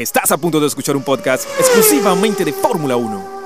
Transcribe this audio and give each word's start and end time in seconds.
Estás 0.00 0.32
a 0.32 0.38
punto 0.38 0.58
de 0.58 0.66
escuchar 0.66 0.96
un 0.96 1.02
podcast 1.02 1.46
exclusivamente 1.58 2.42
de 2.42 2.54
Fórmula 2.54 2.96
1. 2.96 3.40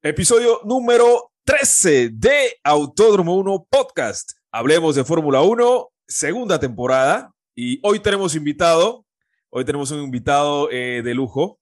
Episodio 0.00 0.60
número 0.62 1.32
13 1.42 2.10
de 2.12 2.54
Autódromo 2.62 3.36
1 3.36 3.66
Podcast. 3.68 4.30
Hablemos 4.52 4.94
de 4.94 5.02
Fórmula 5.02 5.42
1, 5.42 5.88
segunda 6.06 6.60
temporada. 6.60 7.34
Y 7.56 7.80
hoy 7.82 7.98
tenemos 7.98 8.36
invitado, 8.36 9.04
hoy 9.50 9.64
tenemos 9.64 9.90
un 9.90 10.04
invitado 10.04 10.70
eh, 10.70 11.02
de 11.02 11.14
lujo. 11.14 11.58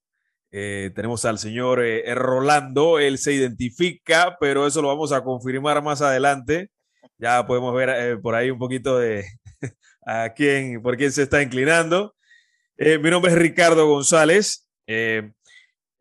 Eh, 0.57 0.93
tenemos 0.95 1.25
al 1.25 1.41
señor 1.41 1.83
eh, 1.83 2.15
Rolando, 2.15 3.01
él 3.01 3.19
se 3.19 3.33
identifica, 3.33 4.37
pero 4.39 4.69
eso 4.69 4.81
lo 4.81 4.87
vamos 4.87 5.11
a 5.11 5.25
confirmar 5.25 5.83
más 5.83 6.01
adelante. 6.01 6.71
Ya 7.19 7.45
podemos 7.45 7.75
ver 7.75 8.21
por 8.21 8.37
ahí 8.37 8.51
un 8.51 8.59
poquito 8.61 8.97
de 8.97 9.25
a 10.07 10.33
quién, 10.33 10.81
por 10.81 10.97
quién 10.97 11.11
se 11.11 11.25
está 11.25 11.43
inclinando. 11.43 12.15
mi 12.79 13.11
nombre 13.11 13.33
es 13.33 13.39
Ricardo 13.39 13.89
González. 13.89 14.69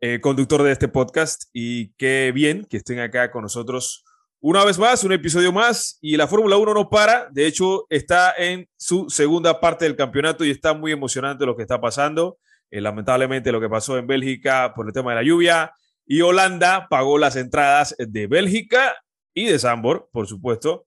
Eh, 0.06 0.20
conductor 0.20 0.62
de 0.62 0.70
este 0.70 0.86
podcast 0.86 1.44
y 1.54 1.94
qué 1.94 2.30
bien 2.34 2.66
que 2.68 2.76
estén 2.76 3.00
acá 3.00 3.30
con 3.30 3.40
nosotros 3.40 4.04
una 4.38 4.62
vez 4.62 4.78
más, 4.78 5.02
un 5.02 5.12
episodio 5.12 5.50
más 5.50 5.96
y 6.02 6.18
la 6.18 6.28
Fórmula 6.28 6.58
1 6.58 6.74
no 6.74 6.90
para, 6.90 7.30
de 7.30 7.46
hecho 7.46 7.86
está 7.88 8.34
en 8.36 8.68
su 8.76 9.08
segunda 9.08 9.58
parte 9.58 9.86
del 9.86 9.96
campeonato 9.96 10.44
y 10.44 10.50
está 10.50 10.74
muy 10.74 10.92
emocionante 10.92 11.46
lo 11.46 11.56
que 11.56 11.62
está 11.62 11.80
pasando, 11.80 12.36
eh, 12.74 12.80
lamentablemente 12.80 13.52
lo 13.52 13.60
que 13.60 13.68
pasó 13.68 13.96
en 13.96 14.08
Bélgica 14.08 14.72
por 14.74 14.88
el 14.88 14.92
tema 14.92 15.10
de 15.12 15.16
la 15.16 15.22
lluvia 15.22 15.72
y 16.06 16.22
Holanda 16.22 16.88
pagó 16.90 17.18
las 17.18 17.36
entradas 17.36 17.94
de 17.96 18.26
Bélgica 18.26 18.96
y 19.32 19.46
de 19.46 19.60
Zambor, 19.60 20.08
por 20.12 20.26
supuesto. 20.26 20.86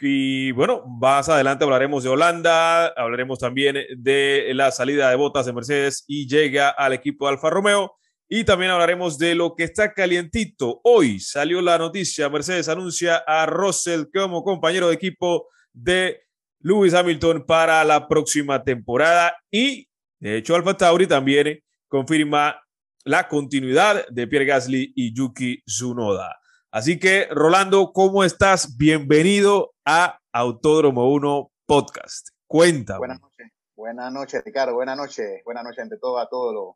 Y 0.00 0.52
bueno, 0.52 0.84
más 0.86 1.28
adelante 1.28 1.64
hablaremos 1.64 2.04
de 2.04 2.10
Holanda, 2.10 2.86
hablaremos 2.88 3.40
también 3.40 3.76
de 3.96 4.52
la 4.54 4.70
salida 4.70 5.10
de 5.10 5.16
botas 5.16 5.46
de 5.46 5.52
Mercedes 5.52 6.04
y 6.06 6.28
llega 6.28 6.68
al 6.68 6.92
equipo 6.92 7.26
de 7.26 7.32
Alfa 7.32 7.50
Romeo. 7.50 7.96
Y 8.28 8.44
también 8.44 8.70
hablaremos 8.70 9.18
de 9.18 9.34
lo 9.34 9.56
que 9.56 9.64
está 9.64 9.92
calientito. 9.92 10.80
Hoy 10.84 11.18
salió 11.18 11.60
la 11.60 11.76
noticia, 11.76 12.28
Mercedes 12.28 12.68
anuncia 12.68 13.16
a 13.26 13.46
Russell 13.46 14.04
como 14.14 14.44
compañero 14.44 14.88
de 14.88 14.94
equipo 14.94 15.48
de 15.72 16.20
Lewis 16.60 16.94
Hamilton 16.94 17.46
para 17.46 17.82
la 17.84 18.06
próxima 18.06 18.62
temporada 18.62 19.36
y 19.50 19.88
de 20.20 20.36
hecho 20.36 20.54
Alfa 20.54 20.76
Tauri 20.76 21.06
también 21.06 21.60
confirma 21.88 22.60
la 23.04 23.28
continuidad 23.28 24.06
de 24.08 24.26
Pierre 24.26 24.46
Gasly 24.46 24.92
y 24.96 25.14
Yuki 25.14 25.62
Tsunoda. 25.64 26.36
Así 26.70 26.98
que 26.98 27.28
Rolando, 27.30 27.92
¿cómo 27.92 28.24
estás? 28.24 28.76
Bienvenido 28.76 29.74
a 29.84 30.18
Autódromo 30.32 31.12
1 31.12 31.50
Podcast. 31.66 32.28
Cuéntame. 32.46 32.98
Buenas 32.98 33.20
noches. 33.20 33.46
Buenas 33.76 34.12
noches, 34.12 34.42
Ricardo. 34.44 34.74
Buenas 34.74 34.96
noches. 34.96 35.42
Buenas 35.44 35.64
noches 35.64 35.82
ante 35.82 35.98
todo 35.98 36.18
a 36.18 36.28
todos 36.28 36.52
los 36.52 36.74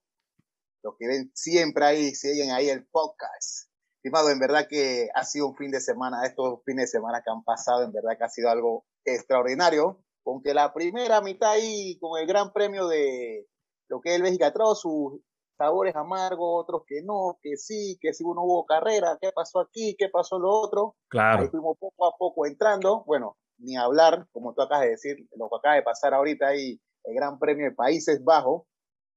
los 0.83 0.97
que 0.99 1.07
ven 1.07 1.31
siempre 1.35 1.85
ahí, 1.85 2.15
siguen 2.15 2.53
ahí 2.53 2.69
el 2.69 2.87
podcast. 2.87 3.69
Estimado, 3.97 4.31
en 4.31 4.39
verdad 4.39 4.67
que 4.69 5.09
ha 5.15 5.25
sido 5.25 5.49
un 5.49 5.57
fin 5.57 5.71
de 5.71 5.81
semana, 5.81 6.25
estos 6.25 6.61
fines 6.65 6.85
de 6.85 6.99
semana 6.99 7.23
que 7.23 7.31
han 7.31 7.45
pasado, 7.45 7.85
en 7.85 7.93
verdad 7.93 8.17
que 8.17 8.25
ha 8.25 8.29
sido 8.29 8.51
algo 8.51 8.87
extraordinario, 9.05 10.03
aunque 10.25 10.55
la 10.55 10.73
primera 10.73 11.21
mitad 11.21 11.53
ahí 11.53 11.99
con 11.99 12.21
el 12.21 12.27
gran 12.27 12.53
premio 12.53 12.89
de 12.89 13.47
lo 13.89 14.01
que 14.01 14.15
es 14.15 14.21
el 14.21 14.39
trajo 14.39 14.75
sus 14.75 15.21
sabores 15.59 15.95
amargos, 15.95 16.63
otros 16.63 16.83
que 16.87 17.03
no, 17.03 17.39
que 17.43 17.57
sí, 17.57 17.99
que 18.01 18.15
si 18.15 18.25
uno 18.25 18.43
hubo 18.43 18.65
carrera, 18.65 19.19
qué 19.21 19.31
pasó 19.35 19.61
aquí, 19.61 19.95
qué 19.99 20.09
pasó 20.09 20.39
lo 20.39 20.49
otro. 20.49 20.97
Claro. 21.09 21.43
Ahí 21.43 21.49
fuimos 21.49 21.77
poco 21.79 22.07
a 22.07 22.17
poco 22.17 22.47
entrando, 22.47 23.05
bueno, 23.05 23.37
ni 23.59 23.77
hablar, 23.77 24.27
como 24.33 24.55
tú 24.55 24.63
acabas 24.63 24.85
de 24.85 24.91
decir, 24.91 25.29
lo 25.37 25.51
que 25.51 25.57
acaba 25.57 25.75
de 25.75 25.83
pasar 25.83 26.15
ahorita 26.15 26.49
ahí, 26.49 26.81
el 27.05 27.15
Gran 27.15 27.39
Premio 27.39 27.67
de 27.67 27.75
Países 27.75 28.25
Bajos, 28.25 28.63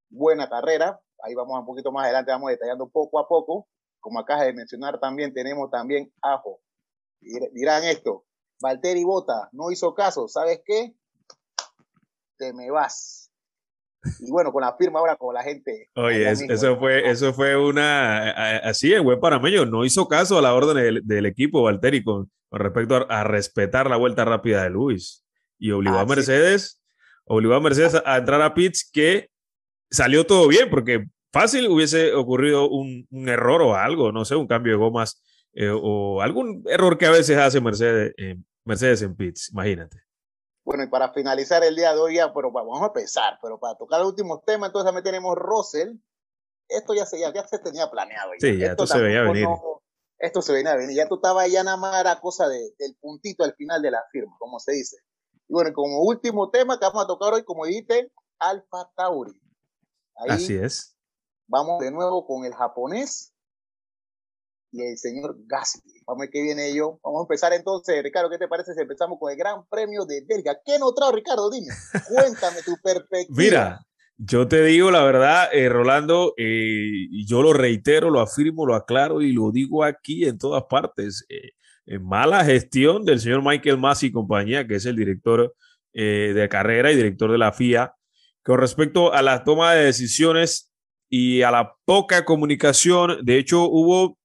buena 0.10 0.50
carrera, 0.50 1.00
ahí 1.24 1.34
vamos 1.34 1.60
un 1.60 1.66
poquito 1.66 1.92
más 1.92 2.06
adelante, 2.06 2.32
vamos 2.32 2.52
detallando 2.52 2.90
poco 2.90 3.20
a 3.20 3.28
poco. 3.28 3.68
Como 4.00 4.20
acá 4.20 4.44
de 4.44 4.54
mencionar 4.54 5.00
también, 5.00 5.34
tenemos 5.34 5.72
también 5.72 6.12
Ajo. 6.22 6.60
Dirán 7.22 7.86
esto, 7.86 8.26
Valtteri 8.64 9.04
Bota 9.04 9.50
no 9.52 9.72
hizo 9.72 9.94
caso, 9.94 10.28
¿sabes 10.30 10.62
qué? 10.66 10.94
Te 12.38 12.54
me 12.54 12.72
vas. 12.72 13.30
Y 14.20 14.32
bueno, 14.32 14.52
con 14.52 14.62
la 14.62 14.76
firma 14.78 15.00
ahora 15.00 15.18
con 15.18 15.34
la 15.34 15.44
gente. 15.44 15.90
Oye, 15.96 16.30
eso, 16.30 16.78
fue, 16.78 17.10
eso 17.10 17.34
fue 17.34 17.58
una, 17.58 18.32
así 18.60 18.92
el 18.94 19.02
buen 19.02 19.20
panameño 19.20 19.66
no 19.66 19.86
hizo 19.86 20.08
caso 20.08 20.38
a 20.38 20.42
la 20.42 20.54
orden 20.54 21.02
del, 21.06 21.26
equipo 21.26 21.64
Valtteri 21.64 22.04
con, 22.04 22.32
respecto 22.52 23.06
a, 23.10 23.24
respetar 23.24 23.90
la 23.90 23.98
vuelta 23.98 24.26
rápida 24.26 24.64
de 24.64 24.70
Luis. 24.70 25.26
Y 25.60 25.72
obligó 25.72 26.00
a 26.00 26.06
Mercedes, 26.06 26.82
obligó 27.26 27.56
a 27.56 27.62
Mercedes 27.62 27.96
a, 27.96 28.04
a 28.06 28.18
entrar 28.18 28.42
a 28.42 28.54
pits 28.54 28.90
que 28.92 29.30
salió 29.90 30.26
todo 30.26 30.48
bien, 30.48 30.70
porque 30.70 31.06
fácil 31.34 31.68
hubiese 31.68 32.14
ocurrido 32.14 32.70
un, 32.70 33.08
error 33.12 33.62
o 33.62 33.76
algo, 33.76 34.12
no 34.12 34.24
sé, 34.24 34.36
un 34.36 34.48
cambio 34.48 34.74
de 34.74 34.80
gomas 34.80 35.22
eh, 35.54 35.72
o 35.72 36.22
algún 36.22 36.64
error 36.68 36.98
que 36.98 37.06
a 37.06 37.12
veces 37.12 37.38
hace 37.38 37.62
Mercedes, 37.62 38.14
eh, 38.18 38.38
Mercedes 38.66 39.02
en 39.02 39.16
pits, 39.16 39.50
imagínate. 39.52 39.98
Bueno, 40.64 40.84
y 40.84 40.88
para 40.88 41.12
finalizar 41.12 41.64
el 41.64 41.76
día 41.76 41.94
de 41.94 42.00
hoy, 42.00 42.16
ya, 42.16 42.34
pero 42.34 42.52
vamos 42.52 42.82
a 42.82 42.88
empezar, 42.88 43.38
pero 43.42 43.60
para 43.60 43.76
tocar 43.76 44.00
los 44.00 44.10
últimos 44.10 44.44
temas, 44.46 44.70
entonces 44.70 44.86
también 44.86 45.04
tenemos 45.04 45.36
Russell. 45.36 45.98
Esto 46.70 46.94
ya 46.94 47.06
se, 47.06 47.20
ya, 47.20 47.32
se 47.46 47.60
tenía 47.60 47.92
planeado. 47.92 48.32
Sí, 48.40 48.58
ya 48.58 48.68
esto 48.68 48.88
se 48.88 49.02
veía 49.02 49.22
venir. 49.24 49.48
esto 50.18 50.42
se 50.42 50.54
venía 50.54 50.76
venir. 50.76 50.96
Ya 50.96 51.08
tú 51.08 51.16
estabas 51.16 51.52
ya 51.52 51.64
nada 51.64 51.76
más 51.76 52.00
era 52.00 52.20
cosa 52.22 52.48
de, 52.48 52.74
del 52.80 52.96
puntito 53.02 53.44
al 53.44 53.54
final 53.56 53.82
de 53.82 53.92
la 53.92 54.04
firma, 54.12 54.34
como 54.40 54.60
se 54.60 54.72
dice. 54.72 54.98
Y 55.50 55.54
bueno, 55.54 55.74
como 55.74 56.02
último 56.02 56.50
tema 56.50 56.80
que 56.80 56.86
vamos 56.86 57.04
a 57.04 57.08
tocar 57.08 57.34
hoy, 57.34 57.44
como 57.44 57.66
dijiste, 57.66 58.12
Alfa 58.40 58.90
Tauri. 58.96 59.40
Así 60.30 60.56
es. 60.56 60.96
Vamos 61.48 61.80
de 61.82 61.92
nuevo 61.92 62.26
con 62.26 62.46
el 62.46 62.54
japonés 62.54 63.33
y 64.74 64.82
el 64.82 64.98
señor 64.98 65.38
Gasly. 65.46 66.02
Vamos 66.06 66.22
a 66.22 66.24
ver 66.24 66.30
qué 66.32 66.42
viene 66.42 66.70
ello. 66.70 67.00
Vamos 67.04 67.22
a 67.22 67.24
empezar 67.24 67.54
entonces, 67.54 68.04
Ricardo, 68.04 68.30
¿qué 68.30 68.40
te 68.40 68.48
parece 68.48 68.74
si 68.74 68.82
empezamos 68.82 69.20
con 69.20 69.32
el 69.32 69.38
Gran 69.38 69.66
Premio 69.70 70.04
de 70.06 70.26
Bélgica? 70.28 70.58
¿Qué 70.66 70.80
nos 70.80 70.96
trajo, 70.96 71.14
Ricardo? 71.14 71.50
Dime, 71.50 71.68
cuéntame 72.10 72.62
tu 72.64 72.76
perspectiva. 72.84 73.38
Mira, 73.38 73.86
yo 74.18 74.48
te 74.48 74.64
digo 74.64 74.90
la 74.90 75.04
verdad, 75.04 75.50
eh, 75.54 75.70
Rolando, 75.70 76.34
eh, 76.38 77.08
yo 77.26 77.42
lo 77.42 77.54
reitero, 77.54 78.10
lo 78.10 78.20
afirmo, 78.20 78.66
lo 78.66 78.76
aclaro 78.76 79.22
y 79.22 79.32
lo 79.32 79.52
digo 79.52 79.84
aquí 79.84 80.26
en 80.26 80.38
todas 80.38 80.64
partes. 80.70 81.26
Eh, 81.30 82.00
mala 82.00 82.44
gestión 82.44 83.06
del 83.06 83.20
señor 83.20 83.44
Michael 83.44 83.78
Masi 83.78 84.08
y 84.08 84.12
compañía, 84.12 84.66
que 84.68 84.76
es 84.76 84.86
el 84.86 84.96
director 84.96 85.56
de 85.94 86.48
carrera 86.50 86.92
y 86.92 86.96
director 86.96 87.32
de 87.32 87.38
la 87.38 87.52
FIA, 87.52 87.94
con 88.44 88.58
respecto 88.58 89.14
a 89.14 89.22
la 89.22 89.44
toma 89.44 89.74
de 89.74 89.86
decisiones 89.86 90.74
y 91.08 91.44
a 91.44 91.52
la 91.52 91.76
poca 91.86 92.26
comunicación. 92.26 93.24
De 93.24 93.38
hecho, 93.38 93.70
hubo, 93.70 94.18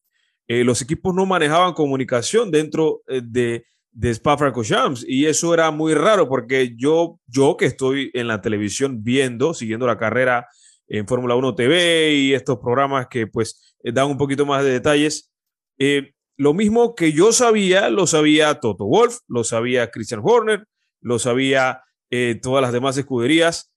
eh, 0.49 0.65
los 0.65 0.81
equipos 0.81 1.15
no 1.15 1.27
manejaban 1.27 1.75
comunicación 1.75 2.51
dentro 2.51 3.03
eh, 3.07 3.21
de, 3.23 3.67
de 3.93 4.11
Spa-Francorchamps 4.11 5.05
y 5.07 5.27
eso 5.27 5.53
era 5.53 5.71
muy 5.71 5.93
raro 5.93 6.27
porque 6.27 6.75
yo, 6.75 7.21
yo 7.27 7.59
que 7.59 7.67
estoy 7.67 8.11
en 8.15 8.29
la 8.29 8.41
televisión 8.41 9.05
viendo, 9.05 9.53
siguiendo 9.53 9.87
la 9.87 9.99
carrera 9.99 10.49
en 10.87 11.07
Fórmula 11.07 11.37
1 11.37 11.55
TV 11.55 12.15
y 12.15 12.33
estos 12.33 12.59
programas 12.61 13.09
que 13.09 13.27
pues 13.27 13.77
eh, 13.85 13.93
dan 13.93 14.07
un 14.07 14.17
poquito 14.17 14.47
más 14.47 14.65
de 14.65 14.71
detalles, 14.71 15.31
lo 16.37 16.55
mismo 16.55 16.95
que 16.95 17.13
yo 17.13 17.31
sabía, 17.33 17.91
lo 17.91 18.07
sabía 18.07 18.59
Toto 18.59 18.87
Wolf, 18.87 19.19
lo 19.29 19.45
sabía 19.45 19.91
Christian 19.91 20.23
Horner, 20.25 20.65
lo 21.01 21.19
sabía 21.19 21.83
todas 22.43 22.63
las 22.63 22.73
demás 22.73 22.97
escuderías. 22.97 23.71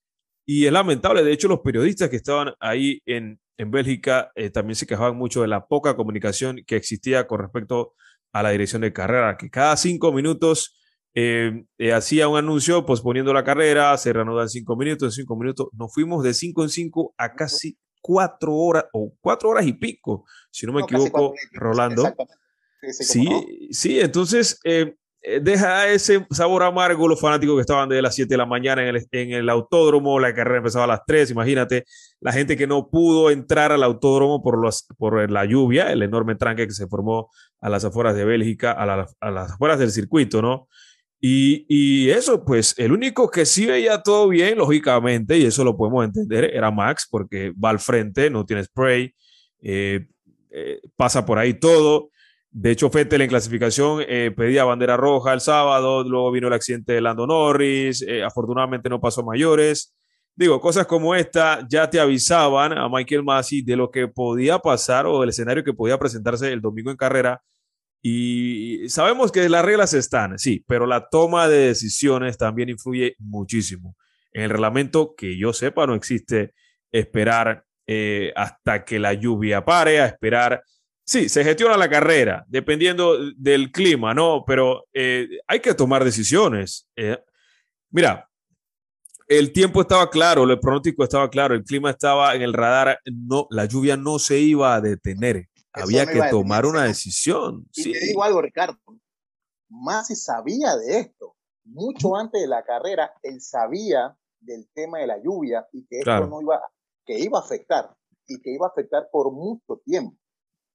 Y 0.48 0.66
es 0.66 0.72
lamentable, 0.72 1.24
de 1.24 1.32
hecho 1.32 1.48
los 1.48 1.60
periodistas 1.60 2.10
que 2.10 2.16
estaban 2.16 2.54
ahí 2.60 3.02
en, 3.06 3.41
en 3.58 3.72
Bélgica 3.72 4.32
eh, 4.36 4.50
también 4.50 4.76
se 4.76 4.88
quejaban 4.88 5.16
mucho 5.16 5.42
de 5.42 5.48
la 5.48 5.68
poca 5.68 5.96
comunicación 5.96 6.62
que 6.66 6.76
existía 6.76 7.28
con 7.28 7.40
respecto 7.42 7.94
a 8.32 8.44
la 8.44 8.52
dirección 8.52 8.82
de 8.82 8.94
carrera, 8.94 9.38
que 9.38 9.50
cada 9.50 9.76
cinco 9.78 10.12
minutos 10.12 10.78
eh, 11.14 11.66
eh, 11.78 11.92
hacía 11.92 12.30
un 12.30 12.38
anuncio 12.38 12.86
posponiendo 12.86 13.34
la 13.34 13.44
carrera, 13.44 13.98
se 13.98 14.14
reanuda 14.14 14.44
en 14.44 14.50
cinco 14.50 14.78
minutos, 14.78 15.16
cinco 15.16 15.36
minutos, 15.36 15.68
nos 15.74 15.94
fuimos 15.94 16.24
de 16.24 16.34
cinco 16.34 16.64
en 16.64 16.70
cinco 16.70 17.14
a 17.18 17.34
casi 17.34 17.78
cuatro 18.02 18.56
horas 18.56 18.86
o 18.94 19.14
cuatro 19.20 19.50
horas 19.50 19.66
y 19.68 19.74
pico, 19.74 20.26
si 20.50 20.66
no 20.66 20.74
me 20.74 20.82
equivoco, 20.82 21.34
Rolando. 21.52 22.14
Sí, 22.82 23.70
sí, 23.72 24.00
entonces 24.00 24.60
eh, 24.64 24.96
deja 25.42 25.88
ese 25.90 26.26
sabor 26.32 26.64
amargo 26.64 27.08
los 27.08 27.20
fanáticos 27.20 27.56
que 27.56 27.62
estaban 27.62 27.90
desde 27.90 28.02
las 28.02 28.16
7 28.16 28.30
de 28.30 28.38
la 28.38 28.46
mañana 28.46 28.82
en 28.82 28.96
el, 28.96 29.08
en 29.12 29.32
el 29.32 29.50
autódromo, 29.50 30.20
la 30.20 30.34
carrera 30.34 30.58
empezaba 30.58 30.86
a 30.86 30.88
las 30.88 31.02
3, 31.06 31.32
imagínate, 31.32 31.86
la 32.20 32.32
gente 32.32 32.58
que 32.58 32.68
no 32.68 32.90
pudo 32.90 33.30
entrar 33.30 33.72
al 33.72 33.84
autódromo 33.84 34.42
por, 34.42 34.60
los, 34.60 34.88
por 34.98 35.30
la 35.30 35.46
lluvia, 35.46 35.92
el 35.92 36.04
enorme 36.04 36.36
tranque 36.36 36.68
que 36.68 36.74
se 36.74 36.88
formó 36.88 37.30
a 37.60 37.70
las 37.70 37.86
afueras 37.86 38.16
de 38.16 38.26
Bélgica, 38.26 38.72
a, 38.72 39.08
a 39.20 39.32
las 39.32 39.52
afueras 39.52 39.80
del 39.80 39.92
circuito, 39.92 40.42
¿no? 40.42 40.68
Y, 41.24 41.68
y, 41.70 42.10
eso, 42.10 42.44
pues 42.44 42.74
el 42.80 42.92
único 42.92 43.30
que 43.30 43.46
sí 43.46 43.68
veía 43.68 44.02
todo 44.02 44.28
bien, 44.28 44.58
lógicamente, 44.58 45.38
y 45.38 45.46
eso 45.46 45.64
lo 45.64 45.78
podemos 45.78 46.04
entender, 46.04 46.46
era 46.46 46.72
Max, 46.72 47.08
porque 47.10 47.54
va 47.64 47.70
al 47.70 47.80
frente, 47.80 48.32
no 48.32 48.44
tiene 48.44 48.64
spray, 48.64 49.14
eh, 49.62 50.08
eh, 50.50 50.82
pasa 50.96 51.26
por 51.26 51.38
ahí 51.38 51.54
todo. 51.54 52.10
De 52.54 52.72
hecho, 52.72 52.90
Fettel 52.90 53.22
en 53.22 53.30
clasificación 53.30 54.04
eh, 54.06 54.32
pedía 54.36 54.66
bandera 54.66 54.98
roja 54.98 55.32
el 55.34 55.40
sábado, 55.40 56.04
luego 56.04 56.32
vino 56.32 56.48
el 56.48 56.54
accidente 56.54 56.92
de 56.92 57.02
Lando 57.02 57.26
Norris, 57.26 58.02
eh, 58.02 58.24
afortunadamente 58.24 58.90
no 58.90 59.00
pasó 59.00 59.24
mayores. 59.24 59.96
Digo, 60.36 60.60
cosas 60.60 60.86
como 60.86 61.16
esta 61.16 61.66
ya 61.70 61.90
te 61.90 62.00
avisaban 62.00 62.78
a 62.78 62.90
Michael 62.90 63.24
Masi 63.24 63.62
de 63.62 63.78
lo 63.78 63.90
que 63.90 64.10
podía 64.10 64.60
pasar 64.60 65.06
o 65.06 65.22
del 65.22 65.30
escenario 65.30 65.64
que 65.64 65.74
podía 65.74 65.98
presentarse 65.98 66.52
el 66.52 66.60
domingo 66.60 66.92
en 66.92 66.98
carrera. 66.98 67.42
Y 68.02 68.90
sabemos 68.90 69.32
que 69.32 69.48
las 69.48 69.64
reglas 69.64 69.94
están, 69.94 70.38
sí, 70.38 70.66
pero 70.68 70.86
la 70.88 71.08
toma 71.10 71.48
de 71.48 71.68
decisiones 71.68 72.38
también 72.38 72.70
influye 72.70 73.16
muchísimo. 73.20 73.96
En 74.34 74.44
el 74.44 74.50
reglamento, 74.50 75.14
que 75.16 75.38
yo 75.38 75.54
sepa, 75.54 75.88
no 75.88 75.96
existe 75.96 76.54
esperar 76.92 77.64
eh, 77.88 78.34
hasta 78.36 78.84
que 78.84 79.00
la 79.00 79.14
lluvia 79.14 79.64
pare, 79.64 80.02
a 80.02 80.08
esperar 80.08 80.64
Sí, 81.12 81.28
se 81.28 81.44
gestiona 81.44 81.76
la 81.76 81.90
carrera, 81.90 82.46
dependiendo 82.48 83.18
del 83.36 83.70
clima, 83.74 84.14
¿no? 84.14 84.46
Pero 84.48 84.88
eh, 84.94 85.28
hay 85.46 85.60
que 85.60 85.74
tomar 85.74 86.06
decisiones. 86.06 86.88
Eh. 86.96 87.22
mira, 87.90 88.30
el 89.28 89.52
tiempo 89.52 89.82
estaba 89.82 90.10
claro, 90.10 90.46
el 90.46 90.58
pronóstico 90.58 91.04
estaba 91.04 91.30
claro, 91.30 91.54
el 91.54 91.66
clima 91.66 91.90
estaba 91.90 92.34
en 92.34 92.44
el 92.44 92.54
radar, 92.54 92.98
no, 93.04 93.46
la 93.50 93.66
lluvia 93.66 93.98
no 93.98 94.20
se 94.20 94.40
iba 94.40 94.74
a 94.74 94.80
detener. 94.80 95.50
Había 95.74 96.06
que 96.06 96.22
tomar 96.30 96.66
una 96.66 96.86
decisión. 96.86 97.68
Y 97.74 97.84
sí. 97.84 97.92
te 97.92 98.00
digo 98.06 98.24
algo, 98.24 98.42
Ricardo, 98.42 98.78
Masi 99.68 100.16
sabía 100.16 100.78
de 100.78 100.98
esto. 100.98 101.36
Mucho 101.66 102.16
antes 102.16 102.40
de 102.40 102.48
la 102.48 102.64
carrera, 102.64 103.12
él 103.22 103.42
sabía 103.42 104.16
del 104.40 104.70
tema 104.74 105.00
de 105.00 105.08
la 105.08 105.22
lluvia 105.22 105.68
y 105.74 105.86
que 105.88 106.00
esto 106.00 106.26
no 106.28 106.40
iba, 106.40 106.62
que 107.06 107.20
iba 107.20 107.38
a 107.38 107.42
afectar 107.42 107.94
y 108.28 108.42
que 108.42 108.54
iba 108.54 108.68
a 108.68 108.70
afectar 108.70 109.10
por 109.12 109.34
mucho 109.34 109.82
tiempo 109.84 110.21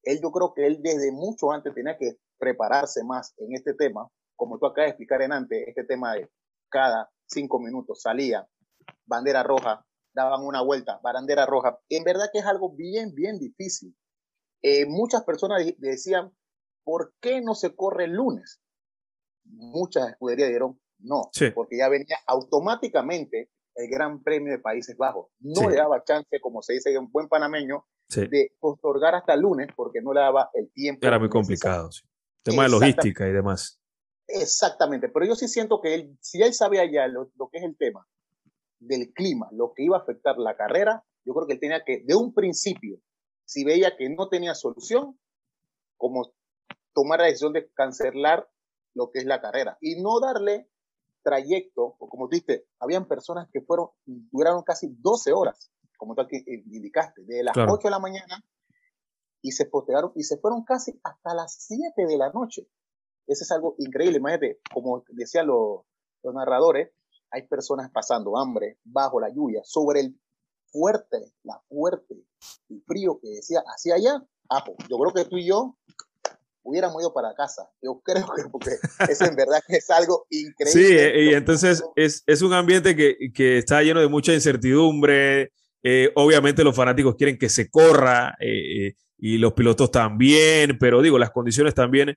él 0.03 0.19
yo 0.21 0.31
creo 0.31 0.53
que 0.53 0.65
él 0.67 0.81
desde 0.81 1.11
mucho 1.11 1.51
antes 1.51 1.73
tenía 1.73 1.97
que 1.97 2.17
prepararse 2.37 3.03
más 3.03 3.33
en 3.37 3.53
este 3.53 3.73
tema, 3.73 4.07
como 4.35 4.59
tú 4.59 4.65
acabas 4.65 4.87
de 4.87 4.89
explicar 4.91 5.21
en 5.21 5.33
antes, 5.33 5.67
este 5.67 5.83
tema 5.83 6.13
de 6.13 6.29
cada 6.69 7.09
cinco 7.25 7.59
minutos 7.59 8.01
salía, 8.01 8.47
bandera 9.05 9.43
roja, 9.43 9.85
daban 10.13 10.43
una 10.45 10.61
vuelta, 10.61 10.99
bandera 11.03 11.45
roja. 11.45 11.79
En 11.89 12.03
verdad 12.03 12.29
que 12.31 12.39
es 12.39 12.45
algo 12.45 12.73
bien, 12.75 13.13
bien 13.13 13.37
difícil. 13.37 13.95
Eh, 14.61 14.85
muchas 14.85 15.23
personas 15.23 15.63
decían, 15.77 16.33
¿por 16.83 17.13
qué 17.19 17.41
no 17.41 17.53
se 17.53 17.75
corre 17.75 18.05
el 18.05 18.13
lunes? 18.13 18.61
Muchas 19.45 20.09
escuderías 20.09 20.49
dijeron, 20.49 20.79
no, 20.99 21.29
porque 21.53 21.77
ya 21.77 21.89
venía 21.89 22.17
automáticamente 22.25 23.51
el 23.75 23.89
Gran 23.89 24.23
Premio 24.23 24.51
de 24.51 24.59
Países 24.59 24.97
Bajos. 24.97 25.27
No 25.39 25.69
le 25.69 25.75
daba 25.75 26.03
chance, 26.03 26.39
como 26.41 26.61
se 26.61 26.73
dice 26.73 26.93
en 26.93 27.11
buen 27.11 27.27
panameño, 27.27 27.85
de 28.15 28.51
otorgar 28.59 29.15
hasta 29.15 29.33
el 29.33 29.41
lunes 29.41 29.67
porque 29.75 30.01
no 30.01 30.13
le 30.13 30.21
daba 30.21 30.49
el 30.53 30.71
tiempo. 30.71 31.05
Era 31.05 31.19
muy 31.19 31.29
complicado, 31.29 31.91
sí. 31.91 32.03
Tema 32.43 32.63
de 32.63 32.69
logística 32.69 33.27
y 33.27 33.33
demás. 33.33 33.79
Exactamente, 34.27 35.09
pero 35.09 35.25
yo 35.25 35.35
sí 35.35 35.47
siento 35.47 35.81
que 35.81 35.95
él, 35.95 36.17
si 36.21 36.41
él 36.41 36.53
sabía 36.53 36.89
ya 36.89 37.07
lo, 37.07 37.29
que 37.49 37.59
es 37.59 37.63
el 37.63 37.77
tema 37.77 38.05
del 38.79 39.11
clima, 39.13 39.47
lo 39.51 39.73
que 39.73 39.83
iba 39.83 39.97
a 39.97 40.01
afectar 40.01 40.37
la 40.37 40.55
carrera, 40.55 41.03
yo 41.25 41.33
creo 41.33 41.47
que 41.47 41.53
él 41.53 41.59
tenía 41.59 41.83
que, 41.83 42.03
de 42.05 42.15
un 42.15 42.33
principio, 42.33 42.99
si 43.45 43.63
veía 43.63 43.95
que 43.95 44.09
no 44.09 44.27
tenía 44.27 44.53
solución, 44.53 45.17
como 45.97 46.33
tomar 46.93 47.19
la 47.19 47.25
decisión 47.25 47.53
de 47.53 47.69
cancelar 47.71 48.49
lo 48.93 49.11
que 49.11 49.19
es 49.19 49.25
la 49.25 49.41
carrera 49.41 49.77
y 49.81 50.01
no 50.01 50.19
darle 50.19 50.69
trayecto, 51.23 51.95
o 51.97 52.09
como 52.09 52.27
tú 52.27 52.35
dices, 52.35 52.63
habían 52.79 53.07
personas 53.07 53.49
que 53.51 53.61
fueron, 53.61 53.89
duraron 54.05 54.63
casi 54.63 54.87
12 54.89 55.33
horas 55.33 55.71
como 55.97 56.15
tú 56.15 56.21
aquí 56.21 56.43
indicaste, 56.47 57.23
de 57.23 57.43
las 57.43 57.55
8 57.57 57.87
de 57.87 57.91
la 57.91 57.99
mañana 57.99 58.43
y 59.41 59.51
se 59.51 59.65
postergaron 59.65 60.11
y 60.15 60.23
se 60.23 60.37
fueron 60.37 60.63
casi 60.63 60.99
hasta 61.03 61.33
las 61.33 61.55
7 61.67 62.05
de 62.05 62.17
la 62.17 62.31
noche. 62.31 62.67
Eso 63.27 63.43
es 63.43 63.51
algo 63.51 63.75
increíble. 63.77 64.17
Imagínate, 64.17 64.61
como 64.73 65.03
decían 65.09 65.47
los, 65.47 65.81
los 66.23 66.33
narradores, 66.33 66.91
hay 67.31 67.47
personas 67.47 67.91
pasando 67.91 68.37
hambre 68.37 68.79
bajo 68.83 69.19
la 69.19 69.29
lluvia, 69.29 69.61
sobre 69.63 69.99
el 70.01 70.19
fuerte, 70.67 71.33
la 71.43 71.61
fuerte, 71.67 72.15
el 72.69 72.81
frío 72.85 73.19
que 73.21 73.29
decía 73.29 73.63
hacia 73.65 73.95
allá. 73.95 74.25
Ah, 74.49 74.63
pues, 74.65 74.77
yo 74.89 74.97
creo 74.97 75.13
que 75.13 75.29
tú 75.29 75.37
y 75.37 75.45
yo 75.45 75.77
hubiéramos 76.63 77.01
ido 77.01 77.13
para 77.13 77.33
casa. 77.33 77.69
Yo 77.81 78.01
creo 78.03 78.25
que 78.35 78.43
porque 78.51 78.71
eso 79.09 79.25
en 79.25 79.35
verdad 79.35 79.61
que 79.65 79.77
es 79.77 79.89
algo 79.89 80.25
increíble. 80.29 81.13
Sí, 81.13 81.29
y 81.29 81.33
entonces 81.33 81.83
es, 81.95 82.23
es 82.25 82.41
un 82.41 82.53
ambiente 82.53 82.95
que, 82.95 83.31
que, 83.33 83.57
está 83.57 83.81
lleno 83.81 84.01
de 84.01 84.07
mucha 84.07 84.33
incertidumbre, 84.33 85.53
eh, 85.83 86.11
obviamente 86.15 86.63
los 86.63 86.75
fanáticos 86.75 87.15
quieren 87.15 87.37
que 87.37 87.49
se 87.49 87.69
corra 87.69 88.35
eh, 88.39 88.87
eh, 88.87 88.95
y 89.17 89.37
los 89.37 89.53
pilotos 89.53 89.91
también, 89.91 90.77
pero 90.79 91.01
digo, 91.01 91.17
las 91.17 91.31
condiciones 91.31 91.73
también 91.73 92.15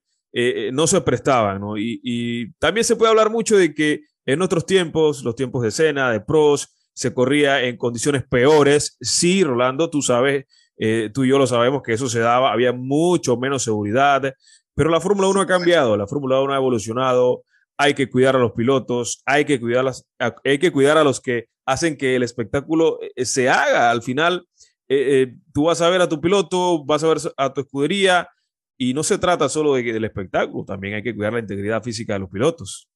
no 0.72 0.86
se 0.86 1.00
prestaban, 1.00 1.60
¿no? 1.60 1.76
Y, 1.76 2.52
también 2.60 2.84
se 2.84 2.94
puede 2.94 3.10
hablar 3.10 3.30
mucho 3.30 3.56
de 3.56 3.74
que 3.74 4.02
en 4.26 4.42
otros 4.42 4.64
tiempos, 4.64 5.24
los 5.24 5.34
tiempos 5.34 5.62
de 5.62 5.72
cena, 5.72 6.12
de 6.12 6.20
pros, 6.20 6.68
se 6.92 7.12
corría 7.12 7.64
en 7.64 7.76
condiciones 7.76 8.22
peores. 8.22 8.96
Sí, 9.00 9.42
Rolando, 9.42 9.90
tú 9.90 10.02
sabes, 10.02 10.44
tú 11.12 11.24
y 11.24 11.28
yo 11.30 11.38
lo 11.38 11.48
sabemos 11.48 11.82
que 11.82 11.94
eso 11.94 12.08
se 12.08 12.20
daba, 12.20 12.52
había 12.52 12.72
mucho 12.72 13.38
menos 13.38 13.64
seguridad, 13.64 14.32
pero 14.74 14.90
la 14.90 15.00
Fórmula 15.00 15.26
1 15.28 15.40
ha 15.40 15.46
cambiado, 15.46 15.96
la 15.96 16.06
Fórmula 16.06 16.40
1 16.40 16.52
ha 16.52 16.56
evolucionado, 16.56 17.42
hay 17.80 17.94
que 17.94 18.10
cuidar 18.10 18.36
a 18.36 18.38
los 18.38 18.52
pilotos, 18.52 19.22
hay 19.24 19.46
que 19.46 19.58
cuidar, 19.58 19.84
las, 19.84 20.06
hay 20.44 20.58
que 20.58 20.70
cuidar 20.70 20.98
a 20.98 21.04
los 21.04 21.18
que 21.18 21.46
hacen 21.64 21.96
que 21.96 22.14
el 22.14 22.22
espectáculo 22.22 22.98
eh, 23.00 23.24
se 23.24 23.48
haga. 23.48 23.90
Al 23.90 24.02
final, 24.02 24.46
eh, 24.86 25.22
eh, 25.22 25.36
tú 25.54 25.64
vas 25.64 25.80
a 25.80 25.88
ver 25.88 26.02
a 26.02 26.08
tu 26.08 26.20
piloto, 26.20 26.84
vas 26.84 27.02
a 27.02 27.08
ver 27.08 27.16
a 27.38 27.54
tu 27.54 27.62
escudería 27.62 28.28
y 28.76 28.92
no 28.92 29.02
se 29.02 29.16
trata 29.16 29.48
solo 29.48 29.74
de, 29.74 29.82
del 29.82 30.04
espectáculo, 30.04 30.66
también 30.66 30.92
hay 30.94 31.02
que 31.02 31.16
cuidar 31.16 31.32
la 31.32 31.38
integridad 31.38 31.82
física 31.82 32.12
de 32.12 32.18
los 32.18 32.28
pilotos. 32.28 32.86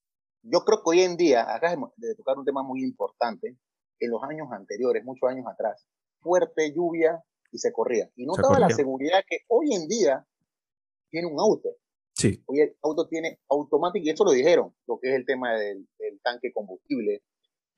Yo 0.43 0.61
creo 0.67 0.79
que 0.79 0.91
hoy 0.91 1.01
en 1.01 1.17
día, 1.17 1.47
acá 1.55 1.75
de 1.97 2.15
tocar 2.15 2.37
un 2.37 2.45
tema 2.45 2.63
muy 2.63 2.83
importante, 2.83 3.57
en 4.01 4.11
los 4.11 4.23
años 4.23 4.49
anteriores, 4.53 5.03
muchos 5.03 5.31
años 5.31 5.47
atrás, 5.51 5.87
fuerte 6.21 6.75
lluvia 6.75 7.25
y 7.51 7.57
se 7.57 7.73
corría. 7.73 8.11
Y 8.17 8.27
no 8.27 8.35
estaba 8.37 8.59
la 8.59 8.69
seguridad 8.69 9.25
que 9.27 9.39
hoy 9.49 9.73
en 9.73 9.89
día 9.89 10.27
tiene 11.09 11.29
un 11.29 11.41
auto. 11.41 11.71
Sí. 12.25 12.43
Hoy 12.47 12.61
el 12.61 12.77
auto 12.83 13.07
tiene 13.07 13.39
automático, 13.51 14.07
y 14.07 14.11
eso 14.11 14.25
lo 14.25 14.31
dijeron, 14.31 14.75
lo 14.87 14.99
que 14.99 15.11
es 15.11 15.17
el 15.17 15.27
tema 15.27 15.53
del, 15.55 15.87
del 15.99 16.21
tanque 16.23 16.53
combustible, 16.53 17.23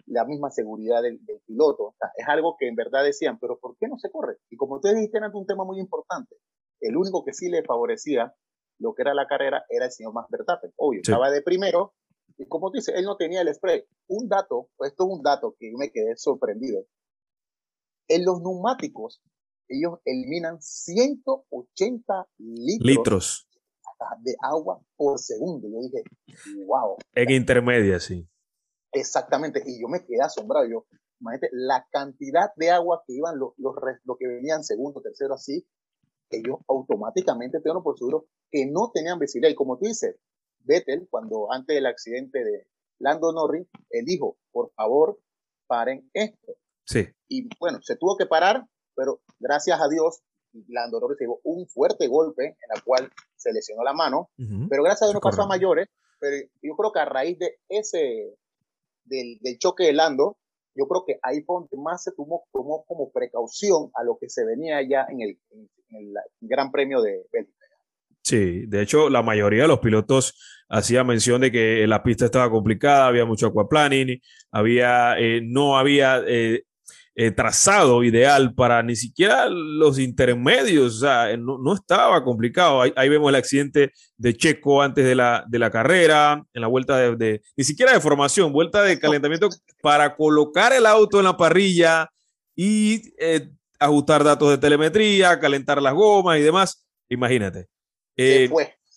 la 0.06 0.24
misma 0.24 0.50
seguridad 0.50 1.02
del, 1.02 1.20
piloto. 1.46 1.94
es 2.16 2.28
algo 2.28 2.56
que 2.58 2.68
en 2.68 2.76
verdad 2.76 3.04
decían, 3.04 3.38
pero 3.40 3.58
¿por 3.58 3.76
qué 3.76 3.88
no 3.88 3.98
se 3.98 4.10
corre? 4.10 4.36
Y 4.50 4.56
como 4.56 4.76
ustedes 4.76 4.96
dijeron, 5.00 5.30
era 5.30 5.38
un 5.38 5.46
tema 5.46 5.64
muy 5.64 5.80
importante. 5.80 6.36
El 6.80 6.96
único 6.96 7.24
que 7.24 7.32
sí 7.32 7.48
le 7.48 7.64
favorecía 7.64 8.34
lo 8.78 8.94
que 8.94 9.02
era 9.02 9.14
la 9.14 9.26
carrera 9.26 9.64
era 9.68 9.86
el 9.86 9.90
señor 9.90 10.12
Max 10.12 10.28
Verstappen. 10.30 10.72
Obvio, 10.76 11.00
estaba 11.02 11.30
de 11.30 11.42
primero, 11.42 11.94
y 12.38 12.46
como 12.46 12.70
tú 12.70 12.76
dices, 12.76 12.94
él 12.94 13.04
no 13.04 13.16
tenía 13.16 13.40
el 13.40 13.52
spray. 13.52 13.84
Un 14.08 14.28
dato, 14.28 14.68
esto 14.80 15.04
es 15.04 15.10
un 15.10 15.22
dato 15.22 15.56
que 15.58 15.72
yo 15.72 15.78
me 15.78 15.90
quedé 15.90 16.16
sorprendido. 16.16 16.84
En 18.08 18.24
los 18.24 18.40
neumáticos, 18.40 19.22
ellos 19.68 19.98
eliminan 20.04 20.60
180 20.60 22.28
litros, 22.38 22.86
litros. 22.86 23.45
De 24.20 24.36
agua 24.40 24.80
por 24.96 25.18
segundo. 25.18 25.68
Yo 25.68 25.78
dije, 25.80 26.02
wow. 26.66 26.96
En 27.14 27.30
intermedia, 27.30 28.00
sí. 28.00 28.28
Exactamente, 28.92 29.62
y 29.66 29.80
yo 29.80 29.88
me 29.88 30.04
quedé 30.04 30.22
asombrado. 30.22 30.66
Yo, 30.68 30.86
imagínate, 31.20 31.48
la 31.52 31.86
cantidad 31.90 32.50
de 32.56 32.70
agua 32.70 33.02
que 33.06 33.14
iban 33.14 33.38
los, 33.38 33.52
los, 33.58 33.74
que 34.18 34.26
venían 34.26 34.64
segundo, 34.64 35.00
tercero, 35.02 35.34
así, 35.34 35.66
ellos 36.30 36.58
automáticamente 36.68 37.60
tengo 37.60 37.82
por 37.82 37.98
seguro 37.98 38.26
que 38.50 38.66
no 38.66 38.90
tenían 38.92 39.18
visibilidad. 39.18 39.52
Y 39.52 39.56
como 39.56 39.78
tú 39.78 39.86
dices, 39.86 40.16
Vettel, 40.60 41.06
cuando 41.10 41.52
antes 41.52 41.74
del 41.74 41.86
accidente 41.86 42.42
de 42.42 42.66
Lando 42.98 43.32
Norris, 43.32 43.66
él 43.90 44.04
dijo, 44.04 44.38
por 44.50 44.72
favor, 44.72 45.18
paren 45.66 46.08
esto. 46.12 46.54
Sí. 46.86 47.06
Y 47.28 47.48
bueno, 47.58 47.78
se 47.82 47.96
tuvo 47.96 48.16
que 48.16 48.26
parar, 48.26 48.66
pero 48.94 49.20
gracias 49.38 49.80
a 49.80 49.88
Dios, 49.88 50.22
Lando 50.68 51.00
Norris 51.00 51.18
llevó 51.20 51.40
un 51.44 51.66
fuerte 51.66 52.06
golpe 52.08 52.44
en 52.44 52.68
la 52.74 52.80
cual 52.80 53.10
se 53.36 53.52
lesionó 53.52 53.82
la 53.84 53.92
mano, 53.92 54.30
pero 54.68 54.82
gracias 54.82 55.02
a 55.02 55.06
Dios 55.06 55.14
no 55.14 55.20
pasó 55.20 55.42
a 55.42 55.46
mayores, 55.46 55.88
pero 56.18 56.36
yo 56.62 56.76
creo 56.76 56.92
que 56.92 57.00
a 57.00 57.04
raíz 57.04 57.38
de 57.38 57.58
ese 57.68 58.34
del, 59.04 59.58
choque 59.58 59.84
de 59.84 59.92
Lando, 59.92 60.38
yo 60.74 60.86
creo 60.86 61.04
que 61.06 61.18
ahí 61.22 61.42
fue 61.42 61.60
donde 61.60 61.76
más 61.82 62.02
se 62.02 62.12
tomó, 62.12 62.44
tomó 62.52 62.84
como 62.86 63.10
precaución 63.10 63.90
a 63.94 64.04
lo 64.04 64.18
que 64.20 64.28
se 64.28 64.44
venía 64.44 64.80
ya 64.82 65.06
en 65.08 65.20
el, 65.20 65.38
Gran 66.40 66.72
Premio 66.72 67.00
de 67.00 67.24
Bélgica. 67.32 67.66
Sí, 68.22 68.66
de 68.66 68.82
hecho, 68.82 69.08
la 69.08 69.22
mayoría 69.22 69.62
de 69.62 69.68
los 69.68 69.78
pilotos 69.78 70.34
hacía 70.68 71.04
mención 71.04 71.40
de 71.40 71.52
que 71.52 71.86
la 71.86 72.02
pista 72.02 72.24
estaba 72.24 72.50
complicada, 72.50 73.06
había 73.06 73.24
mucho 73.24 73.46
aquaplaning, 73.46 74.20
había, 74.50 75.16
eh, 75.16 75.40
no 75.44 75.78
había 75.78 76.22
eh, 76.26 76.64
eh, 77.18 77.30
trazado 77.30 78.04
ideal 78.04 78.54
para 78.54 78.82
ni 78.82 78.94
siquiera 78.94 79.48
los 79.48 79.98
intermedios, 79.98 80.96
o 80.96 80.98
sea, 80.98 81.34
no, 81.38 81.74
estaba 81.74 82.22
complicado. 82.22 82.82
Ahí, 82.82 83.08
vemos 83.08 83.30
el 83.30 83.36
accidente 83.36 83.92
de 84.18 84.36
Checo 84.36 84.82
antes 84.82 85.02
de 85.02 85.14
la, 85.14 85.42
de 85.48 85.58
la 85.58 85.70
carrera, 85.70 86.44
en 86.52 86.60
la 86.60 86.68
vuelta 86.68 86.98
de, 87.16 87.40
ni 87.56 87.64
siquiera 87.64 87.94
de 87.94 88.00
formación, 88.00 88.52
vuelta 88.52 88.82
de 88.82 88.98
calentamiento 88.98 89.48
para 89.80 90.14
colocar 90.14 90.74
el 90.74 90.84
auto 90.84 91.18
en 91.18 91.24
la 91.24 91.38
parrilla 91.38 92.10
y 92.54 93.14
eh, 93.18 93.48
ajustar 93.78 94.22
datos 94.22 94.50
de 94.50 94.58
telemetría, 94.58 95.40
calentar 95.40 95.80
las 95.80 95.94
gomas 95.94 96.38
y 96.38 96.42
demás. 96.42 96.86
Imagínate. 97.08 97.66
Eh, 98.14 98.50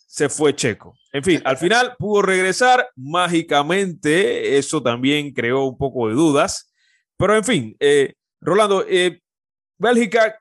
se 0.08 0.28
fue 0.28 0.54
Checo. 0.54 0.94
En 1.14 1.24
fin, 1.24 1.42
al 1.46 1.58
final 1.58 1.96
pudo 1.98 2.22
regresar 2.22 2.90
mágicamente. 2.98 4.58
Eso 4.58 4.84
también 4.84 5.32
creó 5.32 5.64
un 5.64 5.78
poco 5.78 6.10
de 6.10 6.16
dudas. 6.16 6.69
Pero 7.20 7.36
en 7.36 7.44
fin, 7.44 7.76
eh, 7.82 8.14
Rolando, 8.40 8.86
eh, 8.88 9.22
Bélgica, 9.78 10.40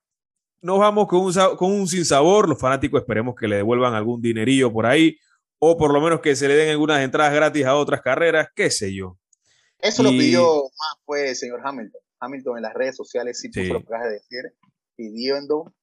nos 0.63 0.79
vamos 0.79 1.09
con 1.09 1.23
un, 1.23 1.33
con 1.57 1.73
un 1.73 1.89
sinsabor. 1.89 2.49
Los 2.49 2.61
fanáticos 2.61 3.01
esperemos 3.01 3.35
que 3.35 3.49
le 3.49 3.57
devuelvan 3.57 3.95
algún 3.95 4.23
dinerillo 4.23 4.73
por 4.73 4.87
ahí 4.87 5.19
o 5.59 5.77
por 5.77 5.93
lo 5.93 6.01
menos 6.01 6.21
que 6.21 6.37
se 6.37 6.47
le 6.47 6.55
den 6.55 6.71
algunas 6.71 7.01
entradas 7.01 7.35
gratis 7.35 7.67
a 7.67 7.75
otras 7.75 8.01
carreras, 8.01 8.49
qué 8.55 8.71
sé 8.71 8.95
yo. 8.95 9.19
Eso 9.81 10.05
lo 10.05 10.11
pidió 10.11 10.43
más 10.63 11.03
fue 11.05 11.31
el 11.31 11.37
señor 11.37 11.61
Hamilton. 11.65 12.01
Hamilton 12.21 12.57
en 12.59 12.63
las 12.63 12.75
redes 12.75 12.97
sociales 12.97 13.41
sí 13.41 13.49
puso 13.49 13.73
lo 13.73 13.85
que 13.85 13.95
de 13.95 14.11
decir, 14.13 14.55
pidiendo 14.95 15.75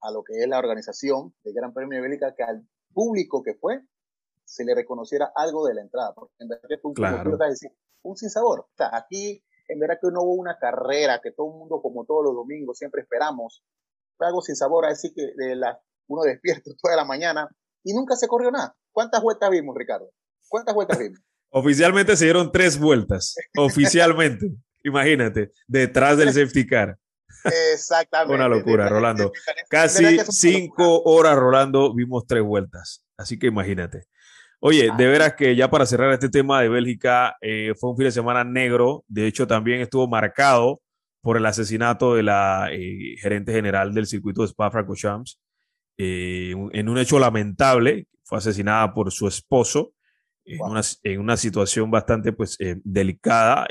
a 0.00 0.10
lo 0.10 0.22
que 0.24 0.38
es 0.38 0.48
la 0.48 0.58
organización 0.58 1.34
del 1.44 1.52
Gran 1.52 1.74
Premio 1.74 1.96
de 1.96 2.02
Bélgica 2.08 2.34
que 2.34 2.44
al 2.44 2.66
público 2.94 3.42
que 3.42 3.54
fue 3.54 3.80
se 4.44 4.64
le 4.64 4.74
reconociera 4.74 5.32
algo 5.36 5.66
de 5.66 5.74
la 5.74 5.82
entrada, 5.82 6.14
porque 6.14 6.32
en 6.38 6.48
verdad 6.48 6.62
fue 6.80 6.88
un, 6.88 6.94
claro. 6.94 7.36
decir, 7.36 7.70
un 8.02 8.16
sinsabor. 8.16 8.60
O 8.60 8.70
sea, 8.74 8.90
aquí 8.96 9.44
en 9.72 9.78
verdad 9.78 9.98
que 10.00 10.10
no 10.10 10.22
hubo 10.22 10.34
una 10.34 10.58
carrera 10.58 11.20
que 11.22 11.30
todo 11.32 11.48
el 11.52 11.58
mundo, 11.58 11.80
como 11.80 12.04
todos 12.04 12.24
los 12.24 12.34
domingos, 12.34 12.78
siempre 12.78 13.02
esperamos. 13.02 13.64
Fue 14.16 14.26
algo 14.26 14.42
sin 14.42 14.56
sabor, 14.56 14.84
a 14.84 14.88
decir 14.88 15.12
que 15.14 15.32
de 15.36 15.56
la, 15.56 15.80
uno 16.08 16.22
despierto 16.22 16.72
toda 16.82 16.96
la 16.96 17.04
mañana 17.04 17.48
y 17.84 17.94
nunca 17.94 18.16
se 18.16 18.28
corrió 18.28 18.50
nada. 18.50 18.76
¿Cuántas 18.92 19.22
vueltas 19.22 19.50
vimos, 19.50 19.76
Ricardo? 19.76 20.10
¿Cuántas 20.48 20.74
vueltas 20.74 20.98
vimos? 20.98 21.20
Oficialmente 21.50 22.16
se 22.16 22.24
dieron 22.24 22.50
tres 22.52 22.78
vueltas. 22.78 23.36
Oficialmente. 23.56 24.46
Imagínate, 24.82 25.52
detrás 25.66 26.16
del 26.16 26.32
safety 26.32 26.66
car. 26.66 26.98
Exactamente. 27.72 28.34
Una 28.34 28.48
locura, 28.48 28.88
Rolando. 28.88 29.32
Casi 29.68 30.18
cinco 30.30 31.02
horas, 31.04 31.36
Rolando, 31.36 31.94
vimos 31.94 32.26
tres 32.26 32.42
vueltas. 32.42 33.04
Así 33.16 33.38
que 33.38 33.48
imagínate. 33.48 34.06
Oye, 34.62 34.90
de 34.94 35.06
veras 35.06 35.34
que 35.36 35.56
ya 35.56 35.70
para 35.70 35.86
cerrar 35.86 36.12
este 36.12 36.28
tema 36.28 36.60
de 36.60 36.68
Bélgica, 36.68 37.34
eh, 37.40 37.72
fue 37.80 37.90
un 37.90 37.96
fin 37.96 38.04
de 38.04 38.12
semana 38.12 38.44
negro. 38.44 39.04
De 39.08 39.26
hecho, 39.26 39.46
también 39.46 39.80
estuvo 39.80 40.06
marcado 40.06 40.82
por 41.22 41.38
el 41.38 41.46
asesinato 41.46 42.14
de 42.14 42.24
la 42.24 42.68
eh, 42.70 43.16
gerente 43.18 43.52
general 43.52 43.94
del 43.94 44.06
circuito 44.06 44.42
de 44.42 44.48
Spa-Francorchamps. 44.48 45.40
Eh, 45.96 46.54
en 46.72 46.88
un 46.90 46.98
hecho 46.98 47.18
lamentable, 47.18 48.06
fue 48.22 48.36
asesinada 48.36 48.92
por 48.92 49.10
su 49.10 49.26
esposo 49.26 49.94
en, 50.44 50.60
una, 50.60 50.82
en 51.04 51.20
una, 51.20 51.38
situación 51.38 51.90
bastante 51.90 52.32
pues, 52.32 52.58
delicada 52.84 53.66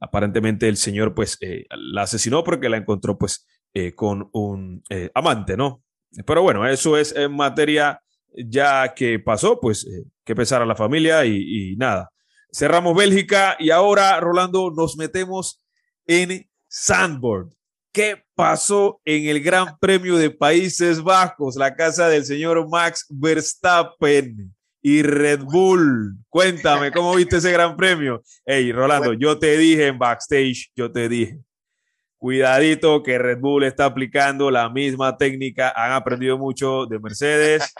aparentemente 0.00 0.66
el 0.66 0.76
señor 0.76 1.14
pues 1.14 1.38
la 1.70 2.02
asesinó 2.02 2.42
porque 2.42 2.68
la 2.68 2.78
encontró 2.78 3.18
pues 3.18 3.46
con 3.94 4.28
un 4.32 4.82
amante, 5.14 5.56
¿no? 5.56 5.82
Pero 6.26 6.42
bueno, 6.42 6.66
eso 6.66 6.96
es 6.96 7.14
en 7.14 7.32
materia 7.36 8.02
ya 8.34 8.92
que 8.94 9.18
pasó, 9.18 9.60
pues 9.60 9.86
eh, 9.86 10.04
que 10.24 10.34
pesar 10.34 10.62
a 10.62 10.66
la 10.66 10.76
familia 10.76 11.24
y, 11.24 11.76
nada. 11.76 12.10
Cerramos 12.52 12.96
Bélgica 12.96 13.56
y 13.58 13.70
ahora, 13.70 14.18
Rolando, 14.20 14.70
nos 14.70 14.96
metemos 14.96 15.64
en 16.06 16.48
Sandboard. 16.68 17.50
¿Qué 17.92 18.22
pasó 18.34 19.00
en 19.04 19.26
el 19.26 19.40
Gran 19.42 19.76
Premio 19.78 20.16
de 20.16 20.30
Países 20.30 21.02
Bajos, 21.02 21.56
la 21.56 21.74
casa 21.74 22.08
del 22.08 22.24
señor 22.24 22.68
Max 22.68 23.06
Verstappen 23.08 24.54
y 24.80 25.02
Red 25.02 25.40
Bull? 25.42 26.16
Cuéntame, 26.28 26.92
¿cómo 26.92 27.14
viste 27.16 27.36
ese 27.38 27.50
Gran 27.50 27.76
Premio? 27.76 28.22
Hey, 28.44 28.70
Rolando, 28.72 29.12
yo 29.12 29.38
te 29.38 29.56
dije 29.56 29.88
en 29.88 29.98
backstage, 29.98 30.70
yo 30.76 30.90
te 30.92 31.08
dije, 31.08 31.40
cuidadito 32.18 33.02
que 33.02 33.18
Red 33.18 33.38
Bull 33.40 33.64
está 33.64 33.86
aplicando 33.86 34.50
la 34.50 34.68
misma 34.68 35.16
técnica, 35.16 35.72
han 35.74 35.92
aprendido 35.92 36.38
mucho 36.38 36.86
de 36.86 36.98
Mercedes 37.00 37.74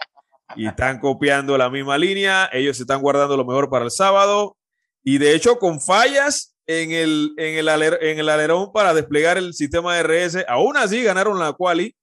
y 0.56 0.66
están 0.66 0.98
copiando 0.98 1.56
la 1.56 1.70
misma 1.70 1.98
línea. 1.98 2.48
Ellos 2.52 2.76
se 2.76 2.84
están 2.84 3.00
guardando 3.00 3.36
lo 3.36 3.44
mejor 3.44 3.70
para 3.70 3.84
el 3.84 3.90
sábado 3.90 4.56
y 5.02 5.18
de 5.18 5.34
hecho 5.34 5.58
con 5.58 5.80
fallas 5.80 6.56
en 6.66 6.92
el, 6.92 7.34
en 7.36 7.58
el, 7.58 7.68
en 7.68 8.18
el 8.18 8.28
alerón 8.28 8.72
para 8.72 8.94
desplegar 8.94 9.38
el 9.38 9.54
sistema 9.54 9.96
de 9.96 10.02
RS. 10.02 10.44
Aún 10.48 10.76
así 10.76 11.02
ganaron 11.02 11.38
la 11.38 11.52
quali 11.52 11.96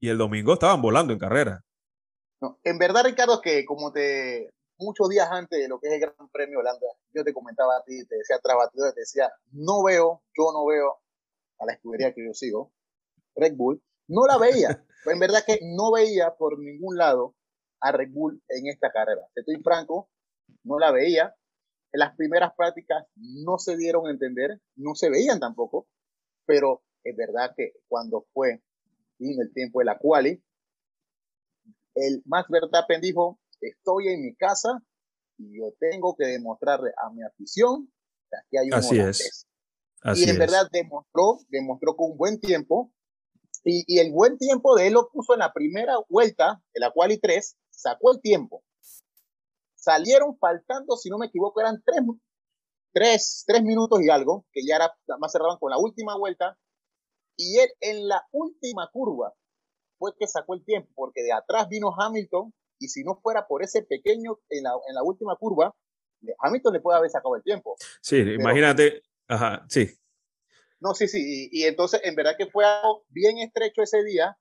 y 0.00 0.08
el 0.08 0.18
domingo 0.18 0.54
estaban 0.54 0.82
volando 0.82 1.12
en 1.12 1.18
carrera. 1.18 1.62
No, 2.40 2.58
en 2.64 2.78
verdad, 2.78 3.04
Ricardo, 3.04 3.40
que 3.40 3.64
como 3.64 3.92
te 3.92 4.50
muchos 4.78 5.08
días 5.10 5.28
antes 5.30 5.60
de 5.60 5.68
lo 5.68 5.78
que 5.78 5.88
es 5.88 5.94
el 5.94 6.00
Gran 6.00 6.28
Premio 6.32 6.60
Holanda, 6.60 6.86
yo 7.12 7.22
te 7.22 7.34
comentaba 7.34 7.76
a 7.76 7.84
ti, 7.84 8.06
te 8.06 8.16
decía 8.16 8.38
tras 8.42 8.56
te 8.72 9.00
decía, 9.00 9.30
no 9.52 9.82
veo, 9.82 10.22
yo 10.36 10.52
no 10.52 10.64
veo 10.64 11.00
a 11.58 11.66
la 11.66 11.74
escudería 11.74 12.14
que 12.14 12.24
yo 12.24 12.32
sigo, 12.32 12.72
Red 13.36 13.54
Bull, 13.56 13.82
no 14.08 14.26
la 14.26 14.38
veía. 14.38 14.82
en 15.06 15.18
verdad 15.18 15.44
que 15.46 15.60
no 15.62 15.92
veía 15.92 16.34
por 16.36 16.58
ningún 16.58 16.96
lado 16.96 17.34
a 17.80 17.92
Red 17.92 18.10
Bull 18.12 18.42
en 18.48 18.66
esta 18.66 18.90
carrera. 18.90 19.22
Estoy 19.34 19.62
franco, 19.62 20.10
no 20.64 20.78
la 20.78 20.90
veía. 20.90 21.34
En 21.92 22.00
las 22.00 22.14
primeras 22.16 22.52
prácticas 22.56 23.04
no 23.16 23.58
se 23.58 23.76
dieron 23.76 24.06
a 24.06 24.10
entender, 24.10 24.60
no 24.76 24.94
se 24.94 25.10
veían 25.10 25.40
tampoco, 25.40 25.88
pero 26.46 26.82
es 27.02 27.16
verdad 27.16 27.52
que 27.56 27.72
cuando 27.88 28.26
fue 28.32 28.62
en 29.18 29.40
el 29.40 29.52
tiempo 29.52 29.80
de 29.80 29.86
la 29.86 29.98
quali, 29.98 30.42
el 31.94 32.22
Max 32.24 32.48
Verstappen 32.48 33.00
dijo, 33.00 33.40
estoy 33.60 34.08
en 34.08 34.22
mi 34.22 34.34
casa 34.36 34.82
y 35.36 35.58
yo 35.58 35.74
tengo 35.78 36.14
que 36.16 36.26
demostrarle 36.26 36.90
a 36.96 37.10
mi 37.10 37.22
afición 37.22 37.92
que 38.30 38.36
aquí 38.36 38.56
hay 38.56 38.68
un 38.68 38.74
Así 38.74 38.98
es. 38.98 39.46
y 40.14 40.30
en 40.30 40.38
verdad 40.38 40.68
demostró, 40.70 41.38
demostró 41.48 41.96
con 41.96 42.12
un 42.12 42.18
buen 42.18 42.40
tiempo 42.40 42.92
y, 43.64 43.84
y, 43.86 43.98
el 43.98 44.10
buen 44.12 44.38
tiempo 44.38 44.74
de 44.74 44.86
él 44.86 44.94
lo 44.94 45.10
puso 45.10 45.34
en 45.34 45.40
la 45.40 45.52
primera 45.52 45.94
vuelta, 46.08 46.62
en 46.72 46.80
la 46.80 46.92
quali 46.92 47.18
3, 47.18 47.58
sacó 47.80 48.12
el 48.12 48.20
tiempo. 48.20 48.62
Salieron 49.74 50.36
faltando, 50.38 50.96
si 50.96 51.08
no 51.08 51.18
me 51.18 51.26
equivoco, 51.26 51.60
eran 51.60 51.82
tres, 51.84 52.02
tres, 52.92 53.44
tres 53.46 53.62
minutos 53.62 54.00
y 54.02 54.10
algo, 54.10 54.44
que 54.52 54.60
ya 54.66 54.76
era, 54.76 54.92
más 55.18 55.32
cerraban 55.32 55.58
con 55.58 55.70
la 55.70 55.78
última 55.78 56.16
vuelta. 56.16 56.58
Y 57.36 57.58
él 57.58 57.70
en 57.80 58.06
la 58.06 58.22
última 58.32 58.90
curva 58.92 59.32
fue 59.98 60.12
que 60.18 60.26
sacó 60.26 60.54
el 60.54 60.64
tiempo, 60.64 60.90
porque 60.94 61.22
de 61.22 61.32
atrás 61.32 61.68
vino 61.68 61.94
Hamilton, 61.96 62.52
y 62.78 62.88
si 62.88 63.02
no 63.04 63.18
fuera 63.22 63.46
por 63.46 63.62
ese 63.62 63.82
pequeño 63.82 64.38
en 64.50 64.64
la, 64.64 64.72
en 64.88 64.94
la 64.94 65.02
última 65.02 65.36
curva, 65.36 65.74
Hamilton 66.38 66.74
le 66.74 66.80
puede 66.80 66.98
haber 66.98 67.10
sacado 67.10 67.36
el 67.36 67.42
tiempo. 67.42 67.76
Sí, 68.02 68.16
imagínate, 68.16 69.02
ajá, 69.28 69.64
sí. 69.68 69.90
No, 70.80 70.94
sí, 70.94 71.08
sí, 71.08 71.20
y, 71.20 71.60
y, 71.60 71.64
entonces 71.64 72.00
en 72.04 72.14
verdad 72.14 72.36
que 72.38 72.46
fue 72.46 72.64
algo 72.64 73.04
bien 73.08 73.38
estrecho 73.38 73.82
ese 73.82 74.02
día, 74.02 74.38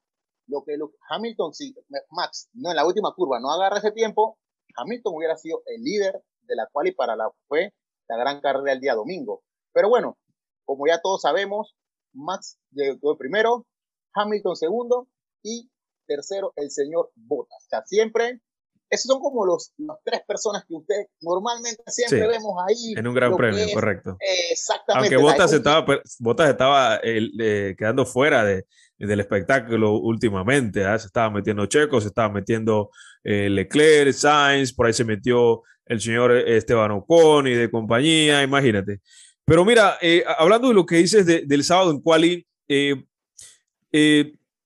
lo 0.49 0.63
que 0.63 0.77
Hamilton, 1.09 1.53
si 1.53 1.73
Max 2.09 2.49
no 2.53 2.69
en 2.69 2.75
la 2.75 2.85
última 2.85 3.13
curva 3.15 3.39
no 3.39 3.51
agarra 3.51 3.77
ese 3.77 3.91
tiempo, 3.91 4.37
Hamilton 4.75 5.13
hubiera 5.15 5.37
sido 5.37 5.61
el 5.65 5.83
líder 5.83 6.23
de 6.41 6.55
la 6.55 6.67
cual 6.71 6.87
y 6.87 6.91
para 6.91 7.15
la 7.15 7.31
fue 7.47 7.73
la 8.07 8.17
gran 8.17 8.41
carrera 8.41 8.71
del 8.71 8.81
día 8.81 8.95
domingo. 8.95 9.43
Pero 9.73 9.89
bueno, 9.89 10.17
como 10.65 10.87
ya 10.87 11.01
todos 11.01 11.21
sabemos, 11.21 11.75
Max 12.13 12.59
llegó 12.71 13.17
primero, 13.17 13.67
Hamilton 14.13 14.55
segundo 14.55 15.07
y 15.43 15.69
tercero 16.07 16.53
el 16.55 16.71
señor 16.71 17.11
Bottas. 17.15 17.67
O 17.71 17.81
siempre 17.85 18.41
esos 18.89 19.07
son 19.07 19.21
como 19.21 19.45
los, 19.45 19.71
las 19.77 19.97
tres 20.03 20.21
personas 20.27 20.65
que 20.67 20.73
usted 20.73 20.95
normalmente 21.21 21.83
siempre 21.87 22.27
vemos 22.27 22.55
ahí. 22.67 22.93
En 22.97 23.07
un 23.07 23.13
gran 23.13 23.35
premio, 23.35 23.65
correcto. 23.73 24.17
Exactamente. 24.51 25.15
Aunque 25.15 25.23
Bottas 25.23 25.53
estaba, 25.53 25.85
Bottas 26.19 26.49
estaba 26.49 26.99
eh, 27.03 27.75
quedando 27.77 28.05
fuera 28.05 28.43
de, 28.43 28.65
del 28.97 29.19
espectáculo 29.19 29.93
últimamente. 29.93 30.85
¿ah? 30.85 30.97
Se 30.97 31.07
estaba 31.07 31.29
metiendo 31.29 31.67
Checo, 31.67 32.01
se 32.01 32.07
estaba 32.07 32.29
metiendo 32.29 32.89
eh, 33.23 33.49
Leclerc, 33.49 34.13
Sainz, 34.13 34.73
por 34.73 34.87
ahí 34.87 34.93
se 34.93 35.05
metió 35.05 35.61
el 35.85 36.01
señor 36.01 36.31
Esteban 36.31 36.91
Ocon 36.91 37.47
y 37.47 37.53
de 37.53 37.69
compañía, 37.69 38.41
imagínate. 38.41 39.01
Pero 39.45 39.65
mira, 39.65 39.97
eh, 40.01 40.23
hablando 40.37 40.67
de 40.67 40.73
lo 40.73 40.85
que 40.85 40.97
dices 40.97 41.25
del 41.25 41.63
sábado 41.63 41.91
en 41.91 42.01
Quali, 42.01 42.45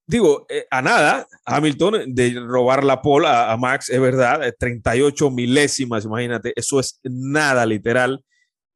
digo, 0.05 0.45
eh, 0.49 0.65
a 0.69 0.81
nada, 0.81 1.27
Hamilton 1.45 2.13
de 2.13 2.39
robar 2.39 2.83
la 2.83 3.01
pole 3.01 3.27
a, 3.27 3.55
Max, 3.57 3.89
es 3.89 3.99
verdad, 3.99 4.53
38 4.57 5.31
milésimas, 5.31 6.05
imagínate, 6.05 6.53
eso 6.55 6.79
es 6.79 6.99
nada 7.03 7.65
literal. 7.65 8.23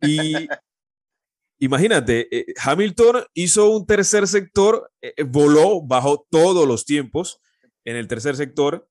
Y 0.01 0.33
imagínate, 1.59 2.27
eh, 2.35 2.45
Hamilton 2.63 3.23
hizo 3.33 3.69
un 3.71 3.85
tercer 3.85 4.27
sector, 4.27 4.91
eh, 5.01 5.23
voló, 5.23 5.81
bajó 5.81 6.25
todos 6.29 6.67
los 6.67 6.85
tiempos 6.85 7.39
en 7.85 7.95
el 7.95 8.07
tercer 8.07 8.35
sector 8.35 8.87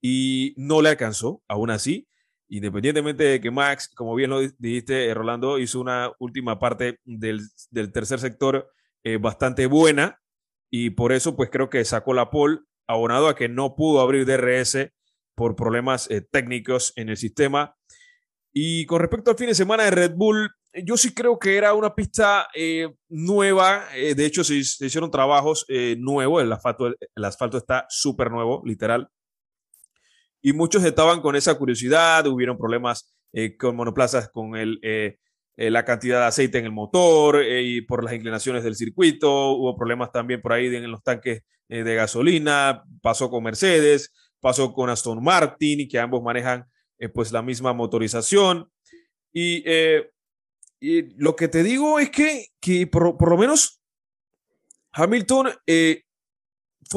y 0.00 0.54
no 0.56 0.82
le 0.82 0.90
alcanzó, 0.90 1.42
aún 1.48 1.70
así. 1.70 2.06
Independientemente 2.48 3.24
de 3.24 3.40
que 3.40 3.50
Max, 3.50 3.88
como 3.94 4.14
bien 4.14 4.28
lo 4.28 4.40
dijiste, 4.58 5.12
Rolando, 5.14 5.58
hizo 5.58 5.80
una 5.80 6.12
última 6.18 6.58
parte 6.58 6.98
del, 7.04 7.40
del 7.70 7.92
tercer 7.92 8.20
sector 8.20 8.70
bastante 9.20 9.66
buena, 9.66 10.21
y 10.74 10.90
por 10.90 11.12
eso 11.12 11.36
pues 11.36 11.50
creo 11.50 11.68
que 11.68 11.84
sacó 11.84 12.14
la 12.14 12.30
pole, 12.30 12.60
abonado 12.88 13.28
a 13.28 13.36
que 13.36 13.48
no 13.48 13.76
pudo 13.76 14.00
abrir 14.00 14.24
DRS 14.24 14.90
por 15.36 15.54
problemas 15.54 16.10
eh, 16.10 16.22
técnicos 16.22 16.94
en 16.96 17.10
el 17.10 17.18
sistema. 17.18 17.76
Y 18.54 18.86
con 18.86 19.00
respecto 19.00 19.30
al 19.30 19.36
fin 19.36 19.48
de 19.48 19.54
semana 19.54 19.84
de 19.84 19.90
Red 19.90 20.14
Bull, 20.14 20.50
yo 20.84 20.96
sí 20.96 21.12
creo 21.14 21.38
que 21.38 21.58
era 21.58 21.74
una 21.74 21.94
pista 21.94 22.48
eh, 22.54 22.88
nueva. 23.10 23.84
Eh, 23.94 24.14
de 24.14 24.24
hecho, 24.24 24.44
se, 24.44 24.54
hicieron 24.54 25.10
trabajos 25.10 25.66
nuevos. 25.98 26.42
El 26.42 26.50
asfalto, 26.50 26.86
el 26.86 27.24
asfalto 27.24 27.58
está 27.58 27.84
súper 27.90 28.30
nuevo, 28.30 28.62
literal. 28.64 29.08
y 30.40 30.54
muchos 30.54 30.84
estaban 30.84 31.20
con 31.20 31.36
esa 31.36 31.56
curiosidad, 31.56 32.26
hubieron 32.26 32.56
problemas 32.56 33.14
eh, 33.34 33.56
con 33.58 33.76
monoplazas 33.76 34.30
con 34.30 34.56
el, 34.56 34.80
eh, 35.56 35.66
eh, 35.66 35.70
la 35.70 35.84
cantidad 35.84 36.20
de 36.20 36.26
aceite 36.26 36.58
en 36.58 36.64
el 36.64 36.72
motor 36.72 37.44
y 37.44 37.82
por 37.82 38.04
las 38.04 38.14
inclinaciones 38.14 38.64
del 38.64 38.74
circuito, 38.74 39.52
hubo 39.52 39.76
problemas 39.76 40.10
también 40.12 40.40
por 40.40 40.52
ahí 40.52 40.66
en 40.74 40.90
los 40.90 41.02
tanques 41.02 41.42
de 41.68 41.94
gasolina, 41.94 42.84
pasó 43.00 43.30
con 43.30 43.44
Mercedes, 43.44 44.12
pasó 44.40 44.74
con 44.74 44.90
Aston 44.90 45.22
Martin, 45.22 45.88
que 45.88 45.98
ambos 45.98 46.22
manejan 46.22 46.66
pues 47.14 47.32
la 47.32 47.40
misma 47.40 47.72
motorización. 47.72 48.70
Y, 49.32 49.64
y, 50.80 51.02
lo 51.16 51.34
que 51.34 51.48
te 51.48 51.62
digo 51.62 51.98
es 51.98 52.10
que, 52.10 52.48
que 52.60 52.86
por, 52.86 53.16
por 53.16 53.30
lo 53.30 53.38
menos 53.38 53.80
Hamilton 54.92 55.48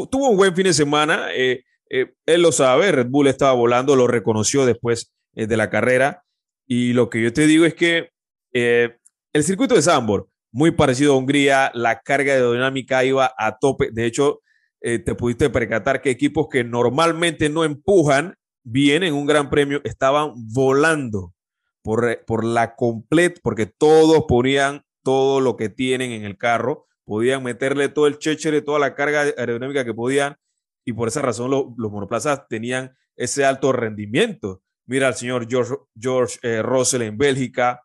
tuvo 0.09 0.29
un 0.29 0.37
buen 0.37 0.55
fin 0.55 0.65
de 0.65 0.73
semana. 0.73 1.27
Eh, 1.33 1.63
eh, 1.89 2.13
él 2.25 2.41
lo 2.41 2.51
sabe, 2.51 2.91
Red 2.91 3.07
Bull 3.07 3.27
estaba 3.27 3.53
volando, 3.53 3.95
lo 3.95 4.07
reconoció 4.07 4.65
después 4.65 5.13
eh, 5.35 5.47
de 5.47 5.57
la 5.57 5.69
carrera. 5.69 6.23
Y 6.67 6.93
lo 6.93 7.09
que 7.09 7.21
yo 7.21 7.31
te 7.31 7.47
digo 7.47 7.65
es 7.65 7.75
que 7.75 8.09
el 8.55 9.43
circuito 9.43 9.75
de 9.75 9.81
Zambor, 9.81 10.29
muy 10.51 10.71
parecido 10.71 11.13
a 11.13 11.17
Hungría, 11.17 11.71
la 11.73 11.99
carga 11.99 12.33
de 12.33 12.53
dinámica 12.53 13.03
iba 13.03 13.33
a 13.37 13.57
tope. 13.59 13.89
De 13.91 14.05
hecho, 14.05 14.41
te 14.79 15.15
pudiste 15.15 15.49
percatar 15.49 16.01
que 16.01 16.11
equipos 16.11 16.47
que 16.49 16.63
normalmente 16.63 17.49
no 17.49 17.63
empujan 17.65 18.35
bien 18.63 19.03
en 19.03 19.13
un 19.13 19.25
gran 19.25 19.49
premio 19.49 19.81
estaban 19.83 20.33
volando 20.53 21.33
por, 21.81 22.23
por 22.25 22.45
la 22.45 22.75
completa, 22.75 23.41
porque 23.43 23.65
todos 23.65 24.23
ponían 24.27 24.83
todo 25.03 25.41
lo 25.41 25.57
que 25.57 25.69
tienen 25.69 26.11
en 26.11 26.23
el 26.23 26.37
carro 26.37 26.85
podían 27.05 27.43
meterle 27.43 27.87
todo 27.89 28.07
el 28.07 28.17
chéchere, 28.17 28.61
toda 28.61 28.79
la 28.79 28.95
carga 28.95 29.21
aerodinámica 29.21 29.85
que 29.85 29.93
podían, 29.93 30.35
y 30.83 30.93
por 30.93 31.07
esa 31.07 31.21
razón 31.21 31.51
los 31.51 31.91
monoplazas 31.91 32.47
tenían 32.47 32.95
ese 33.15 33.45
alto 33.45 33.71
rendimiento. 33.71 34.61
Mira 34.85 35.07
al 35.07 35.15
señor 35.15 35.47
George, 35.49 35.73
George 35.97 36.37
eh, 36.43 36.61
Russell 36.61 37.03
en 37.03 37.17
Bélgica, 37.17 37.81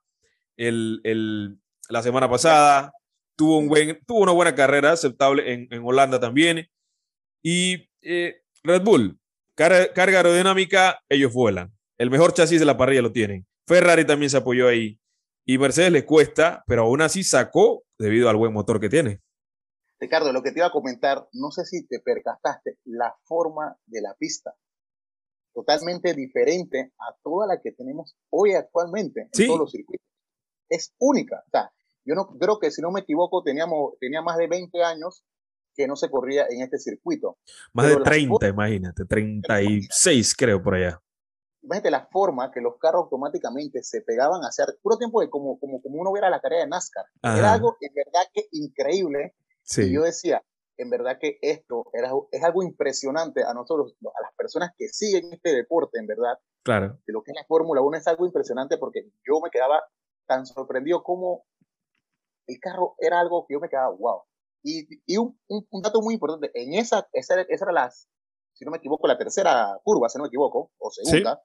el, 0.60 1.00
el, 1.04 1.58
la 1.88 2.02
semana 2.02 2.28
pasada, 2.28 2.92
tuvo, 3.34 3.58
un 3.58 3.68
buen, 3.68 3.98
tuvo 4.06 4.20
una 4.20 4.32
buena 4.32 4.54
carrera 4.54 4.92
aceptable 4.92 5.52
en, 5.52 5.68
en 5.70 5.82
Holanda 5.82 6.20
también. 6.20 6.68
Y 7.42 7.88
eh, 8.02 8.42
Red 8.62 8.82
Bull, 8.82 9.18
carga 9.54 10.18
aerodinámica, 10.18 11.00
ellos 11.08 11.32
vuelan. 11.32 11.72
El 11.96 12.10
mejor 12.10 12.34
chasis 12.34 12.60
de 12.60 12.66
la 12.66 12.76
parrilla 12.76 13.02
lo 13.02 13.12
tienen. 13.12 13.46
Ferrari 13.66 14.06
también 14.06 14.28
se 14.28 14.36
apoyó 14.36 14.68
ahí. 14.68 15.00
Y 15.46 15.56
Mercedes 15.56 15.92
le 15.92 16.04
cuesta, 16.04 16.62
pero 16.66 16.82
aún 16.82 17.00
así 17.00 17.24
sacó 17.24 17.82
debido 17.98 18.28
al 18.28 18.36
buen 18.36 18.52
motor 18.52 18.80
que 18.80 18.90
tiene. 18.90 19.22
Ricardo, 19.98 20.32
lo 20.32 20.42
que 20.42 20.52
te 20.52 20.58
iba 20.58 20.66
a 20.66 20.72
comentar, 20.72 21.26
no 21.32 21.50
sé 21.50 21.64
si 21.64 21.86
te 21.86 22.00
percataste, 22.00 22.78
la 22.84 23.14
forma 23.24 23.76
de 23.86 24.02
la 24.02 24.14
pista, 24.18 24.54
totalmente 25.54 26.14
diferente 26.14 26.92
a 26.98 27.16
toda 27.22 27.46
la 27.46 27.60
que 27.60 27.72
tenemos 27.72 28.16
hoy 28.30 28.52
actualmente 28.52 29.28
en 29.32 29.46
todos 29.46 29.58
los 29.58 29.70
circuitos. 29.70 30.09
Es 30.70 30.94
única. 30.98 31.42
O 31.46 31.50
sea, 31.50 31.70
yo 32.06 32.14
no 32.14 32.26
creo 32.38 32.58
que 32.58 32.70
si 32.70 32.80
no 32.80 32.90
me 32.90 33.00
equivoco 33.00 33.42
teníamos 33.42 33.92
tenía 34.00 34.22
más 34.22 34.38
de 34.38 34.46
20 34.46 34.82
años 34.82 35.22
que 35.74 35.86
no 35.86 35.96
se 35.96 36.08
corría 36.08 36.46
en 36.48 36.62
este 36.62 36.78
circuito. 36.78 37.36
Más 37.74 37.88
de 37.88 37.96
30, 37.96 38.48
imagínate, 38.48 39.04
36 39.04 40.34
creo 40.34 40.62
por 40.62 40.76
allá 40.76 41.00
imagínate 41.62 41.90
la 41.90 42.06
forma 42.06 42.50
que 42.50 42.60
los 42.60 42.78
carros 42.78 43.04
automáticamente 43.04 43.82
se 43.82 44.00
pegaban 44.02 44.40
hacia 44.42 44.66
puro 44.82 44.96
tiempo 44.96 45.20
de 45.20 45.28
como, 45.28 45.58
como, 45.58 45.80
como 45.82 46.00
uno 46.00 46.12
viera 46.12 46.30
la 46.30 46.40
carrera 46.40 46.62
de 46.62 46.68
NASCAR. 46.68 47.04
Era 47.22 47.52
algo 47.52 47.76
en 47.80 47.92
verdad 47.94 48.22
que 48.32 48.46
increíble. 48.52 49.34
Sí. 49.62 49.82
Y 49.82 49.94
yo 49.94 50.02
decía, 50.02 50.42
en 50.76 50.90
verdad 50.90 51.18
que 51.20 51.38
esto 51.42 51.84
era, 51.92 52.10
es 52.30 52.42
algo 52.42 52.62
impresionante 52.62 53.44
a 53.44 53.52
nosotros, 53.52 53.94
a 54.02 54.22
las 54.22 54.34
personas 54.36 54.70
que 54.76 54.88
siguen 54.88 55.32
este 55.32 55.54
deporte, 55.54 55.98
en 55.98 56.06
verdad. 56.06 56.38
Claro. 56.62 56.98
De 57.06 57.12
lo 57.12 57.22
que 57.22 57.32
es 57.32 57.36
la 57.36 57.44
Fórmula 57.46 57.80
1 57.82 57.98
es 57.98 58.06
algo 58.06 58.26
impresionante 58.26 58.78
porque 58.78 59.04
yo 59.26 59.40
me 59.42 59.50
quedaba 59.50 59.82
tan 60.30 60.46
sorprendido 60.46 61.02
como 61.02 61.44
el 62.46 62.60
carro 62.60 62.94
era 62.98 63.18
algo 63.18 63.44
que 63.46 63.54
yo 63.54 63.60
me 63.60 63.68
quedaba, 63.68 63.90
wow. 63.90 64.22
Y, 64.62 64.86
y 65.04 65.16
un, 65.16 65.36
un, 65.48 65.82
dato 65.82 66.00
muy 66.00 66.14
importante, 66.14 66.52
en 66.54 66.74
esa, 66.74 67.08
esa, 67.12 67.40
esa 67.40 67.64
era 67.64 67.72
las, 67.72 68.08
si 68.52 68.64
no 68.64 68.70
me 68.70 68.76
equivoco, 68.76 69.08
la 69.08 69.18
tercera 69.18 69.76
curva, 69.82 70.08
si 70.08 70.18
no 70.18 70.22
me 70.22 70.28
equivoco, 70.28 70.70
o 70.78 70.90
segunda, 70.92 71.42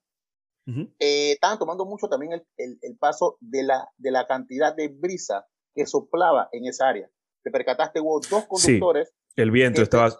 eh, 0.99 1.31
estaban 1.31 1.57
tomando 1.57 1.85
mucho 1.85 2.07
también 2.07 2.33
el, 2.57 2.79
el, 2.79 2.97
paso 2.97 3.37
de 3.39 3.63
la, 3.63 3.89
de 3.97 4.11
la 4.11 4.27
cantidad 4.27 4.75
de 4.75 4.89
brisa 4.89 5.47
que 5.73 5.87
soplaba 5.87 6.49
en 6.51 6.65
esa 6.65 6.87
área. 6.87 7.09
Te 7.43 7.49
percataste, 7.49 8.01
hubo 8.01 8.19
dos 8.19 8.45
conductores. 8.45 9.13
el 9.35 9.49
viento 9.49 9.81
estaba. 9.81 10.15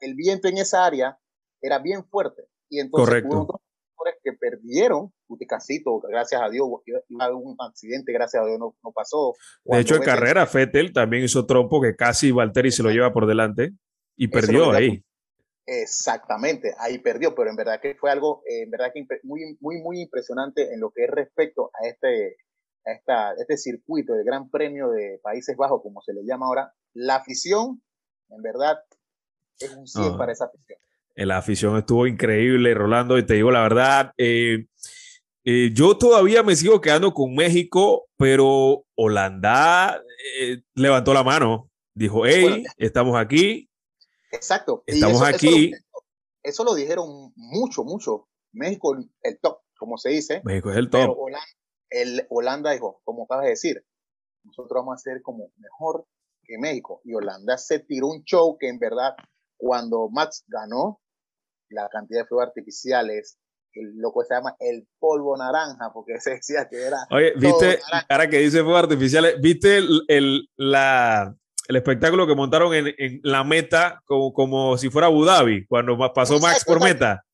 el 0.00 0.14
viento 0.14 0.48
en 0.48 0.58
esa 0.58 0.86
área 0.86 1.18
era 1.60 1.78
bien 1.78 2.04
fuerte. 2.04 2.48
Y 2.70 2.80
entonces 2.80 3.08
Correcto. 3.08 3.28
hubo 3.28 3.44
dos 3.46 3.60
conductores 3.60 4.16
que 4.22 4.32
perdieron. 4.32 5.12
Casito, 5.46 6.00
gracias 6.00 6.40
a 6.40 6.48
Dios, 6.48 6.66
iba 6.86 7.24
a 7.24 7.34
un 7.34 7.56
accidente, 7.58 8.12
gracias 8.12 8.42
a 8.42 8.46
Dios 8.46 8.58
no, 8.58 8.74
no 8.82 8.92
pasó. 8.92 9.34
De 9.64 9.80
hecho, 9.80 9.96
en 9.96 10.02
carrera, 10.02 10.46
Fettel 10.46 10.92
también 10.92 11.24
hizo 11.24 11.46
trompo 11.46 11.80
que 11.80 11.96
casi 11.96 12.30
Valtteri 12.30 12.70
se 12.70 12.82
lo 12.82 12.90
lleva 12.90 13.12
por 13.12 13.26
delante 13.26 13.72
y 14.16 14.28
perdió 14.28 14.70
ahí. 14.72 15.04
Exactamente, 15.66 16.74
ahí 16.78 16.98
perdió, 16.98 17.34
pero 17.34 17.50
en 17.50 17.56
verdad 17.56 17.80
que 17.80 17.94
fue 17.94 18.10
algo, 18.10 18.42
eh, 18.46 18.62
en 18.62 18.70
verdad 18.70 18.92
que 18.92 19.06
muy, 19.22 19.56
muy, 19.60 19.80
muy 19.80 20.00
impresionante 20.00 20.74
en 20.74 20.80
lo 20.80 20.90
que 20.90 21.04
es 21.04 21.10
respecto 21.10 21.70
a 21.72 21.88
este, 21.88 22.36
a 22.84 22.92
esta, 22.92 23.32
este 23.34 23.56
circuito 23.56 24.12
de 24.12 24.24
Gran 24.24 24.50
Premio 24.50 24.90
de 24.90 25.20
Países 25.22 25.56
Bajos, 25.56 25.80
como 25.82 26.02
se 26.02 26.12
le 26.12 26.22
llama 26.24 26.46
ahora. 26.46 26.74
La 26.92 27.16
afición, 27.16 27.82
en 28.28 28.42
verdad, 28.42 28.78
es 29.58 29.74
un 29.74 29.86
100 29.86 30.18
para 30.18 30.32
esa 30.32 30.46
afición. 30.46 30.78
La 31.16 31.38
afición 31.38 31.78
estuvo 31.78 32.06
increíble, 32.06 32.74
Rolando, 32.74 33.16
y 33.16 33.24
te 33.24 33.34
digo 33.34 33.50
la 33.50 33.62
verdad, 33.62 34.12
eh, 34.18 34.66
eh, 35.44 35.70
yo 35.74 35.96
todavía 35.96 36.42
me 36.42 36.56
sigo 36.56 36.80
quedando 36.80 37.12
con 37.12 37.34
México, 37.34 38.06
pero 38.16 38.84
Holanda 38.96 40.02
levantó 40.74 41.12
la 41.12 41.22
mano, 41.22 41.70
dijo, 41.94 42.24
hey, 42.26 42.64
estamos 42.78 43.16
aquí, 43.16 43.68
Exacto. 44.34 44.82
Estamos 44.86 45.22
aquí. 45.22 45.72
Eso 46.42 46.64
lo, 46.64 46.74
dijeron 46.74 47.32
mucho, 47.36 47.84
mucho. 47.84 48.28
México, 48.52 48.96
el 49.22 49.40
top, 49.40 49.60
como 49.78 49.96
se 49.96 50.10
dice. 50.10 50.42
México 50.44 50.70
es 50.70 50.76
el 50.76 50.90
top. 50.90 51.16
Holanda, 51.16 51.46
el, 51.90 52.26
Holanda 52.28 52.72
dijo, 52.72 53.00
como 53.04 53.24
acabas 53.24 53.44
de 53.44 53.50
decir, 53.50 53.86
nosotros 54.44 54.82
vamos 54.82 54.94
a 54.94 54.98
ser 54.98 55.22
como 55.22 55.50
mejor 55.56 56.06
que 56.42 56.58
México. 56.58 57.00
Y 57.04 57.14
Holanda 57.14 57.56
se 57.56 57.78
tiró 57.78 58.08
un 58.08 58.24
show 58.24 58.58
que 58.58 58.68
en 58.68 58.78
verdad, 58.78 59.14
cuando 59.56 60.08
Max 60.10 60.44
ganó, 60.46 61.00
la 61.70 61.88
cantidad 61.88 62.22
de 62.22 62.26
fuegos 62.26 62.48
artificiales, 62.48 63.38
el 63.74 63.96
loco 63.96 64.24
se 64.24 64.34
llama 64.34 64.56
el 64.60 64.86
polvo 64.98 65.36
naranja, 65.36 65.90
porque 65.92 66.14
se 66.20 66.30
decía 66.32 66.68
que 66.68 66.82
era. 66.82 67.06
Oye, 67.10 67.32
viste, 67.36 67.80
ahora 68.08 68.28
que 68.28 68.38
dice 68.38 68.62
fuegos 68.62 68.84
artificiales, 68.84 69.40
viste 69.40 69.78
el, 69.78 70.48
la, 70.56 71.34
el 71.68 71.76
espectáculo 71.76 72.26
que 72.26 72.34
montaron 72.34 72.74
en, 72.74 72.94
en 72.98 73.20
la 73.22 73.44
meta 73.44 74.02
como, 74.04 74.32
como, 74.32 74.78
si 74.78 74.90
fuera 74.90 75.06
Abu 75.06 75.24
Dhabi, 75.24 75.66
cuando 75.66 75.96
pasó 76.12 76.38
Max 76.38 76.64
por 76.64 76.82
meta. 76.82 77.24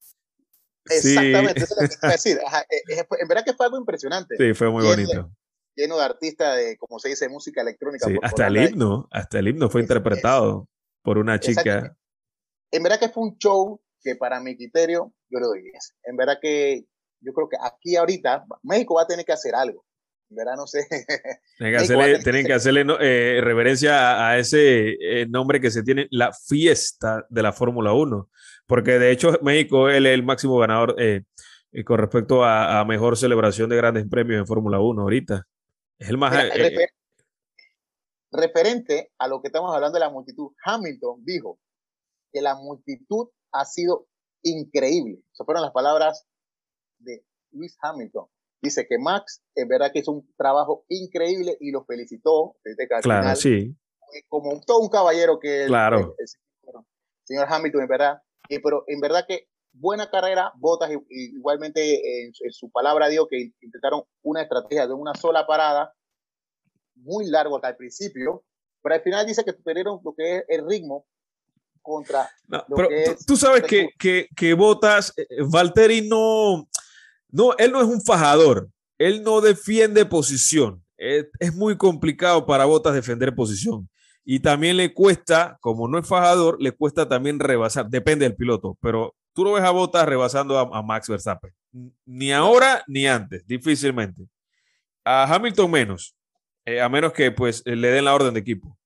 Exactamente, 0.87 1.61
eso 1.61 1.75
es 1.81 1.99
lo 2.03 2.09
que 2.09 2.13
decir. 2.13 2.39
Eh, 2.71 2.99
eh, 3.01 3.07
en 3.21 3.29
verdad 3.29 3.45
que 3.45 3.55
fue 3.55 3.67
algo 3.67 3.79
impresionante. 3.79 4.37
Sí, 4.37 4.55
fue 4.55 4.71
muy 4.71 4.85
bonito. 4.85 5.31
Lleno 5.77 5.97
de 5.99 6.05
artistas 6.05 6.57
de, 6.57 6.77
como 6.77 6.99
se 6.99 7.11
dice, 7.11 7.29
música 7.29 7.63
electrónica. 7.63 8.07
Sí, 8.07 8.17
hasta 8.23 8.49
el 8.49 8.57
himno, 8.57 9.09
hasta 9.11 9.39
el 9.39 9.49
himno 9.49 9.71
fue 9.71 9.83
interpretado 9.83 10.69
por 11.03 11.19
una 11.19 11.39
chica. 11.39 11.97
En 12.73 12.83
verdad 12.83 12.99
que 12.99 13.09
fue 13.09 13.25
un 13.25 13.39
show 13.39 13.81
que 14.03 14.17
para 14.17 14.41
mi 14.41 14.57
criterio 14.57 15.13
yo 15.29 15.39
le 15.39 15.47
doy 15.47 15.63
10. 15.63 15.95
En 16.05 16.17
verdad 16.17 16.39
que 16.41 16.85
yo 17.21 17.33
creo 17.33 17.49
que 17.49 17.57
aquí 17.63 17.97
ahorita 17.97 18.47
México 18.63 18.95
va 18.95 19.03
a 19.03 19.07
tener 19.07 19.25
que 19.25 19.33
hacer 19.33 19.55
algo 19.55 19.85
verano 20.31 20.67
sé. 20.67 20.87
Tienen 22.25 22.47
que 22.47 22.55
hacerle, 22.55 22.87
eh, 23.01 23.41
reverencia 23.43 24.29
a, 24.29 24.39
ese 24.39 24.97
eh, 25.01 25.27
nombre 25.29 25.61
que 25.61 25.71
se 25.71 25.83
tiene, 25.83 26.07
la 26.11 26.33
fiesta 26.33 27.27
de 27.29 27.43
la 27.43 27.53
Fórmula 27.53 27.93
1, 27.93 28.29
porque 28.67 28.99
de 28.99 29.11
hecho 29.11 29.39
México 29.43 29.89
es 29.89 29.97
el, 29.97 30.23
máximo 30.23 30.59
ganador 30.59 30.95
eh, 30.99 31.25
con 31.85 31.99
respecto 31.99 32.45
a, 32.45 32.85
mejor 32.85 33.17
celebración 33.17 33.69
de 33.69 33.77
grandes 33.77 34.07
premios 34.09 34.41
en 34.41 34.47
Fórmula 34.47 34.81
1 34.81 35.03
ahorita. 35.03 35.47
Es 35.99 36.09
el 36.09 36.17
más... 36.17 36.33
referente 38.33 39.11
a 39.19 39.29
lo 39.29 39.43
que 39.43 39.49
estamos 39.49 39.75
hablando 39.75 39.95
de 39.99 40.05
la 40.05 40.11
multitud, 40.11 40.53
Hamilton 40.65 41.25
dijo 41.25 41.59
que 42.33 42.41
la 42.41 42.55
multitud 42.55 43.29
ha 43.53 43.65
sido 43.65 44.07
increíble. 44.43 45.23
Esas 45.33 45.45
fueron 45.45 45.63
las 45.63 45.73
palabras 45.73 46.27
de 46.99 47.25
Luis 47.53 47.77
Hamilton 47.83 48.27
Dice 48.63 48.87
que 48.87 48.99
Max, 48.99 49.43
en 49.55 49.69
verdad 49.69 49.91
que 49.93 50.01
hizo 50.01 50.13
un 50.13 50.29
trabajo 50.37 50.85
increíble 50.89 51.57
y 51.61 51.71
lo 51.71 51.85
felicitó. 51.85 52.57
Desde 52.63 52.87
que 52.87 53.01
claro, 53.01 53.35
sí. 53.35 53.75
Como 54.29 54.61
todo 54.61 54.81
un 54.81 54.91
caballero 54.91 55.39
que 55.39 55.65
claro. 55.67 56.15
el, 56.19 56.27
señor 57.25 57.47
Hamilton, 57.49 57.83
en 57.83 57.89
verdad. 57.89 58.23
pero 58.63 58.85
en 58.87 59.01
verdad 59.01 59.25
que 59.27 59.49
buena 59.73 60.11
carrera, 60.11 60.53
Botas 60.57 60.91
igualmente 61.09 62.25
en, 62.25 62.33
su 62.51 62.71
palabra 62.71 63.09
dio 63.09 63.29
que 63.29 63.53
intentaron 63.63 64.03
una 64.23 64.43
estrategia 64.43 64.87
de 64.87 64.95
una 64.95 65.15
sola 65.15 65.47
parada, 65.47 65.95
muy 66.97 67.27
largo 67.27 67.57
hasta 67.57 67.71
el 67.71 67.77
principio, 67.77 68.45
pero 68.83 68.97
al 68.97 69.01
final 69.01 69.27
dice 69.27 69.45
que 69.45 69.55
perdieron 69.55 70.01
lo 70.05 70.15
que 70.15 70.39
es 70.39 70.45
el 70.49 70.69
ritmo 70.69 71.07
contra. 71.83 72.29
pero 72.49 72.89
tú, 73.27 73.37
sabes 73.37 73.63
que, 73.65 73.91
que, 73.99 74.29
que 74.37 74.55
Botas, 74.55 75.13
eh, 75.17 75.27
Valtteri 75.47 76.09
no, 76.09 76.69
no, 77.31 77.57
él 77.57 77.73
no 77.73 77.81
es 77.81 77.87
un 77.87 78.03
fajador, 78.03 78.69
él 78.99 79.23
no 79.23 79.41
defiende 79.41 80.05
posición. 80.05 80.85
Es, 80.97 81.27
es 81.39 81.55
muy 81.55 81.77
complicado 81.77 82.47
para 82.47 82.65
Botas 82.67 82.95
defender 82.95 83.35
posición. 83.35 83.89
Y 84.25 84.41
también 84.41 84.77
le 84.77 84.93
cuesta, 84.93 85.59
como 85.61 85.89
no 85.89 85.99
es 85.99 86.07
fajador, 86.07 86.61
le 86.61 86.73
cuesta 86.73 87.09
también 87.09 87.41
rebasar. 87.41 87.89
Depende 87.89 88.25
del 88.25 88.37
piloto, 88.37 88.77
pero 88.81 89.15
tú 89.33 89.45
lo 89.45 89.53
ves 89.53 89.65
a 89.65 89.71
Botas 89.71 90.07
rebasando 90.07 90.59
a, 90.59 90.83
Max 90.83 91.09
Verstappen. 91.09 91.53
Ni 92.05 92.33
ahora 92.33 92.85
ni 92.87 93.07
antes, 93.07 93.47
difícilmente. 93.47 94.29
A 95.05 95.25
Hamilton 95.35 95.71
menos, 95.71 96.15
eh, 96.65 96.81
a 96.81 96.89
menos 96.89 97.13
que 97.13 97.31
pues 97.31 97.63
le 97.65 97.89
den 97.89 98.05
la 98.05 98.15
orden 98.15 98.35
de 98.35 98.41
equipo. 98.41 98.79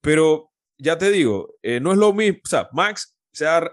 Pero 0.00 0.51
ya 0.78 0.98
te 0.98 1.10
digo, 1.10 1.54
eh, 1.62 1.80
no 1.80 1.92
es 1.92 1.98
lo 1.98 2.12
mismo. 2.12 2.38
O 2.44 2.48
sea, 2.48 2.68
Max 2.72 3.16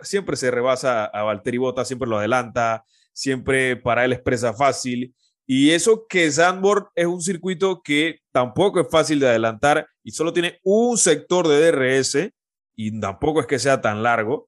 siempre 0.02 0.38
se 0.38 0.52
rebasa 0.52 1.06
a 1.06 1.24
Valtteri 1.24 1.58
Bottas, 1.58 1.88
siempre 1.88 2.08
lo 2.08 2.18
adelanta, 2.18 2.84
siempre 3.14 3.76
para 3.76 4.06
él 4.06 4.14
expresa 4.14 4.54
fácil. 4.54 5.14
Y 5.46 5.72
eso 5.72 6.06
que 6.08 6.32
Zandvoort 6.32 6.90
es 6.96 7.08
un 7.08 7.22
circuito 7.22 7.82
que 7.82 8.20
tampoco 8.32 8.82
es 8.82 8.88
fácil 8.90 9.20
de 9.20 9.30
adelantar 9.30 9.88
y 10.04 10.12
solo 10.12 10.32
tiene 10.32 10.60
un 10.64 10.96
sector 10.98 11.48
de 11.48 11.72
DRS 11.72 12.32
y 12.76 13.00
tampoco 13.00 13.42
es 13.42 13.48
que 13.48 13.58
sea 13.58 13.82
tan 13.82 14.04
largo. 14.04 14.48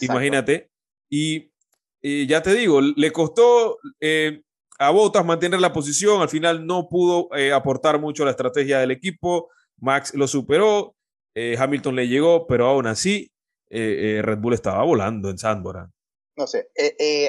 Imagínate. 0.00 0.70
Y, 1.08 1.52
ya 2.02 2.42
te 2.42 2.54
digo, 2.54 2.80
le 2.80 3.12
costó 3.12 3.78
eh, 4.00 4.42
a 4.78 4.90
Bottas 4.90 5.24
mantener 5.24 5.60
la 5.60 5.72
posición. 5.72 6.20
Al 6.20 6.28
final 6.28 6.66
no 6.66 6.88
pudo 6.88 7.28
eh, 7.36 7.52
aportar 7.52 8.00
mucho 8.00 8.24
a 8.24 8.26
la 8.26 8.32
estrategia 8.32 8.80
del 8.80 8.90
equipo. 8.90 9.48
Max 9.78 10.12
lo 10.12 10.26
superó. 10.26 10.95
Eh, 11.38 11.56
Hamilton 11.58 11.94
le 11.94 12.08
llegó, 12.08 12.46
pero 12.46 12.66
aún 12.66 12.86
así 12.86 13.30
Red 13.68 14.38
Bull 14.38 14.54
estaba 14.54 14.82
volando 14.84 15.28
en 15.28 15.38
Zandvoort. 15.38 15.90
No 16.36 16.46
sé, 16.46 16.70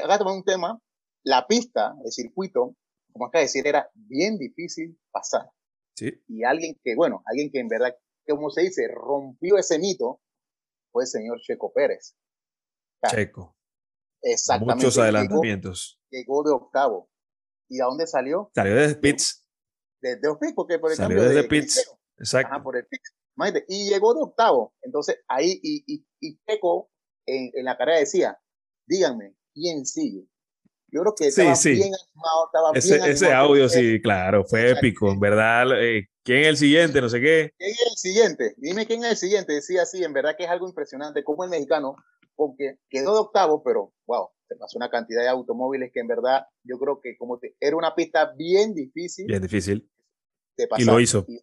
acá 0.04 0.18
tomamos 0.18 0.40
un 0.40 0.46
tema. 0.46 0.80
La 1.24 1.46
pista, 1.46 1.94
el 2.06 2.12
circuito, 2.12 2.76
como 3.12 3.30
de 3.34 3.40
decir, 3.40 3.68
era 3.68 3.90
bien 3.94 4.38
difícil 4.38 4.98
pasar. 5.12 5.50
Sí. 5.96 6.14
Y 6.28 6.44
alguien 6.44 6.80
que, 6.84 6.96
bueno, 6.96 7.22
alguien 7.26 7.50
que 7.52 7.60
en 7.60 7.68
verdad, 7.68 7.96
como 8.28 8.50
se 8.50 8.62
dice, 8.62 8.88
rompió 8.88 9.58
ese 9.58 9.80
mito, 9.80 10.22
fue 10.92 11.04
el 11.04 11.08
señor 11.08 11.40
Checo 11.42 11.74
Pérez. 11.74 12.16
Checo. 13.10 13.58
Exactamente. 14.22 14.76
Muchos 14.76 14.98
adelantamientos. 14.98 16.00
Llegó, 16.10 16.44
de 16.44 16.52
octavo. 16.52 17.10
¿Y 17.70 17.82
a 17.82 17.86
dónde 17.86 18.08
salió? 18.08 18.52
Salió 18.56 18.76
desde 18.76 18.96
Pitts. 18.96 19.48
Desde 20.02 20.22
de 20.22 20.36
Pitts, 20.36 20.54
porque 20.56 20.80
por 20.80 20.92
el 20.92 20.98
Salió 20.98 21.22
desde 21.22 21.42
de, 21.42 21.44
Pitts. 21.44 21.98
Exacto. 22.18 22.54
Ajá, 22.54 22.64
por 22.64 22.78
el 22.78 22.86
Pitts. 22.86 23.14
Y 23.68 23.90
llegó 23.90 24.14
de 24.14 24.22
octavo. 24.22 24.74
Entonces, 24.82 25.20
ahí, 25.28 25.60
y, 25.62 25.84
y, 25.88 26.06
y 26.20 26.40
Checo 26.48 26.90
en, 27.26 27.52
en 27.54 27.66
la 27.66 27.78
carrera 27.78 28.00
decía, 28.00 28.40
díganme, 28.86 29.36
¿quién 29.54 29.86
sigue? 29.86 30.28
Yo 30.90 31.02
creo 31.02 31.16
que 31.16 31.28
estaba 31.28 31.56
sí, 31.56 31.76
sí. 31.76 31.82
bien 31.82 31.94
animado, 31.94 32.46
estaba 32.46 32.72
ese, 32.74 32.96
bien 32.96 33.12
ese 33.12 33.34
audio, 33.34 33.68
sí, 33.68 34.02
claro, 34.02 34.46
fue 34.46 34.72
épico, 34.72 35.12
en 35.12 35.20
verdad. 35.20 35.84
Eh, 35.84 36.08
¿Quién 36.24 36.40
es 36.40 36.48
el 36.48 36.58
siguiente? 36.58 37.02
No 37.02 37.10
sé 37.10 37.20
qué. 37.20 37.52
¿Quién 37.58 37.72
es 37.72 37.88
el 37.92 37.98
siguiente? 37.98 38.54
Dime 38.58 38.86
quién 38.86 39.04
es 39.04 39.12
el 39.12 39.18
siguiente. 39.18 39.54
Decía 39.54 39.82
así, 39.82 40.04
en 40.04 40.14
verdad 40.14 40.36
que 40.38 40.46
es 40.46 40.50
algo 40.50 40.68
impresionante, 40.68 41.26
como 41.26 41.44
el 41.44 41.50
mexicano, 41.50 41.96
porque 42.36 42.78
quedó 42.90 43.14
de 43.14 43.20
octavo, 43.20 43.64
pero 43.64 43.94
wow, 44.06 44.30
se 44.48 44.56
pasó 44.56 44.78
una 44.78 44.90
cantidad 44.90 45.24
de 45.24 45.30
automóviles 45.30 45.92
que 45.94 46.00
en 46.00 46.08
verdad 46.08 46.46
yo 46.64 46.78
creo 46.80 47.02
que 47.02 47.18
como 47.18 47.38
te, 47.38 47.56
era 47.60 47.76
una 47.76 47.94
pista 47.94 48.32
bien 48.38 48.74
difícil. 48.74 49.26
Bien 49.28 49.42
difícil. 49.42 49.90
Y 50.78 50.86
lo 50.86 51.00
hizo. 51.00 51.26
Y, 51.28 51.40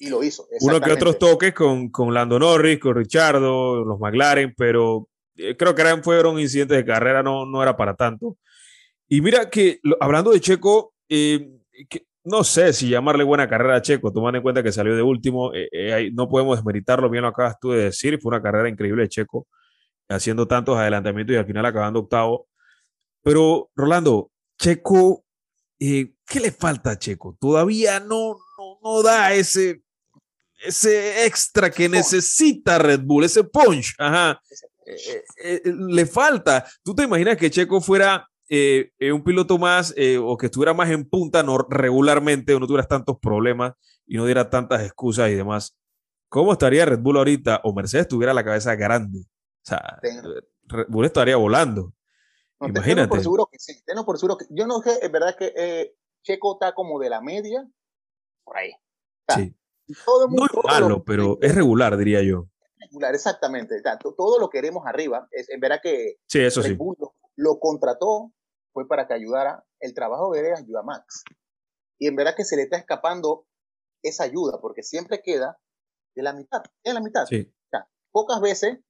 lo 0.00 0.22
hizo. 0.22 0.46
Uno 0.60 0.80
que 0.80 0.92
otros 0.92 1.18
toques 1.18 1.54
con, 1.54 1.90
con 1.90 2.12
Lando 2.12 2.38
Norris, 2.38 2.78
con 2.78 2.94
Richardo, 2.94 3.84
los 3.84 3.98
McLaren, 3.98 4.54
pero 4.56 5.08
eh, 5.36 5.56
creo 5.56 5.74
que 5.74 5.82
eran, 5.82 6.02
fueron 6.02 6.38
incidentes 6.38 6.76
de 6.76 6.84
carrera, 6.84 7.22
no, 7.22 7.46
no 7.46 7.62
era 7.62 7.76
para 7.76 7.94
tanto. 7.94 8.36
Y 9.08 9.20
mira 9.20 9.48
que, 9.50 9.80
hablando 10.00 10.32
de 10.32 10.40
Checo, 10.40 10.94
eh, 11.08 11.48
no 12.24 12.42
sé 12.42 12.72
si 12.72 12.88
llamarle 12.88 13.22
buena 13.22 13.48
carrera 13.48 13.76
a 13.76 13.82
Checo, 13.82 14.12
tomando 14.12 14.38
en 14.38 14.42
cuenta 14.42 14.62
que 14.62 14.72
salió 14.72 14.96
de 14.96 15.02
último, 15.02 15.54
eh, 15.54 15.68
eh, 15.70 16.10
no 16.12 16.28
podemos 16.28 16.56
desmeritarlo, 16.56 17.10
bien 17.10 17.22
lo 17.22 17.28
acabas 17.28 17.60
tú 17.60 17.70
de 17.70 17.84
decir, 17.84 18.18
fue 18.20 18.30
una 18.30 18.42
carrera 18.42 18.68
increíble 18.68 19.02
de 19.02 19.08
Checo, 19.08 19.46
haciendo 20.08 20.48
tantos 20.48 20.76
adelantamientos 20.76 21.34
y 21.34 21.36
al 21.36 21.46
final 21.46 21.66
acabando 21.66 22.00
octavo. 22.00 22.48
Pero, 23.22 23.70
Rolando, 23.76 24.32
Checo, 24.58 25.24
¿qué 25.78 26.40
le 26.40 26.50
falta 26.50 26.90
a 26.92 26.98
Checo? 26.98 27.36
Todavía 27.38 28.00
no, 28.00 28.36
no, 28.58 28.78
no 28.82 29.02
da 29.04 29.32
ese, 29.32 29.83
ese 30.64 31.26
extra 31.26 31.70
que 31.70 31.88
necesita 31.88 32.78
Red 32.78 33.00
Bull, 33.00 33.24
ese 33.24 33.44
punch, 33.44 33.94
ajá. 33.98 34.40
le 35.64 36.06
falta. 36.06 36.66
¿Tú 36.82 36.94
te 36.94 37.04
imaginas 37.04 37.36
que 37.36 37.50
Checo 37.50 37.80
fuera 37.80 38.28
eh, 38.50 38.92
eh, 38.98 39.10
un 39.10 39.24
piloto 39.24 39.56
más 39.56 39.94
eh, 39.96 40.18
o 40.18 40.36
que 40.36 40.46
estuviera 40.46 40.74
más 40.74 40.90
en 40.90 41.08
punta 41.08 41.42
no, 41.42 41.56
regularmente 41.58 42.54
o 42.54 42.60
no 42.60 42.66
tuvieras 42.66 42.88
tantos 42.88 43.18
problemas 43.18 43.72
y 44.06 44.18
no 44.18 44.26
diera 44.26 44.50
tantas 44.50 44.82
excusas 44.82 45.30
y 45.30 45.34
demás, 45.34 45.76
¿cómo 46.28 46.52
estaría 46.52 46.84
Red 46.84 46.98
Bull 46.98 47.16
ahorita? 47.16 47.62
O 47.64 47.72
Mercedes 47.72 48.06
tuviera 48.06 48.34
la 48.34 48.44
cabeza 48.44 48.74
grande. 48.74 49.20
O 49.20 49.66
sea, 49.66 49.98
Red 50.64 50.86
Bull 50.88 51.06
estaría 51.06 51.36
volando. 51.36 51.94
Imagínate. 52.60 53.08
por 53.08 53.22
seguro 53.22 53.48
que 53.50 53.58
sí. 53.58 53.82
por 54.04 54.18
seguro 54.18 54.36
que, 54.36 54.44
yo 54.50 54.66
no 54.66 54.80
sé, 54.80 54.98
es 55.00 55.10
verdad 55.10 55.34
que 55.38 55.94
Checo 56.22 56.54
está 56.54 56.74
como 56.74 56.98
de 56.98 57.08
la 57.08 57.22
media, 57.22 57.66
por 58.44 58.58
ahí. 58.58 58.72
sí. 59.34 59.54
No 59.86 60.44
es 60.44 60.64
malo, 60.64 61.04
pero 61.04 61.38
es 61.40 61.54
regular, 61.54 61.96
diría 61.96 62.22
yo. 62.22 62.48
Regular, 62.78 63.14
exactamente. 63.14 63.82
todo 64.16 64.38
lo 64.38 64.48
queremos 64.50 64.86
arriba. 64.86 65.28
Es, 65.30 65.48
en 65.50 65.60
verdad 65.60 65.80
que 65.82 66.16
sí, 66.26 66.40
eso 66.40 66.62
sí. 66.62 66.74
Bull 66.74 66.96
lo 67.36 67.58
contrató 67.58 68.32
fue 68.72 68.88
para 68.88 69.06
que 69.06 69.14
ayudara, 69.14 69.64
el 69.80 69.94
trabajo 69.94 70.32
de 70.32 70.40
él 70.40 70.54
ayuda 70.54 70.80
a 70.80 70.82
Max. 70.82 71.22
Y 71.98 72.08
en 72.08 72.16
verdad 72.16 72.34
que 72.36 72.44
se 72.44 72.56
le 72.56 72.62
está 72.62 72.76
escapando 72.76 73.46
esa 74.02 74.24
ayuda, 74.24 74.60
porque 74.60 74.82
siempre 74.82 75.22
queda 75.22 75.58
de 76.14 76.22
la 76.22 76.32
mitad, 76.32 76.62
en 76.82 76.94
la 76.94 77.00
mitad. 77.00 77.24
Sí. 77.26 77.52
O 77.66 77.68
sea, 77.70 77.88
pocas 78.10 78.40
veces 78.40 78.80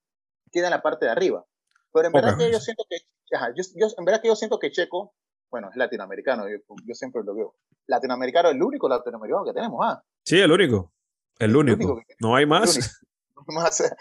queda 0.50 0.68
en 0.68 0.72
la 0.72 0.83
parte 0.83 1.04
de 1.04 1.12
arriba. 1.12 1.46
Pero 1.92 2.07
en 2.09 2.12
verdad 2.12 2.37
que 2.37 2.50
yo 2.50 2.59
siento 2.59 2.85
que, 2.88 2.96
yo, 3.30 3.87
en 3.96 4.04
verdad 4.04 4.20
que 4.20 4.28
yo 4.28 4.37
siento 4.37 4.59
que 4.59 4.72
Checo, 4.72 5.14
bueno, 5.50 5.68
es 5.70 5.76
latinoamericano, 5.76 6.46
yo, 6.48 6.94
siempre 6.94 7.22
lo 7.22 7.35
veo. 7.35 7.54
Latinoamericano 7.86 8.48
el 8.50 8.62
único 8.62 8.88
latinoamericano 8.88 9.44
que 9.44 9.52
tenemos, 9.52 9.80
¿ah? 9.82 10.02
Sí, 10.24 10.38
el 10.40 10.50
único. 10.50 10.92
El, 11.38 11.56
único. 11.56 12.00
no 12.20 12.34
hay 12.36 12.46
más. 12.46 13.02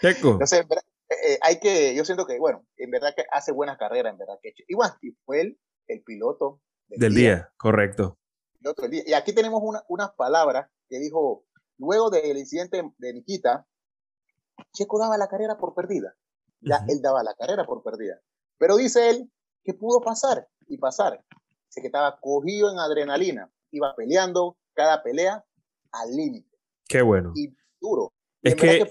Checo. 0.00 0.32
Entonces, 0.32 0.60
en 0.60 0.68
verdad, 0.68 0.84
eh, 1.10 1.38
hay 1.42 1.60
que, 1.60 1.94
yo 1.94 2.04
siento 2.04 2.26
que, 2.26 2.38
bueno, 2.38 2.64
en 2.76 2.90
verdad 2.90 3.12
que 3.14 3.24
hace 3.30 3.52
buenas 3.52 3.76
carreras, 3.76 4.12
en 4.12 4.18
verdad 4.18 4.38
que 4.42 4.54
igual, 4.68 4.92
y 5.02 5.10
fue 5.24 5.40
el, 5.40 5.58
el 5.88 6.02
piloto 6.02 6.60
del, 6.88 7.14
día. 7.14 7.50
correcto. 7.56 8.18
Y 8.90 9.12
aquí 9.12 9.34
tenemos 9.34 9.62
unas 9.88 10.12
palabras 10.12 10.70
que 10.88 10.98
dijo, 10.98 11.44
luego 11.76 12.08
del 12.08 12.38
incidente 12.38 12.82
de 12.96 13.12
Nikita, 13.12 13.66
Checo 14.72 14.98
daba 14.98 15.18
la 15.18 15.28
carrera 15.28 15.58
por 15.58 15.74
perdida. 15.74 16.14
Ya 16.60 16.80
él 16.88 17.02
daba 17.02 17.22
la 17.22 17.34
carrera 17.34 17.66
por 17.66 17.82
perdida. 17.82 18.20
Pero 18.56 18.76
dice 18.76 19.10
él 19.10 19.30
que 19.64 19.74
pudo 19.74 20.00
pasar 20.00 20.48
y 20.66 20.78
pasar. 20.78 21.22
Dice 21.66 21.82
que 21.82 21.88
estaba 21.88 22.18
cogido 22.20 22.70
en 22.70 22.78
adrenalina, 22.78 23.50
iba 23.74 23.94
peleando 23.96 24.56
cada 24.72 25.02
pelea 25.02 25.44
al 25.92 26.16
límite. 26.16 26.56
Qué 26.88 27.02
bueno. 27.02 27.32
Y 27.34 27.54
duro. 27.80 28.12
es 28.42 28.54
que, 28.54 28.86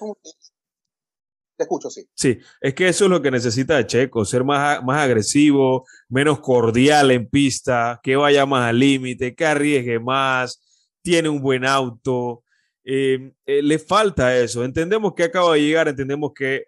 te 1.56 1.63
escucho, 1.63 1.89
sí. 1.89 2.08
Sí, 2.15 2.39
es 2.62 2.74
que 2.74 2.88
eso 2.88 3.06
es 3.06 3.12
lo 3.12 3.22
que 3.22 3.30
necesita 3.30 3.86
Checo, 3.86 4.26
ser 4.26 4.43
más, 4.43 4.84
más 4.84 5.02
agresivo, 5.02 5.86
menos 6.10 6.39
cordial 6.39 7.12
en 7.12 7.30
pista, 7.30 8.00
que 8.02 8.15
vaya 8.15 8.46
más 8.46 8.69
al 8.69 8.80
límite, 8.80 9.36
que 9.36 9.46
arriesgue 9.46 10.00
más, 10.00 10.62
tiene 11.02 11.30
un 11.30 11.41
buen 11.41 11.65
auto. 11.65 12.43
Eh, 12.84 13.32
eh, 13.46 13.62
le 13.62 13.80
falta 13.80 14.36
eso. 14.36 14.63
Entendemos 14.63 15.13
que 15.13 15.24
acaba 15.24 15.54
de 15.54 15.62
llegar, 15.62 15.88
entendemos 15.88 16.32
que 16.34 16.65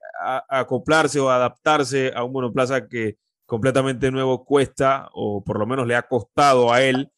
acoplarse 0.49 1.19
o 1.19 1.29
adaptarse 1.29 2.11
a 2.15 2.23
un 2.23 2.31
monoplaza 2.31 2.87
que 2.87 3.17
completamente 3.45 4.11
nuevo 4.11 4.45
cuesta, 4.45 5.09
o 5.13 5.43
por 5.43 5.59
lo 5.59 5.65
menos 5.65 5.87
le 5.87 5.95
ha 5.95 6.03
costado 6.03 6.71
a 6.71 6.81
él. 6.81 7.11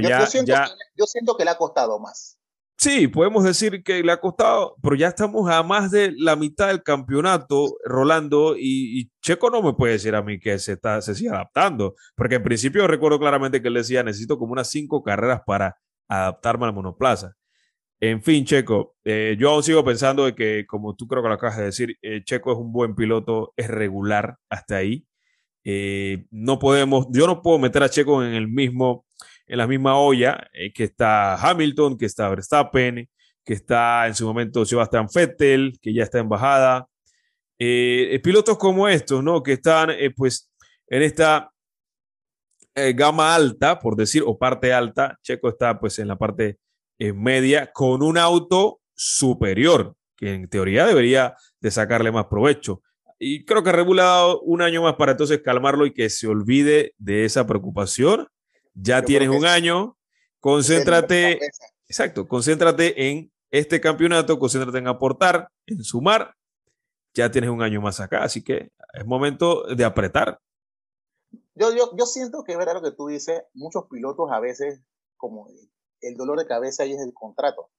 yo 0.00 1.06
siento 1.06 1.36
que 1.36 1.44
le 1.44 1.50
ha 1.50 1.56
costado 1.56 1.98
más. 1.98 2.38
Sí, 2.76 3.06
podemos 3.06 3.44
decir 3.44 3.82
que 3.84 4.02
le 4.02 4.12
ha 4.12 4.20
costado, 4.20 4.76
pero 4.82 4.96
ya 4.96 5.08
estamos 5.08 5.48
a 5.50 5.62
más 5.62 5.90
de 5.90 6.12
la 6.18 6.36
mitad 6.36 6.68
del 6.68 6.82
campeonato, 6.82 7.76
Rolando, 7.84 8.56
y, 8.58 9.10
Checo 9.22 9.48
no 9.48 9.62
me 9.62 9.74
puede 9.74 9.94
decir 9.94 10.14
a 10.14 10.22
mí 10.22 10.38
que 10.40 10.58
se, 10.58 10.72
está, 10.72 11.00
se 11.00 11.14
sigue 11.14 11.30
adaptando, 11.30 11.94
porque 12.16 12.34
en 12.34 12.42
principio 12.42 12.86
recuerdo 12.86 13.18
claramente 13.18 13.62
que 13.62 13.68
él 13.68 13.74
decía, 13.74 14.02
necesito 14.02 14.38
como 14.38 14.52
unas 14.52 14.68
cinco 14.70 15.02
carreras 15.02 15.42
para 15.46 15.78
adaptarme 16.08 16.66
al 16.66 16.74
monoplaza. 16.74 17.34
En 18.00 18.22
fin, 18.22 18.44
Checo, 18.44 18.96
eh, 19.04 19.36
yo 19.38 19.50
aún 19.50 19.62
sigo 19.62 19.84
pensando 19.84 20.26
de 20.26 20.34
que, 20.34 20.66
como 20.66 20.94
tú 20.94 21.06
creo 21.06 21.22
que 21.22 21.28
lo 21.28 21.34
acabas 21.36 21.56
de 21.56 21.64
decir, 21.64 21.96
eh, 22.02 22.22
Checo 22.24 22.52
es 22.52 22.58
un 22.58 22.72
buen 22.72 22.94
piloto, 22.94 23.54
es 23.56 23.68
regular 23.68 24.36
hasta 24.50 24.76
ahí. 24.76 25.06
Eh, 25.64 26.26
no 26.30 26.58
podemos, 26.58 27.06
yo 27.10 27.26
no 27.26 27.40
puedo 27.40 27.58
meter 27.58 27.82
a 27.82 27.88
Checo 27.88 28.22
en 28.22 28.34
el 28.34 28.48
mismo 28.48 29.06
en 29.46 29.58
la 29.58 29.66
misma 29.66 29.98
olla 29.98 30.48
eh, 30.52 30.72
que 30.72 30.84
está 30.84 31.34
Hamilton, 31.36 31.98
que 31.98 32.06
está 32.06 32.28
Verstappen, 32.28 33.08
que 33.44 33.54
está 33.54 34.06
en 34.06 34.14
su 34.14 34.26
momento 34.26 34.64
Sebastian 34.64 35.06
Vettel, 35.14 35.78
que 35.82 35.92
ya 35.92 36.02
está 36.04 36.18
en 36.18 36.28
bajada. 36.28 36.88
eh, 37.58 38.20
pilotos 38.22 38.58
como 38.58 38.88
estos, 38.88 39.22
¿no? 39.22 39.42
Que 39.42 39.52
están, 39.54 39.90
pues, 40.16 40.50
en 40.88 41.02
esta 41.02 41.50
gama 42.74 43.34
alta, 43.34 43.78
por 43.78 43.96
decir, 43.96 44.22
o 44.26 44.36
parte 44.38 44.72
alta. 44.72 45.18
Checo 45.22 45.48
está, 45.48 45.78
pues, 45.78 45.98
en 45.98 46.08
la 46.08 46.16
parte 46.16 46.58
media 46.98 47.70
con 47.72 48.02
un 48.02 48.18
auto 48.18 48.80
superior, 48.94 49.94
que 50.16 50.34
en 50.34 50.48
teoría 50.48 50.86
debería 50.86 51.36
de 51.60 51.70
sacarle 51.70 52.10
más 52.10 52.26
provecho. 52.26 52.82
Y 53.24 53.44
creo 53.44 53.62
que 53.62 53.70
ha 53.70 53.72
regulado 53.72 54.40
un 54.42 54.60
año 54.60 54.82
más 54.82 54.96
para 54.96 55.12
entonces 55.12 55.40
calmarlo 55.42 55.86
y 55.86 55.94
que 55.94 56.10
se 56.10 56.26
olvide 56.26 56.94
de 56.98 57.24
esa 57.24 57.46
preocupación. 57.46 58.28
Ya 58.74 59.02
tienes 59.02 59.30
un 59.30 59.46
año, 59.46 59.96
concéntrate, 60.40 61.38
exacto, 61.88 62.28
concéntrate 62.28 63.08
en 63.08 63.32
este 63.50 63.80
campeonato, 63.80 64.38
concéntrate 64.38 64.78
en 64.78 64.88
aportar, 64.88 65.48
en 65.66 65.82
sumar 65.82 66.34
ya 67.14 67.30
tienes 67.30 67.48
un 67.48 67.62
año 67.62 67.80
más 67.80 68.00
acá, 68.00 68.24
así 68.24 68.42
que 68.42 68.72
es 68.92 69.06
momento 69.06 69.62
de 69.74 69.84
apretar. 69.84 70.40
Yo, 71.54 71.74
yo, 71.74 71.92
yo 71.96 72.06
siento 72.06 72.42
que 72.42 72.52
es 72.52 72.58
verdad 72.58 72.74
lo 72.74 72.82
que 72.82 72.90
tú 72.90 73.06
dices, 73.06 73.44
muchos 73.54 73.84
pilotos 73.88 74.30
a 74.32 74.40
veces, 74.40 74.80
como 75.16 75.46
el 76.00 76.16
dolor 76.16 76.38
de 76.38 76.46
cabeza 76.46 76.82
ahí 76.82 76.92
es 76.92 77.00
el 77.00 77.14
contrato. 77.14 77.70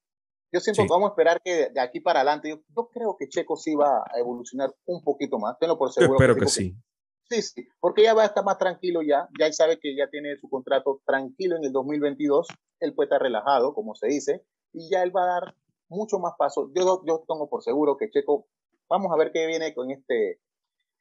Yo 0.52 0.62
que 0.62 0.88
vamos 0.88 1.10
a 1.10 1.12
esperar 1.12 1.42
que 1.44 1.70
de 1.70 1.80
aquí 1.82 2.00
para 2.00 2.22
adelante, 2.22 2.50
yo, 2.50 2.62
yo, 2.76 2.90
creo 2.90 3.18
que 3.18 3.28
Checo 3.28 3.58
sí 3.58 3.76
va 3.76 3.98
a 3.98 4.20
evolucionar 4.20 4.74
un 4.86 5.04
poquito 5.04 5.38
más, 5.38 5.58
tenlo 5.60 5.78
por 5.78 5.92
seguro. 5.92 6.14
espero 6.16 6.36
que, 6.36 6.48
sí. 6.48 6.76
Sí, 7.30 7.42
sí, 7.42 7.68
porque 7.80 8.04
ya 8.04 8.14
va 8.14 8.24
a 8.24 8.28
estar 8.28 8.46
más 8.46 8.58
tranquilo 8.58 9.02
ya, 9.02 9.28
ya 9.40 9.48
él 9.48 9.54
sabe 9.54 9.80
que 9.80 9.96
ya 9.96 10.08
tiene 10.10 10.38
su 10.38 10.48
contrato 10.48 11.02
tranquilo 11.06 11.58
en 11.58 11.66
el 11.66 11.72
2022, 11.72 12.48
él 12.80 12.94
puede 12.94 13.08
estar 13.08 13.22
relajado, 13.22 13.74
como 13.74 13.96
se 13.96 14.08
dice, 14.08 14.46
y 14.72 14.90
ya 14.90 15.02
él 15.02 15.14
va 15.14 15.24
a 15.24 15.42
dar 15.42 15.56
mucho 15.90 16.20
más 16.20 16.34
paso. 16.38 16.72
Yo, 16.74 17.02
yo 17.06 17.24
tengo 17.28 17.50
por 17.50 17.64
seguro 17.64 17.98
que 17.98 18.10
Checo 18.10 18.48
Vamos 18.90 19.12
a 19.12 19.18
ver 19.18 19.32
qué 19.34 19.48
viene 19.48 19.74
con 19.74 19.90
este, 19.92 20.40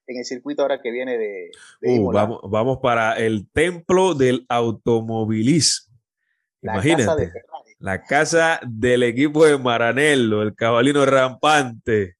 en 0.06 0.18
el 0.18 0.24
circuito 0.24 0.62
ahora 0.62 0.80
que 0.80 0.90
viene 0.90 1.18
de... 1.18 1.50
Uh, 1.82 2.10
vamos, 2.12 2.40
vamos 2.44 2.78
para 2.78 3.18
el 3.18 3.50
templo 3.50 4.14
del 4.14 4.46
automovilismo. 4.48 5.94
Imagínate. 6.62 7.32
La 7.84 8.02
casa 8.02 8.60
del 8.66 9.02
equipo 9.02 9.44
de 9.44 9.58
Maranello, 9.58 10.40
el 10.40 10.54
cabalino 10.54 11.04
rampante. 11.04 12.16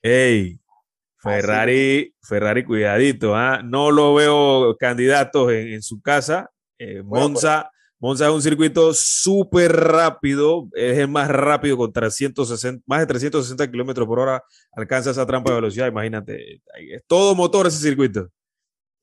Ey, 0.00 0.60
Ferrari, 1.16 2.14
Ferrari, 2.22 2.64
cuidadito, 2.64 3.34
¿ah? 3.34 3.60
no 3.64 3.90
lo 3.90 4.14
veo 4.14 4.76
candidatos 4.76 5.50
en, 5.50 5.82
su 5.82 6.00
casa. 6.00 6.52
Eh, 6.78 7.02
Monza, 7.02 7.68
Monza 7.98 8.28
es 8.28 8.32
un 8.32 8.42
circuito 8.42 8.94
súper 8.94 9.72
rápido, 9.72 10.68
es 10.74 10.98
el 10.98 11.08
más 11.08 11.28
rápido 11.28 11.76
con 11.76 11.92
360, 11.92 12.84
más 12.86 13.00
de 13.00 13.06
360 13.08 13.68
kilómetros 13.72 14.06
por 14.06 14.20
hora, 14.20 14.44
alcanza 14.70 15.10
esa 15.10 15.26
trampa 15.26 15.50
de 15.50 15.56
velocidad, 15.56 15.88
imagínate, 15.88 16.62
es 16.76 17.02
todo 17.08 17.34
motor 17.34 17.66
ese 17.66 17.78
circuito. 17.78 18.28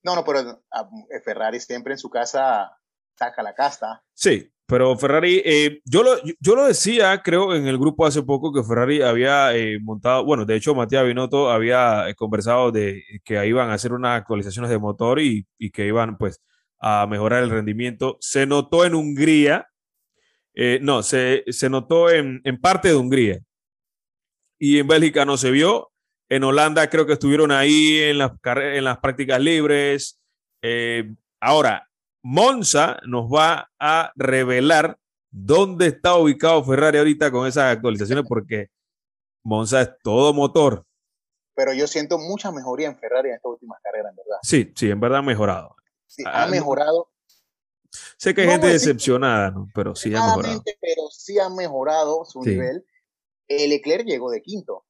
No, 0.01 0.15
no, 0.15 0.23
pero 0.23 0.63
ah, 0.71 0.89
Ferrari 1.25 1.59
siempre 1.59 1.91
en 1.91 1.99
su 1.99 2.09
casa 2.09 2.71
saca 3.17 3.43
la 3.43 3.53
casta. 3.53 4.01
Sí, 4.13 4.49
pero 4.67 4.97
Ferrari, 4.97 5.41
eh, 5.45 5.81
yo, 5.85 6.03
lo, 6.03 6.11
yo 6.39 6.55
lo 6.55 6.65
decía, 6.65 7.21
creo, 7.23 7.55
en 7.55 7.67
el 7.67 7.77
grupo 7.77 8.05
hace 8.05 8.23
poco 8.23 8.51
que 8.53 8.63
Ferrari 8.63 9.01
había 9.01 9.55
eh, 9.55 9.79
montado, 9.81 10.25
bueno, 10.25 10.45
de 10.45 10.55
hecho, 10.55 10.75
Matías 10.75 11.05
Binotto 11.05 11.51
había 11.51 12.05
conversado 12.15 12.71
de 12.71 13.03
que 13.23 13.45
iban 13.47 13.69
a 13.69 13.73
hacer 13.75 13.93
unas 13.93 14.19
actualizaciones 14.19 14.71
de 14.71 14.79
motor 14.79 15.19
y, 15.19 15.45
y 15.57 15.71
que 15.71 15.87
iban, 15.87 16.17
pues, 16.17 16.41
a 16.79 17.07
mejorar 17.07 17.43
el 17.43 17.49
rendimiento. 17.49 18.17
Se 18.19 18.45
notó 18.45 18.85
en 18.85 18.95
Hungría, 18.95 19.67
eh, 20.53 20.79
no, 20.81 21.03
se, 21.03 21.43
se 21.47 21.69
notó 21.69 22.09
en, 22.09 22.41
en, 22.43 22.59
parte 22.59 22.89
de 22.89 22.95
Hungría. 22.95 23.39
Y 24.59 24.79
en 24.79 24.87
Bélgica 24.87 25.25
no 25.25 25.37
se 25.37 25.51
vio. 25.51 25.91
En 26.29 26.43
Holanda 26.43 26.89
creo 26.89 27.05
que 27.05 27.13
estuvieron 27.13 27.51
ahí 27.51 27.99
en 27.99 28.17
las, 28.19 28.31
en 28.43 28.83
las 28.83 28.99
prácticas 28.99 29.39
libres. 29.41 30.19
Eh, 30.61 31.11
ahora, 31.41 31.89
Monza 32.27 32.99
nos 33.05 33.25
va 33.31 33.71
a 33.79 34.11
revelar 34.15 34.97
dónde 35.29 35.87
está 35.87 36.15
ubicado 36.15 36.63
Ferrari 36.63 36.97
ahorita 36.97 37.29
con 37.31 37.47
esas 37.47 37.75
actualizaciones 37.75 38.25
porque 38.27 38.69
Monza 39.43 39.81
es 39.81 39.89
todo 40.03 40.33
motor. 40.33 40.85
Pero 41.53 41.73
yo 41.73 41.87
siento 41.87 42.17
mucha 42.17 42.51
mejoría 42.51 42.87
en 42.87 42.97
Ferrari 42.97 43.29
en 43.29 43.35
estas 43.35 43.51
últimas 43.51 43.79
carreras, 43.81 44.09
en 44.09 44.15
verdad. 44.15 44.37
Sí, 44.41 44.73
sí, 44.75 44.89
en 44.89 44.99
verdad 44.99 45.19
ha 45.19 45.21
mejorado 45.21 45.75
ha 46.25 46.43
ah, 46.43 46.47
mejorado. 46.47 47.11
Sé 48.17 48.33
que 48.33 48.41
hay 48.41 48.47
gente 48.47 48.67
decepcionada, 48.67 49.51
¿no? 49.51 49.69
pero 49.73 49.95
sí 49.95 50.13
ha 50.15 50.25
mejorado. 50.25 50.63
Pero 50.81 51.09
sí 51.11 51.39
ha 51.39 51.49
mejorado 51.49 52.25
su 52.25 52.41
nivel. 52.41 52.85
El 53.47 53.69
Leclerc 53.69 54.05
llegó 54.05 54.31
de 54.31 54.41
quinto. 54.41 54.85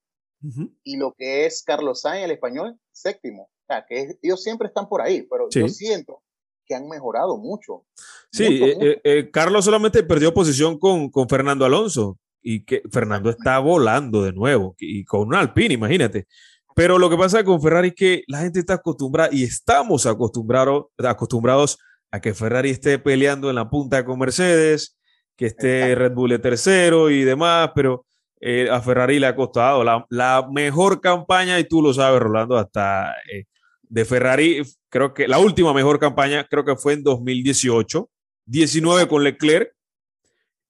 Y 0.83 0.97
lo 0.97 1.13
que 1.13 1.47
es 1.47 1.63
Carlos 1.63 2.01
Sainz, 2.01 2.25
el 2.25 2.31
español, 2.31 2.79
séptimo. 2.91 3.43
O 3.43 3.65
sea, 3.67 3.85
que 3.87 4.19
ellos 4.21 4.43
siempre 4.43 4.67
están 4.67 4.87
por 4.87 5.01
ahí, 5.01 5.23
pero 5.23 5.47
yo 5.49 5.67
siento 5.69 6.21
que 6.65 6.75
han 6.75 6.87
mejorado 6.87 7.37
mucho. 7.37 7.83
Sí, 8.31 8.63
eh, 8.63 8.77
eh, 8.79 9.01
eh, 9.03 9.29
Carlos 9.31 9.65
solamente 9.65 10.03
perdió 10.03 10.33
posición 10.33 10.77
con, 10.77 11.09
con 11.09 11.29
Fernando 11.29 11.65
Alonso 11.65 12.17
y 12.41 12.63
que 12.63 12.81
Fernando 12.91 13.29
está 13.29 13.59
volando 13.59 14.23
de 14.23 14.33
nuevo 14.33 14.75
y 14.79 15.03
con 15.05 15.27
un 15.27 15.35
Alpine, 15.35 15.73
imagínate. 15.73 16.27
Pero 16.75 16.99
lo 16.99 17.09
que 17.09 17.17
pasa 17.17 17.43
con 17.43 17.61
Ferrari 17.61 17.89
es 17.89 17.95
que 17.95 18.23
la 18.27 18.39
gente 18.39 18.59
está 18.59 18.75
acostumbrada 18.75 19.29
y 19.31 19.43
estamos 19.43 20.05
acostumbrados, 20.05 20.87
acostumbrados 20.97 21.79
a 22.11 22.19
que 22.19 22.33
Ferrari 22.33 22.69
esté 22.69 22.99
peleando 22.99 23.49
en 23.49 23.55
la 23.55 23.69
punta 23.69 24.03
con 24.03 24.19
Mercedes, 24.19 24.97
que 25.35 25.47
esté 25.47 25.95
Red 25.95 26.13
Bull 26.13 26.31
de 26.31 26.39
tercero 26.39 27.09
y 27.09 27.23
demás, 27.23 27.71
pero 27.73 28.05
eh, 28.39 28.69
a 28.69 28.81
Ferrari 28.81 29.19
le 29.19 29.27
ha 29.27 29.35
costado 29.35 29.83
la, 29.83 30.47
mejor 30.51 31.01
campaña, 31.01 31.59
y 31.59 31.63
tú 31.63 31.81
lo 31.81 31.93
sabes, 31.93 32.21
Rolando, 32.21 32.57
hasta 32.57 33.13
eh, 33.31 33.45
de 33.89 34.05
Ferrari, 34.05 34.61
creo 34.89 35.13
que 35.13 35.27
la 35.27 35.39
última 35.39 35.73
mejor 35.73 35.99
campaña, 35.99 36.45
creo 36.49 36.65
que 36.65 36.75
fue 36.75 36.93
en 36.93 37.03
2018, 37.03 38.09
19 38.45 39.07
con 39.07 39.23
Leclerc, 39.23 39.73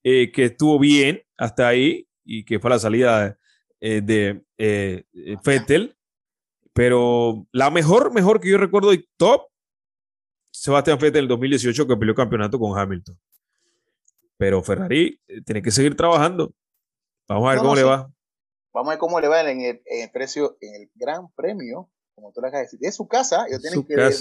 eh, 0.03 0.31
que 0.31 0.45
estuvo 0.45 0.79
bien 0.79 1.21
hasta 1.37 1.67
ahí 1.67 2.07
y 2.23 2.45
que 2.45 2.59
fue 2.59 2.69
la 2.69 2.79
salida 2.79 3.37
de, 3.79 4.41
de 4.57 5.05
Fettel 5.43 5.95
pero 6.75 7.47
la 7.53 7.71
mejor, 7.71 8.13
mejor 8.13 8.41
que 8.41 8.49
yo 8.49 8.57
recuerdo 8.57 8.91
y 8.91 9.07
top, 9.15 9.47
Sebastián 10.51 10.97
Vettel 10.99 11.23
en 11.23 11.29
2018 11.29 11.87
que 11.87 11.95
peleó 11.95 12.13
campeonato 12.13 12.59
con 12.59 12.77
Hamilton. 12.77 13.17
Pero 14.35 14.61
Ferrari 14.61 15.21
eh, 15.25 15.41
tiene 15.41 15.61
que 15.61 15.71
seguir 15.71 15.95
trabajando. 15.95 16.53
Vamos 17.29 17.47
a 17.47 17.51
ver 17.51 17.59
cómo 17.59 17.75
le 17.75 17.83
va. 17.83 18.11
Vamos 18.73 18.89
a 18.89 18.91
ver 18.91 18.99
cómo 18.99 19.21
le 19.21 19.29
va 19.29 19.49
en 19.49 19.61
el, 19.61 20.11
precio, 20.11 20.57
en 20.59 20.81
el 20.81 20.91
gran 20.95 21.31
premio, 21.31 21.89
como 22.15 22.31
tú 22.31 22.41
le 22.41 22.47
acabas 22.47 22.71
de 22.71 22.77
decir. 22.77 22.79
Es 22.81 22.95
su 22.95 23.07
casa, 23.07 23.45
yo 23.51 23.59
tengo 23.59 23.85
que 23.85 23.95
ver 23.95 24.13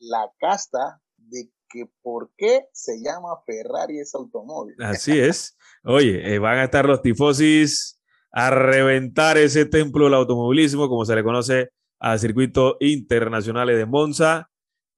la 0.00 0.30
casta 0.38 1.00
de 1.16 1.50
que 1.68 1.86
por 2.02 2.30
qué 2.36 2.66
se 2.72 3.00
llama 3.02 3.30
Ferrari 3.46 3.98
ese 4.00 4.18
automóvil. 4.18 4.74
Así 4.80 5.18
es. 5.18 5.56
Oye, 5.84 6.34
eh, 6.34 6.38
van 6.38 6.58
a 6.58 6.64
estar 6.64 6.84
los 6.84 7.00
tifosis 7.00 8.00
a 8.32 8.50
reventar 8.50 9.38
ese 9.38 9.64
templo 9.64 10.04
del 10.04 10.14
automovilismo, 10.14 10.88
como 10.88 11.04
se 11.04 11.14
le 11.14 11.22
conoce 11.22 11.70
al 11.98 12.18
circuito 12.18 12.76
internacional 12.80 13.68
de 13.68 13.86
Monza, 13.86 14.50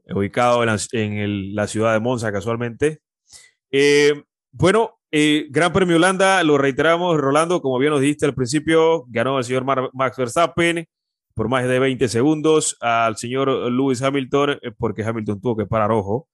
ubicado 0.07 0.63
en 0.63 1.55
la, 1.55 1.67
ciudad 1.67 1.93
de 1.93 2.01
Monza 2.01 2.33
casualmente. 2.33 3.03
Eh, 3.71 4.25
bueno, 4.53 5.01
eh, 5.11 5.47
Gran 5.51 5.73
Premio 5.73 5.97
Holanda, 5.97 6.43
lo 6.43 6.59
reiteramos, 6.59 7.17
Rolando, 7.19 7.61
como 7.61 7.79
bien 7.79 7.93
nos 7.93 8.01
dijiste 8.01 8.27
al 8.27 8.35
principio, 8.35 9.05
ganó 9.09 9.39
el 9.39 9.45
señor 9.45 9.65
Max 9.93 10.17
Verstappen 10.17 10.87
por 11.35 11.49
más 11.49 11.65
de 11.67 11.79
20 11.79 12.09
segundos 12.09 12.77
al 12.81 13.17
señor 13.17 13.49
Lewis 13.71 14.03
Hamilton, 14.03 14.51
eh, 14.63 14.71
porque 14.77 15.05
Hamilton 15.05 15.41
tuvo 15.41 15.57
que 15.57 15.67
parar 15.67 15.93
ojo 15.93 16.29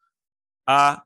a 0.67 1.05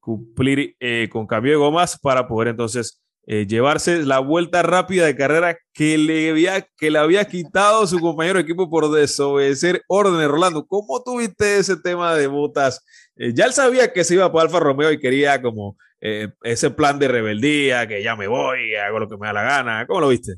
cumplir 0.00 0.76
con 1.10 1.26
cambio 1.26 1.52
de 1.52 1.58
gomas 1.58 1.98
para 1.98 2.28
poder 2.28 2.48
entonces 2.48 3.02
eh, 3.28 3.44
llevarse 3.44 4.04
la 4.04 4.20
vuelta 4.20 4.62
rápida 4.62 5.04
de 5.04 5.16
carrera 5.16 5.58
que 5.74 5.98
le 5.98 6.30
había, 6.30 6.64
que 6.76 6.92
le 6.92 6.98
había 7.00 7.24
quitado 7.24 7.84
su 7.88 7.98
compañero 7.98 8.36
de 8.38 8.44
equipo 8.44 8.70
por 8.70 8.88
desobedecer 8.92 9.82
órdenes. 9.88 10.28
Rolando, 10.28 10.64
¿cómo 10.64 11.02
tuviste 11.02 11.58
ese 11.58 11.76
tema 11.76 12.14
de 12.14 12.28
botas? 12.28 12.84
Eh, 13.16 13.32
ya 13.34 13.46
él 13.46 13.52
sabía 13.52 13.92
que 13.92 14.04
se 14.04 14.14
iba 14.14 14.30
para 14.30 14.44
Alfa 14.44 14.60
Romeo 14.60 14.92
y 14.92 15.00
quería 15.00 15.42
como 15.42 15.76
eh, 16.00 16.28
ese 16.44 16.70
plan 16.70 17.00
de 17.00 17.08
rebeldía, 17.08 17.88
que 17.88 18.00
ya 18.00 18.14
me 18.14 18.28
voy, 18.28 18.76
hago 18.76 19.00
lo 19.00 19.08
que 19.08 19.16
me 19.16 19.26
da 19.26 19.32
la 19.32 19.42
gana. 19.42 19.86
¿Cómo 19.88 20.02
lo 20.02 20.08
viste? 20.08 20.36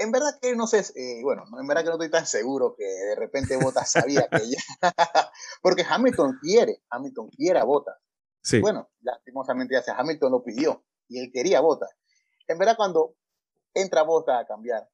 En 0.00 0.10
verdad 0.12 0.38
que 0.40 0.56
no 0.56 0.66
sé, 0.66 0.82
bueno, 1.22 1.44
en 1.60 1.66
verdad 1.66 1.82
que 1.82 1.88
no 1.88 1.94
estoy 1.96 2.10
tan 2.10 2.24
seguro 2.24 2.74
que 2.74 2.84
de 2.84 3.16
repente 3.16 3.58
Botas 3.58 3.92
sabía 3.92 4.26
que 4.30 4.38
ya, 4.48 4.58
porque 5.62 5.84
Hamilton 5.86 6.38
quiere, 6.40 6.82
Hamilton 6.88 7.28
quiere 7.28 7.58
a 7.58 7.64
Botas. 7.64 7.98
Sí. 8.42 8.60
Bueno, 8.60 8.90
lastimosamente 9.02 9.74
ya 9.74 9.82
se 9.82 9.92
Hamilton 9.92 10.32
lo 10.32 10.42
pidió 10.42 10.86
y 11.06 11.20
él 11.20 11.30
quería 11.30 11.60
Botas. 11.60 11.90
En 12.48 12.56
verdad, 12.56 12.76
cuando 12.78 13.14
entra 13.74 14.02
Bota 14.02 14.38
a 14.38 14.46
cambiar, 14.46 14.88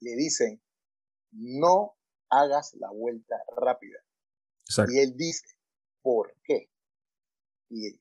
le 0.00 0.14
dicen, 0.14 0.62
no 1.32 1.96
hagas 2.30 2.74
la 2.74 2.90
vuelta 2.90 3.36
rápida. 3.56 3.98
Y 4.88 5.00
él 5.00 5.16
dice, 5.16 5.44
¿por 6.02 6.34
qué? 6.44 6.70
Y 7.68 8.00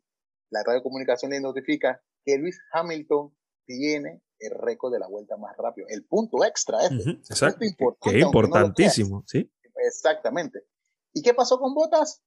la 0.52 0.64
radio 0.64 0.84
comunicación 0.84 1.32
le 1.32 1.42
notifica 1.42 2.04
que 2.24 2.38
Luis 2.38 2.60
Hamilton 2.72 3.36
tiene 3.66 4.22
el 4.40 4.52
récord 4.52 4.92
de 4.94 5.00
la 5.00 5.08
vuelta 5.08 5.38
más 5.38 5.56
rápido, 5.58 5.88
el 5.90 6.06
punto 6.06 6.44
extra 6.44 6.80
este. 6.86 7.12
exacto. 7.12 7.60
que 8.02 8.10
es 8.10 8.24
importantísimo, 8.24 9.24
¿sí? 9.28 9.52
Exactamente. 9.88 10.66
¿Y 11.14 11.22
qué 11.22 11.34
pasó 11.34 11.60
con 11.60 11.74
Botas? 11.74 12.22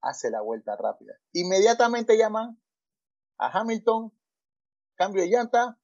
Hace 0.00 0.30
la 0.30 0.40
vuelta 0.40 0.76
rápida. 0.76 1.14
Inmediatamente 1.32 2.16
llaman 2.16 2.60
a 3.38 3.58
Hamilton, 3.58 4.12
cambio 4.96 5.22
de 5.22 5.28
llanta, 5.28 5.78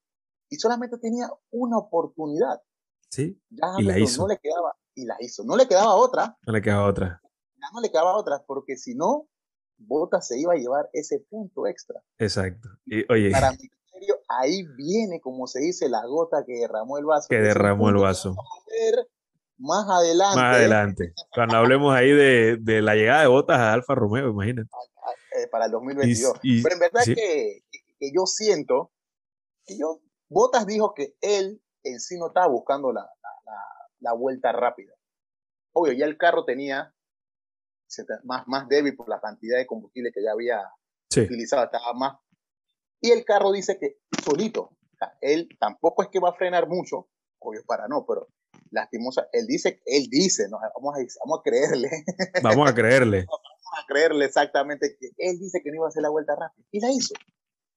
y 0.48 0.56
solamente 0.56 0.98
tenía 0.98 1.30
una 1.50 1.78
oportunidad. 1.78 2.62
Sí. 3.10 3.40
y 3.78 3.82
la 3.82 3.98
hizo. 3.98 4.22
No 4.22 4.28
le 4.28 4.38
quedaba, 4.38 4.76
y 4.94 5.04
la 5.06 5.16
hizo. 5.20 5.44
No 5.44 5.56
le 5.56 5.66
quedaba 5.66 5.94
otra. 5.94 6.38
No 6.46 6.52
le 6.52 6.62
quedaba 6.62 6.86
otra. 6.86 7.20
Ya 7.56 7.66
no 7.72 7.80
le 7.80 7.90
quedaba 7.90 8.16
otra, 8.16 8.44
porque 8.46 8.76
si 8.76 8.94
no, 8.94 9.28
Botas 9.78 10.26
se 10.26 10.38
iba 10.38 10.54
a 10.54 10.56
llevar 10.56 10.90
ese 10.92 11.20
punto 11.20 11.66
extra. 11.66 12.02
Exacto. 12.18 12.68
Y, 12.84 13.10
oye. 13.12 13.30
Para 13.30 13.56
ahí 14.28 14.64
viene, 14.76 15.20
como 15.20 15.46
se 15.46 15.60
dice, 15.60 15.88
la 15.88 16.04
gota 16.06 16.44
que 16.46 16.54
derramó 16.54 16.98
el 16.98 17.04
vaso. 17.04 17.26
Que 17.28 17.38
derramó 17.38 17.88
el 17.88 17.96
vaso. 17.96 18.36
más 19.58 19.88
adelante. 19.88 20.40
Más 20.40 20.56
adelante. 20.56 21.12
Cuando 21.34 21.56
hablemos 21.56 21.94
ahí 21.94 22.10
de, 22.10 22.58
de, 22.60 22.82
la 22.82 22.94
llegada 22.94 23.22
de 23.22 23.28
Botas 23.28 23.58
a 23.58 23.72
Alfa 23.72 23.94
Romeo, 23.94 24.30
imagínate. 24.30 24.68
Eh, 25.36 25.48
para 25.50 25.66
el 25.66 25.72
2022. 25.72 26.38
Pero 26.42 26.74
en 26.74 26.80
verdad 26.80 27.02
que, 27.04 27.62
que, 27.70 28.12
yo 28.14 28.26
siento 28.26 28.92
que 29.66 29.78
yo, 29.78 30.00
Botas 30.28 30.66
dijo 30.66 30.94
que 30.94 31.14
él 31.20 31.62
en 31.84 32.00
sí 32.00 32.18
no 32.18 32.28
estaba 32.28 32.48
buscando 32.48 32.92
la, 32.92 33.02
la, 33.02 33.62
la 34.00 34.12
vuelta 34.12 34.52
rápida. 34.52 34.94
Obvio, 35.72 35.92
ya 35.92 36.06
el 36.06 36.16
carro 36.16 36.44
tenía 36.44 36.92
más, 38.24 38.46
más 38.46 38.68
débil 38.68 38.96
por 38.96 39.08
la 39.08 39.20
cantidad 39.20 39.56
de 39.56 39.66
combustible 39.66 40.12
que 40.12 40.22
ya 40.22 40.32
había 40.32 40.60
utilizado, 41.16 41.64
estaba 41.64 41.92
más. 41.94 42.18
Y 43.00 43.10
el 43.10 43.24
carro 43.24 43.52
dice 43.52 43.78
que 43.78 43.98
solito, 44.24 44.70
él 45.20 45.48
tampoco 45.58 46.02
es 46.02 46.08
que 46.08 46.20
va 46.20 46.30
a 46.30 46.34
frenar 46.34 46.68
mucho, 46.68 47.08
obvio 47.38 47.62
para 47.66 47.86
no, 47.88 48.04
pero 48.06 48.28
lastimosa, 48.70 49.28
él 49.32 49.46
dice, 49.46 49.80
él 49.86 50.08
dice, 50.10 50.48
¿no? 50.48 50.58
vamos, 50.76 50.96
a, 50.96 51.00
vamos 51.24 51.40
a 51.40 51.42
creerle. 51.42 51.90
Vamos 52.42 52.70
a 52.70 52.74
creerle. 52.74 53.26
vamos 53.28 53.84
a 53.84 53.86
creerle 53.86 54.24
exactamente 54.24 54.96
que 54.98 55.10
él 55.18 55.38
dice 55.38 55.60
que 55.62 55.70
no 55.70 55.76
iba 55.76 55.86
a 55.86 55.88
hacer 55.88 56.02
la 56.02 56.10
vuelta 56.10 56.34
rápida. 56.34 56.66
Y 56.70 56.80
la 56.80 56.90
hizo. 56.90 57.14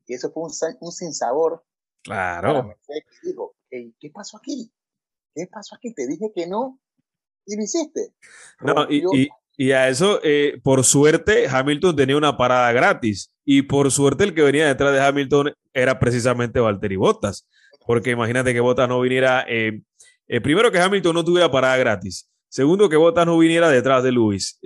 Y 0.07 0.13
eso 0.15 0.31
fue 0.31 0.43
un, 0.43 0.51
un 0.79 0.91
sinsabor. 0.91 1.63
Claro. 2.03 2.75
Dijo, 3.23 3.55
¿qué 3.69 4.09
pasó 4.11 4.37
aquí? 4.37 4.73
¿Qué 5.35 5.47
pasó 5.47 5.75
aquí? 5.75 5.93
Te 5.93 6.07
dije 6.07 6.31
que 6.33 6.47
no 6.47 6.79
y 7.45 7.55
lo 7.55 7.63
hiciste. 7.63 8.13
No, 8.59 8.89
y, 8.89 9.03
y 9.13 9.29
a 9.69 9.89
eso, 9.89 10.19
eh, 10.23 10.59
por 10.63 10.83
suerte, 10.83 11.47
Hamilton 11.47 11.95
tenía 11.95 12.17
una 12.17 12.35
parada 12.35 12.71
gratis. 12.71 13.31
Y 13.45 13.61
por 13.61 13.91
suerte, 13.91 14.23
el 14.23 14.33
que 14.33 14.41
venía 14.41 14.65
detrás 14.65 14.91
de 14.91 14.99
Hamilton 14.99 15.53
era 15.71 15.99
precisamente 15.99 16.59
Valtteri 16.59 16.95
Bottas. 16.95 17.47
Porque 17.85 18.09
imagínate 18.09 18.53
que 18.53 18.59
Bottas 18.59 18.89
no 18.89 18.99
viniera. 19.01 19.45
Eh, 19.47 19.81
eh, 20.27 20.41
primero, 20.41 20.71
que 20.71 20.79
Hamilton 20.79 21.13
no 21.13 21.23
tuviera 21.23 21.51
parada 21.51 21.77
gratis. 21.77 22.27
Segundo, 22.49 22.89
que 22.89 22.95
Bottas 22.95 23.27
no 23.27 23.37
viniera 23.37 23.69
detrás 23.69 24.03
de 24.03 24.11
Luis. 24.11 24.59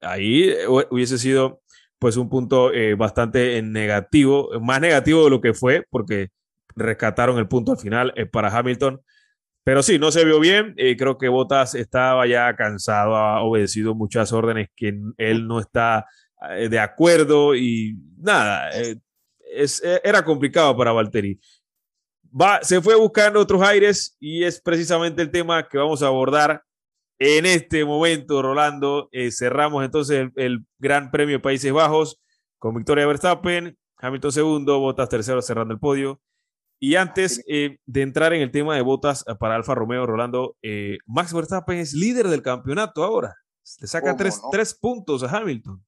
ahí 0.00 0.54
hubiese 0.90 1.18
sido 1.18 1.60
pues 1.98 2.16
un 2.16 2.30
punto 2.30 2.70
bastante 2.96 3.60
negativo, 3.62 4.48
más 4.60 4.80
negativo 4.80 5.24
de 5.24 5.30
lo 5.30 5.40
que 5.40 5.54
fue, 5.54 5.84
porque 5.90 6.28
rescataron 6.76 7.36
el 7.38 7.48
punto 7.48 7.72
al 7.72 7.78
final 7.78 8.14
para 8.30 8.56
Hamilton. 8.56 9.00
Pero 9.64 9.82
sí, 9.82 9.98
no 9.98 10.10
se 10.10 10.24
vio 10.24 10.40
bien. 10.40 10.74
Eh, 10.76 10.96
creo 10.96 11.18
que 11.18 11.28
Botas 11.28 11.74
estaba 11.74 12.26
ya 12.26 12.54
cansado, 12.56 13.16
ha 13.16 13.42
obedecido 13.42 13.94
muchas 13.94 14.32
órdenes 14.32 14.68
que 14.74 14.98
él 15.18 15.46
no 15.46 15.60
está 15.60 16.06
eh, 16.50 16.68
de 16.68 16.78
acuerdo 16.78 17.54
y 17.54 17.96
nada, 18.16 18.70
eh, 18.72 18.96
era 20.02 20.24
complicado 20.24 20.76
para 20.76 20.92
Valtteri. 20.92 21.38
Va, 22.32 22.62
se 22.62 22.80
fue 22.80 22.94
buscando 22.94 23.40
otros 23.40 23.60
aires 23.62 24.16
y 24.20 24.44
es 24.44 24.60
precisamente 24.60 25.20
el 25.20 25.30
tema 25.30 25.66
que 25.68 25.78
vamos 25.78 26.02
a 26.02 26.06
abordar 26.06 26.62
en 27.18 27.44
este 27.44 27.84
momento, 27.84 28.40
Rolando. 28.40 29.10
cerramos 29.30 29.84
entonces 29.84 30.20
el, 30.20 30.32
el, 30.36 30.64
Gran 30.78 31.10
Premio 31.10 31.36
de 31.36 31.40
Países 31.40 31.72
Bajos 31.72 32.20
con 32.58 32.74
Victoria 32.74 33.06
Verstappen, 33.06 33.76
Hamilton 33.98 34.32
segundo, 34.32 34.78
Botas 34.78 35.08
tercero 35.08 35.42
cerrando 35.42 35.74
el 35.74 35.80
podio. 35.80 36.20
Y 36.82 36.96
antes 36.96 37.44
eh, 37.46 37.78
de 37.84 38.00
entrar 38.00 38.32
en 38.32 38.40
el 38.40 38.50
tema 38.50 38.74
de 38.74 38.80
botas 38.80 39.22
eh, 39.28 39.34
para 39.38 39.54
Alfa 39.54 39.74
Romeo, 39.74 40.06
Rolando, 40.06 40.56
eh, 40.62 40.96
Max 41.06 41.34
Verstappen 41.34 41.78
es 41.78 41.92
líder 41.92 42.28
del 42.28 42.42
campeonato 42.42 43.04
ahora. 43.04 43.36
Le 43.80 43.86
saca 43.86 44.16
tres, 44.16 44.40
tres, 44.50 44.74
puntos 44.74 45.22
a 45.22 45.36
Hamilton. 45.36 45.84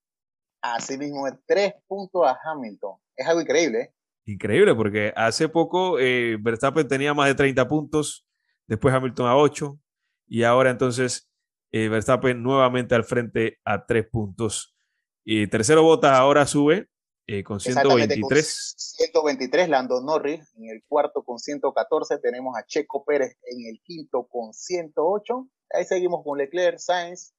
Así 0.60 0.98
mismo, 0.98 1.24
tres 1.46 1.72
puntos 1.88 2.26
a 2.26 2.38
Hamilton. 2.44 2.96
Es 3.16 3.26
algo 3.26 3.40
increíble. 3.40 3.94
Increíble, 4.26 4.74
porque 4.74 5.14
hace 5.16 5.48
poco 5.48 5.94
Verstappen 5.94 6.86
tenía 6.86 7.12
más 7.12 7.26
de 7.26 7.34
30 7.34 7.66
puntos, 7.66 8.24
después 8.68 8.94
Hamilton 8.94 9.26
a 9.26 9.36
8, 9.36 9.80
y 10.28 10.44
ahora 10.44 10.70
entonces 10.70 11.28
Verstappen 11.72 12.40
nuevamente 12.40 12.94
al 12.94 13.02
frente 13.02 13.58
a 13.64 13.84
tres 13.84 14.06
puntos. 14.06 14.76
Y 15.24 15.48
tercero 15.48 15.82
Botas 15.82 16.12
ahora 16.12 16.46
sube 16.46 16.88
eh, 17.26 17.44
con 17.44 17.60
123. 17.60 18.74
123, 18.76 19.68
Lando 19.68 20.00
Norris. 20.00 20.52
En 20.56 20.70
el 20.70 20.82
cuarto 20.86 21.22
con 21.22 21.38
114 21.38 22.18
tenemos 22.18 22.56
a 22.56 22.66
Checo 22.66 23.04
Pérez 23.04 23.38
en 23.44 23.66
el 23.66 23.80
quinto 23.82 24.26
con 24.28 24.52
108. 24.52 25.48
Ahí 25.70 25.84
seguimos 25.84 26.22
con 26.24 26.38
Leclerc, 26.38 26.78
Sainz, 26.78 27.32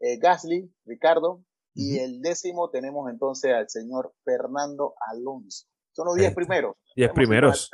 eh, 0.00 0.18
Gasly, 0.18 0.72
Ricardo. 0.84 1.42
Y 1.72 1.98
el 1.98 2.20
décimo 2.20 2.68
tenemos 2.70 3.08
entonces 3.10 3.52
al 3.54 3.68
señor 3.70 4.12
Fernando 4.24 4.94
Alonso. 5.12 5.66
Son 5.92 6.04
los 6.06 6.16
10 6.16 6.34
primeros. 6.34 6.76
10 6.96 7.12
primeros. 7.12 7.70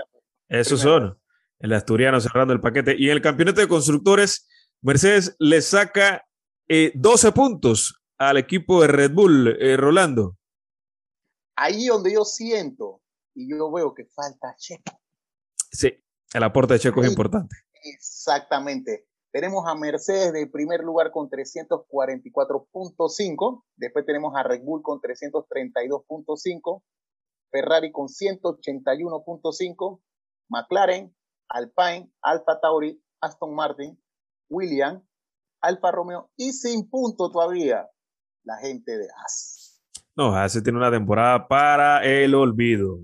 Esos 0.49 0.81
son. 0.81 1.19
El 1.59 1.73
asturiano 1.73 2.21
cerrando 2.21 2.53
el 2.53 2.61
paquete. 2.61 2.95
Y 2.97 3.07
en 3.07 3.13
el 3.13 3.23
campeonato 3.23 3.61
de 3.61 3.69
constructores, 3.69 4.47
Mercedes 4.83 5.35
le 5.39 5.63
saca 5.63 6.27
12 6.69 7.29
eh, 7.29 7.33
puntos 7.33 8.03
al 8.19 8.37
equipo 8.37 8.83
de 8.83 8.89
Red 8.89 9.13
Bull, 9.13 9.57
Rolando 9.77 10.37
ahí 11.57 11.87
donde 11.87 12.13
yo 12.13 12.25
siento 12.25 13.01
y 13.35 13.51
yo 13.51 13.71
veo 13.71 13.95
que 13.95 14.07
falta 14.07 14.55
Checo. 14.57 15.01
Sí, 15.73 15.93
el 16.33 16.43
aporte 16.43 16.75
de 16.75 16.81
Checo 16.81 17.03
es 17.03 17.09
importante. 17.09 17.57
Exactamente. 17.83 19.07
Tenemos 19.33 19.67
a 19.67 19.75
Mercedes 19.75 20.33
de 20.33 20.47
primer 20.47 20.81
lugar 20.81 21.11
con 21.11 21.29
344.5, 21.29 23.65
después 23.77 24.07
tenemos 24.07 24.35
a 24.35 24.43
Red 24.43 24.63
Bull 24.63 24.83
con 24.83 24.99
332.5, 25.01 26.83
Ferrari 27.51 27.93
con 27.93 28.07
181.5, 28.07 30.01
McLaren, 30.49 31.15
Alpine, 31.49 32.11
Alfa 32.23 32.61
Tauri, 32.61 32.99
Aston 33.21 33.55
Martin, 33.55 34.03
William, 34.49 35.07
Alfa 35.61 35.91
Romeo 35.91 36.31
y 36.37 36.53
sin 36.53 36.89
punto 36.89 37.31
todavía 37.31 37.91
la 38.45 38.57
gente 38.59 38.97
de 38.97 39.09
Haas. 39.11 39.66
No, 40.17 40.35
hace 40.35 40.63
tiene 40.63 40.79
una 40.79 40.91
temporada 40.91 41.47
para 41.47 42.03
el 42.03 42.35
olvido. 42.35 43.01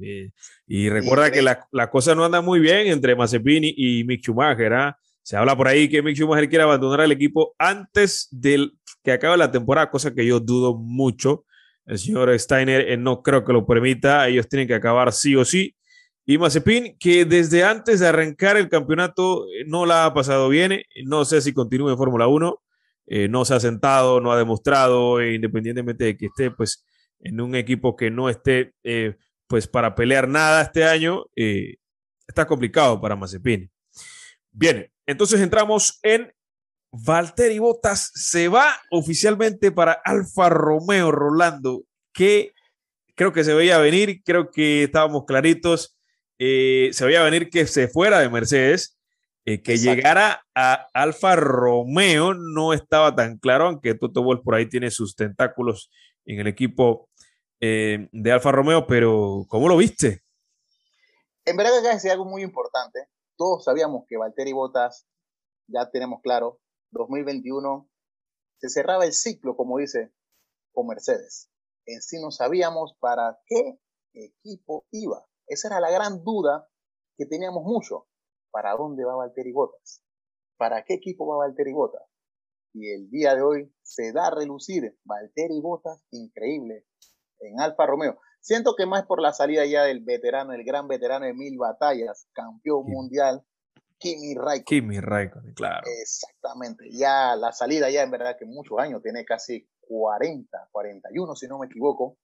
Y, 0.67 0.89
recuerda 0.89 1.31
que 1.31 1.43
la, 1.43 1.69
la, 1.71 1.91
cosa 1.91 2.15
no 2.15 2.25
anda 2.25 2.41
muy 2.41 2.59
bien 2.59 2.87
entre 2.87 3.15
Mazepin 3.15 3.65
y 3.65 4.03
Mick 4.05 4.23
Schumacher. 4.23 4.73
¿ah? 4.73 4.99
Se 5.23 5.37
habla 5.37 5.55
por 5.55 5.69
ahí 5.69 5.91
que 5.91 6.03
Mick 6.03 6.17
Schumacher 6.17 6.49
quiere 6.49 6.65
abandonar 6.65 7.01
el 7.03 7.13
equipo 7.13 7.55
antes 7.59 8.29
de 8.31 8.71
que 9.05 9.13
acabe 9.13 9.37
la 9.37 9.51
temporada, 9.51 9.91
cosa 9.91 10.15
que 10.15 10.25
yo 10.25 10.41
dudo 10.41 10.75
mucho. 10.75 11.45
El 11.85 11.99
señor 11.99 12.39
Steiner 12.39 12.89
eh, 12.89 12.97
no 12.97 13.23
creo 13.23 13.45
que 13.45 13.53
lo 13.53 13.67
permita. 13.67 14.27
Ellos 14.29 14.49
tienen 14.49 14.67
que 14.67 14.75
acabar 14.75 15.13
sí 15.13 15.37
o 15.37 15.45
sí. 15.45 15.77
Y 16.25 16.39
Mazepin, 16.39 16.97
que 16.99 17.25
desde 17.25 17.65
antes 17.65 18.01
de 18.01 18.07
arrancar 18.07 18.57
el 18.57 18.69
campeonato 18.69 19.45
eh, 19.49 19.65
no 19.67 19.85
la 19.85 20.07
ha 20.07 20.15
pasado 20.15 20.49
bien. 20.49 20.81
No 21.05 21.27
sé 21.27 21.43
si 21.43 21.53
continúa 21.53 21.91
en 21.91 21.99
Fórmula 21.99 22.27
1. 22.27 22.59
Eh, 23.07 23.29
no 23.29 23.45
se 23.45 23.55
ha 23.55 23.61
sentado, 23.61 24.21
no 24.21 24.33
ha 24.33 24.39
demostrado, 24.39 25.23
independientemente 25.23 26.05
de 26.05 26.17
que 26.17 26.27
esté, 26.27 26.51
pues 26.51 26.85
en 27.23 27.41
un 27.41 27.55
equipo 27.55 27.97
que 27.97 28.11
no 28.11 28.29
esté 28.29 28.75
eh, 28.83 29.17
pues 29.47 29.67
para 29.67 29.95
pelear 29.95 30.29
nada 30.29 30.63
este 30.63 30.85
año, 30.85 31.27
eh, 31.37 31.77
está 32.27 32.47
complicado 32.47 33.01
para 33.01 33.17
Mazepin. 33.17 33.71
Bien, 34.51 34.91
entonces 35.07 35.41
entramos 35.41 35.99
en 36.03 36.33
Valtteri 36.93 37.59
Bottas 37.59 38.11
se 38.15 38.49
va 38.49 38.69
oficialmente 38.91 39.73
para 39.73 39.93
Alfa 40.05 40.49
Romeo 40.49 41.11
Rolando, 41.11 41.85
que 42.13 42.53
creo 43.15 43.33
que 43.33 43.45
se 43.45 43.55
veía 43.55 43.79
venir, 43.79 44.23
creo 44.25 44.51
que 44.51 44.85
estábamos 44.85 45.25
claritos, 45.27 45.97
eh, 46.39 46.91
se 46.93 47.07
veía 47.07 47.23
venir 47.23 47.49
que 47.51 47.67
se 47.67 47.89
fuera 47.89 48.21
de 48.21 48.29
Mercedes, 48.29 48.99
que 49.45 49.77
llegara 49.77 50.45
a 50.55 50.87
Alfa 50.95 51.35
Romeo 51.35 52.33
no 52.33 52.73
estaba 52.73 53.13
tan 53.17 53.39
claro, 53.39 53.67
aunque 53.67 53.95
Toto 53.95 54.23
Wolff 54.23 54.43
por 54.45 54.55
ahí 54.55 54.69
tiene 54.69 54.93
sus 54.93 55.17
tentáculos 55.17 55.91
en 56.25 56.41
el 56.41 56.47
equipo 56.47 57.09
eh, 57.65 58.09
de 58.11 58.33
Alfa 58.33 58.51
Romeo, 58.51 58.89
pero 58.89 59.47
¿cómo 59.49 59.69
lo 59.69 59.77
viste? 59.77 60.25
En 61.45 61.57
verdad 61.57 61.71
que 61.81 61.91
es 61.91 62.05
algo 62.07 62.25
muy 62.25 62.43
importante. 62.43 63.09
Todos 63.37 63.65
sabíamos 63.65 64.05
que 64.09 64.17
Valtteri 64.17 64.53
Bottas, 64.53 65.07
ya 65.69 65.89
tenemos 65.91 66.21
claro, 66.23 66.61
2021 66.91 67.89
se 68.59 68.69
cerraba 68.69 69.05
el 69.05 69.13
ciclo, 69.13 69.57
como 69.57 69.79
dice, 69.79 70.13
con 70.73 70.89
Mercedes. 70.89 71.51
En 71.87 72.03
sí 72.03 72.21
no 72.21 72.33
sabíamos 72.33 72.97
para 72.99 73.41
qué 73.47 73.79
equipo 74.13 74.87
iba. 74.91 75.25
Esa 75.47 75.69
era 75.69 75.81
la 75.81 75.91
gran 75.91 76.25
duda 76.25 76.69
que 77.17 77.27
teníamos 77.27 77.63
mucho. 77.63 78.09
¿Para 78.51 78.75
dónde 78.77 79.05
va 79.05 79.15
Valtteri 79.15 79.53
Bottas? 79.53 80.05
¿Para 80.57 80.85
qué 80.85 80.95
equipo 80.95 81.27
va 81.29 81.37
Valtteri 81.37 81.73
Bottas? 81.73 82.03
Y 82.75 82.91
el 82.93 83.09
día 83.09 83.37
de 83.37 83.43
hoy 83.43 83.75
se 83.83 84.13
da 84.13 84.27
a 84.27 84.35
relucir 84.35 84.99
Valtteri 85.05 85.61
Bottas, 85.61 86.05
increíble, 86.11 86.87
en 87.43 87.61
Alfa 87.61 87.87
Romeo. 87.87 88.19
Siento 88.41 88.75
que 88.77 88.87
más 88.87 89.07
por 89.07 89.21
la 89.21 89.33
salida 89.33 89.65
ya 89.67 89.85
del 89.85 90.01
veterano, 90.01 90.53
el 90.53 90.65
gran 90.65 90.89
veterano 90.89 91.27
de 91.27 91.35
mil 91.35 91.57
batallas, 91.59 92.27
campeón 92.33 92.85
mundial, 92.87 93.45
Kimi 94.03 94.35
Raikkonen. 94.35 94.65
Kimi 94.65 95.01
Raikkonen, 95.01 95.55
claro. 95.55 95.87
Exactamente. 96.03 96.91
Ya 96.91 97.37
la 97.37 97.53
salida 97.53 97.89
ya 97.89 98.03
en 98.03 98.11
verdad 98.11 98.37
que 98.37 98.45
muchos 98.45 98.79
años, 98.81 99.01
tiene 99.01 99.25
casi 99.25 99.69
40, 99.81 100.69
41 100.73 101.37
si 101.37 101.47
no 101.47 101.59
me 101.59 101.67
equivoco. 101.67 102.19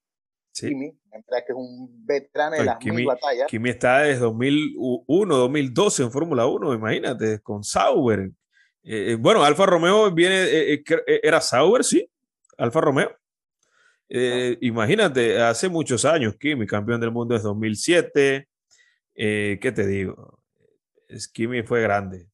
Sí. 0.52 0.68
Kimi, 0.68 0.86
en 0.86 1.24
verdad 1.28 1.44
que 1.46 1.52
es 1.52 1.56
un 1.56 2.04
veterano 2.04 2.56
de 2.56 2.64
las 2.64 2.84
mil 2.84 3.06
batallas. 3.06 3.46
Kimi 3.46 3.70
está 3.70 4.00
desde 4.00 4.22
2001, 4.22 5.36
2012 5.36 6.02
en 6.02 6.10
Fórmula 6.10 6.46
1, 6.46 6.74
imagínate, 6.74 7.40
con 7.40 7.62
Sauber. 7.62 8.30
Eh, 8.82 9.12
eh, 9.12 9.14
bueno, 9.14 9.44
Alfa 9.44 9.66
Romeo 9.66 10.10
viene, 10.10 10.46
eh, 10.46 10.82
era 11.22 11.40
Sauber, 11.40 11.84
sí, 11.84 12.10
Alfa 12.56 12.80
Romeo. 12.80 13.10
Imagínate, 14.08 15.40
hace 15.40 15.68
muchos 15.68 16.04
años, 16.04 16.36
Kimi, 16.38 16.66
campeón 16.66 17.00
del 17.00 17.10
mundo 17.10 17.36
es 17.36 17.42
2007. 17.42 18.48
¿Qué 19.14 19.72
te 19.74 19.86
digo? 19.86 20.40
Kimi 21.32 21.62
fue 21.62 21.82
grande. 21.82 22.28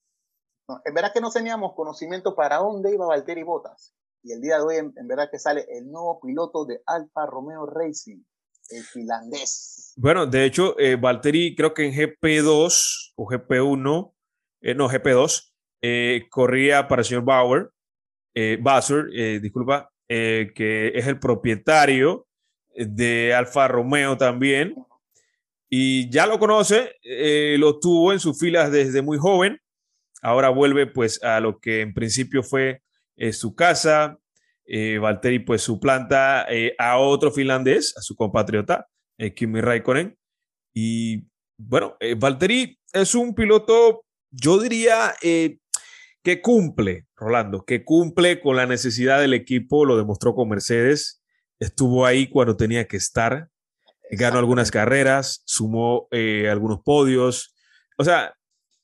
en 0.84 0.94
verdad 0.94 1.12
que 1.12 1.20
no 1.20 1.30
teníamos 1.30 1.74
conocimiento 1.74 2.34
para 2.34 2.58
dónde 2.58 2.92
iba 2.92 3.06
Valtteri 3.06 3.42
Bottas. 3.42 3.94
Y 4.24 4.32
el 4.32 4.40
día 4.40 4.56
de 4.56 4.62
hoy, 4.62 4.76
en, 4.76 5.06
verdad 5.06 5.28
que 5.30 5.38
sale 5.38 5.66
el 5.68 5.90
nuevo 5.90 6.18
piloto 6.18 6.64
de 6.64 6.80
Alfa 6.86 7.26
Romeo 7.26 7.66
Racing, 7.66 8.22
el 8.70 8.82
finlandés. 8.82 9.92
Bueno, 9.96 10.26
de 10.26 10.46
hecho, 10.46 10.78
eh, 10.78 10.96
Valtteri 10.96 11.54
creo 11.54 11.74
que 11.74 11.86
en 11.86 11.92
GP2 11.92 13.12
o 13.16 13.26
GP1, 13.26 14.14
eh, 14.62 14.74
no, 14.74 14.88
GP2, 14.88 15.52
eh, 15.82 16.26
corría 16.30 16.88
para 16.88 17.02
el 17.02 17.06
señor 17.06 17.24
Bauer, 17.24 17.70
eh, 18.34 18.58
eh 20.08 20.52
que 20.54 20.92
es 20.94 21.06
el 21.06 21.18
propietario 21.18 22.26
de 22.74 23.34
Alfa 23.34 23.68
Romeo 23.68 24.16
también. 24.16 24.74
Y 25.68 26.08
ya 26.10 26.26
lo 26.26 26.38
conoce, 26.38 26.92
eh, 27.02 27.56
lo 27.58 27.80
tuvo 27.80 28.12
en 28.12 28.20
sus 28.20 28.38
filas 28.38 28.70
desde 28.70 29.02
muy 29.02 29.18
joven, 29.18 29.58
ahora 30.22 30.48
vuelve 30.50 30.86
pues 30.86 31.20
a 31.22 31.40
lo 31.40 31.58
que 31.58 31.80
en 31.80 31.94
principio 31.94 32.44
fue 32.44 32.82
eh, 33.16 33.32
su 33.32 33.56
casa, 33.56 34.18
eh, 34.66 34.98
Valtteri 34.98 35.40
pues 35.40 35.62
su 35.62 35.80
planta 35.80 36.46
a 36.78 36.98
otro 36.98 37.32
finlandés, 37.32 37.92
a 37.96 38.02
su 38.02 38.14
compatriota, 38.14 38.86
Kimi 39.34 39.60
Raikkonen, 39.60 40.16
y 40.72 41.24
bueno, 41.58 41.96
Valtteri 42.18 42.78
es 42.92 43.14
un 43.16 43.34
piloto, 43.34 44.04
yo 44.30 44.60
diría 44.60 45.14
que 45.20 46.40
cumple, 46.40 47.06
Rolando, 47.24 47.64
que 47.64 47.84
cumple 47.84 48.40
con 48.40 48.56
la 48.56 48.66
necesidad 48.66 49.20
del 49.20 49.34
equipo, 49.34 49.84
lo 49.84 49.96
demostró 49.96 50.34
con 50.34 50.48
Mercedes, 50.48 51.22
estuvo 51.58 52.06
ahí 52.06 52.28
cuando 52.28 52.56
tenía 52.56 52.86
que 52.86 52.96
estar, 52.96 53.48
ganó 54.10 54.38
algunas 54.38 54.70
carreras, 54.70 55.42
sumó 55.44 56.08
eh, 56.10 56.48
algunos 56.50 56.80
podios. 56.82 57.54
O 57.98 58.04
sea, 58.04 58.34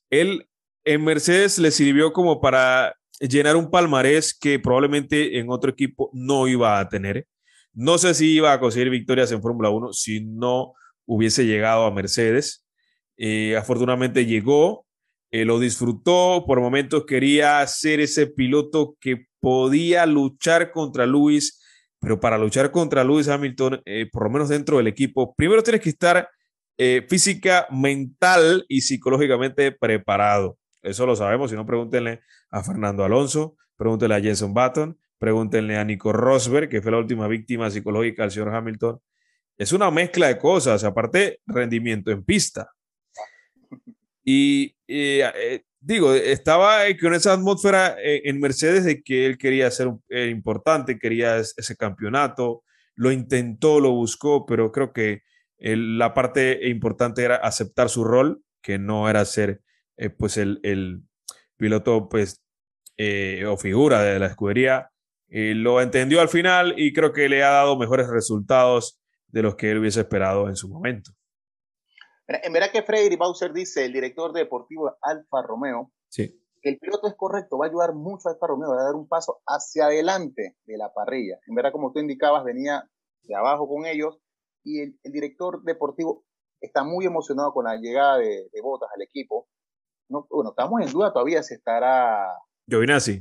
él 0.09 0.49
en 0.83 1.03
Mercedes 1.03 1.59
le 1.59 1.71
sirvió 1.71 2.13
como 2.13 2.41
para 2.41 2.95
llenar 3.19 3.55
un 3.55 3.69
palmarés 3.69 4.33
que 4.37 4.59
probablemente 4.59 5.39
en 5.39 5.49
otro 5.49 5.71
equipo 5.71 6.09
no 6.13 6.47
iba 6.47 6.79
a 6.79 6.89
tener. 6.89 7.27
No 7.73 7.97
sé 7.97 8.13
si 8.13 8.33
iba 8.33 8.51
a 8.51 8.59
conseguir 8.59 8.89
victorias 8.89 9.31
en 9.31 9.41
Fórmula 9.41 9.69
1 9.69 9.93
si 9.93 10.21
no 10.21 10.73
hubiese 11.05 11.45
llegado 11.45 11.85
a 11.85 11.91
Mercedes. 11.91 12.65
Eh, 13.17 13.55
afortunadamente 13.55 14.25
llegó, 14.25 14.85
eh, 15.31 15.45
lo 15.45 15.59
disfrutó, 15.59 16.43
por 16.45 16.59
momentos 16.59 17.05
quería 17.05 17.65
ser 17.67 17.99
ese 17.99 18.27
piloto 18.27 18.95
que 18.99 19.27
podía 19.39 20.05
luchar 20.05 20.71
contra 20.71 21.05
Luis 21.05 21.61
pero 22.01 22.19
para 22.19 22.37
luchar 22.37 22.71
contra 22.71 23.03
Lewis 23.03 23.29
Hamilton, 23.29 23.81
eh, 23.85 24.09
por 24.11 24.23
lo 24.23 24.31
menos 24.31 24.49
dentro 24.49 24.77
del 24.77 24.87
equipo, 24.87 25.35
primero 25.35 25.61
tienes 25.61 25.81
que 25.81 25.89
estar 25.89 26.27
eh, 26.77 27.05
física, 27.07 27.67
mental 27.69 28.65
y 28.67 28.81
psicológicamente 28.81 29.71
preparado. 29.71 30.57
Eso 30.81 31.05
lo 31.05 31.15
sabemos, 31.15 31.51
si 31.51 31.55
no 31.55 31.63
pregúntenle 31.63 32.21
a 32.49 32.63
Fernando 32.63 33.03
Alonso, 33.05 33.55
pregúntenle 33.77 34.15
a 34.15 34.19
Jenson 34.19 34.51
Button, 34.51 34.97
pregúntenle 35.19 35.77
a 35.77 35.85
Nico 35.85 36.11
Rosberg, 36.11 36.69
que 36.69 36.81
fue 36.81 36.91
la 36.91 36.97
última 36.97 37.27
víctima 37.27 37.69
psicológica 37.69 38.23
del 38.23 38.31
señor 38.31 38.55
Hamilton. 38.55 38.99
Es 39.55 39.71
una 39.71 39.91
mezcla 39.91 40.27
de 40.27 40.39
cosas, 40.39 40.83
aparte 40.83 41.39
rendimiento 41.45 42.09
en 42.09 42.23
pista. 42.23 42.71
Y, 44.33 44.77
eh, 44.87 45.63
digo, 45.81 46.13
estaba 46.13 46.83
con 47.01 47.13
esa 47.13 47.33
atmósfera 47.33 47.97
eh, 48.01 48.21
en 48.25 48.39
Mercedes 48.39 48.85
de 48.85 49.03
que 49.03 49.25
él 49.25 49.37
quería 49.37 49.69
ser 49.71 49.91
eh, 50.07 50.27
importante, 50.27 50.97
quería 50.97 51.37
ese 51.37 51.75
campeonato, 51.75 52.63
lo 52.95 53.11
intentó, 53.11 53.81
lo 53.81 53.91
buscó, 53.91 54.45
pero 54.45 54.71
creo 54.71 54.93
que 54.93 55.23
la 55.59 56.13
parte 56.13 56.69
importante 56.69 57.23
era 57.23 57.35
aceptar 57.35 57.89
su 57.89 58.03
rol, 58.03 58.41
que 58.61 58.79
no 58.79 59.09
era 59.09 59.25
ser 59.25 59.61
pues 60.17 60.37
el, 60.37 60.59
el, 60.63 61.03
piloto 61.57 62.09
pues 62.09 62.41
o 63.47 63.57
figura 63.57 64.01
de 64.01 64.17
la 64.17 64.27
escudería. 64.27 64.89
lo 65.29 65.81
entendió 65.81 66.21
al 66.21 66.29
final 66.29 66.73
y 66.77 66.93
creo 66.93 67.13
que 67.13 67.29
le 67.29 67.43
ha 67.43 67.51
dado 67.51 67.77
mejores 67.77 68.07
resultados 68.07 68.99
de 69.27 69.43
los 69.43 69.55
que 69.55 69.71
él 69.71 69.79
hubiese 69.79 70.01
esperado 70.01 70.49
en 70.49 70.55
su 70.55 70.69
momento. 70.69 71.11
En 72.43 72.53
verdad 72.53 72.71
que 72.71 72.83
Freddy 72.83 73.15
Bowser 73.15 73.53
dice, 73.53 73.85
el 73.85 73.93
director 73.93 74.33
deportivo 74.33 74.89
de 74.89 74.95
Alfa 75.01 75.41
Romeo, 75.41 75.91
que 76.15 76.69
el 76.69 76.77
piloto 76.77 77.07
es 77.07 77.15
correcto, 77.15 77.57
va 77.57 77.65
a 77.65 77.69
ayudar 77.69 77.93
mucho 77.93 78.29
a 78.29 78.33
Alfa 78.33 78.47
Romeo, 78.47 78.69
va 78.69 78.81
a 78.81 78.85
dar 78.85 78.95
un 78.95 79.07
paso 79.07 79.41
hacia 79.47 79.85
adelante 79.85 80.57
de 80.65 80.77
la 80.77 80.93
parrilla. 80.93 81.39
En 81.47 81.55
verdad, 81.55 81.71
como 81.71 81.91
tú 81.91 81.99
indicabas, 81.99 82.43
venía 82.43 82.87
de 83.23 83.35
abajo 83.35 83.67
con 83.67 83.85
ellos 83.85 84.19
y 84.63 84.81
el, 84.81 84.99
director 85.03 85.63
deportivo 85.63 86.23
está 86.59 86.83
muy 86.83 87.05
emocionado 87.05 87.51
con 87.53 87.65
la 87.65 87.77
llegada 87.77 88.17
de, 88.17 88.49
Botas 88.61 88.89
al 88.95 89.01
equipo. 89.01 89.47
No, 90.09 90.27
bueno, 90.29 90.51
estamos 90.51 90.81
en 90.81 90.91
duda 90.91 91.11
todavía 91.11 91.41
si 91.41 91.55
estará 91.55 92.27
Giovinazzi. 92.67 93.19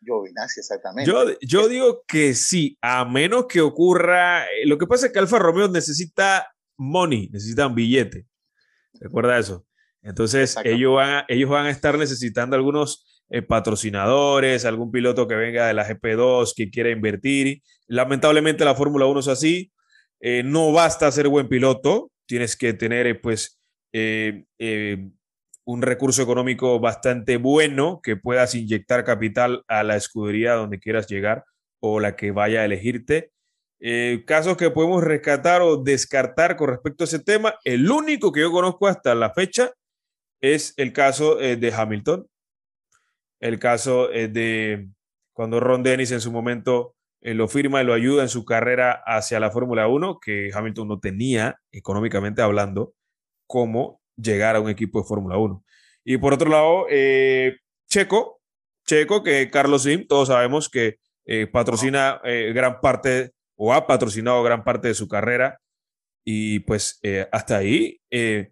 Giovinazzi, 0.00 0.60
exactamente. 0.60 1.10
Yo, 1.10 1.24
yo 1.40 1.68
digo 1.68 2.04
que 2.06 2.34
sí, 2.34 2.78
a 2.80 3.04
menos 3.04 3.46
que 3.46 3.60
ocurra. 3.60 4.44
Eh, 4.44 4.66
lo 4.66 4.78
que 4.78 4.86
pasa 4.86 5.06
es 5.06 5.12
que 5.12 5.18
Alfa 5.18 5.38
Romeo 5.38 5.68
necesita 5.68 6.46
money, 6.78 7.28
necesita 7.30 7.66
un 7.66 7.74
billete. 7.74 8.26
Recuerda 9.00 9.38
eso. 9.38 9.64
Entonces, 10.02 10.56
ellos 10.64 10.94
van, 10.94 11.10
a, 11.10 11.24
ellos 11.28 11.50
van 11.50 11.66
a 11.66 11.70
estar 11.70 11.98
necesitando 11.98 12.56
algunos 12.56 13.22
eh, 13.30 13.42
patrocinadores, 13.42 14.64
algún 14.64 14.90
piloto 14.90 15.28
que 15.28 15.34
venga 15.34 15.66
de 15.66 15.74
la 15.74 15.86
GP2 15.86 16.54
que 16.56 16.70
quiera 16.70 16.90
invertir. 16.90 17.60
Lamentablemente 17.86 18.64
la 18.64 18.74
Fórmula 18.74 19.06
1 19.06 19.20
es 19.20 19.28
así. 19.28 19.72
Eh, 20.20 20.42
no 20.44 20.72
basta 20.72 21.10
ser 21.12 21.28
buen 21.28 21.48
piloto, 21.48 22.10
tienes 22.26 22.56
que 22.56 22.72
tener 22.72 23.06
eh, 23.06 23.14
pues 23.14 23.60
un 23.92 25.82
recurso 25.82 26.22
económico 26.22 26.80
bastante 26.80 27.36
bueno 27.36 28.00
que 28.02 28.16
puedas 28.16 28.54
inyectar 28.54 29.04
capital 29.04 29.62
a 29.68 29.82
la 29.82 29.96
escudería 29.96 30.54
donde 30.54 30.80
quieras 30.80 31.06
llegar 31.06 31.44
o 31.80 32.00
la 32.00 32.16
que 32.16 32.30
vaya 32.30 32.62
a 32.62 32.64
elegirte. 32.64 33.30
Eh, 33.80 34.24
casos 34.26 34.56
que 34.56 34.70
podemos 34.70 35.04
rescatar 35.04 35.62
o 35.62 35.76
descartar 35.76 36.56
con 36.56 36.68
respecto 36.68 37.04
a 37.04 37.06
ese 37.06 37.20
tema. 37.20 37.54
El 37.64 37.90
único 37.90 38.32
que 38.32 38.40
yo 38.40 38.50
conozco 38.50 38.88
hasta 38.88 39.14
la 39.14 39.32
fecha 39.32 39.70
es 40.40 40.74
el 40.76 40.92
caso 40.92 41.40
eh, 41.40 41.56
de 41.56 41.72
Hamilton. 41.72 42.26
El 43.40 43.58
caso 43.58 44.12
eh, 44.12 44.28
de 44.28 44.88
cuando 45.32 45.60
Ron 45.60 45.84
Dennis 45.84 46.10
en 46.10 46.20
su 46.20 46.32
momento 46.32 46.94
lo 47.20 47.48
firma 47.48 47.82
y 47.82 47.84
lo 47.84 47.94
ayuda 47.94 48.22
en 48.22 48.28
su 48.28 48.44
carrera 48.44 49.02
hacia 49.04 49.40
la 49.40 49.50
Fórmula 49.50 49.88
1, 49.88 50.20
que 50.20 50.50
Hamilton 50.54 50.86
no 50.86 51.00
tenía, 51.00 51.60
económicamente 51.72 52.42
hablando, 52.42 52.94
cómo 53.46 54.00
llegar 54.16 54.54
a 54.54 54.60
un 54.60 54.70
equipo 54.70 55.00
de 55.00 55.08
Fórmula 55.08 55.36
1. 55.36 55.64
Y 56.04 56.18
por 56.18 56.32
otro 56.32 56.48
lado, 56.48 56.86
Checo, 57.88 58.40
Checo, 58.86 59.24
que 59.24 59.50
Carlos 59.50 59.82
Sim, 59.82 60.06
todos 60.06 60.28
sabemos 60.28 60.68
que 60.68 60.98
patrocina 61.52 62.20
gran 62.24 62.80
parte 62.80 63.32
o 63.58 63.74
ha 63.74 63.86
patrocinado 63.86 64.42
gran 64.42 64.64
parte 64.64 64.88
de 64.88 64.94
su 64.94 65.08
carrera. 65.08 65.60
Y 66.24 66.60
pues 66.60 66.98
eh, 67.02 67.26
hasta 67.32 67.56
ahí, 67.58 68.00
eh, 68.10 68.50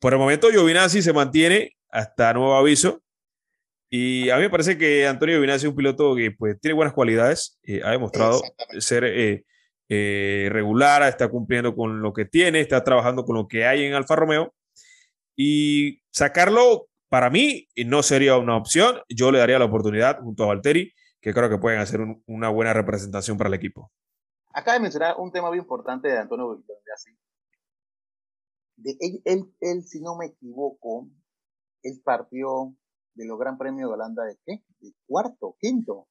por 0.00 0.12
el 0.12 0.18
momento 0.18 0.50
Giovinazzi 0.50 1.02
se 1.02 1.12
mantiene 1.12 1.76
hasta 1.90 2.32
nuevo 2.32 2.56
aviso. 2.56 3.02
Y 3.90 4.30
a 4.30 4.36
mí 4.36 4.42
me 4.42 4.50
parece 4.50 4.78
que 4.78 5.06
Antonio 5.06 5.36
Giovinazzi 5.36 5.66
es 5.66 5.70
un 5.70 5.76
piloto 5.76 6.16
que 6.16 6.30
pues, 6.32 6.58
tiene 6.60 6.74
buenas 6.74 6.94
cualidades, 6.94 7.58
eh, 7.62 7.82
ha 7.84 7.90
demostrado 7.90 8.42
ser 8.78 9.44
regular, 9.88 11.02
está 11.02 11.28
cumpliendo 11.28 11.76
con 11.76 12.00
lo 12.00 12.12
que 12.12 12.24
tiene, 12.24 12.60
está 12.60 12.82
trabajando 12.82 13.24
con 13.24 13.36
lo 13.36 13.46
que 13.46 13.66
hay 13.66 13.84
en 13.84 13.94
Alfa 13.94 14.16
Romeo. 14.16 14.54
Y 15.36 16.00
sacarlo, 16.10 16.88
para 17.10 17.28
mí, 17.28 17.68
no 17.84 18.02
sería 18.02 18.38
una 18.38 18.56
opción. 18.56 19.00
Yo 19.08 19.30
le 19.30 19.38
daría 19.38 19.58
la 19.58 19.66
oportunidad 19.66 20.20
junto 20.20 20.44
a 20.44 20.46
Valtteri, 20.46 20.92
que 21.20 21.34
creo 21.34 21.50
que 21.50 21.58
pueden 21.58 21.80
hacer 21.80 22.00
una 22.26 22.48
buena 22.48 22.72
representación 22.72 23.36
para 23.36 23.48
el 23.48 23.54
equipo. 23.54 23.92
Acaba 24.54 24.74
de 24.74 24.82
mencionar 24.82 25.16
un 25.18 25.32
tema 25.32 25.48
muy 25.48 25.58
importante 25.58 26.06
de 26.08 26.18
Antonio 26.18 26.62
Giovinazzi. 26.64 27.10
de, 28.76 28.96
él, 29.24 29.52
él, 29.60 29.82
si 29.82 30.00
no 30.00 30.16
me 30.16 30.26
equivoco, 30.26 31.08
él 31.82 32.00
partió 32.04 32.72
de 33.14 33.26
los 33.26 33.36
Gran 33.38 33.58
Premios 33.58 33.88
de 33.88 33.94
Holanda 33.94 34.24
de 34.24 34.38
qué? 34.46 34.62
De 34.78 34.92
cuarto, 35.06 35.56
quinto. 35.60 36.06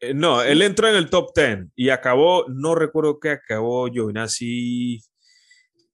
Eh, 0.00 0.12
no, 0.12 0.42
él 0.42 0.60
entró 0.60 0.88
en 0.88 0.96
el 0.96 1.08
top 1.08 1.32
ten 1.32 1.72
y 1.74 1.88
acabó, 1.88 2.44
no 2.48 2.74
recuerdo 2.74 3.18
qué 3.18 3.30
acabó 3.30 3.86
Giovinazzi, 3.86 5.00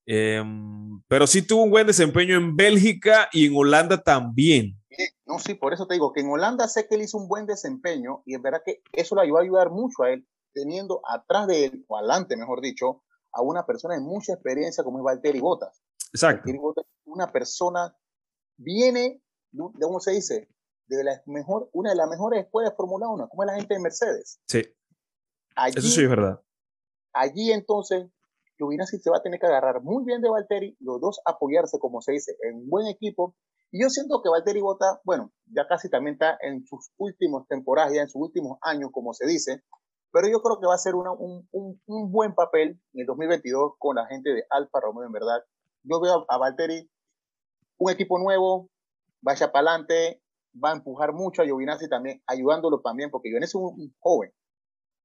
eh, 0.06 0.42
pero 1.06 1.28
sí 1.28 1.46
tuvo 1.46 1.62
un 1.62 1.70
buen 1.70 1.86
desempeño 1.86 2.36
en 2.36 2.56
Bélgica 2.56 3.28
y 3.32 3.46
en 3.46 3.52
Holanda 3.54 4.02
también. 4.02 4.76
No, 5.24 5.38
sí, 5.38 5.54
por 5.54 5.72
eso 5.72 5.86
te 5.86 5.94
digo 5.94 6.12
que 6.12 6.20
en 6.20 6.30
Holanda 6.30 6.66
sé 6.66 6.88
que 6.88 6.96
él 6.96 7.02
hizo 7.02 7.16
un 7.16 7.28
buen 7.28 7.46
desempeño 7.46 8.22
y 8.26 8.34
es 8.34 8.42
verdad 8.42 8.62
que 8.64 8.82
eso 8.92 9.14
le 9.14 9.22
ayudó 9.22 9.38
a 9.38 9.42
ayudar 9.42 9.70
mucho 9.70 10.02
a 10.02 10.10
él, 10.10 10.26
teniendo 10.52 11.00
atrás 11.08 11.46
de 11.46 11.66
él, 11.66 11.84
o 11.88 11.96
adelante, 11.96 12.36
mejor 12.36 12.60
dicho, 12.60 13.02
a 13.32 13.42
una 13.42 13.66
persona 13.66 13.94
de 13.94 14.00
mucha 14.00 14.34
experiencia 14.34 14.84
como 14.84 14.98
es 14.98 15.04
Valtteri 15.04 15.40
Bottas. 15.40 15.82
Exacto. 16.12 16.42
Valtteri 16.42 16.58
Bottas, 16.58 16.84
una 17.04 17.30
persona, 17.30 17.96
viene, 18.56 19.22
de 19.50 19.86
cómo 19.86 20.00
se 20.00 20.12
dice, 20.12 20.48
de 20.86 21.04
la 21.04 21.22
mejor, 21.26 21.70
una 21.72 21.90
de 21.90 21.96
las 21.96 22.08
mejores 22.08 22.44
escuelas 22.44 22.72
de 22.72 22.76
Fórmula 22.76 23.08
1, 23.08 23.28
como 23.28 23.42
es 23.42 23.46
la 23.46 23.54
gente 23.54 23.74
de 23.74 23.80
Mercedes. 23.80 24.40
Sí. 24.46 24.62
eso 25.66 25.80
sí 25.80 26.02
es 26.02 26.10
verdad. 26.10 26.40
Allí 27.12 27.52
entonces, 27.52 28.06
Giovinazzi 28.56 28.98
se 28.98 29.10
va 29.10 29.18
a 29.18 29.22
tener 29.22 29.40
que 29.40 29.46
agarrar 29.46 29.82
muy 29.82 30.04
bien 30.04 30.20
de 30.20 30.28
Valtteri, 30.28 30.76
los 30.80 31.00
dos 31.00 31.20
apoyarse, 31.24 31.78
como 31.78 32.00
se 32.00 32.12
dice, 32.12 32.36
en 32.42 32.68
buen 32.68 32.86
equipo. 32.86 33.36
Y 33.72 33.82
yo 33.82 33.88
siento 33.88 34.20
que 34.22 34.28
Valtteri 34.28 34.60
Bottas, 34.60 34.98
bueno, 35.04 35.32
ya 35.46 35.66
casi 35.66 35.88
también 35.88 36.14
está 36.14 36.36
en 36.42 36.66
sus 36.66 36.90
últimos 36.96 37.46
temporadas, 37.46 37.94
ya 37.94 38.02
en 38.02 38.08
sus 38.08 38.20
últimos 38.20 38.58
años, 38.62 38.90
como 38.92 39.14
se 39.14 39.26
dice, 39.26 39.62
pero 40.12 40.28
yo 40.28 40.40
creo 40.42 40.58
que 40.60 40.66
va 40.66 40.74
a 40.74 40.78
ser 40.78 40.94
un, 40.94 41.48
un, 41.50 42.12
buen 42.12 42.34
papel 42.34 42.80
en 42.92 43.00
el 43.00 43.06
2022 43.06 43.74
con 43.78 43.96
la 43.96 44.06
gente 44.06 44.30
de 44.30 44.44
Alfa 44.50 44.80
Romeo, 44.80 45.04
en 45.04 45.12
verdad. 45.12 45.44
Yo 45.84 46.00
veo 46.00 46.26
a, 46.28 46.38
Valtteri 46.38 46.90
un 47.78 47.90
equipo 47.90 48.18
nuevo, 48.18 48.68
vaya 49.22 49.52
para 49.52 49.70
adelante, 49.70 50.20
va 50.52 50.70
a 50.70 50.74
empujar 50.74 51.12
mucho 51.12 51.42
a 51.42 51.44
Giovinazzi 51.44 51.88
también, 51.88 52.22
ayudándolo 52.26 52.80
también, 52.80 53.10
porque 53.10 53.28
Giovinazzi 53.28 53.56
es 53.56 53.62
un, 53.62 53.94
joven. 54.00 54.32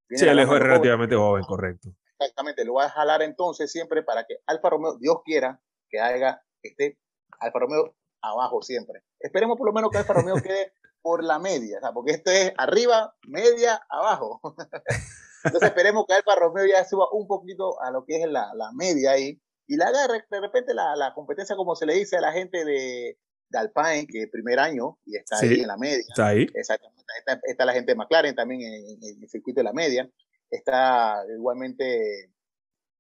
sí, 0.10 0.26
él 0.26 0.40
es 0.40 0.50
relativamente 0.50 1.16
joven, 1.16 1.44
correcto. 1.44 1.90
Exactamente, 2.20 2.66
lo 2.66 2.76
va 2.76 2.86
a 2.86 2.90
jalar 2.90 3.22
entonces 3.22 3.72
siempre 3.72 4.02
para 4.02 4.26
que 4.26 4.38
Alfa 4.48 4.70
Romeo, 4.70 4.98
Dios 4.98 5.18
quiera, 5.24 5.62
que 5.90 6.00
haga, 6.00 6.42
esté 6.62 6.98
Alfa 7.40 7.60
Romeo 7.60 7.96
abajo 8.22 8.62
siempre. 8.62 9.04
Esperemos 9.20 9.58
por 9.58 9.68
lo 9.68 9.74
menos 9.74 9.92
que 9.92 9.98
Alfa 10.00 10.14
Romeo 10.14 10.36
quede 10.42 10.74
por 11.06 11.24
la 11.24 11.38
media, 11.38 11.80
porque 11.94 12.14
esto 12.14 12.32
es 12.32 12.52
arriba, 12.58 13.16
media, 13.28 13.80
abajo. 13.90 14.42
Entonces 15.44 15.70
esperemos 15.70 16.08
que 16.08 16.16
Alfa 16.16 16.34
Romeo 16.34 16.66
ya 16.66 16.84
suba 16.84 17.06
un 17.12 17.28
poquito 17.28 17.80
a 17.80 17.92
lo 17.92 18.06
que 18.06 18.24
es 18.24 18.28
la, 18.28 18.52
la 18.56 18.72
media 18.72 19.12
ahí 19.12 19.40
y 19.68 19.78
la 19.78 19.90
haga 19.90 20.08
de 20.08 20.42
repente 20.42 20.74
la, 20.74 20.96
la, 20.96 21.14
competencia 21.14 21.56
como 21.56 21.76
se 21.76 21.86
le 21.86 21.94
dice 21.94 22.18
a 22.18 22.22
la 22.22 22.32
gente 22.32 22.66
de, 22.66 23.20
de 23.50 23.60
Alpine, 23.60 24.08
que 24.08 24.24
es 24.24 24.32
primer 24.32 24.58
año 24.58 24.98
y 25.06 25.16
está 25.16 25.38
ahí 25.38 25.60
en 25.60 25.68
la 25.68 25.78
media. 25.78 26.04
Está 26.10 26.30
ahí. 26.30 26.48
Exactamente. 26.56 27.04
Está, 27.44 27.66
la 27.66 27.74
gente 27.74 27.92
de 27.92 27.98
McLaren 27.98 28.34
también 28.34 28.62
en, 28.64 29.22
el 29.22 29.30
circuito 29.30 29.60
de 29.60 29.66
la 29.66 29.74
media. 29.74 30.10
Está 30.50 31.22
igualmente, 31.38 32.32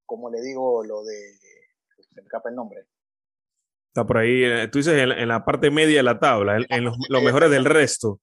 como 0.05 0.29
le 0.29 0.41
digo, 0.41 0.83
lo 0.83 1.03
de... 1.03 1.39
Se 1.97 2.21
me 2.21 2.21
escapa 2.21 2.49
el 2.49 2.55
nombre. 2.55 2.85
Está 3.95 4.05
por 4.05 4.17
ahí, 4.17 4.43
eh, 4.43 4.67
tú 4.69 4.79
dices 4.79 4.93
en, 4.93 5.29
la 5.29 5.45
parte 5.45 5.71
media 5.71 5.95
de 5.95 6.03
la 6.03 6.19
tabla, 6.19 6.57
en, 6.67 6.83
los, 6.83 6.97
mejores 7.23 7.49
del 7.49 7.63
resto. 7.63 8.19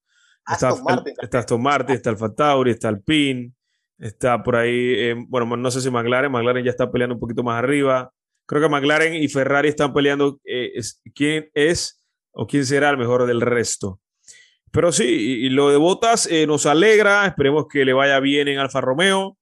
Está 0.46 0.68
Aston, 0.68 0.84
Martin, 0.84 1.14
está 1.18 1.38
Aston 1.38 1.62
Martin, 1.62 1.94
está 1.94 2.10
Alfa 2.10 2.34
Tauri, 2.34 2.72
está 2.72 2.88
Alpine, 2.88 3.52
está 3.98 4.42
por 4.42 4.56
ahí, 4.56 4.70
eh, 4.70 5.14
bueno, 5.28 5.56
no 5.56 5.70
sé 5.70 5.80
si 5.80 5.90
McLaren, 5.90 6.30
McLaren 6.30 6.62
ya 6.62 6.70
está 6.70 6.92
peleando 6.92 7.14
un 7.14 7.20
poquito 7.20 7.42
más 7.42 7.58
arriba. 7.58 8.12
Creo 8.44 8.60
que 8.60 8.68
McLaren 8.68 9.14
y 9.14 9.28
Ferrari 9.28 9.70
están 9.70 9.94
peleando 9.94 10.42
eh, 10.44 10.72
quién 11.14 11.48
es 11.54 12.04
o 12.32 12.46
quién 12.46 12.66
será 12.66 12.90
el 12.90 12.98
mejor 12.98 13.24
del 13.24 13.40
resto. 13.40 13.98
Pero 14.72 14.92
sí, 14.92 15.06
y, 15.06 15.48
lo 15.48 15.70
de 15.70 15.78
Botas 15.78 16.28
nos 16.46 16.66
alegra, 16.66 17.24
esperemos 17.24 17.64
que 17.66 17.86
le 17.86 17.94
vaya 17.94 18.20
bien 18.20 18.46
en 18.48 18.58
Alfa 18.58 18.82
Romeo. 18.82 19.38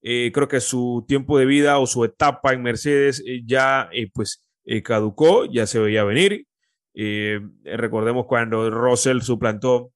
creo 0.00 0.46
que 0.46 0.60
su 0.60 1.04
tiempo 1.08 1.36
de 1.38 1.46
vida 1.46 1.78
o 1.78 1.88
su 1.88 2.04
etapa 2.04 2.52
en 2.52 2.62
Mercedes 2.62 3.20
ya 3.44 3.90
pues 4.14 4.45
eh, 4.66 4.82
caducó, 4.82 5.46
ya 5.46 5.66
se 5.66 5.78
veía 5.78 6.02
venir. 6.02 6.46
Eh, 6.92 7.40
recordemos 7.64 8.26
cuando 8.26 8.68
Russell 8.68 9.20
suplantó 9.20 9.92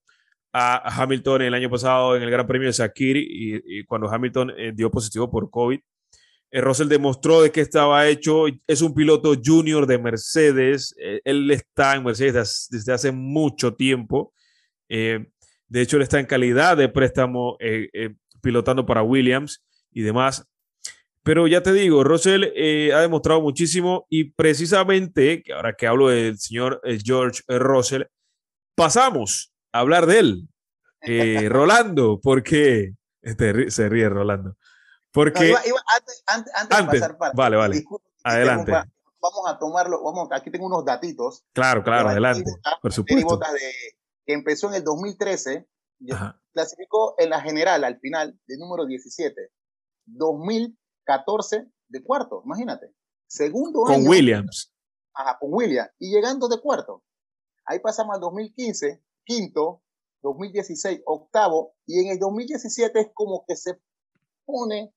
a 0.53 1.03
Hamilton 1.03 1.43
el 1.43 1.55
año 1.55 1.69
pasado 1.69 2.17
en 2.17 2.23
el 2.23 2.31
Gran 2.31 2.47
Premio 2.47 2.69
de 2.69 2.73
Sakir 2.73 3.17
y, 3.17 3.85
cuando 3.85 4.09
Hamilton 4.09 4.53
eh, 4.57 4.73
dio 4.75 4.91
positivo 4.91 5.31
por 5.31 5.51
COVID. 5.51 5.81
Russell 6.53 6.89
demostró 6.89 7.43
de 7.43 7.53
que 7.53 7.61
estaba 7.61 8.09
hecho, 8.09 8.47
es 8.67 8.83
un 8.83 8.93
piloto 8.93 9.35
junior 9.45 9.87
de 9.87 9.99
Mercedes, 9.99 10.97
él 11.25 11.49
está 11.53 11.95
en 11.95 12.03
Mercedes 12.03 12.67
desde, 12.69 12.93
hace 12.93 13.13
mucho 13.13 13.75
tiempo, 13.75 14.33
de 14.89 15.31
hecho 15.81 15.97
él 15.97 16.03
está 16.03 16.19
en 16.19 16.27
calidad 16.27 16.77
de 16.77 16.89
préstamo 16.89 17.57
pilotando 18.43 18.85
para 18.85 19.05
Williams 19.05 19.63
y 19.93 20.03
demás, 20.03 20.45
pero 21.23 21.47
ya 21.47 21.63
te 21.63 21.73
digo, 21.73 22.03
Russell 22.03 22.45
eh, 22.55 22.93
ha 22.95 23.01
demostrado 23.01 23.43
muchísimo 23.43 24.07
y 24.09 24.33
precisamente, 24.33 25.45
ahora 25.55 25.75
que 25.77 25.87
hablo 25.87 26.09
del 26.09 26.39
señor 26.39 26.81
eh, 26.85 26.99
George 27.03 27.43
Russell, 27.47 28.05
pasamos 28.75 29.53
a 29.73 29.81
hablar 29.81 30.07
de 30.07 30.19
él. 30.19 30.49
Eh, 31.03 31.49
Rolando, 31.51 32.21
porque 32.23 32.95
este, 33.21 33.71
se 33.71 33.89
ríe 33.89 34.09
Rolando. 34.09 34.57
Porque 35.13 35.55
antes, 36.27 36.69
de 36.69 36.87
pasar 36.87 37.17
vale, 37.35 37.57
vale. 37.57 37.85
adelante. 38.25 38.73
Vamos 39.23 39.45
a 39.49 39.59
tomarlo, 39.59 40.03
vamos, 40.03 40.29
aquí 40.33 40.51
tengo 40.51 40.67
unos 40.67 40.85
datitos. 40.85 41.45
Claro, 41.53 41.83
claro, 41.83 42.09
adelante. 42.09 42.51
por 42.81 42.93
supuesto. 42.93 43.39
que 44.25 44.33
empezó 44.33 44.69
en 44.69 44.77
el 44.77 44.85
2013, 44.85 45.69
clasificó 46.55 47.17
en 47.19 47.29
la 47.29 47.43
general 47.43 47.85
al 47.85 47.99
final 47.99 48.39
de 48.47 48.57
número 48.57 48.87
17. 48.87 49.51
2000 50.07 50.80
14 51.11 51.69
de 51.89 52.05
cuarto, 52.05 52.43
imagínate. 52.45 52.95
Segundo 53.27 53.83
con 53.83 54.07
Williams. 54.07 54.73
Ajá, 55.13 55.39
con 55.41 55.53
Williams. 55.53 55.91
Y 55.99 56.15
llegando 56.15 56.47
de 56.47 56.61
cuarto. 56.61 57.03
Ahí 57.65 57.81
pasamos 57.81 58.15
al 58.15 58.21
2015, 58.21 59.03
quinto, 59.25 59.83
2016, 60.23 61.03
octavo, 61.05 61.75
y 61.85 61.99
en 61.99 62.13
el 62.13 62.19
2017 62.21 63.01
es 63.01 63.11
como 63.13 63.45
que 63.45 63.57
se 63.57 63.81
pone 64.45 64.95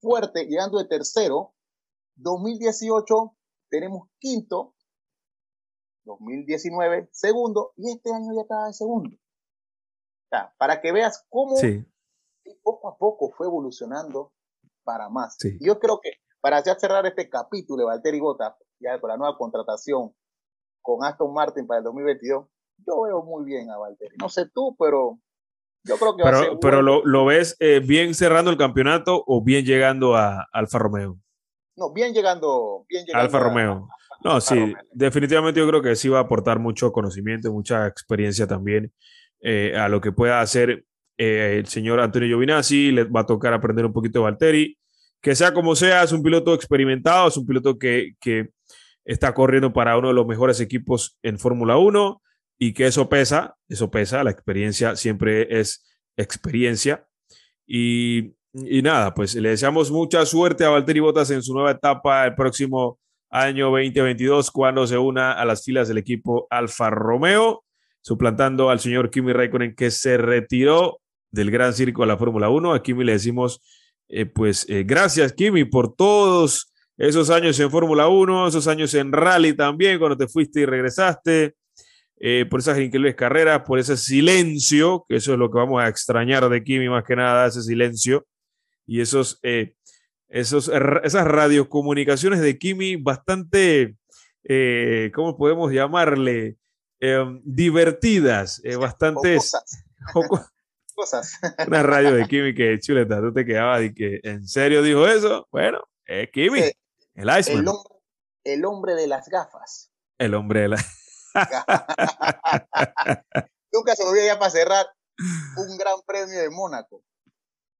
fuerte, 0.00 0.44
llegando 0.46 0.78
de 0.78 0.86
tercero. 0.86 1.54
2018 2.16 3.36
tenemos 3.70 4.08
quinto, 4.18 4.74
2019 6.04 7.10
segundo, 7.12 7.74
y 7.76 7.92
este 7.92 8.12
año 8.12 8.34
ya 8.34 8.42
estaba 8.42 8.66
de 8.66 8.72
segundo. 8.72 9.16
para 10.58 10.80
que 10.80 10.90
veas 10.90 11.24
cómo 11.28 11.54
poco 12.64 12.88
a 12.88 12.96
poco 12.96 13.30
fue 13.30 13.46
evolucionando 13.46 14.32
para 14.88 15.10
más. 15.10 15.36
Yo 15.60 15.78
creo 15.78 16.00
que 16.02 16.12
para 16.40 16.64
ya 16.64 16.74
cerrar 16.78 17.04
este 17.04 17.28
capítulo 17.28 17.82
de 17.82 17.88
Valtteri 17.88 18.20
Bottas, 18.20 18.54
ya 18.80 18.98
con 18.98 19.10
la 19.10 19.18
nueva 19.18 19.36
contratación 19.36 20.14
con 20.80 21.04
Aston 21.04 21.34
Martin 21.34 21.66
para 21.66 21.78
el 21.78 21.84
2022, 21.84 22.46
yo 22.86 23.02
veo 23.02 23.22
muy 23.22 23.44
bien 23.44 23.70
a 23.70 23.76
Valtteri. 23.76 24.16
No 24.18 24.30
sé 24.30 24.48
tú, 24.48 24.74
pero 24.78 25.18
yo 25.84 25.98
creo 25.98 26.16
que 26.16 26.22
pero, 26.22 26.36
va 26.38 26.42
a 26.42 26.44
ser 26.44 26.58
Pero 26.58 26.80
lo, 26.80 27.04
lo, 27.04 27.26
ves 27.26 27.54
eh, 27.60 27.82
bien 27.84 28.14
cerrando 28.14 28.50
el 28.50 28.56
campeonato 28.56 29.22
o 29.26 29.44
bien 29.44 29.66
llegando 29.66 30.16
a 30.16 30.46
Alfa 30.52 30.78
Romeo? 30.78 31.18
No, 31.76 31.92
bien 31.92 32.14
llegando, 32.14 32.86
bien 32.88 33.04
llegando 33.04 33.24
Alfa 33.26 33.40
Romeo. 33.40 33.88
no, 34.24 34.40
sí, 34.40 34.72
definitivamente 34.92 35.60
yo 35.60 35.68
creo 35.68 35.82
que 35.82 35.96
sí 35.96 36.08
va 36.08 36.20
a 36.20 36.22
aportar 36.22 36.60
mucho 36.60 36.92
conocimiento, 36.92 37.52
mucha 37.52 37.86
experiencia 37.86 38.46
también 38.46 38.90
eh, 39.42 39.76
a 39.76 39.90
lo 39.90 40.00
que 40.00 40.12
pueda 40.12 40.40
hacer 40.40 40.86
eh, 41.18 41.56
el 41.58 41.66
señor 41.66 42.00
Antonio 42.00 42.28
Giovinazzi, 42.28 42.92
le 42.92 43.04
va 43.04 43.20
a 43.20 43.26
tocar 43.26 43.52
aprender 43.52 43.84
un 43.84 43.92
poquito 43.92 44.20
de 44.20 44.22
Valtteri. 44.24 44.78
Que 45.20 45.34
sea 45.34 45.52
como 45.52 45.74
sea, 45.74 46.04
es 46.04 46.12
un 46.12 46.22
piloto 46.22 46.54
experimentado, 46.54 47.28
es 47.28 47.36
un 47.36 47.44
piloto 47.44 47.76
que, 47.76 48.12
que 48.20 48.50
está 49.04 49.34
corriendo 49.34 49.72
para 49.72 49.98
uno 49.98 50.08
de 50.08 50.14
los 50.14 50.26
mejores 50.26 50.60
equipos 50.60 51.18
en 51.22 51.38
Fórmula 51.38 51.76
1 51.76 52.22
y 52.58 52.72
que 52.72 52.86
eso 52.86 53.08
pesa, 53.08 53.56
eso 53.68 53.90
pesa, 53.90 54.22
la 54.22 54.30
experiencia 54.30 54.96
siempre 54.96 55.60
es 55.60 55.84
experiencia. 56.16 57.06
Y, 57.66 58.34
y 58.52 58.82
nada, 58.82 59.14
pues 59.14 59.34
le 59.34 59.50
deseamos 59.50 59.90
mucha 59.90 60.24
suerte 60.24 60.64
a 60.64 60.70
Valtteri 60.70 61.00
Bottas 61.00 61.30
en 61.30 61.42
su 61.42 61.52
nueva 61.52 61.72
etapa 61.72 62.26
el 62.26 62.34
próximo 62.34 62.98
año 63.30 63.70
2022 63.70 64.50
cuando 64.50 64.86
se 64.86 64.98
una 64.98 65.32
a 65.32 65.44
las 65.44 65.64
filas 65.64 65.88
del 65.88 65.98
equipo 65.98 66.46
Alfa 66.50 66.90
Romeo, 66.90 67.64
suplantando 68.00 68.70
al 68.70 68.80
señor 68.80 69.10
Kimi 69.10 69.32
Raikkonen 69.32 69.74
que 69.74 69.90
se 69.90 70.16
retiró 70.16 71.00
del 71.30 71.50
Gran 71.50 71.72
Circo 71.72 72.02
de 72.02 72.08
la 72.08 72.16
Fórmula 72.16 72.48
1. 72.48 72.74
A 72.74 72.82
Kimi 72.82 73.04
le 73.04 73.12
decimos, 73.12 73.60
eh, 74.08 74.26
pues 74.26 74.66
eh, 74.68 74.84
gracias 74.84 75.32
Kimi 75.32 75.64
por 75.64 75.94
todos 75.94 76.72
esos 76.96 77.30
años 77.30 77.58
en 77.60 77.70
Fórmula 77.70 78.08
1, 78.08 78.48
esos 78.48 78.66
años 78.66 78.92
en 78.94 79.12
rally 79.12 79.54
también, 79.54 79.98
cuando 79.98 80.16
te 80.16 80.28
fuiste 80.28 80.60
y 80.60 80.66
regresaste, 80.66 81.54
eh, 82.20 82.46
por 82.50 82.60
esas 82.60 82.78
increíbles 82.78 83.14
carreras, 83.14 83.62
por 83.64 83.78
ese 83.78 83.96
silencio, 83.96 85.04
que 85.08 85.16
eso 85.16 85.32
es 85.32 85.38
lo 85.38 85.50
que 85.50 85.58
vamos 85.58 85.82
a 85.82 85.88
extrañar 85.88 86.48
de 86.48 86.64
Kimi 86.64 86.88
más 86.88 87.04
que 87.04 87.14
nada, 87.14 87.46
ese 87.46 87.62
silencio, 87.62 88.26
y 88.86 89.00
esos 89.00 89.40
esos, 90.28 90.70
esas 91.02 91.26
radiocomunicaciones 91.26 92.40
de 92.40 92.58
Kimi 92.58 92.96
bastante, 92.96 93.96
eh, 94.44 95.10
¿cómo 95.14 95.36
podemos 95.36 95.72
llamarle? 95.72 96.56
Em, 97.00 97.40
divertidas, 97.44 98.60
eh, 98.64 98.76
bastantes... 98.76 99.52
Cosas. 100.98 101.38
Una 101.68 101.84
radio 101.84 102.12
de 102.12 102.26
Kimi 102.26 102.52
que 102.56 102.76
chuleta, 102.80 103.20
tú 103.20 103.32
te 103.32 103.46
quedabas 103.46 103.82
y 103.84 103.94
que, 103.94 104.18
¿en 104.24 104.48
serio 104.48 104.82
dijo 104.82 105.06
eso? 105.06 105.46
Bueno, 105.52 105.78
es 106.04 106.28
Kimi, 106.32 106.58
el 107.14 107.38
Iceman. 107.38 107.62
El 107.62 107.68
hombre, 107.68 107.94
el 108.42 108.64
hombre 108.64 108.94
de 108.96 109.06
las 109.06 109.28
gafas. 109.28 109.92
El 110.18 110.34
hombre 110.34 110.62
de 110.62 110.68
las 110.70 110.84
Nunca 113.72 113.94
se 113.94 114.02
volvió 114.02 114.26
ya 114.26 114.40
para 114.40 114.50
cerrar 114.50 114.86
un 115.56 115.78
gran 115.78 116.00
premio 116.04 116.40
de 116.40 116.50
Mónaco. 116.50 117.04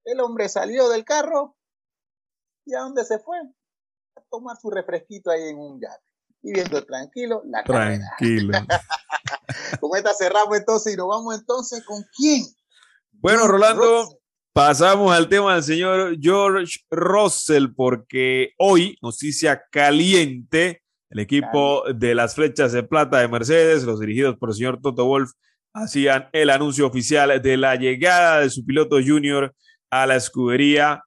El 0.05 0.21
hombre 0.21 0.49
salió 0.49 0.89
del 0.89 1.05
carro 1.05 1.57
y 2.67 2.77
a 2.77 2.83
dónde 2.83 3.05
se 3.05 3.19
fue? 3.19 3.37
A 3.39 4.21
tomar 4.31 4.57
su 4.59 4.71
refresquito 4.71 5.33
ahí 5.33 5.43
en 5.49 5.59
un 5.59 5.81
yate. 5.81 6.05
Y 6.43 6.53
viendo 6.53 6.85
tranquilo 6.85 7.43
la 7.47 7.65
Tranquilo. 7.65 8.57
con 9.81 9.97
esta 9.97 10.15
cerramos 10.15 10.57
entonces 10.57 10.95
y 10.95 10.97
nos 10.97 11.09
vamos 11.09 11.37
entonces 11.37 11.85
con 11.85 12.05
quién. 12.17 12.45
Bueno, 13.21 13.49
Rolando, 13.49 14.21
pasamos 14.53 15.13
al 15.13 15.29
tema 15.29 15.55
del 15.55 15.65
señor 15.65 16.17
George 16.21 16.79
Russell 16.89 17.67
porque 17.75 18.53
hoy, 18.59 18.97
noticia 19.03 19.61
caliente, 19.73 20.83
el 21.11 21.19
equipo 21.19 21.83
de 21.93 22.15
las 22.15 22.37
flechas 22.37 22.71
de 22.71 22.85
plata 22.85 23.19
de 23.19 23.27
Mercedes, 23.27 23.83
los 23.83 23.99
dirigidos 23.99 24.37
por 24.37 24.51
el 24.51 24.55
señor 24.55 24.81
Toto 24.81 25.05
Wolf, 25.05 25.33
hacían 25.75 26.29
el 26.33 26.49
anuncio 26.49 26.87
oficial 26.87 27.43
de 27.43 27.57
la 27.57 27.75
llegada 27.75 28.39
de 28.39 28.51
su 28.51 28.65
piloto 28.65 28.99
junior 29.05 29.53
a 29.91 30.07
la 30.07 30.15
escudería. 30.15 31.03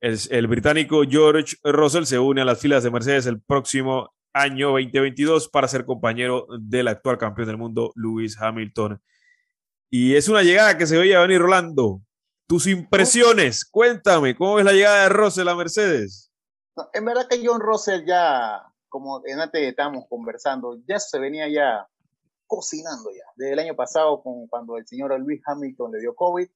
El, 0.00 0.46
británico 0.46 1.02
George 1.02 1.56
Russell 1.64 2.04
se 2.04 2.20
une 2.20 2.42
a 2.42 2.44
las 2.44 2.60
filas 2.60 2.84
de 2.84 2.92
Mercedes 2.92 3.26
el 3.26 3.40
próximo 3.40 4.14
año 4.32 4.68
2022 4.68 5.48
para 5.48 5.66
ser 5.66 5.84
compañero 5.84 6.46
del 6.60 6.86
actual 6.86 7.18
campeón 7.18 7.48
del 7.48 7.58
mundo, 7.58 7.92
Lewis 7.96 8.40
Hamilton. 8.40 9.00
Y 9.96 10.16
es 10.16 10.28
una 10.28 10.42
llegada 10.42 10.76
que 10.76 10.88
se 10.88 10.98
veía 10.98 11.20
venir 11.20 11.40
Rolando. 11.40 12.00
Tus 12.48 12.66
impresiones, 12.66 13.64
cuéntame, 13.64 14.34
¿cómo 14.34 14.58
es 14.58 14.64
la 14.64 14.72
llegada 14.72 15.04
de 15.04 15.08
Russell 15.08 15.46
a 15.46 15.54
Mercedes? 15.54 16.32
En 16.94 17.04
verdad 17.04 17.28
que 17.30 17.40
John 17.46 17.60
Russell 17.60 18.04
ya, 18.04 18.60
como 18.88 19.18
antes 19.18 19.62
estábamos 19.62 20.06
conversando, 20.08 20.80
ya 20.88 20.98
se 20.98 21.16
venía 21.20 21.48
ya 21.48 21.88
cocinando 22.48 23.12
ya. 23.12 23.22
Desde 23.36 23.52
el 23.52 23.58
año 23.60 23.76
pasado, 23.76 24.20
con, 24.20 24.48
cuando 24.48 24.78
el 24.78 24.84
señor 24.84 25.16
Luis 25.20 25.40
Hamilton 25.46 25.92
le 25.92 26.00
dio 26.00 26.16
COVID, 26.16 26.48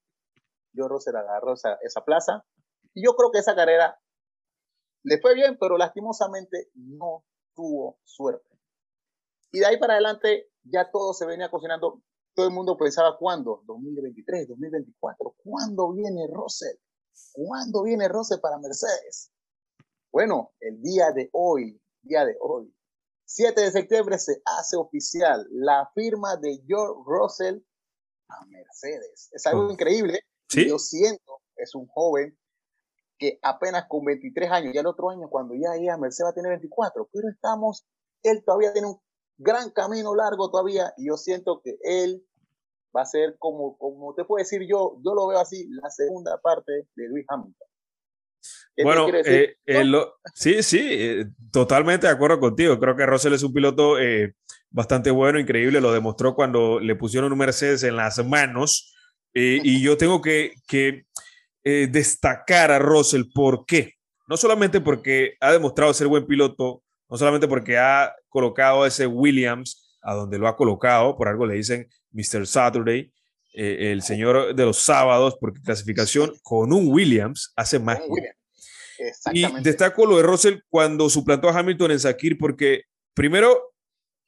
yo 0.73 0.89
Russell 0.89 1.15
agarró 1.15 1.55
esa, 1.55 1.79
esa 1.83 2.05
plaza. 2.05 2.45
Y 2.93 3.05
yo 3.05 3.15
creo 3.15 3.31
que 3.31 3.39
esa 3.39 3.55
carrera 3.55 4.01
le 5.05 5.21
fue 5.21 5.37
bien, 5.37 5.57
pero 5.61 5.79
lastimosamente 5.79 6.71
no 6.75 7.25
tuvo 7.55 8.01
suerte. 8.03 8.59
Y 9.53 9.61
de 9.61 9.67
ahí 9.67 9.77
para 9.79 9.93
adelante 9.93 10.51
ya 10.65 10.91
todo 10.91 11.15
se 11.15 11.25
venía 11.25 11.53
cocinando. 11.53 12.03
Todo 12.39 12.47
el 12.47 12.55
mundo 12.55 12.77
pensaba, 12.77 13.17
¿cuándo? 13.19 13.65
2023, 13.67 14.47
2024. 14.47 15.35
¿Cuándo 15.43 15.93
viene 15.93 16.29
Russell? 16.33 16.77
¿Cuándo 17.33 17.83
viene 17.83 18.07
Russell 18.07 18.39
para 18.39 18.59
Mercedes? 18.59 19.33
Bueno, 20.13 20.53
el 20.61 20.81
día 20.81 21.11
de 21.11 21.31
hoy, 21.33 21.83
día 22.01 22.25
de 22.25 22.37
hoy, 22.41 22.73
7 23.25 23.61
de 23.61 23.73
septiembre 23.73 24.21
se 24.21 24.41
hace 24.45 24.77
oficial 24.77 25.49
la 25.51 25.91
firma 25.97 26.37
de 26.37 26.63
George 26.65 27.03
Russell 27.05 27.59
a 28.29 28.47
Mercedes. 28.47 29.31
Es 29.33 29.45
algo 29.49 29.73
increíble. 29.73 30.21
Yo 30.49 30.79
siento, 30.79 31.41
es 31.57 31.75
un 31.75 31.89
joven 31.89 32.39
que 33.19 33.41
apenas 33.43 33.87
con 33.89 34.05
23 34.05 34.49
años, 34.53 34.75
ya 34.75 34.83
el 34.83 34.87
otro 34.87 35.11
año 35.11 35.29
cuando 35.29 35.57
ya 35.57 35.75
llega 35.75 35.97
Mercedes 35.97 36.27
va 36.27 36.31
a 36.31 36.35
tener 36.35 36.51
24, 36.51 37.11
pero 37.13 37.29
estamos, 37.31 37.85
él 38.23 38.45
todavía 38.45 38.73
tiene 38.73 38.87
un 38.87 39.01
gran 39.39 39.71
camino 39.71 40.15
largo 40.15 40.53
todavía 40.53 40.95
y 40.97 41.09
yo 41.09 41.17
siento 41.17 41.63
que 41.63 41.79
él 41.83 42.28
va 42.97 43.03
a 43.03 43.07
ser 43.07 43.37
como, 43.39 43.77
como 43.79 44.15
te 44.15 44.25
puedo 44.25 44.43
decir 44.43 44.63
yo, 44.69 45.01
yo 45.05 45.15
lo 45.15 45.29
veo 45.29 45.39
así, 45.39 45.69
la 45.71 45.91
segunda 45.91 46.39
parte 46.41 46.87
de 46.95 47.09
Luis 47.09 47.25
Hamilton. 47.29 47.69
Bueno, 48.83 49.09
eh, 49.09 49.57
eh, 49.67 49.85
sí, 50.35 50.63
sí, 50.63 50.79
eh, 50.81 51.27
totalmente 51.51 52.07
de 52.07 52.13
acuerdo 52.13 52.39
contigo. 52.39 52.79
Creo 52.79 52.95
que 52.95 53.07
Russell 53.07 53.33
es 53.33 53.43
un 53.43 53.53
piloto 53.53 53.97
bastante 54.71 55.11
bueno, 55.11 55.39
increíble. 55.39 55.81
Lo 55.81 55.93
demostró 55.93 56.35
cuando 56.35 56.79
le 56.79 56.95
pusieron 56.95 57.33
un 57.33 57.39
Mercedes 57.39 57.83
en 57.83 57.97
las 57.97 58.25
manos. 58.25 58.95
y 59.35 59.83
yo 59.83 59.97
tengo 59.97 60.23
que, 60.23 60.55
que 60.67 61.07
destacar 61.65 62.71
a 62.71 62.79
Russell. 62.79 63.25
¿Por 63.35 63.67
qué? 63.67 63.95
No 64.29 64.37
solamente 64.37 64.81
porque 64.81 65.35
ha 65.41 65.53
demostrado 65.53 65.93
ser 65.93 66.07
buen 66.07 66.27
piloto, 66.27 66.83
no 67.09 67.17
solamente 67.17 67.49
porque 67.49 67.79
ha 67.79 68.15
colocado 68.29 68.87
ese 68.87 69.07
Williams 69.07 69.99
a 70.03 70.15
donde 70.15 70.39
lo 70.39 70.47
ha 70.47 70.57
colocado, 70.57 71.17
por 71.17 71.29
algo 71.29 71.47
le 71.47 71.55
dicen 71.55 71.89
Mr. 72.13 72.47
Saturday, 72.47 73.13
el 73.53 74.03
señor 74.03 74.55
de 74.55 74.65
los 74.65 74.79
sábados, 74.79 75.37
porque 75.41 75.61
clasificación 75.61 76.33
con 76.43 76.73
un 76.73 76.89
Williams 76.93 77.53
hace 77.57 77.79
magia. 77.79 78.37
Y 79.33 79.47
destaco 79.63 80.07
lo 80.07 80.17
de 80.17 80.23
Russell 80.23 80.59
cuando 80.69 81.09
suplantó 81.09 81.49
a 81.49 81.59
Hamilton 81.59 81.93
en 81.93 82.01
Sakir, 82.01 82.39
porque 82.39 82.83
primero 83.15 83.75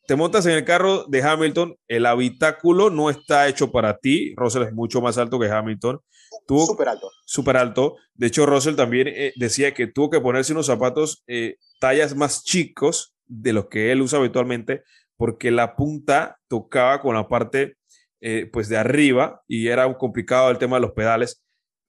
te 0.06 0.16
montas 0.16 0.46
en 0.46 0.52
el 0.52 0.64
carro 0.64 1.04
de 1.04 1.22
Hamilton, 1.22 1.76
el 1.86 2.06
habitáculo 2.06 2.90
no 2.90 3.10
está 3.10 3.46
hecho 3.48 3.70
para 3.70 3.98
ti. 3.98 4.34
Russell 4.36 4.64
es 4.64 4.72
mucho 4.72 5.00
más 5.00 5.18
alto 5.18 5.38
que 5.38 5.48
Hamilton. 5.48 6.00
Súper 6.48 6.88
alto. 6.88 7.10
Súper 7.24 7.56
alto. 7.56 7.96
De 8.14 8.26
hecho, 8.26 8.46
Russell 8.46 8.74
también 8.74 9.08
eh, 9.08 9.32
decía 9.36 9.72
que 9.72 9.86
tuvo 9.86 10.10
que 10.10 10.20
ponerse 10.20 10.52
unos 10.52 10.66
zapatos 10.66 11.22
eh, 11.26 11.58
tallas 11.78 12.16
más 12.16 12.42
chicos 12.42 13.14
de 13.26 13.52
los 13.52 13.66
que 13.66 13.92
él 13.92 14.02
usa 14.02 14.18
habitualmente, 14.18 14.82
porque 15.20 15.50
la 15.50 15.76
punta 15.76 16.40
tocaba 16.48 17.02
con 17.02 17.14
la 17.14 17.28
parte 17.28 17.76
eh, 18.22 18.48
pues 18.50 18.70
de 18.70 18.78
arriba 18.78 19.42
y 19.46 19.68
era 19.68 19.92
complicado 19.98 20.50
el 20.50 20.56
tema 20.56 20.76
de 20.76 20.80
los 20.80 20.92
pedales. 20.92 21.42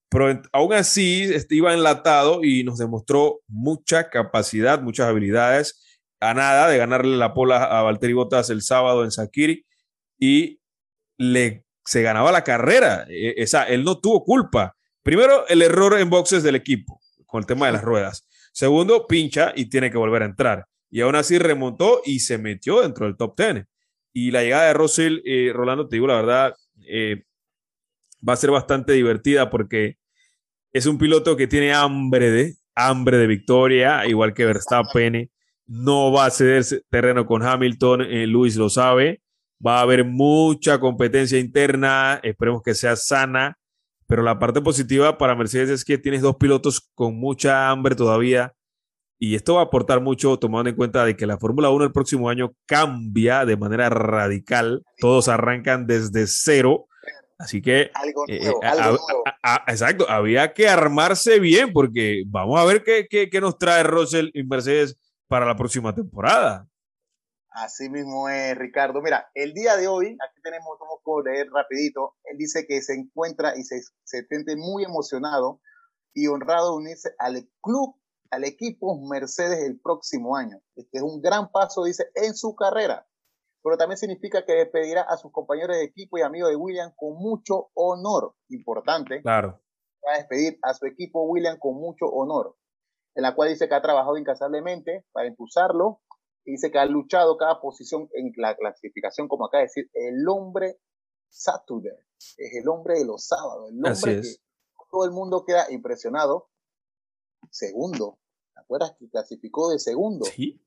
Pero 0.09 0.41
aún 0.51 0.73
así 0.73 1.23
este, 1.33 1.55
iba 1.55 1.73
enlatado 1.73 2.43
y 2.43 2.65
nos 2.65 2.77
demostró 2.77 3.39
mucha 3.47 4.09
capacidad, 4.09 4.81
muchas 4.81 5.07
habilidades. 5.07 5.81
A 6.19 6.33
nada 6.33 6.67
de 6.67 6.77
ganarle 6.77 7.15
la 7.15 7.33
pola 7.33 7.63
a 7.63 7.81
Valtteri 7.83 8.11
Bottas 8.11 8.49
el 8.49 8.63
sábado 8.63 9.05
en 9.05 9.11
Sakiri 9.11 9.65
y 10.19 10.59
le, 11.17 11.63
se 11.85 12.01
ganaba 12.01 12.33
la 12.33 12.43
carrera. 12.43 13.05
E, 13.07 13.35
esa, 13.37 13.63
él 13.63 13.85
no 13.85 14.01
tuvo 14.01 14.25
culpa. 14.25 14.75
Primero, 15.03 15.47
el 15.47 15.61
error 15.61 15.97
en 15.97 16.09
boxes 16.09 16.43
del 16.43 16.55
equipo 16.55 16.99
con 17.27 17.39
el 17.39 17.45
tema 17.45 17.67
de 17.67 17.71
las 17.71 17.81
ruedas. 17.81 18.27
Segundo, 18.51 19.07
pincha 19.07 19.53
y 19.55 19.67
tiene 19.69 19.89
que 19.89 19.97
volver 19.97 20.23
a 20.23 20.25
entrar. 20.25 20.65
Y 20.91 20.99
aún 21.01 21.15
así 21.15 21.39
remontó 21.39 22.01
y 22.05 22.19
se 22.19 22.37
metió 22.37 22.81
dentro 22.81 23.05
del 23.05 23.15
top 23.15 23.35
10. 23.37 23.65
Y 24.13 24.31
la 24.31 24.43
llegada 24.43 24.67
de 24.67 24.73
Russell, 24.73 25.21
eh, 25.25 25.51
Rolando, 25.53 25.87
te 25.87 25.95
digo 25.95 26.07
la 26.07 26.15
verdad, 26.15 26.53
eh, 26.85 27.23
va 28.27 28.33
a 28.33 28.37
ser 28.37 28.51
bastante 28.51 28.91
divertida 28.91 29.49
porque 29.49 29.97
es 30.73 30.85
un 30.85 30.97
piloto 30.97 31.37
que 31.37 31.47
tiene 31.47 31.73
hambre 31.73 32.29
de, 32.29 32.55
hambre 32.75 33.17
de 33.17 33.27
victoria, 33.27 34.05
igual 34.05 34.33
que 34.33 34.45
Verstappen. 34.45 35.31
No 35.65 36.11
va 36.11 36.25
a 36.25 36.31
ceder 36.31 36.65
terreno 36.89 37.25
con 37.25 37.41
Hamilton, 37.41 38.01
eh, 38.01 38.27
Luis 38.27 38.57
lo 38.57 38.69
sabe. 38.69 39.21
Va 39.65 39.79
a 39.79 39.81
haber 39.83 40.03
mucha 40.03 40.79
competencia 40.79 41.39
interna, 41.39 42.19
esperemos 42.23 42.61
que 42.63 42.73
sea 42.73 42.97
sana, 42.97 43.57
pero 44.07 44.23
la 44.23 44.39
parte 44.39 44.59
positiva 44.59 45.17
para 45.17 45.35
Mercedes 45.35 45.69
es 45.69 45.85
que 45.85 45.97
tienes 45.97 46.21
dos 46.21 46.35
pilotos 46.35 46.89
con 46.95 47.15
mucha 47.15 47.69
hambre 47.69 47.95
todavía 47.95 48.53
y 49.23 49.35
esto 49.35 49.53
va 49.53 49.61
a 49.61 49.65
aportar 49.65 50.01
mucho 50.01 50.39
tomando 50.39 50.71
en 50.71 50.75
cuenta 50.75 51.05
de 51.05 51.15
que 51.15 51.27
la 51.27 51.37
Fórmula 51.37 51.69
1 51.69 51.85
el 51.85 51.91
próximo 51.91 52.27
año 52.27 52.53
cambia 52.65 53.45
de 53.45 53.55
manera 53.55 53.87
radical, 53.91 54.83
todos 54.97 55.27
arrancan 55.27 55.85
desde 55.85 56.25
cero 56.25 56.87
Así 57.37 57.61
que, 57.61 57.89
algo 57.95 58.25
eh, 58.27 58.39
nuevo, 58.39 58.59
algo 58.63 58.97
nuevo. 59.07 59.23
exacto, 59.67 60.07
había 60.07 60.53
que 60.53 60.67
armarse 60.67 61.39
bien 61.39 61.73
porque 61.73 62.23
vamos 62.27 62.59
a 62.59 62.65
ver 62.65 62.83
qué, 62.83 63.07
qué, 63.09 63.41
nos 63.41 63.57
trae 63.57 63.83
Russell 63.83 64.29
y 64.33 64.43
Mercedes 64.43 64.95
para 65.27 65.45
la 65.47 65.55
próxima 65.55 65.93
temporada. 65.93 66.67
Así 67.49 67.89
mismo 67.89 68.29
es, 68.29 68.55
Ricardo. 68.55 69.01
Mira, 69.01 69.27
el 69.33 69.53
día 69.53 69.75
de 69.75 69.87
hoy, 69.87 70.15
aquí 70.23 70.41
tenemos, 70.43 70.77
vamos 70.79 70.99
a 71.03 71.29
leer 71.29 71.47
rapidito, 71.51 72.15
él 72.25 72.37
dice 72.37 72.65
que 72.67 72.81
se 72.81 72.93
encuentra 72.93 73.57
y 73.57 73.63
se, 73.63 73.81
se 74.03 74.23
siente 74.27 74.55
muy 74.55 74.83
emocionado 74.83 75.59
y 76.13 76.27
honrado 76.27 76.71
de 76.71 76.83
unirse 76.83 77.09
al 77.17 77.49
club, 77.61 77.95
al 78.31 78.43
equipo 78.45 78.97
Mercedes 79.07 79.59
el 79.59 79.79
próximo 79.79 80.35
año. 80.35 80.59
Este 80.75 80.97
es 80.97 81.03
un 81.03 81.21
gran 81.21 81.51
paso, 81.51 81.83
dice, 81.83 82.09
en 82.15 82.33
su 82.33 82.55
carrera 82.55 83.07
pero 83.63 83.77
también 83.77 83.97
significa 83.97 84.45
que 84.45 84.53
despedirá 84.53 85.03
a 85.03 85.17
sus 85.17 85.31
compañeros 85.31 85.77
de 85.77 85.83
equipo 85.83 86.17
y 86.17 86.21
amigos 86.21 86.49
de 86.49 86.55
William 86.55 86.91
con 86.95 87.15
mucho 87.15 87.69
honor. 87.73 88.35
Importante. 88.49 89.21
Claro. 89.21 89.61
Va 90.05 90.15
a 90.15 90.17
despedir 90.17 90.57
a 90.63 90.73
su 90.73 90.87
equipo 90.87 91.23
William 91.23 91.57
con 91.59 91.75
mucho 91.75 92.05
honor, 92.07 92.57
en 93.15 93.23
la 93.23 93.35
cual 93.35 93.49
dice 93.49 93.69
que 93.69 93.75
ha 93.75 93.81
trabajado 93.81 94.17
incansablemente 94.17 95.05
para 95.11 95.27
impulsarlo 95.27 96.01
y 96.43 96.53
dice 96.53 96.71
que 96.71 96.79
ha 96.79 96.85
luchado 96.85 97.37
cada 97.37 97.61
posición 97.61 98.09
en 98.13 98.31
la 98.37 98.55
clasificación, 98.55 99.27
como 99.27 99.47
de 99.49 99.59
decir, 99.59 99.91
el 99.93 100.27
hombre 100.27 100.79
Saturday, 101.29 101.93
es 102.17 102.55
el 102.55 102.67
hombre 102.67 102.95
de 102.95 103.05
los 103.05 103.27
sábados, 103.27 103.69
el 103.69 103.77
hombre 103.77 104.21
que 104.21 104.37
todo 104.91 105.05
el 105.05 105.11
mundo 105.11 105.45
queda 105.45 105.71
impresionado. 105.71 106.49
segundo. 107.51 108.17
¿Te 108.71 108.75
acuerdas 108.75 108.97
que 108.97 109.09
clasificó 109.09 109.69
de 109.69 109.79
segundo? 109.79 110.25
Sí, 110.25 110.63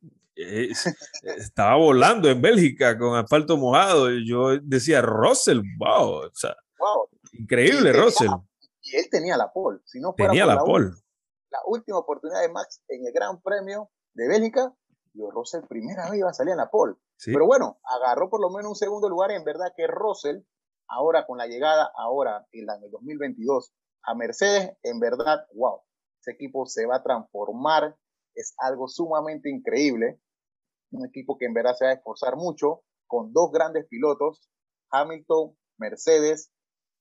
estaba 1.22 1.76
volando 1.76 2.28
en 2.28 2.42
Bélgica 2.42 2.98
con 2.98 3.16
asfalto 3.16 3.56
mojado. 3.56 4.12
Y 4.12 4.28
yo 4.28 4.58
decía, 4.60 5.00
Russell, 5.00 5.62
wow, 5.78 6.26
o 6.26 6.30
sea, 6.34 6.54
increíble, 7.32 7.94
Russell. 7.94 8.28
y 8.82 8.96
él 8.96 9.06
tenía 9.10 9.38
la 9.38 9.50
pole. 9.50 9.78
Si 9.86 10.00
no 10.00 10.12
fuera 10.12 10.32
tenía 10.32 10.44
la, 10.44 10.58
pole. 10.58 10.90
La 11.48 11.60
última 11.66 11.96
oportunidad 11.96 12.42
de 12.42 12.50
Max 12.50 12.82
en 12.88 13.06
el 13.06 13.12
Gran 13.14 13.40
Premio 13.40 13.88
de 14.12 14.28
Bélgica, 14.28 14.74
yo 15.14 15.30
Russell 15.30 15.62
primera 15.66 16.10
vez 16.10 16.18
iba 16.18 16.28
a 16.28 16.34
salir 16.34 16.52
en 16.52 16.58
la 16.58 16.68
pole. 16.68 16.96
Pero 17.24 17.46
bueno, 17.46 17.80
agarró 17.84 18.28
por 18.28 18.42
lo 18.42 18.50
menos 18.50 18.68
un 18.68 18.76
segundo 18.76 19.08
lugar 19.08 19.30
y 19.30 19.36
en 19.36 19.44
verdad 19.44 19.72
que 19.74 19.86
Russell, 19.86 20.42
ahora 20.88 21.24
con 21.24 21.38
la 21.38 21.46
llegada, 21.46 21.90
ahora 21.96 22.46
en 22.52 22.68
el 22.68 22.90
2022, 22.90 23.72
a 24.02 24.14
Mercedes, 24.14 24.76
en 24.82 25.00
verdad, 25.00 25.46
wow, 25.54 25.80
ese 26.24 26.32
equipo 26.32 26.66
se 26.66 26.86
va 26.86 26.96
a 26.96 27.02
transformar, 27.02 27.96
es 28.34 28.54
algo 28.58 28.88
sumamente 28.88 29.50
increíble, 29.50 30.20
un 30.90 31.06
equipo 31.06 31.36
que 31.36 31.46
en 31.46 31.54
verdad 31.54 31.74
se 31.74 31.84
va 31.84 31.90
a 31.90 31.94
esforzar 31.94 32.36
mucho, 32.36 32.82
con 33.06 33.32
dos 33.32 33.50
grandes 33.52 33.86
pilotos, 33.86 34.48
Hamilton, 34.90 35.56
Mercedes. 35.78 36.50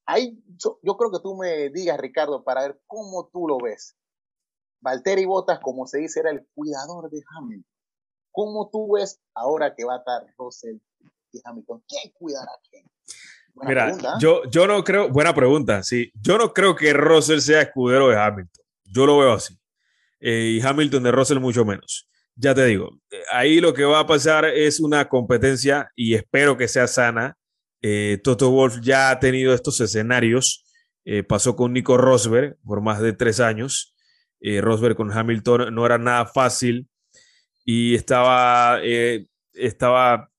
Ahí 0.05 0.37
yo, 0.57 0.97
creo 0.97 1.11
que 1.11 1.21
tú 1.21 1.37
me 1.37 1.69
digas, 1.69 1.97
Ricardo, 1.97 2.43
para 2.43 2.63
ver 2.63 2.81
cómo 2.87 3.29
tú 3.31 3.47
lo 3.47 3.57
ves. 3.57 3.95
Valtteri 4.81 5.25
Bottas, 5.25 5.59
como 5.59 5.87
se 5.87 5.99
dice, 5.99 6.19
era 6.19 6.31
el 6.31 6.45
cuidador 6.53 7.09
de 7.09 7.21
Hamilton. 7.35 7.71
¿Cómo 8.31 8.69
tú 8.69 8.93
ves 8.95 9.21
ahora 9.33 9.73
que 9.75 9.85
va 9.85 9.95
a 9.95 9.97
estar 9.99 10.25
Russell 10.37 10.77
y 11.31 11.39
Hamilton? 11.43 11.83
¿Quién 11.87 12.11
cuidará 12.13 12.51
a 12.51 12.59
quién? 12.69 12.85
Mira, 13.55 13.91
¿eh? 13.91 13.97
yo, 14.19 14.43
yo 14.49 14.67
no 14.67 14.83
creo, 14.83 15.09
buena 15.09 15.33
pregunta, 15.33 15.83
sí. 15.83 16.11
Yo 16.19 16.37
no 16.37 16.51
creo 16.51 16.75
que 16.75 16.91
Russell 16.91 17.39
sea 17.39 17.61
escudero 17.61 18.09
de 18.09 18.19
Hamilton. 18.19 18.62
Yo 18.93 19.05
lo 19.05 19.17
veo 19.17 19.33
así. 19.33 19.57
Eh, 20.19 20.57
y 20.57 20.61
Hamilton 20.61 21.03
de 21.03 21.11
Russell 21.11 21.39
mucho 21.39 21.65
menos. 21.65 22.09
Ya 22.35 22.55
te 22.55 22.65
digo, 22.65 22.99
eh, 23.11 23.17
ahí 23.31 23.59
lo 23.59 23.73
que 23.73 23.83
va 23.83 23.99
a 23.99 24.07
pasar 24.07 24.45
es 24.45 24.79
una 24.79 25.07
competencia 25.07 25.91
y 25.95 26.15
espero 26.15 26.57
que 26.57 26.67
sea 26.67 26.87
sana. 26.87 27.37
Toto 28.23 28.49
Wolf 28.49 28.79
ya 28.81 29.09
ha 29.09 29.19
tenido 29.19 29.53
estos 29.53 29.81
escenarios. 29.81 30.63
pasó 31.27 31.57
con 31.57 31.73
Nico 31.73 31.97
Rosberg 31.97 32.55
por 32.63 32.79
más 32.79 33.01
de 33.01 33.11
tres 33.11 33.41
años. 33.41 33.93
Rosberg 34.39 34.95
con 34.95 35.11
Hamilton 35.11 35.75
no 35.75 35.85
era 35.85 35.97
nada 35.97 36.25
fácil 36.25 36.87
y 37.65 37.93
estaba, 37.95 38.79
estaba 39.53 40.31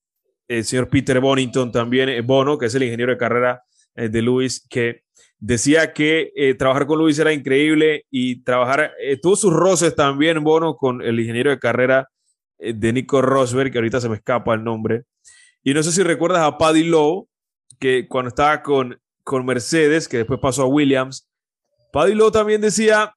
el 0.47 0.63
señor 0.63 0.89
Peter 0.89 1.19
Bonington 1.19 1.71
también, 1.71 2.09
eh, 2.09 2.21
Bono, 2.21 2.57
que 2.57 2.67
es 2.67 2.75
el 2.75 2.83
ingeniero 2.83 3.11
de 3.11 3.17
carrera 3.17 3.63
eh, 3.95 4.09
de 4.09 4.21
Luis, 4.21 4.65
que 4.67 5.03
decía 5.45 5.93
que 5.93 6.31
eh, 6.35 6.55
trabajar 6.55 6.87
con 6.87 6.97
Luis 6.97 7.19
era 7.19 7.31
increíble 7.31 8.05
y 8.09 8.43
trabajar, 8.43 8.93
tuvo 9.21 9.35
sus 9.35 9.53
roces 9.53 9.95
también, 9.95 10.43
Bono, 10.43 10.75
con 10.75 11.01
el 11.01 11.19
ingeniero 11.19 11.51
de 11.51 11.59
carrera 11.59 12.09
de 12.57 12.93
Nico 12.93 13.21
Rosberg, 13.21 13.71
que 13.71 13.77
ahorita 13.77 14.01
se 14.01 14.09
me 14.09 14.15
escapa 14.15 14.55
el 14.55 14.63
nombre. 14.63 15.03
Y 15.63 15.73
no 15.73 15.83
sé 15.83 15.91
si 15.91 16.01
recuerdas 16.01 16.41
a 16.41 16.57
Paddy 16.57 16.85
Lowe, 16.85 17.27
que 17.79 18.07
cuando 18.07 18.29
estaba 18.29 18.63
con, 18.63 18.99
con 19.23 19.45
Mercedes, 19.45 20.07
que 20.07 20.17
después 20.17 20.39
pasó 20.39 20.63
a 20.63 20.67
Williams, 20.67 21.29
Paddy 21.91 22.15
Lowe 22.15 22.31
también 22.31 22.61
decía 22.61 23.13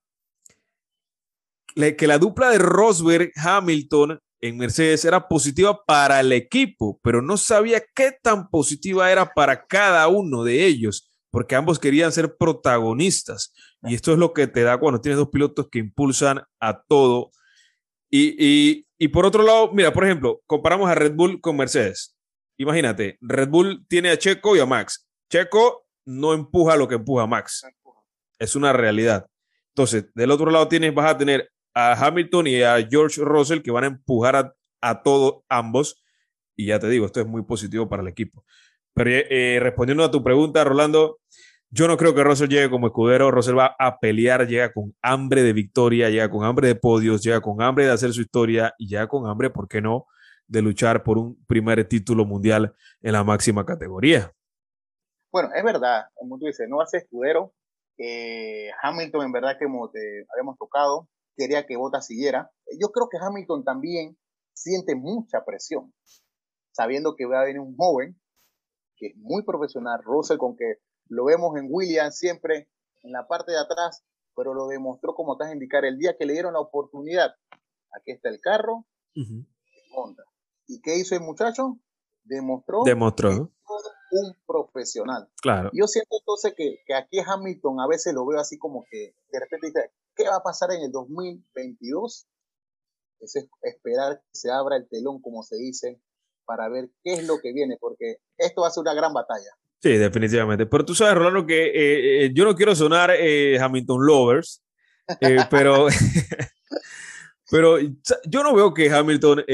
que 1.75 2.07
la 2.07 2.19
dupla 2.19 2.51
de 2.51 2.59
Rosberg-Hamilton 2.59 4.19
en 4.41 4.57
Mercedes 4.57 5.05
era 5.05 5.29
positiva 5.29 5.81
para 5.87 6.21
el 6.21 6.33
equipo, 6.33 7.01
pero 7.03 7.23
no 7.23 7.37
sabía 7.37 7.83
qué 7.95 8.13
tan 8.23 8.49
positiva 8.51 9.11
era 9.11 9.33
para 9.33 9.67
cada 9.67 10.09
uno 10.09 10.45
de 10.45 10.67
ellos, 10.67 11.08
porque 11.31 11.55
ambos 11.55 11.79
querían 11.79 12.13
ser 12.13 12.37
protagonistas. 12.37 13.53
Y 13.83 13.95
esto 13.95 14.13
es 14.13 14.19
lo 14.19 14.33
que 14.33 14.47
te 14.47 14.63
da 14.63 14.79
cuando 14.79 15.01
tienes 15.01 15.19
dos 15.19 15.29
pilotos 15.29 15.69
que 15.71 15.79
impulsan 15.79 16.43
a 16.61 16.83
todo. 16.83 17.31
Y, 18.11 19.09
por 19.13 19.27
otro 19.27 19.43
lado, 19.43 19.71
mira, 19.73 19.93
por 19.93 20.05
ejemplo, 20.05 20.41
comparamos 20.47 20.91
a 20.91 20.95
Red 20.95 21.15
Bull 21.15 21.41
con 21.41 21.57
Mercedes. 21.57 22.17
Imagínate, 22.57 23.19
Red 23.21 23.49
Bull 23.49 23.87
tiene 23.89 24.11
a 24.11 24.19
Checo 24.19 24.57
y 24.57 24.61
a 24.61 24.67
Max. 24.67 25.07
Checo 25.31 25.87
no 26.05 26.33
empuja 26.33 26.77
lo 26.77 26.89
que 26.89 26.97
empuja 26.97 27.27
Max. 27.27 27.65
Es 28.39 28.57
una 28.57 28.73
realidad. 28.73 29.27
Entonces, 29.69 30.07
del 30.15 30.31
otro 30.31 30.51
lado 30.51 30.67
tienes, 30.69 30.95
vas 30.95 31.11
a 31.11 31.19
tener 31.19 31.51
a 31.75 31.93
Hamilton 31.93 32.47
y 32.47 32.63
a 32.63 32.85
George 32.89 33.21
Russell 33.21 33.61
que 33.61 33.71
van 33.71 33.85
a 33.85 33.89
empujar 33.89 34.35
a, 34.35 34.55
a 34.81 35.03
todos 35.03 35.45
ambos. 35.49 36.03
Y 36.57 36.67
ya 36.67 36.81
te 36.81 36.89
digo, 36.89 37.07
esto 37.07 37.21
es 37.21 37.27
muy 37.27 37.43
positivo 37.43 37.89
para 37.89 38.03
el 38.03 38.09
equipo. 38.09 38.45
Pero 38.99 39.11
eh, 39.13 39.61
respondiendo 39.63 40.03
a 40.03 40.11
tu 40.11 40.25
pregunta, 40.25 40.65
Rolando, 40.65 41.21
yo 41.71 41.87
no 41.87 41.97
creo 41.97 42.17
que 42.17 42.25
Russell 42.25 42.49
llegue 42.49 42.69
como 42.69 42.89
escudero. 42.89 43.31
Russell 43.31 43.57
va 43.57 43.77
a 43.79 44.01
pelear, 44.01 44.49
llega 44.49 44.73
con 44.73 44.93
hambre 45.03 45.45
de 45.45 45.53
victoria, 45.53 46.11
llega 46.11 46.29
con 46.29 46.45
hambre 46.45 46.67
de 46.67 46.75
podios, 46.75 47.23
llega 47.23 47.41
con 47.41 47.63
hambre 47.63 47.85
de 47.85 47.93
hacer 47.93 48.13
su 48.13 48.23
historia 48.23 48.75
y 48.77 48.89
llega 48.89 49.07
con 49.07 49.29
hambre, 49.29 49.51
¿por 49.51 49.69
qué 49.69 49.81
no?, 49.81 50.07
de 50.49 50.63
luchar 50.63 51.05
por 51.05 51.17
un 51.17 51.41
primer 51.47 51.87
título 51.87 52.25
mundial 52.25 52.75
en 53.01 53.13
la 53.13 53.23
máxima 53.23 53.65
categoría. 53.65 54.33
Bueno, 55.31 55.51
es 55.55 55.63
verdad, 55.63 56.07
como 56.15 56.37
tú 56.37 56.47
dices, 56.47 56.67
no 56.69 56.79
va 56.79 56.83
a 56.83 56.89
ser 56.89 57.03
escudero. 57.03 57.55
Eh, 57.99 58.71
Hamilton, 58.83 59.27
en 59.27 59.33
verdad, 59.33 59.57
que 59.61 59.67
como 59.67 59.91
te 59.91 60.27
habíamos 60.35 60.59
tocado, 60.59 61.09
quería 61.37 61.67
que 61.67 61.77
Bottas 61.77 62.07
siguiera. 62.07 62.51
Yo 62.81 62.89
creo 62.89 63.09
que 63.09 63.19
Hamilton 63.19 63.63
también 63.63 64.19
siente 64.55 64.97
mucha 64.97 65.45
presión, 65.45 65.95
sabiendo 66.73 67.15
que 67.15 67.27
va 67.27 67.43
a 67.43 67.45
venir 67.45 67.61
un 67.61 67.77
joven 67.77 68.19
que 68.99 69.09
es 69.09 69.17
muy 69.17 69.43
profesional, 69.45 70.01
Russell, 70.03 70.39
con 70.39 70.57
que 70.57 70.77
lo 71.09 71.25
vemos 71.25 71.57
en 71.57 71.69
Williams 71.71 72.19
siempre 72.19 72.69
en 73.03 73.13
la 73.13 73.27
parte 73.27 73.53
de 73.53 73.59
atrás, 73.59 74.05
pero 74.35 74.55
lo 74.55 74.69
demostró 74.69 75.15
como 75.15 75.33
estás 75.33 75.49
a 75.49 75.55
indicar 75.55 75.85
el 75.85 75.99
día 75.99 76.17
que 76.19 76.27
le 76.27 76.35
dieron 76.35 76.53
la 76.53 76.61
oportunidad. 76.61 77.35
Aquí 77.93 78.13
está 78.13 78.29
el 78.29 78.41
carro, 78.41 78.87
¿Y 80.69 80.81
qué 80.83 80.97
hizo 80.97 81.15
el 81.17 81.23
muchacho? 81.23 81.79
Demostró, 82.23 82.83
demostró. 82.85 83.31
un 83.31 84.37
profesional. 84.47 85.29
Claro. 85.41 85.71
Yo 85.73 85.87
siento 85.87 86.19
entonces 86.21 86.55
que, 86.57 86.83
que 86.87 86.95
aquí 86.95 87.19
Hamilton 87.19 87.81
a 87.81 87.89
veces 87.89 88.15
lo 88.15 88.27
veo 88.27 88.39
así 88.39 88.59
como 88.59 88.85
que 88.89 89.15
de 89.33 89.41
repente 89.41 89.69
dice, 89.69 89.91
¿Qué 90.19 90.29
va 90.29 90.39
a 90.39 90.43
pasar 90.43 90.73
en 90.73 90.83
el 90.83 90.91
2022? 90.91 92.27
Es 93.21 93.37
esperar 93.63 94.19
que 94.19 94.29
se 94.33 94.51
abra 94.51 94.77
el 94.77 94.89
telón, 94.89 95.23
como 95.23 95.45
se 95.45 95.57
dice, 95.57 96.03
para 96.49 96.71
ver 96.71 96.89
qué 97.05 97.13
es 97.13 97.27
lo 97.27 97.39
que 97.41 97.53
viene, 97.53 97.77
porque 97.79 98.17
esto 98.39 98.63
va 98.63 98.69
a 98.69 98.71
ser 98.71 98.81
una 98.81 98.95
gran 98.95 99.13
batalla. 99.13 99.51
Sí, 99.83 99.91
definitivamente. 99.91 100.65
Pero 100.65 100.83
tú 100.83 100.95
sabes, 100.95 101.15
Rolando, 101.15 101.47
que 101.47 101.67
eh, 101.67 102.25
eh, 102.25 102.31
yo 102.33 102.47
no 102.47 102.57
quiero 102.57 102.75
sonar 102.75 103.13
eh, 103.15 103.59
Hamilton 103.61 104.07
Lovers, 104.07 104.65
pero, 105.51 105.89
pero 107.51 107.79
yo 107.79 108.43
no 108.43 108.55
veo 108.55 108.73
que 108.73 108.91
Hamilton, 108.91 109.45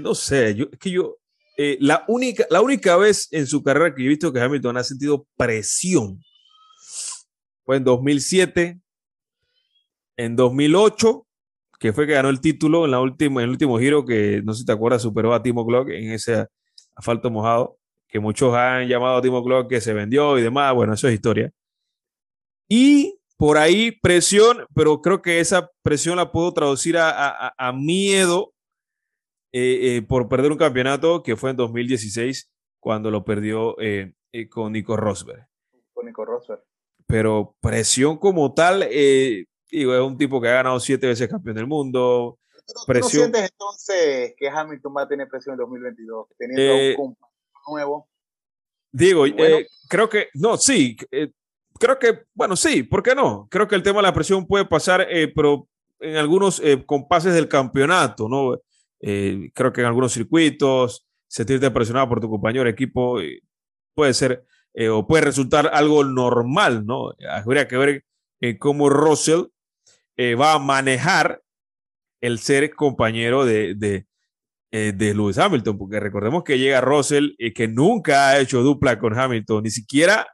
no 0.00 0.14
sé, 0.14 0.54
yo, 0.54 0.66
es 0.70 0.78
que 0.78 0.90
yo, 0.92 1.16
la, 1.80 2.04
única, 2.06 2.46
la 2.48 2.60
única 2.60 2.96
vez 2.96 3.26
en 3.32 3.48
su 3.48 3.60
carrera 3.64 3.92
que 3.92 4.04
he 4.04 4.08
visto 4.08 4.32
que 4.32 4.40
Hamilton 4.40 4.76
ha 4.76 4.84
sentido 4.84 5.26
presión 5.36 6.22
fue 7.64 7.78
en 7.78 7.84
2007 7.84 8.80
en 10.16 10.36
2008, 10.36 11.25
que 11.78 11.92
fue 11.92 12.06
que 12.06 12.14
ganó 12.14 12.28
el 12.28 12.40
título 12.40 12.84
en, 12.84 12.90
la 12.90 13.00
última, 13.00 13.40
en 13.40 13.44
el 13.44 13.50
último 13.50 13.78
giro, 13.78 14.04
que 14.04 14.42
no 14.44 14.52
sé 14.52 14.60
si 14.60 14.66
te 14.66 14.72
acuerdas, 14.72 15.02
superó 15.02 15.34
a 15.34 15.42
Timo 15.42 15.64
Glock 15.64 15.90
en 15.90 16.12
ese 16.12 16.46
asfalto 16.94 17.30
mojado, 17.30 17.78
que 18.08 18.20
muchos 18.20 18.54
han 18.54 18.88
llamado 18.88 19.16
a 19.16 19.22
Timo 19.22 19.42
Glock 19.42 19.68
que 19.68 19.80
se 19.80 19.92
vendió 19.92 20.38
y 20.38 20.42
demás. 20.42 20.74
Bueno, 20.74 20.94
eso 20.94 21.08
es 21.08 21.14
historia. 21.14 21.52
Y 22.68 23.18
por 23.36 23.58
ahí 23.58 23.92
presión, 23.92 24.66
pero 24.74 25.00
creo 25.02 25.20
que 25.20 25.40
esa 25.40 25.70
presión 25.82 26.16
la 26.16 26.32
puedo 26.32 26.52
traducir 26.52 26.96
a, 26.96 27.54
a, 27.56 27.72
miedo 27.72 28.54
eh, 29.52 29.96
eh, 29.96 30.02
por 30.02 30.28
perder 30.28 30.52
un 30.52 30.58
campeonato 30.58 31.22
que 31.22 31.36
fue 31.36 31.50
en 31.50 31.56
2016 31.56 32.50
cuando 32.80 33.10
lo 33.10 33.24
perdió 33.24 33.76
eh, 33.80 34.14
con 34.50 34.72
Nico 34.72 34.96
Rosberg. 34.96 35.46
Con 35.92 36.06
Nico 36.06 36.24
Rosberg. 36.24 36.62
Pero 37.06 37.54
presión 37.60 38.16
como 38.16 38.52
tal, 38.54 38.88
Digo, 39.70 39.94
es 39.94 40.00
un 40.00 40.16
tipo 40.16 40.40
que 40.40 40.48
ha 40.48 40.54
ganado 40.54 40.78
siete 40.80 41.06
veces 41.06 41.28
campeón 41.28 41.56
del 41.56 41.66
mundo. 41.66 42.38
¿Tú 42.66 42.92
no 42.92 43.02
sientes 43.08 43.50
entonces 43.50 44.34
que 44.36 44.48
Hamilton 44.48 44.94
va 44.96 45.02
a 45.02 45.08
tener 45.08 45.28
presión 45.28 45.54
en 45.54 45.58
2022, 45.58 46.26
teniendo 46.36 46.62
eh, 46.62 46.96
un 46.98 47.16
nuevo? 47.68 48.08
Digo, 48.90 49.26
eh, 49.26 49.68
creo 49.88 50.08
que, 50.08 50.28
no, 50.34 50.56
sí, 50.56 50.96
eh, 51.12 51.30
creo 51.78 51.98
que, 51.98 52.24
bueno, 52.34 52.56
sí, 52.56 52.82
¿por 52.82 53.02
qué 53.02 53.14
no? 53.14 53.46
Creo 53.50 53.68
que 53.68 53.76
el 53.76 53.82
tema 53.82 53.98
de 53.98 54.04
la 54.04 54.14
presión 54.14 54.46
puede 54.46 54.64
pasar, 54.64 55.06
pero 55.34 55.68
en 56.00 56.16
algunos 56.16 56.60
compases 56.86 57.34
del 57.34 57.48
campeonato, 57.48 58.28
¿no? 58.28 58.58
creo 58.98 59.72
que 59.72 59.82
en 59.82 59.86
algunos 59.86 60.12
circuitos, 60.12 61.06
sentirte 61.28 61.70
presionado 61.70 62.08
por 62.08 62.20
tu 62.20 62.28
compañero 62.28 62.64
de 62.64 62.70
equipo 62.70 63.18
puede 63.94 64.14
ser, 64.14 64.44
o 64.90 65.06
puede 65.06 65.24
resultar 65.24 65.70
algo 65.72 66.02
normal, 66.02 66.84
¿no? 66.84 67.12
Habría 67.30 67.68
que 67.68 67.76
ver 67.76 68.04
cómo 68.58 68.88
Russell 68.88 69.44
eh, 70.16 70.34
va 70.34 70.54
a 70.54 70.58
manejar 70.58 71.42
el 72.20 72.38
ser 72.38 72.74
compañero 72.74 73.44
de, 73.44 73.74
de, 73.74 74.06
eh, 74.72 74.92
de, 74.96 75.14
Lewis 75.14 75.38
Hamilton, 75.38 75.78
porque 75.78 76.00
recordemos 76.00 76.44
que 76.44 76.58
llega 76.58 76.80
Russell 76.80 77.30
y 77.38 77.52
que 77.52 77.68
nunca 77.68 78.28
ha 78.30 78.40
hecho 78.40 78.62
dupla 78.62 78.98
con 78.98 79.18
Hamilton, 79.18 79.62
ni 79.64 79.70
siquiera 79.70 80.26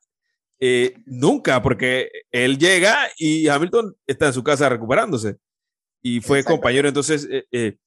Eh, 0.65 0.95
nunca, 1.07 1.61
porque 1.61 2.09
él 2.31 2.57
llega 2.57 2.97
y 3.19 3.49
Hamilton 3.49 3.97
está 4.07 4.29
en 4.29 4.33
su 4.33 4.45
casa 4.45 4.69
recuperándose. 4.69 5.39
Y 6.03 6.21
fue 6.21 6.45
compañero 6.45 6.89
entonces 6.89 7.29
eh, 7.53 7.79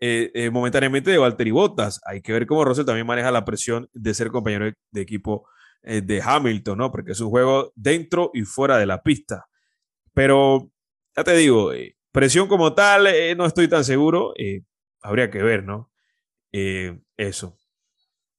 eh, 0.00 0.50
momentáneamente 0.50 1.10
de 1.10 1.18
Valtteri 1.18 1.50
Bottas. 1.50 2.00
Hay 2.06 2.22
que 2.22 2.32
ver 2.32 2.46
cómo 2.46 2.64
Russell 2.64 2.86
también 2.86 3.06
maneja 3.06 3.30
la 3.30 3.44
presión 3.44 3.90
de 3.92 4.14
ser 4.14 4.30
compañero 4.30 4.72
de, 4.90 5.00
equipo 5.02 5.46
de 5.82 6.22
Hamilton, 6.24 6.78
¿no? 6.78 6.90
Porque 6.90 7.12
es 7.12 7.20
un 7.20 7.30
juego 7.30 7.72
dentro 7.76 8.30
y 8.32 8.42
fuera 8.44 8.78
de 8.78 8.86
la 8.86 9.02
pista. 9.02 9.46
Pero, 10.14 10.70
ya 11.16 11.24
te 11.24 11.32
digo, 11.34 11.70
presión 12.12 12.48
como 12.48 12.74
tal, 12.74 13.08
no 13.36 13.46
estoy 13.46 13.68
tan 13.68 13.84
seguro. 13.84 14.34
habría 15.02 15.30
que 15.30 15.42
ver, 15.42 15.64
¿no? 15.64 15.90
eso. 17.16 17.58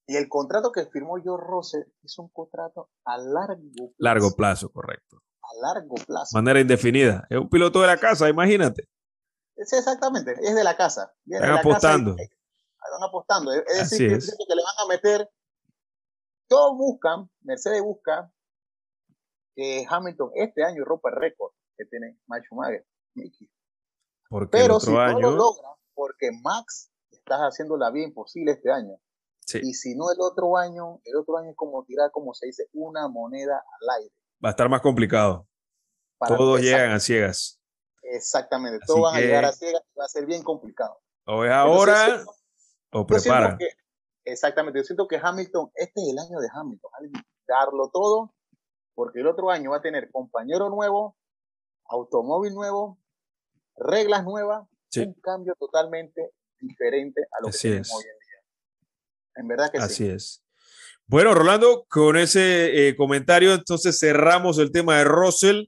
Y 0.07 0.15
el 0.15 0.29
contrato 0.29 0.71
que 0.71 0.85
firmó 0.85 1.15
George 1.21 1.45
Russell 1.47 1.83
es 2.03 2.17
un 2.19 2.29
contrato 2.29 2.89
a 3.05 3.17
largo 3.17 3.57
plazo. 3.57 3.93
Largo 3.97 4.31
plazo, 4.35 4.69
correcto. 4.69 5.21
A 5.41 5.73
largo 5.73 5.95
plazo. 5.95 6.37
Manera 6.37 6.59
indefinida. 6.59 7.25
Es 7.29 7.39
un 7.39 7.49
piloto 7.49 7.81
de 7.81 7.87
la 7.87 7.97
casa, 7.97 8.29
imagínate. 8.29 8.87
Sí, 9.63 9.75
exactamente. 9.75 10.35
Es 10.41 10.53
de 10.53 10.63
la 10.63 10.77
casa. 10.77 11.11
Están 11.25 11.57
apostando. 11.57 12.11
están 12.11 13.03
apostando. 13.07 13.51
Es 13.51 13.89
decir, 13.89 14.09
que, 14.09 14.55
le 14.55 14.63
van 14.63 14.85
a 14.85 14.87
meter. 14.87 15.29
Todos 16.47 16.77
buscan, 16.77 17.29
Mercedes 17.41 17.81
busca 17.81 18.31
que 19.55 19.85
Hamilton 19.89 20.29
este 20.35 20.63
año 20.63 20.85
rompa 20.85 21.09
el 21.09 21.15
récord 21.15 21.53
que 21.77 21.85
tiene 21.85 22.19
Max 22.27 22.45
Schumacher. 22.47 22.85
Porque 24.29 24.49
Pero 24.51 24.79
si 24.79 24.91
no 24.91 25.19
lo 25.19 25.31
logra, 25.31 25.69
porque 25.93 26.31
Max 26.41 26.91
está 27.11 27.47
haciendo 27.47 27.77
la 27.77 27.91
vida 27.91 28.05
imposible 28.05 28.51
este 28.51 28.71
año. 28.71 28.99
Y 29.61 29.73
si 29.73 29.95
no 29.95 30.11
el 30.11 30.19
otro 30.19 30.57
año, 30.57 31.01
el 31.05 31.15
otro 31.17 31.37
año 31.37 31.51
es 31.51 31.55
como 31.55 31.83
tirar, 31.85 32.09
como 32.11 32.33
se 32.33 32.47
dice, 32.47 32.67
una 32.73 33.07
moneda 33.07 33.55
al 33.57 34.01
aire. 34.01 34.13
Va 34.43 34.49
a 34.49 34.51
estar 34.51 34.69
más 34.69 34.81
complicado. 34.81 35.47
Todos 36.27 36.61
llegan 36.61 36.91
a 36.91 36.99
ciegas. 36.99 37.61
Exactamente, 38.01 38.79
todos 38.85 39.01
van 39.01 39.15
a 39.15 39.19
llegar 39.19 39.45
a 39.45 39.51
ciegas 39.51 39.81
y 39.93 39.99
va 39.99 40.05
a 40.05 40.07
ser 40.07 40.25
bien 40.25 40.43
complicado. 40.43 40.99
O 41.25 41.43
es 41.43 41.51
ahora 41.51 42.23
o 42.91 43.05
prepara. 43.05 43.57
exactamente, 44.23 44.79
yo 44.79 44.83
siento 44.83 45.07
que 45.07 45.19
Hamilton, 45.21 45.71
este 45.75 46.01
es 46.01 46.09
el 46.09 46.19
año 46.19 46.39
de 46.39 46.47
Hamilton, 46.53 46.91
darlo 47.47 47.89
todo, 47.91 48.33
porque 48.93 49.19
el 49.19 49.27
otro 49.27 49.49
año 49.49 49.71
va 49.71 49.77
a 49.77 49.81
tener 49.81 50.11
compañero 50.11 50.69
nuevo, 50.69 51.17
automóvil 51.87 52.53
nuevo, 52.53 52.99
reglas 53.75 54.23
nuevas, 54.23 54.67
un 54.97 55.13
cambio 55.21 55.55
totalmente 55.59 56.31
diferente 56.59 57.21
a 57.31 57.41
lo 57.41 57.51
que 57.51 57.57
tenemos 57.57 57.93
hoy 57.93 58.03
en 58.03 58.19
día. 58.19 58.35
En 59.35 59.47
verdad 59.47 59.71
que 59.71 59.77
Así 59.79 60.07
es. 60.07 60.45
Bueno, 61.07 61.35
Rolando, 61.35 61.85
con 61.87 62.17
ese 62.17 62.87
eh, 62.87 62.95
comentario, 62.95 63.53
entonces 63.53 63.99
cerramos 63.99 64.57
el 64.57 64.71
tema 64.71 64.97
de 64.97 65.03
Russell, 65.03 65.65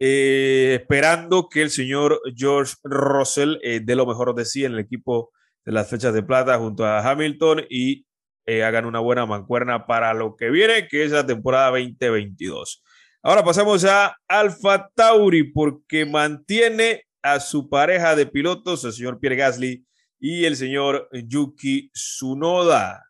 eh, 0.00 0.78
esperando 0.80 1.48
que 1.48 1.62
el 1.62 1.70
señor 1.70 2.20
George 2.34 2.74
Russell 2.82 3.58
eh, 3.62 3.80
dé 3.84 3.94
lo 3.94 4.04
mejor 4.04 4.34
de 4.34 4.44
sí 4.44 4.64
en 4.64 4.72
el 4.72 4.80
equipo 4.80 5.30
de 5.64 5.70
las 5.70 5.88
fechas 5.88 6.12
de 6.12 6.24
plata 6.24 6.58
junto 6.58 6.84
a 6.84 7.08
Hamilton 7.08 7.64
y 7.70 8.04
hagan 8.46 8.84
una 8.84 8.98
buena 8.98 9.24
mancuerna 9.24 9.86
para 9.86 10.12
lo 10.12 10.36
que 10.36 10.50
viene, 10.50 10.86
que 10.88 11.04
es 11.04 11.12
la 11.12 11.24
temporada 11.24 11.70
2022. 11.70 12.83
Ahora 13.26 13.42
pasamos 13.42 13.86
a 13.86 14.18
Alfa 14.28 14.90
Tauri, 14.94 15.50
porque 15.50 16.04
mantiene 16.04 17.04
a 17.22 17.40
su 17.40 17.70
pareja 17.70 18.14
de 18.14 18.26
pilotos, 18.26 18.84
el 18.84 18.92
señor 18.92 19.18
Pierre 19.18 19.36
Gasly 19.36 19.86
y 20.18 20.44
el 20.44 20.56
señor 20.56 21.08
Yuki 21.10 21.90
Tsunoda. 21.92 23.02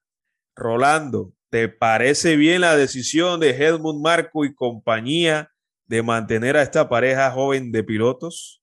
Rolando, 0.55 1.33
¿te 1.51 1.69
parece 1.69 2.37
bien 2.37 2.61
la 2.61 2.77
decisión 2.77 3.41
de 3.41 3.57
Helmut 3.57 4.01
Marco 4.01 4.45
y 4.45 4.55
compañía 4.55 5.51
de 5.87 6.05
mantener 6.05 6.57
a 6.57 6.63
esta 6.63 6.89
pareja 6.89 7.33
joven 7.33 7.73
de 7.73 7.83
pilotos? 7.83 8.63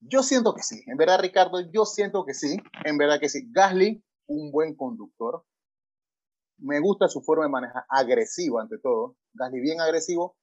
Yo 0.00 0.22
siento 0.22 0.52
que 0.54 0.62
sí, 0.62 0.82
en 0.86 0.98
verdad 0.98 1.20
Ricardo, 1.22 1.62
yo 1.72 1.86
siento 1.86 2.26
que 2.26 2.34
sí, 2.34 2.58
en 2.84 2.98
verdad 2.98 3.20
que 3.20 3.30
sí. 3.30 3.50
Gasly, 3.50 4.04
un 4.26 4.52
buen 4.52 4.76
conductor. 4.76 5.46
Me 6.58 6.78
gusta 6.78 7.08
su 7.08 7.22
forma 7.22 7.44
de 7.44 7.50
manejar, 7.50 7.84
agresivo 7.88 8.60
ante 8.60 8.76
todo. 8.76 9.16
Gasly 9.34 9.60
bien 9.60 9.80
agresivo, 9.80 10.36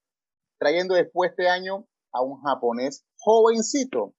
trayendo 0.60 0.96
después 0.96 1.32
este 1.32 1.50
año 1.50 1.88
a 2.12 2.22
un 2.22 2.42
japonés 2.42 3.06
jovencito, 3.18 4.16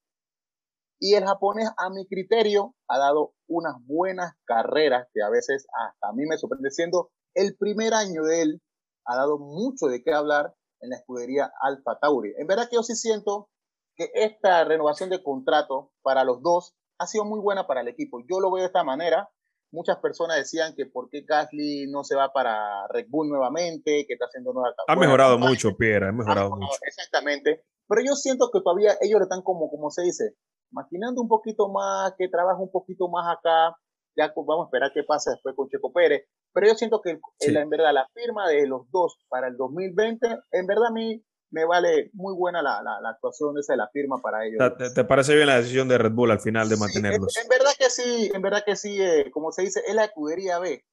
y 1.01 1.14
el 1.14 1.25
japonés, 1.25 1.71
a 1.77 1.91
mi 1.91 2.07
criterio, 2.07 2.75
ha 2.89 2.99
dado 2.99 3.35
unas 3.47 3.75
buenas 3.87 4.35
carreras 4.45 5.09
que 5.14 5.23
a 5.23 5.31
veces 5.31 5.66
hasta 5.73 6.09
a 6.09 6.12
mí 6.12 6.27
me 6.27 6.37
sorprende. 6.37 6.71
Siendo 6.71 7.11
el 7.35 7.57
primer 7.57 7.95
año 7.95 8.25
de 8.25 8.43
él, 8.43 8.62
ha 9.05 9.16
dado 9.16 9.39
mucho 9.39 9.87
de 9.87 10.03
qué 10.03 10.12
hablar 10.12 10.55
en 10.81 10.91
la 10.91 10.97
escudería 10.97 11.53
Alfa 11.61 11.99
Tauri. 12.01 12.35
En 12.37 12.47
verdad 12.47 12.69
que 12.69 12.77
yo 12.77 12.83
sí 12.83 12.97
siento 12.97 13.49
que 13.97 14.11
esta 14.14 14.64
renovación 14.64 15.09
de 15.09 15.23
contrato 15.23 15.93
para 16.03 16.25
los 16.25 16.43
dos 16.43 16.75
ha 16.99 17.07
sido 17.07 17.25
muy 17.25 17.39
buena 17.39 17.66
para 17.66 17.81
el 17.81 17.89
equipo. 17.89 18.21
Yo 18.29 18.41
lo 18.41 18.51
veo 18.51 18.62
de 18.62 18.66
esta 18.66 18.83
manera. 18.83 19.31
Muchas 19.71 19.99
personas 19.99 20.39
decían 20.39 20.75
que 20.75 20.87
por 20.87 21.11
qué 21.11 21.23
Gasly 21.27 21.87
no 21.91 22.03
se 22.03 22.16
va 22.16 22.33
para 22.33 22.87
Red 22.89 23.07
Bull 23.09 23.29
nuevamente, 23.29 24.07
que 24.07 24.14
está 24.14 24.25
haciendo 24.27 24.53
nueva. 24.53 24.75
Ha 24.87 24.97
mejorado 24.97 25.39
mucho, 25.39 25.77
Pierre, 25.77 26.09
ha 26.09 26.12
mejorado 26.12 26.51
mucho. 26.51 26.79
Exactamente. 26.87 27.64
Pero 27.87 28.03
yo 28.05 28.14
siento 28.14 28.51
que 28.53 28.61
todavía 28.61 28.93
ellos 29.01 29.21
están 29.21 29.43
como, 29.43 29.71
como 29.71 29.91
se 29.91 30.03
dice, 30.03 30.35
maquinando 30.71 31.21
un 31.21 31.29
poquito 31.29 31.69
más, 31.69 32.14
que 32.16 32.29
trabaja 32.29 32.59
un 32.59 32.71
poquito 32.71 33.09
más 33.09 33.37
acá. 33.37 33.77
Ya 34.16 34.33
vamos 34.35 34.64
a 34.64 34.69
esperar 34.69 34.91
qué 34.93 35.05
pasa 35.05 35.33
después 35.33 35.55
con 35.55 35.69
Checo 35.69 35.93
Pérez. 35.93 36.27
Pero 36.53 36.66
yo 36.66 36.75
siento 36.75 37.01
que 37.01 37.21
en 37.41 37.71
verdad 37.71 37.93
la 37.93 38.09
firma 38.14 38.49
de 38.49 38.66
los 38.66 38.91
dos 38.91 39.19
para 39.29 39.49
el 39.49 39.57
2020, 39.57 40.27
en 40.53 40.66
verdad 40.66 40.87
a 40.89 40.93
mí 40.93 41.23
me 41.51 41.65
vale 41.65 42.11
muy 42.13 42.35
buena 42.35 42.63
la, 42.63 42.83
la, 42.83 43.09
actuación 43.09 43.57
esa 43.59 43.73
de 43.73 43.79
la 43.79 43.89
firma 43.89 44.21
para 44.21 44.45
ellos. 44.47 44.61
¿Te, 44.95 45.05
parece 45.05 45.35
bien 45.35 45.47
la 45.47 45.57
decisión 45.57 45.89
de 45.89 45.99
Red 45.99 46.13
Bull 46.13 46.31
al 46.31 46.41
final 46.41 46.69
de 46.69 46.77
mantenerlos? 46.77 47.37
En, 47.37 47.49
verdad 47.49 47.73
que 47.79 47.91
sí, 47.91 48.31
en 48.35 48.43
verdad 48.43 48.63
que 48.67 48.77
sí, 48.77 49.01
eh, 49.01 49.31
como 49.33 49.51
se 49.53 49.63
dice, 49.63 49.83
es 49.87 49.95
la 49.95 50.05
escudería 50.05 50.59
B 50.59 50.85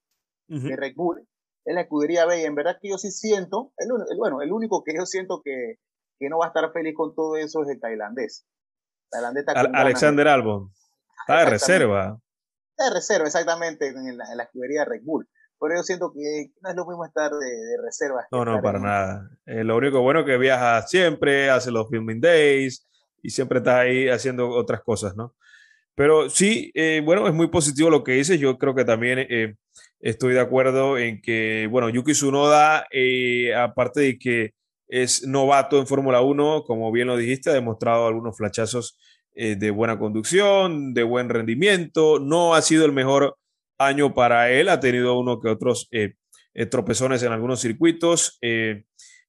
de 0.48 0.76
Red 0.76 0.94
Bull, 0.96 1.28
es 1.66 1.76
la 1.76 1.82
escudería 1.82 2.26
B 2.26 2.42
y 2.42 2.46
en 2.46 2.56
verdad 2.56 2.78
que 2.82 2.90
yo 2.90 2.98
sí 2.98 3.12
siento, 3.12 3.74
el, 3.78 3.90
bueno, 4.18 4.42
el 4.42 4.52
único 4.52 4.84
que 4.84 4.94
yo 4.96 5.06
siento 5.06 5.42
que, 5.44 5.80
que 6.20 6.30
no 6.30 6.38
va 6.38 6.46
a 6.46 6.48
estar 6.50 6.72
feliz 6.72 6.94
con 6.96 7.16
todo 7.16 7.36
eso 7.36 7.64
es 7.64 7.70
el 7.70 7.80
tailandés. 7.80 8.46
Alexander 9.74 10.28
Albon. 10.28 10.72
Está 11.22 11.40
de 11.40 11.46
reserva. 11.46 12.20
Está 12.72 12.90
de 12.90 12.96
reserva, 12.96 13.26
exactamente, 13.26 13.88
en 13.88 14.18
la, 14.18 14.44
escudería 14.44 14.82
de 14.82 14.86
Red 14.86 15.02
Bull. 15.04 15.28
Pero 15.60 15.76
yo 15.76 15.84
siento 15.84 16.12
que 16.14 16.52
no 16.62 16.70
es 16.70 16.76
lo 16.76 16.86
mismo 16.86 17.06
estar 17.06 17.32
de, 17.32 17.78
reserva. 17.84 18.26
No, 18.32 18.46
no, 18.46 18.62
para 18.62 18.80
nada. 18.80 19.30
Eh, 19.46 19.64
lo 19.64 19.78
único 19.78 20.02
bueno 20.02 20.22
es 20.22 20.26
que 20.26 20.38
viaja 20.38 20.82
siempre, 20.84 21.50
hace 21.50 21.72
los 21.72 21.90
filming 21.90 22.22
days 22.22 22.86
y 23.22 23.30
siempre 23.30 23.60
está 23.60 23.80
ahí 23.80 24.10
haciendo 24.10 24.50
otras 24.50 24.82
cosas, 24.82 25.16
¿no? 25.16 25.34
Pero 25.96 26.30
sí, 26.30 26.72
eh, 26.76 27.02
bueno, 27.04 27.28
es 27.28 27.34
muy 27.34 27.48
positivo 27.48 27.90
lo 27.90 28.04
que 28.04 28.14
dices. 28.14 28.40
Yo 28.40 28.58
creo 28.58 28.76
que 28.76 28.84
también 28.84 29.20
eh, 29.30 29.56
estoy 30.02 30.34
de 30.34 30.42
acuerdo 30.42 30.98
en 30.98 31.22
que, 31.22 31.68
bueno, 31.72 31.90
Yuki 31.90 32.12
Tsunoda, 32.12 32.86
aparte 33.56 34.02
de 34.02 34.20
que 34.20 34.54
es 34.88 35.26
novato 35.26 35.80
en 35.80 35.88
Fórmula 35.88 36.22
1, 36.22 36.64
como 36.64 36.92
bien 36.92 37.08
lo 37.08 37.18
dijiste, 37.18 37.50
ha 37.50 37.54
demostrado 37.54 38.08
algunos 38.08 38.38
flachazos 38.38 38.98
eh, 39.38 39.58
de 39.58 39.70
buena 39.70 40.00
conducción, 40.00 40.94
de 40.94 41.04
buen 41.04 41.28
rendimiento. 41.28 42.20
No 42.20 42.56
ha 42.56 42.62
sido 42.62 42.86
el 42.86 42.94
mejor 42.94 43.38
año 43.78 44.14
para 44.14 44.52
él, 44.52 44.70
ha 44.70 44.80
tenido 44.80 45.18
uno 45.18 45.40
que 45.40 45.50
otros 45.50 45.88
eh, 45.92 46.14
eh, 46.54 46.66
tropezones 46.66 47.24
en 47.24 47.32
algunos 47.32 47.62
circuitos, 47.62 48.40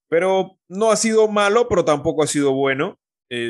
pero 0.08 0.58
no 0.68 0.90
ha 0.90 0.96
sido 0.96 1.28
malo, 1.28 1.68
pero 1.68 1.84
tampoco 1.84 2.22
ha 2.22 2.26
sido 2.26 2.52
bueno 2.52 3.00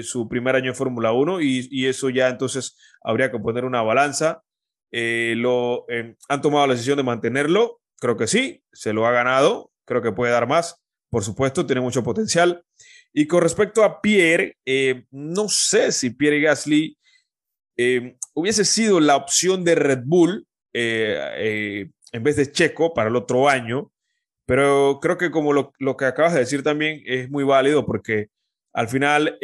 su 0.03 0.27
primer 0.27 0.57
año 0.57 0.71
en 0.71 0.75
Fórmula 0.75 1.13
1 1.13 1.43
y, 1.43 1.87
eso 1.87 2.09
ya 2.09 2.29
entonces 2.29 2.79
habría 3.03 3.31
que 3.31 3.39
poner 3.39 3.67
una 3.67 3.83
balanza. 3.83 4.43
lo, 4.91 5.85
han 6.29 6.41
tomado 6.41 6.67
la 6.67 6.73
decisión 6.73 6.97
de 6.97 7.03
mantenerlo, 7.03 7.81
creo 8.01 8.17
que 8.17 8.27
sí, 8.27 8.63
se 8.73 8.95
lo 8.95 9.07
ha 9.07 9.13
ganado, 9.13 9.71
creo 9.85 10.01
que 10.01 10.13
puede 10.13 10.33
dar 10.33 10.49
más 10.49 10.81
por 11.11 11.25
supuesto, 11.25 11.67
tiene 11.67 11.81
mucho 11.81 12.03
potencial. 12.03 12.63
Y 13.13 13.27
con 13.27 13.43
respecto 13.43 13.85
a 13.85 14.01
Pierre, 14.01 14.59
eh, 14.67 15.07
no 15.11 15.49
sé 15.49 15.93
si 15.93 16.11
Pierre 16.11 16.41
Gasly 16.41 16.99
eh, 17.79 18.17
hubiese 18.35 18.65
sido 18.65 19.01
la 19.01 19.17
opción 19.17 19.65
de 19.65 19.75
Red 19.75 20.03
Bull 20.05 20.47
eh, 20.79 21.91
en 22.13 22.23
vez 22.23 22.37
de 22.37 22.51
Checo 22.51 22.95
para 22.95 23.09
el 23.09 23.17
otro 23.17 23.49
año, 23.49 23.93
pero 24.47 24.99
creo 25.01 25.19
que 25.19 25.31
como 25.31 25.53
lo, 25.53 25.73
lo, 25.79 25.97
que 25.97 26.05
acabas 26.05 26.35
de 26.35 26.41
decir 26.41 26.63
también 26.63 27.03
es 27.07 27.31
muy 27.31 27.45
válido 27.45 27.85
porque 27.85 28.29
al 28.73 28.89
final 28.89 29.39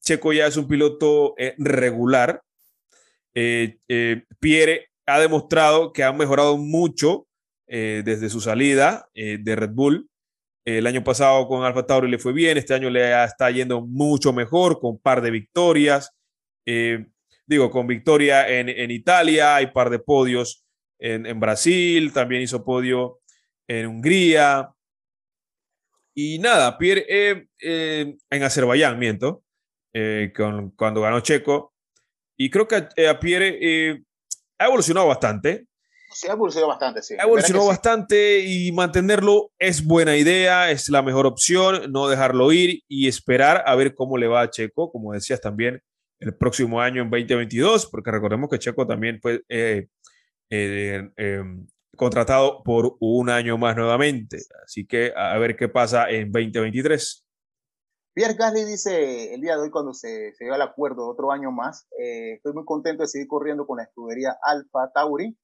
Checo 0.00 0.32
ya 0.32 0.46
es 0.46 0.56
un 0.56 0.68
piloto 0.68 1.34
regular. 1.56 2.42
Pierre 4.40 4.90
ha 5.06 5.20
demostrado 5.20 5.92
que 5.92 6.04
ha 6.04 6.12
mejorado 6.12 6.58
mucho 6.58 7.26
desde 7.66 8.28
su 8.28 8.40
salida 8.40 9.08
de 9.14 9.56
Red 9.56 9.70
Bull 9.70 10.10
el 10.64 10.86
año 10.86 11.02
pasado 11.02 11.48
con 11.48 11.64
Alfa 11.64 11.86
Tauri 11.86 12.08
le 12.08 12.18
fue 12.18 12.32
bien, 12.32 12.56
este 12.56 12.74
año 12.74 12.88
le 12.88 13.24
está 13.24 13.50
yendo 13.50 13.80
mucho 13.80 14.32
mejor, 14.32 14.78
con 14.78 14.92
un 14.92 15.00
par 15.00 15.20
de 15.20 15.30
victorias. 15.30 16.14
Eh, 16.66 17.06
digo, 17.46 17.70
con 17.70 17.86
victoria 17.86 18.48
en, 18.48 18.90
Italia, 18.90 19.56
hay 19.56 19.66
par 19.68 19.90
de 19.90 19.98
podios 19.98 20.64
en, 21.02 21.40
Brasil, 21.40 22.12
también 22.12 22.42
hizo 22.42 22.64
podio 22.64 23.20
en 23.66 23.86
Hungría. 23.86 24.72
Y 26.14 26.38
nada, 26.38 26.78
Pierre, 26.78 27.04
eh, 27.08 27.48
eh, 27.60 28.16
en 28.30 28.42
Azerbaiyán, 28.42 28.98
miento, 28.98 29.42
eh, 29.92 30.32
con, 30.34 30.70
cuando 30.70 31.00
ganó 31.00 31.20
Checo. 31.20 31.74
Y 32.36 32.50
creo 32.50 32.68
que 32.68 32.76
a 33.06 33.20
Pierre 33.20 34.04
ha 34.58 34.66
evolucionado 34.66 35.08
bastante. 35.08 35.66
Sí, 36.12 36.28
ha 36.28 36.32
evolucionado 36.32 36.68
bastante, 36.68 37.02
sí. 37.02 37.14
Ha 37.18 37.24
evolucionado 37.24 37.66
bastante 37.66 38.40
y 38.40 38.70
mantenerlo 38.72 39.50
es 39.58 39.84
buena 39.84 40.16
idea, 40.16 40.70
es 40.70 40.88
la 40.88 41.02
mejor 41.02 41.26
opción, 41.26 41.90
no 41.90 42.08
dejarlo 42.08 42.52
ir 42.52 42.82
y 42.86 43.08
esperar 43.08 43.64
a 43.66 43.74
ver 43.74 43.94
cómo 43.94 44.18
le 44.18 44.28
va 44.28 44.42
a 44.42 44.50
Checo, 44.50 44.92
como 44.92 45.14
decías 45.14 45.40
también, 45.40 45.80
el 46.20 46.36
próximo 46.36 46.80
año 46.80 47.02
en 47.02 47.10
2022, 47.10 47.86
porque 47.86 48.10
recordemos 48.10 48.50
que 48.50 48.58
Checo 48.58 48.86
también 48.86 49.20
fue 49.20 49.42
eh, 50.54 51.10
eh, 51.16 51.42
contratado 51.96 52.62
por 52.62 52.98
un 53.00 53.30
año 53.30 53.56
más 53.56 53.74
nuevamente. 53.74 54.36
Así 54.62 54.86
que 54.86 55.10
a 55.16 55.38
ver 55.38 55.56
qué 55.56 55.70
pasa 55.70 56.10
en 56.10 56.30
2023. 56.30 57.24
Pierre 58.14 58.34
Gasly 58.34 58.64
dice 58.64 59.32
el 59.32 59.40
día 59.40 59.56
de 59.56 59.62
hoy 59.62 59.70
cuando 59.70 59.94
se, 59.94 60.34
se 60.34 60.44
dio 60.44 60.54
el 60.54 60.60
acuerdo 60.60 61.04
de 61.04 61.12
otro 61.12 61.32
año 61.32 61.50
más, 61.50 61.88
eh, 61.98 62.34
estoy 62.34 62.52
muy 62.52 62.66
contento 62.66 63.02
de 63.02 63.08
seguir 63.08 63.28
corriendo 63.28 63.66
con 63.66 63.78
la 63.78 63.84
escudería 63.84 64.36
Alfa 64.42 64.92
Tauri 64.92 65.34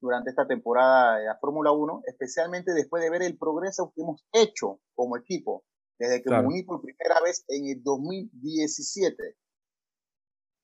durante 0.00 0.30
esta 0.30 0.48
temporada 0.48 1.18
de 1.18 1.26
la 1.26 1.38
Fórmula 1.38 1.70
1, 1.70 2.02
especialmente 2.06 2.74
después 2.74 3.00
de 3.00 3.10
ver 3.10 3.22
el 3.22 3.38
progreso 3.38 3.92
que 3.94 4.02
hemos 4.02 4.26
hecho 4.32 4.80
como 4.96 5.16
equipo, 5.16 5.64
desde 6.00 6.20
que 6.20 6.30
me 6.30 6.40
uní 6.40 6.64
por 6.64 6.82
primera 6.82 7.20
vez 7.24 7.44
en 7.46 7.68
el 7.68 7.82
2017. 7.84 9.36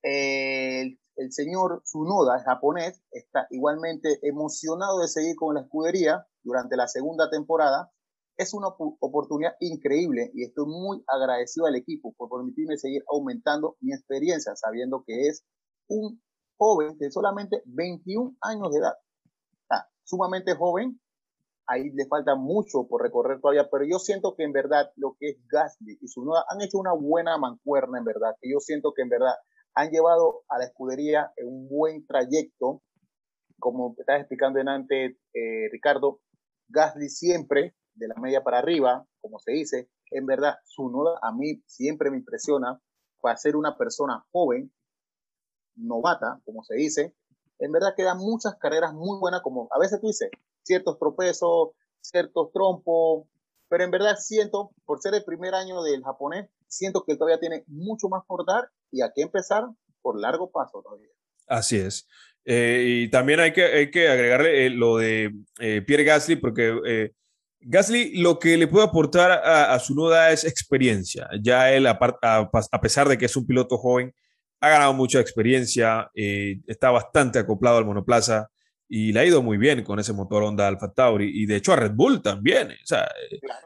El, 0.03 0.99
el 1.21 1.33
señor 1.33 1.83
Tsunoda, 1.85 2.43
japonés, 2.43 3.03
está 3.11 3.47
igualmente 3.51 4.18
emocionado 4.23 5.01
de 5.01 5.09
seguir 5.09 5.37
con 5.37 5.55
la 5.55 5.62
escudería 5.62 6.27
durante 6.43 6.77
la 6.77 6.89
segunda 6.89 7.29
temporada. 7.29 7.93
Es 8.37 8.55
una 8.55 8.68
oportunidad 8.68 9.55
increíble 9.61 10.31
y 10.35 10.45
estoy 10.45 10.66
muy 10.66 11.05
agradecido 11.07 11.66
al 11.66 11.77
equipo 11.77 12.14
por 12.16 12.31
permitirme 12.31 12.79
seguir 12.79 13.05
aumentando 13.09 13.77
mi 13.81 13.93
experiencia, 13.93 14.57
sabiendo 14.57 15.05
que 15.07 15.29
es 15.29 15.45
un 15.89 16.23
joven 16.57 16.97
de 16.99 17.11
solamente 17.11 17.62
21 17.66 18.37
años 18.41 18.71
de 18.73 18.79
edad 18.79 18.95
sumamente 20.11 20.55
joven, 20.57 21.01
ahí 21.66 21.91
le 21.91 22.07
falta 22.07 22.35
mucho 22.35 22.89
por 22.89 23.03
recorrer 23.03 23.41
todavía, 23.41 23.68
pero 23.71 23.85
yo 23.85 24.01
siento 24.01 24.35
que 24.35 24.43
en 24.43 24.53
verdad 24.53 24.91
lo 24.97 25.16
que 25.18 25.31
es 25.31 25.37
Gasly 25.47 25.99
y 26.01 26.09
su 26.09 26.25
nueva 26.25 26.45
han 26.49 26.61
hecho 26.61 26.79
una 26.79 26.93
buena 26.93 27.39
mancuerna, 27.39 27.99
en 27.99 28.05
verdad, 28.05 28.35
que 28.41 28.51
yo 28.51 28.59
siento 28.59 28.93
que 28.93 29.03
en 29.03 29.09
verdad 29.09 29.35
han 29.75 29.91
llevado 29.91 30.43
a 30.49 30.59
la 30.59 30.64
escudería 30.64 31.33
en 31.37 31.49
un 31.49 31.68
buen 31.68 32.07
trayecto, 32.07 32.83
como 33.59 33.95
estaba 33.99 34.18
explicando 34.18 34.59
en 34.59 34.68
antes, 34.68 35.16
eh, 35.35 35.68
Ricardo, 35.71 36.21
Gasly 36.68 37.09
siempre 37.09 37.75
de 37.95 38.09
la 38.09 38.14
media 38.14 38.43
para 38.43 38.59
arriba, 38.59 39.07
como 39.21 39.39
se 39.39 39.53
dice, 39.53 39.91
en 40.11 40.27
verdad, 40.27 40.57
su 40.64 40.89
nuda 40.89 41.18
a 41.23 41.33
mí 41.33 41.62
siempre 41.66 42.11
me 42.11 42.18
impresiona. 42.18 42.81
Para 43.21 43.37
ser 43.37 43.55
una 43.55 43.77
persona 43.77 44.25
joven, 44.33 44.73
novata, 45.77 46.41
como 46.47 46.64
se 46.64 46.75
dice, 46.75 47.14
en 47.59 47.71
verdad 47.71 47.95
quedan 47.95 48.16
muchas 48.16 48.57
carreras 48.57 48.95
muy 48.95 49.18
buenas, 49.18 49.43
como 49.43 49.68
a 49.71 49.79
veces 49.79 50.01
tú 50.01 50.07
dices, 50.07 50.31
ciertos 50.62 50.99
tropezos, 50.99 51.71
ciertos 52.01 52.51
trompos, 52.53 53.27
pero 53.68 53.85
en 53.85 53.91
verdad 53.91 54.16
siento, 54.16 54.71
por 54.87 55.01
ser 55.01 55.14
el 55.14 55.25
primer 55.25 55.55
año 55.55 55.83
del 55.83 56.03
japonés, 56.03 56.49
siento 56.66 57.05
que 57.05 57.16
todavía 57.16 57.39
tiene 57.39 57.64
mucho 57.66 58.09
más 58.09 58.25
por 58.27 58.47
dar 58.47 58.71
y 58.91 59.03
hay 59.03 59.11
que 59.14 59.22
empezar 59.22 59.64
por 60.03 60.18
largo 60.18 60.51
paso 60.51 60.82
todavía. 60.82 61.11
Así 61.47 61.76
es. 61.76 62.07
Eh, 62.45 63.03
y 63.05 63.11
también 63.11 63.41
hay 63.41 63.53
que, 63.53 63.64
hay 63.64 63.91
que 63.91 64.09
agregarle 64.09 64.66
eh, 64.66 64.70
lo 64.70 64.97
de 64.97 65.32
eh, 65.59 65.82
Pierre 65.86 66.05
Gasly, 66.05 66.36
porque 66.36 67.12
Gasly 67.61 68.16
lo 68.20 68.38
que 68.38 68.57
le 68.57 68.66
puede 68.66 68.86
aportar 68.86 69.30
a, 69.30 69.78
su 69.78 69.95
noda 69.95 70.30
es 70.30 70.45
experiencia. 70.45 71.28
Ya 71.43 71.72
él, 71.72 71.86
a, 71.86 71.99
a, 72.22 72.80
pesar 72.80 73.09
de 73.09 73.18
que 73.18 73.26
es 73.26 73.36
un 73.36 73.47
piloto 73.47 73.76
joven, 73.76 74.14
ha 74.61 74.68
ganado 74.70 74.95
mucha 74.95 75.20
experiencia, 75.20 76.11
está 76.14 76.91
bastante 76.91 77.38
acoplado 77.38 77.78
al 77.78 77.84
monoplaza 77.84 78.49
y 78.88 79.12
le 79.12 79.20
ha 79.20 79.24
ido 79.24 79.43
muy 79.43 79.57
bien 79.57 79.84
con 79.84 80.01
ese 80.01 80.12
motor 80.12 80.43
Honda 80.43 80.66
Alfa 80.66 80.93
Tauri 80.93 81.30
y 81.32 81.47
de 81.47 81.57
hecho 81.57 81.72
a 81.72 81.76
Red 81.76 81.93
Bull 81.93 82.22
también. 82.22 82.70
O 82.70 82.86
sea, 82.86 83.09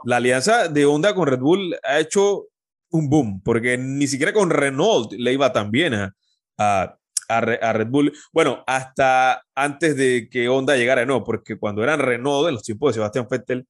la 0.05 0.17
alianza 0.17 0.69
de 0.69 0.85
Honda 0.85 1.15
con 1.15 1.27
Red 1.27 1.39
Bull 1.39 1.77
ha 1.83 1.99
hecho 1.99 2.49
un 2.95 3.11
boom 3.11 3.43
porque 3.43 3.77
ni 3.77 4.07
siquiera 4.07 4.33
con 4.33 4.51
Renault 4.51 5.13
le 5.13 5.33
iba 5.33 5.53
tan 5.53 5.71
bien 5.71 5.95
a, 5.95 6.15
a, 6.57 7.41
Red 7.41 7.89
Bull. 7.89 8.13
Bueno, 8.33 8.63
hasta 8.67 9.43
antes 9.55 9.97
de 9.97 10.29
que 10.31 10.49
Honda 10.49 10.77
llegara, 10.77 11.05
no, 11.05 11.25
porque 11.25 11.59
cuando 11.59 11.83
eran 11.83 11.99
Renault 11.99 12.49
en 12.49 12.55
los 12.55 12.63
tiempos 12.63 12.91
de 12.91 12.95
Sebastián 12.95 13.27
Vettel, 13.29 13.67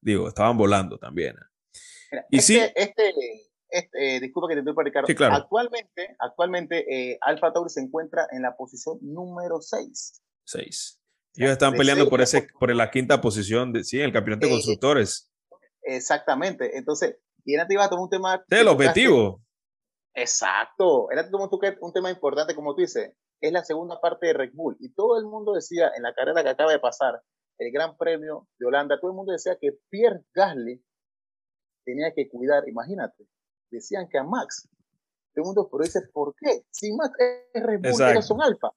digo, 0.00 0.28
estaban 0.28 0.56
volando 0.56 0.96
también. 0.98 1.34
y 2.30 2.40
sí, 2.40 2.56
este, 2.58 2.76
este 2.76 3.48
este, 3.70 4.20
disculpa 4.20 4.48
que 4.48 4.54
te 4.54 4.60
estoy 4.60 4.84
Ricardo. 4.84 5.14
claro. 5.14 5.34
Actualmente, 5.34 6.16
actualmente 6.18 7.10
eh, 7.10 7.18
Alfa 7.20 7.52
Tauri 7.52 7.68
se 7.68 7.80
encuentra 7.80 8.26
en 8.30 8.42
la 8.42 8.56
posición 8.56 8.98
número 9.02 9.60
6. 9.60 10.22
6. 10.44 11.00
Ellos 11.34 11.50
están 11.50 11.74
peleando 11.74 12.08
por, 12.08 12.20
ese, 12.20 12.48
por 12.58 12.74
la 12.74 12.90
quinta 12.90 13.20
posición, 13.20 13.72
de, 13.72 13.84
sí, 13.84 13.98
en 13.98 14.06
el 14.06 14.12
campeonato 14.12 14.46
de 14.46 14.52
eh, 14.52 14.54
constructores. 14.54 15.30
Exactamente. 15.82 16.78
Entonces, 16.78 17.16
y 17.44 17.56
te 17.56 17.74
iba 17.74 17.84
a 17.84 17.88
tomar 17.88 18.04
un 18.04 18.10
tema. 18.10 18.44
el 18.48 18.68
objetivo. 18.68 19.40
Exacto. 20.14 21.10
Era 21.10 21.28
tomó 21.30 21.48
un 21.80 21.92
tema 21.92 22.10
importante, 22.10 22.54
como 22.54 22.74
tú 22.74 22.82
dices. 22.82 23.12
Es 23.40 23.52
la 23.52 23.64
segunda 23.64 24.00
parte 24.00 24.26
de 24.26 24.32
Red 24.32 24.50
Bull. 24.52 24.76
Y 24.80 24.92
todo 24.92 25.18
el 25.18 25.26
mundo 25.26 25.52
decía 25.52 25.92
en 25.96 26.02
la 26.02 26.12
carrera 26.12 26.42
que 26.42 26.50
acaba 26.50 26.72
de 26.72 26.80
pasar, 26.80 27.22
el 27.58 27.72
Gran 27.72 27.96
Premio 27.96 28.48
de 28.58 28.66
Holanda, 28.66 28.98
todo 29.00 29.10
el 29.10 29.16
mundo 29.16 29.32
decía 29.32 29.56
que 29.60 29.78
Pierre 29.88 30.24
Gasly 30.34 30.82
tenía 31.84 32.12
que 32.14 32.28
cuidar, 32.28 32.68
imagínate, 32.68 33.26
decían 33.70 34.08
que 34.08 34.18
a 34.18 34.24
Max. 34.24 34.68
Todo 35.34 35.42
el 35.42 35.46
mundo, 35.46 35.68
pero 35.70 35.84
dice, 35.84 36.00
¿por 36.12 36.34
qué? 36.36 36.64
Si 36.70 36.92
Max 36.92 37.14
es 37.18 37.62
Red 37.62 37.80
Bull, 37.80 38.22
son 38.22 38.42
alfa. 38.42 38.70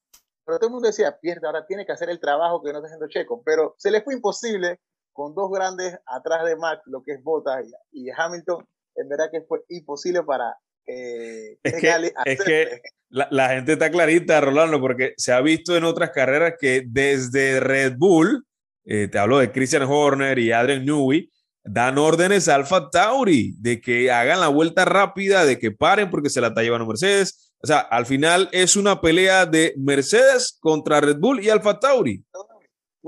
Pero 0.46 0.58
todo 0.58 0.68
el 0.68 0.74
mundo 0.74 0.88
decía, 0.88 1.18
pierde, 1.20 1.48
ahora 1.48 1.66
tiene 1.66 1.86
que 1.86 1.92
hacer 1.92 2.10
el 2.10 2.20
trabajo 2.20 2.62
que 2.62 2.72
no 2.72 2.80
está 2.80 2.88
haciendo 2.88 3.08
Checo. 3.08 3.42
Pero 3.44 3.76
se 3.78 3.92
le 3.92 4.02
fue 4.02 4.14
imposible 4.14 4.80
con 5.14 5.36
dos 5.36 5.52
grandes 5.52 5.98
atrás 6.06 6.46
de 6.46 6.56
Max, 6.56 6.82
lo 6.86 7.04
que 7.04 7.14
es 7.14 7.24
Bottas 7.24 7.66
y, 7.92 8.10
Hamilton. 8.10 8.66
En 8.96 9.10
verdad 9.10 9.30
que 9.32 9.42
fue 9.42 9.64
imposible 9.70 10.24
para 10.24 10.56
eh, 10.88 11.58
es 11.64 11.74
que, 11.76 12.14
es 12.26 12.44
que 12.44 12.82
la, 13.10 13.28
la, 13.32 13.50
gente 13.50 13.74
está 13.74 13.92
clarita, 13.92 14.42
Rolando, 14.42 14.80
porque 14.82 15.14
se 15.18 15.32
ha 15.32 15.40
visto 15.42 15.78
en 15.78 15.84
otras 15.84 16.10
carreras 16.10 16.56
que 16.60 16.84
desde 16.86 17.60
Red 17.60 17.96
Bull, 17.98 18.46
eh, 18.86 19.08
te 19.08 19.20
hablo 19.20 19.38
de 19.38 19.52
Christian 19.52 19.84
Horner 19.84 20.40
y 20.40 20.52
Adrian 20.52 20.86
Newey, 20.86 21.30
dan 21.64 21.98
órdenes 21.98 22.48
a 22.48 22.56
Alfa 22.56 22.90
Tauri 22.90 23.54
de 23.60 23.80
que 23.80 24.12
hagan 24.12 24.40
la 24.40 24.48
vuelta 24.48 24.86
rápida, 24.86 25.46
de 25.46 25.60
que 25.60 25.72
paren 25.72 26.10
porque 26.10 26.30
se 26.30 26.42
la 26.42 26.48
está 26.48 26.64
llevando 26.64 26.88
Mercedes. 26.88 27.54
O 27.64 27.68
sea, 27.68 27.80
al 27.80 28.06
final 28.06 28.50
es 28.52 28.76
una 28.76 29.00
pelea 29.00 29.46
de 29.46 29.74
Mercedes 29.78 30.58
contra 30.60 31.00
Red 31.00 31.18
Bull 31.20 31.44
y 31.44 31.50
Alfa 31.50 31.80
Tauri. 31.80 32.26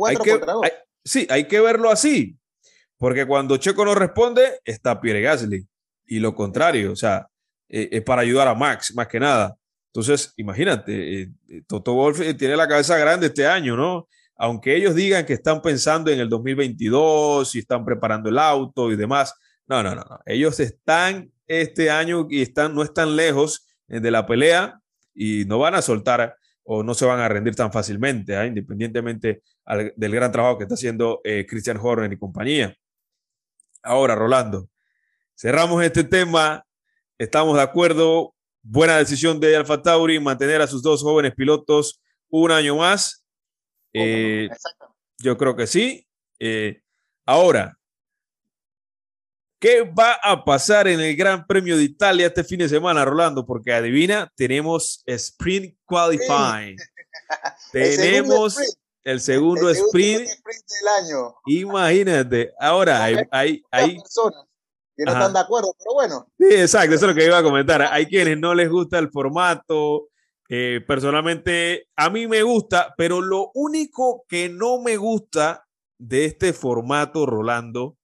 Hay 0.06 0.16
que, 0.18 0.39
sí, 1.04 1.28
hay 1.30 1.47
que 1.47 1.60
verlo 1.60 1.89
así, 1.89 2.38
porque 2.97 3.26
cuando 3.26 3.58
Checo 3.58 3.86
no 3.86 3.95
responde, 3.95 4.60
está 4.64 4.99
Pierre 4.99 5.22
Gasly. 5.22 5.68
Y 6.06 6.20
lo 6.20 6.36
contrario, 6.36 6.91
o 6.91 6.95
sea, 6.95 7.28
eh, 7.70 7.89
es 7.91 8.01
para 8.04 8.22
ayudar 8.22 8.47
a 8.47 8.56
Max, 8.56 8.93
más 8.95 9.08
que 9.08 9.20
nada. 9.20 9.56
Entonces, 9.88 10.34
imagínate, 10.38 11.22
eh, 11.22 11.32
Toto 11.68 11.93
Wolf 11.93 12.20
tiene 12.38 12.56
la 12.56 12.68
cabeza 12.68 12.97
grande 12.97 13.28
este 13.28 13.47
año, 13.47 13.76
¿no? 13.76 14.08
aunque 14.36 14.76
ellos 14.76 14.95
digan 14.95 15.26
que 15.26 15.34
están 15.34 15.62
pensando 15.62 16.12
en 16.12 16.20
el 16.20 16.30
2022 16.30 17.56
y 17.56 17.60
están 17.60 17.86
preparando 17.86 18.30
el 18.30 18.39
auto 18.39 18.91
y 18.91 18.95
demás, 18.95 19.34
no, 19.68 19.82
no, 19.84 19.95
no, 19.95 20.04
ellos 20.26 20.60
están 20.60 21.32
este 21.47 21.89
año 21.89 22.28
y 22.30 22.41
están, 22.41 22.76
no 22.76 22.84
están 22.84 23.16
lejos 23.16 23.68
eh, 23.88 23.99
de 23.99 24.12
la 24.12 24.26
pelea 24.26 24.82
y 25.14 25.45
no 25.45 25.60
van 25.60 25.76
a 25.76 25.82
soltar 25.82 26.36
o 26.64 26.84
no 26.84 26.93
se 26.93 27.05
van 27.05 27.20
a 27.20 27.28
rendir 27.28 27.55
tan 27.55 27.72
fácilmente, 27.72 28.34
¿eh? 28.34 28.47
independientemente 28.47 29.43
del 29.95 30.11
gran 30.11 30.32
trabajo 30.32 30.57
que 30.57 30.64
está 30.64 30.76
haciendo 30.76 31.22
eh, 31.24 31.45
Christian 31.47 31.78
Horner 31.82 32.11
y 32.11 32.18
compañía. 32.18 32.76
Ahora, 33.82 34.16
Rolando, 34.16 34.70
cerramos 35.36 35.84
este 35.84 36.03
tema, 36.03 36.66
estamos 37.18 37.57
de 37.57 37.64
acuerdo, 37.64 38.34
buena 38.61 38.97
decisión 38.97 39.39
de 39.39 39.57
Alfa 39.57 39.82
Tauri 39.82 40.20
mantener 40.20 40.61
a 40.61 40.68
sus 40.68 40.82
dos 40.82 41.01
jóvenes 41.01 41.34
pilotos 41.36 42.01
un 42.30 42.51
año 42.51 42.78
más 42.78 43.24
eh, 43.93 44.49
yo 45.20 45.38
creo 45.38 45.55
que 45.55 45.68
sí. 45.68 46.07
Eh, 46.39 46.82
ahora, 47.26 47.78
¿qué 49.64 49.82
va 49.82 50.20
a 50.22 50.43
pasar 50.43 50.89
en 50.89 50.99
el 50.99 51.16
Gran 51.16 51.47
Premio 51.47 51.78
de 51.78 51.84
Italia 51.84 52.28
este 52.28 52.43
fin 52.43 52.59
de 52.59 52.68
semana, 52.68 53.05
Rolando? 53.05 53.45
Porque 53.45 53.72
adivina, 53.72 54.30
tenemos 54.36 55.01
Sprint 55.05 55.78
Qualifying. 55.86 56.76
tenemos 57.72 58.57
el 59.05 59.22
segundo, 59.22 59.70
sprint, 59.70 60.28
del 60.28 60.88
año. 60.99 61.36
Imagínate. 61.45 62.51
Ahora, 62.59 63.05
hay, 63.05 63.16
hay, 63.32 63.64
hay 63.72 63.99
personas 63.99 64.43
que 64.97 65.05
no 65.05 65.14
están 65.14 65.32
de 65.32 65.39
acuerdo, 65.39 65.74
pero 65.80 65.93
bueno. 65.93 66.28
Sí, 66.38 66.55
exacto, 66.55 66.95
eso 66.95 67.05
es 67.05 67.16
lo 67.16 67.18
que 67.18 67.26
iba 67.26 67.38
a 67.38 67.43
comentar. 67.43 67.84
Hay 67.84 68.07
quienes 68.07 68.38
no 68.38 68.53
les 68.53 68.70
gusta 68.70 68.99
el 68.99 69.11
formato, 69.11 70.09
eh, 70.49 70.82
personalmente, 70.86 71.88
a 71.95 72.09
mí 72.09 72.28
me 72.28 72.43
gusta, 72.43 72.93
pero 72.97 73.22
lo 73.22 73.49
único 73.53 74.26
que 74.28 74.49
no 74.49 74.82
me 74.82 74.97
gusta 74.97 75.66
de 75.97 76.26
este 76.26 76.51
formato, 76.51 77.26
Rolando, 77.26 77.95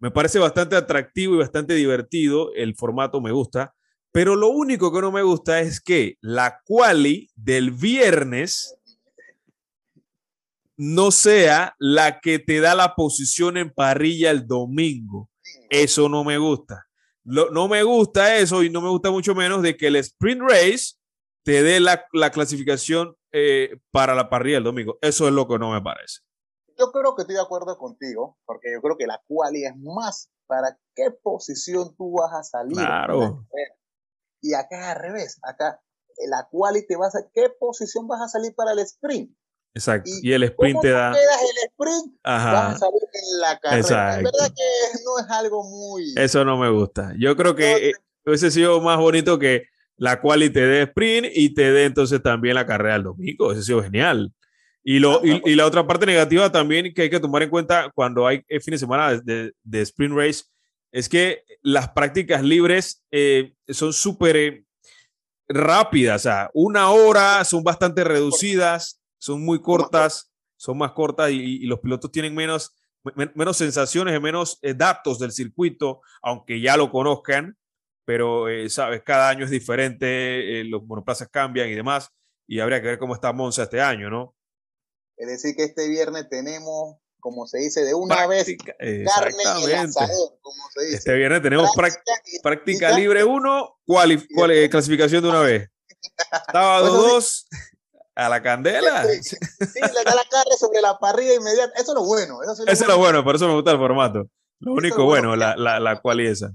Me 0.00 0.10
parece 0.10 0.38
bastante 0.38 0.76
atractivo 0.76 1.34
y 1.34 1.38
bastante 1.38 1.74
divertido. 1.74 2.52
El 2.54 2.74
formato 2.74 3.20
me 3.20 3.32
gusta. 3.32 3.74
Pero 4.12 4.34
lo 4.34 4.48
único 4.48 4.92
que 4.92 5.00
no 5.00 5.12
me 5.12 5.22
gusta 5.22 5.60
es 5.60 5.80
que 5.80 6.16
la 6.20 6.60
quali 6.64 7.30
del 7.36 7.70
viernes 7.70 8.76
no 10.76 11.10
sea 11.10 11.76
la 11.78 12.20
que 12.20 12.38
te 12.38 12.60
da 12.60 12.74
la 12.74 12.94
posición 12.94 13.56
en 13.56 13.70
parrilla 13.70 14.30
el 14.30 14.46
domingo. 14.46 15.30
Eso 15.68 16.08
no 16.08 16.24
me 16.24 16.38
gusta. 16.38 16.86
no 17.22 17.68
me 17.68 17.82
gusta 17.82 18.38
eso 18.38 18.64
y 18.64 18.70
no 18.70 18.80
me 18.80 18.88
gusta 18.88 19.10
mucho 19.10 19.34
menos 19.34 19.62
de 19.62 19.76
que 19.76 19.88
el 19.88 19.96
sprint 19.96 20.40
race 20.40 20.94
te 21.44 21.62
dé 21.62 21.80
la, 21.80 22.06
clasificación 22.32 23.14
eh, 23.32 23.76
para 23.90 24.14
la 24.14 24.30
parrilla 24.30 24.58
el 24.58 24.64
domingo. 24.64 24.98
Eso 25.02 25.28
es 25.28 25.34
lo 25.34 25.46
que 25.46 25.58
no 25.58 25.72
me 25.72 25.82
parece. 25.82 26.20
Yo 26.80 26.90
creo 26.92 27.14
que 27.14 27.22
estoy 27.22 27.36
de 27.36 27.42
acuerdo 27.42 27.76
contigo, 27.76 28.38
porque 28.46 28.72
yo 28.72 28.80
creo 28.80 28.96
que 28.96 29.06
la 29.06 29.20
quali 29.28 29.64
es 29.66 29.76
más 29.76 30.30
para 30.46 30.78
qué 30.94 31.10
posición 31.10 31.94
tú 31.94 32.12
vas 32.12 32.32
a 32.32 32.42
salir. 32.42 32.78
Claro. 32.78 33.46
Y 34.40 34.54
acá 34.54 34.80
es 34.80 34.86
al 34.86 34.96
revés. 34.96 35.38
Acá 35.42 35.78
la 36.28 36.48
quali 36.50 36.86
te 36.86 36.96
vas 36.96 37.14
a 37.14 37.28
qué 37.34 37.50
posición 37.50 38.08
vas 38.08 38.22
a 38.22 38.28
salir 38.28 38.54
para 38.54 38.72
el 38.72 38.78
sprint. 38.78 39.30
Exacto. 39.74 40.10
Y, 40.22 40.32
el 40.32 40.42
sprint 40.44 40.80
te 40.80 40.90
da. 40.90 41.12
quedas 41.12 41.42
el 41.42 41.70
sprint, 41.70 42.18
Ajá. 42.22 42.52
vas 42.52 42.76
a 42.76 42.78
salir 42.78 43.02
en 43.12 43.40
la 43.40 43.58
carrera. 43.58 43.80
Exacto. 43.80 44.18
En 44.18 44.24
verdad 44.24 44.54
que 44.56 44.98
no 45.04 45.18
es 45.24 45.30
algo 45.30 45.62
muy. 45.64 46.14
Eso 46.16 46.44
no 46.46 46.56
me 46.56 46.70
gusta. 46.70 47.12
Yo 47.18 47.36
creo 47.36 47.54
que 47.54 47.92
hubiese 48.24 48.50
sido 48.50 48.80
más 48.80 48.98
bonito 48.98 49.38
que 49.38 49.66
la 49.96 50.22
quali 50.22 50.50
te 50.50 50.66
dé 50.66 50.82
sprint 50.84 51.26
y 51.34 51.52
te 51.52 51.72
dé 51.72 51.84
entonces 51.84 52.22
también 52.22 52.54
la 52.54 52.66
carrera 52.66 52.96
el 52.96 53.02
domingo. 53.02 53.52
Eso 53.52 53.60
ha 53.60 53.64
sido 53.64 53.82
genial. 53.82 54.32
Y, 54.82 54.98
lo, 54.98 55.20
y, 55.24 55.42
y, 55.44 55.54
la 55.54 55.66
otra 55.66 55.86
parte 55.86 56.06
negativa 56.06 56.50
también 56.50 56.94
que 56.94 57.02
hay 57.02 57.10
que 57.10 57.20
tomar 57.20 57.42
en 57.42 57.50
cuenta 57.50 57.90
cuando 57.94 58.26
hay 58.26 58.42
fin 58.62 58.72
de 58.72 58.78
semana 58.78 59.20
de, 59.20 59.52
de 59.62 59.80
sprint 59.82 60.16
race 60.16 60.44
es 60.90 61.08
que 61.08 61.44
las 61.62 61.90
prácticas 61.90 62.42
libres 62.42 63.04
eh, 63.10 63.52
son 63.68 63.92
súper 63.92 64.36
eh, 64.36 64.64
rápidas. 65.48 66.22
O 66.22 66.24
sea, 66.24 66.50
una 66.54 66.90
hora 66.90 67.44
son 67.44 67.62
bastante 67.62 68.04
reducidas 68.04 69.00
son 69.20 69.44
muy 69.44 69.60
cortas, 69.60 70.32
son 70.56 70.78
más 70.78 70.92
cortas 70.92 71.30
y, 71.30 71.60
los 71.66 71.78
pilotos 71.78 72.10
tienen 72.10 72.34
menos, 72.34 72.74
menos 73.34 73.56
sensaciones 73.56 74.16
y 74.16 74.20
menos 74.20 74.58
eh, 74.62 74.74
datos 74.74 75.18
del 75.18 75.30
circuito, 75.30 76.00
aunque 76.22 76.60
ya 76.60 76.76
lo 76.76 76.90
conozcan, 76.90 77.56
pero 78.04 78.48
eh, 78.48 78.68
sabes, 78.68 79.02
cada 79.02 79.28
año 79.28 79.44
es 79.44 79.50
diferente, 79.50 80.60
eh, 80.60 80.64
los 80.64 80.82
monoplazas 80.84 81.28
cambian 81.28 81.68
y 81.68 81.74
demás, 81.74 82.10
y 82.46 82.58
habría 82.58 82.80
que 82.80 82.88
ver 82.88 82.98
cómo 82.98 83.14
está 83.14 83.32
Monza 83.32 83.64
este 83.64 83.80
año, 83.80 84.10
¿no? 84.10 84.34
Es 85.20 85.26
decir, 85.26 85.54
que 85.54 85.64
este 85.64 85.86
viernes 85.86 86.30
tenemos, 86.30 86.96
como 87.20 87.46
se 87.46 87.58
dice, 87.58 87.84
de 87.84 87.92
una 87.92 88.26
vez 88.26 88.46
carne 88.56 89.44
como 90.40 90.62
se 90.72 90.84
dice. 90.84 90.96
Este 90.96 91.12
viernes 91.12 91.42
tenemos 91.42 91.68
práctica, 92.42 92.92
libre 92.92 93.22
1, 93.22 93.78
clasificación 94.70 95.22
de 95.22 95.28
una 95.28 95.40
vez. 95.40 95.68
Sábado 96.52 96.94
2, 96.96 97.46
a 98.14 98.28
la 98.30 98.42
candela. 98.42 99.04
Sí, 99.04 99.36
le 99.74 100.04
da 100.04 100.14
la 100.14 100.24
carne 100.30 100.56
sobre 100.58 100.80
la 100.80 100.98
parrilla 100.98 101.34
inmediata. 101.34 101.74
Eso 101.74 101.92
es 101.92 101.94
lo 101.96 102.04
bueno. 102.06 102.38
Eso, 102.42 102.64
es 102.66 102.88
lo, 102.88 102.96
bueno. 102.96 103.22
por 103.22 103.36
eso 103.36 103.46
me 103.46 103.52
gusta 103.52 103.72
el 103.72 103.78
formato. 103.78 104.26
Lo 104.60 104.72
único 104.72 105.04
bueno, 105.04 105.36
la, 105.36 105.54
la, 105.54 105.80
la 105.80 106.00
cual 106.00 106.20
esa. 106.20 106.50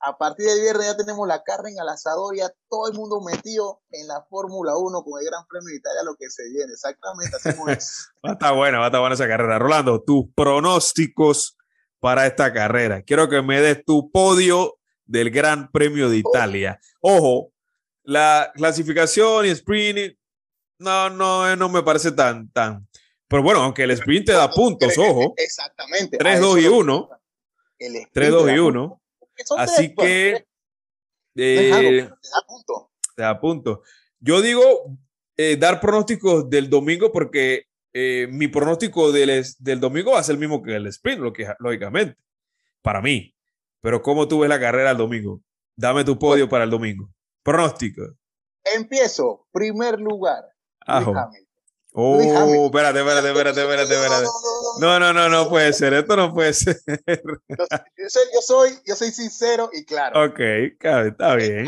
A 0.00 0.16
partir 0.16 0.46
del 0.46 0.60
viernes 0.60 0.86
ya 0.86 0.96
tenemos 0.96 1.26
la 1.26 1.42
carne 1.42 1.70
en 1.70 1.78
el 1.80 1.88
asador, 1.88 2.36
ya 2.36 2.50
todo 2.68 2.88
el 2.88 2.94
mundo 2.94 3.20
metido 3.20 3.82
en 3.90 4.06
la 4.06 4.22
Fórmula 4.30 4.76
1 4.76 5.02
con 5.02 5.20
el 5.20 5.26
Gran 5.26 5.44
Premio 5.48 5.68
de 5.68 5.76
Italia, 5.76 6.02
lo 6.04 6.14
que 6.14 6.30
se 6.30 6.44
viene. 6.50 6.72
Exactamente, 6.72 7.36
hacemos 7.36 7.68
eso. 7.68 7.90
va 8.24 8.30
a 8.30 8.32
estar 8.34 8.54
buena, 8.54 8.78
va 8.78 8.84
a 8.84 8.88
estar 8.88 9.00
buena 9.00 9.14
esa 9.14 9.26
carrera. 9.26 9.58
Rolando, 9.58 10.02
tus 10.02 10.26
pronósticos 10.34 11.56
para 11.98 12.26
esta 12.26 12.52
carrera. 12.52 13.02
Quiero 13.02 13.28
que 13.28 13.42
me 13.42 13.60
des 13.60 13.84
tu 13.84 14.10
podio 14.12 14.78
del 15.04 15.30
Gran 15.30 15.70
Premio 15.72 16.08
de 16.08 16.18
Italia. 16.18 16.80
Ojo, 17.00 17.52
la 18.04 18.52
clasificación 18.54 19.46
y 19.46 19.50
sprint 19.50 20.16
no, 20.78 21.10
no, 21.10 21.56
no 21.56 21.68
me 21.68 21.82
parece 21.82 22.12
tan, 22.12 22.50
tan. 22.52 22.86
Pero 23.26 23.42
bueno, 23.42 23.60
aunque 23.60 23.82
el 23.82 23.90
sprint 23.90 24.26
te 24.26 24.32
da 24.32 24.50
puntos, 24.50 24.96
ojo. 24.96 25.34
Exactamente. 25.36 26.16
3, 26.16 26.40
2 26.40 26.58
y 26.60 26.66
1. 26.66 27.10
3, 28.12 28.30
2 28.30 28.50
y 28.50 28.58
1. 28.58 29.02
Así 29.56 29.94
que. 29.94 30.46
Eh, 31.36 31.70
te 31.70 31.70
da. 31.70 31.80
Te 33.14 33.22
da 33.22 33.40
puntos. 33.40 33.78
Yo 34.20 34.42
digo 34.42 34.98
eh, 35.36 35.56
dar 35.56 35.80
pronósticos 35.80 36.50
del 36.50 36.68
domingo 36.68 37.12
porque 37.12 37.66
eh, 37.92 38.26
mi 38.30 38.48
pronóstico 38.48 39.12
del, 39.12 39.44
del 39.58 39.80
domingo 39.80 40.12
va 40.12 40.20
a 40.20 40.22
ser 40.22 40.34
el 40.34 40.40
mismo 40.40 40.62
que 40.62 40.74
el 40.74 40.86
sprint, 40.88 41.20
lo 41.20 41.32
que, 41.32 41.46
lógicamente, 41.58 42.18
para 42.82 43.00
mí. 43.00 43.34
Pero 43.80 44.02
¿cómo 44.02 44.26
tú 44.26 44.40
ves 44.40 44.48
la 44.48 44.60
carrera 44.60 44.90
el 44.90 44.96
domingo? 44.96 45.40
Dame 45.76 46.04
tu 46.04 46.18
podio 46.18 46.48
para 46.48 46.64
el 46.64 46.70
domingo. 46.70 47.08
Pronóstico. 47.42 48.02
Empiezo. 48.74 49.46
Primer 49.52 50.00
lugar. 50.00 50.44
Oh, 51.94 52.20
espérate, 52.20 53.00
espérate, 53.00 53.28
espérate, 53.28 53.60
espérate, 53.60 53.94
espérate. 53.94 54.26
No, 54.80 55.00
no, 55.00 55.12
no, 55.12 55.28
no 55.28 55.48
puede 55.48 55.72
ser. 55.72 55.94
Esto 55.94 56.16
no 56.16 56.32
puede 56.32 56.52
ser. 56.52 56.76
Yo 57.96 58.08
soy, 58.40 58.70
yo 58.86 58.94
soy, 58.94 59.10
sincero 59.10 59.70
y 59.72 59.84
claro. 59.84 60.26
Ok, 60.26 60.38
está 60.38 61.34
bien. 61.34 61.66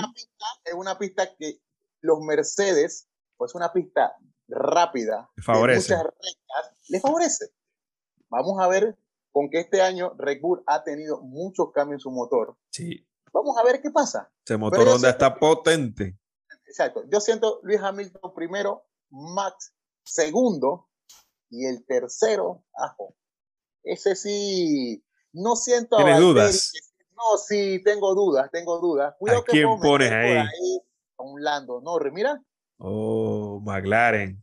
Es 0.65 0.75
una 0.75 0.99
pista, 0.99 1.35
que 1.37 1.61
los 2.01 2.21
Mercedes, 2.21 3.09
pues 3.37 3.55
una 3.55 3.73
pista 3.73 4.17
rápida, 4.49 5.31
favorece. 5.39 5.97
le 6.89 7.01
favorece. 7.01 7.47
Vamos 8.29 8.61
a 8.61 8.69
ver 8.69 8.97
con 9.33 9.51
que 9.51 9.61
este 9.61 9.81
año 9.83 10.15
Red 10.19 10.41
Bull 10.41 10.63
ha 10.67 10.83
tenido 10.85 11.21
muchos 11.21 11.73
cambios 11.73 11.99
en 11.99 12.01
su 12.01 12.11
motor. 12.11 12.57
Sí. 12.71 13.07
Vamos 13.33 13.57
a 13.59 13.65
ver 13.65 13.81
qué 13.81 13.91
pasa. 13.91 14.31
Ese 14.45 14.57
motor 14.57 14.89
Honda 14.89 15.11
está 15.11 15.35
potente. 15.35 16.19
Exacto. 16.67 17.05
Yo 17.09 17.21
siento 17.21 17.61
Luis 17.63 17.81
Hamilton 17.81 18.35
primero, 18.35 18.85
Max 19.11 19.73
segundo 20.11 20.89
y 21.51 21.67
el 21.67 21.85
tercero, 21.87 22.65
ajo. 22.75 23.15
Ese 23.83 24.15
sí, 24.17 25.05
no 25.33 25.57
siento 25.57 25.99
a 25.99 26.19
dudas? 26.19 26.73
No, 27.13 27.39
sí, 27.39 27.83
tengo 27.85 28.15
dudas, 28.15 28.51
tengo 28.51 28.79
dudas. 28.79 29.15
Cuidado 29.19 29.41
¿A 29.41 29.45
quién 29.45 29.69
pones 29.81 30.11
ahí? 30.11 30.37
ahí? 30.37 30.81
A 31.19 31.23
un 31.23 31.43
Lando 31.43 31.81
Norris, 31.81 32.13
mira. 32.13 32.43
Oh, 32.79 33.61
McLaren. 33.63 34.43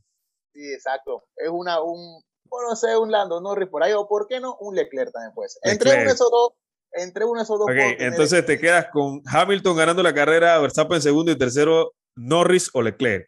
Sí, 0.53 0.73
exacto. 0.73 1.27
Es 1.35 1.49
una, 1.49 1.81
un, 1.81 2.21
bueno, 2.45 2.75
sé, 2.75 2.95
un 2.97 3.11
Lando 3.11 3.41
Norris 3.41 3.69
por 3.69 3.83
ahí, 3.83 3.93
o 3.93 4.07
por 4.07 4.27
qué 4.27 4.39
no, 4.39 4.57
un 4.59 4.75
Leclerc 4.75 5.11
también 5.11 5.33
puede 5.33 5.49
ser. 5.49 5.61
Entre 5.63 5.91
uno 5.91 6.03
de 6.03 6.11
esos 6.11 6.29
dos, 6.29 6.53
entre 6.91 7.25
uno 7.25 7.39
de 7.39 7.43
esos 7.43 7.59
dos. 7.59 7.67
Ok, 7.69 7.99
entonces 7.99 8.45
te 8.45 8.59
quedas 8.59 8.87
con 8.91 9.21
Hamilton 9.25 9.77
ganando 9.77 10.03
la 10.03 10.13
carrera, 10.13 10.59
Verstappen 10.59 11.01
segundo 11.01 11.31
y 11.31 11.37
tercero, 11.37 11.93
Norris 12.15 12.69
o 12.73 12.81
Leclerc. 12.81 13.27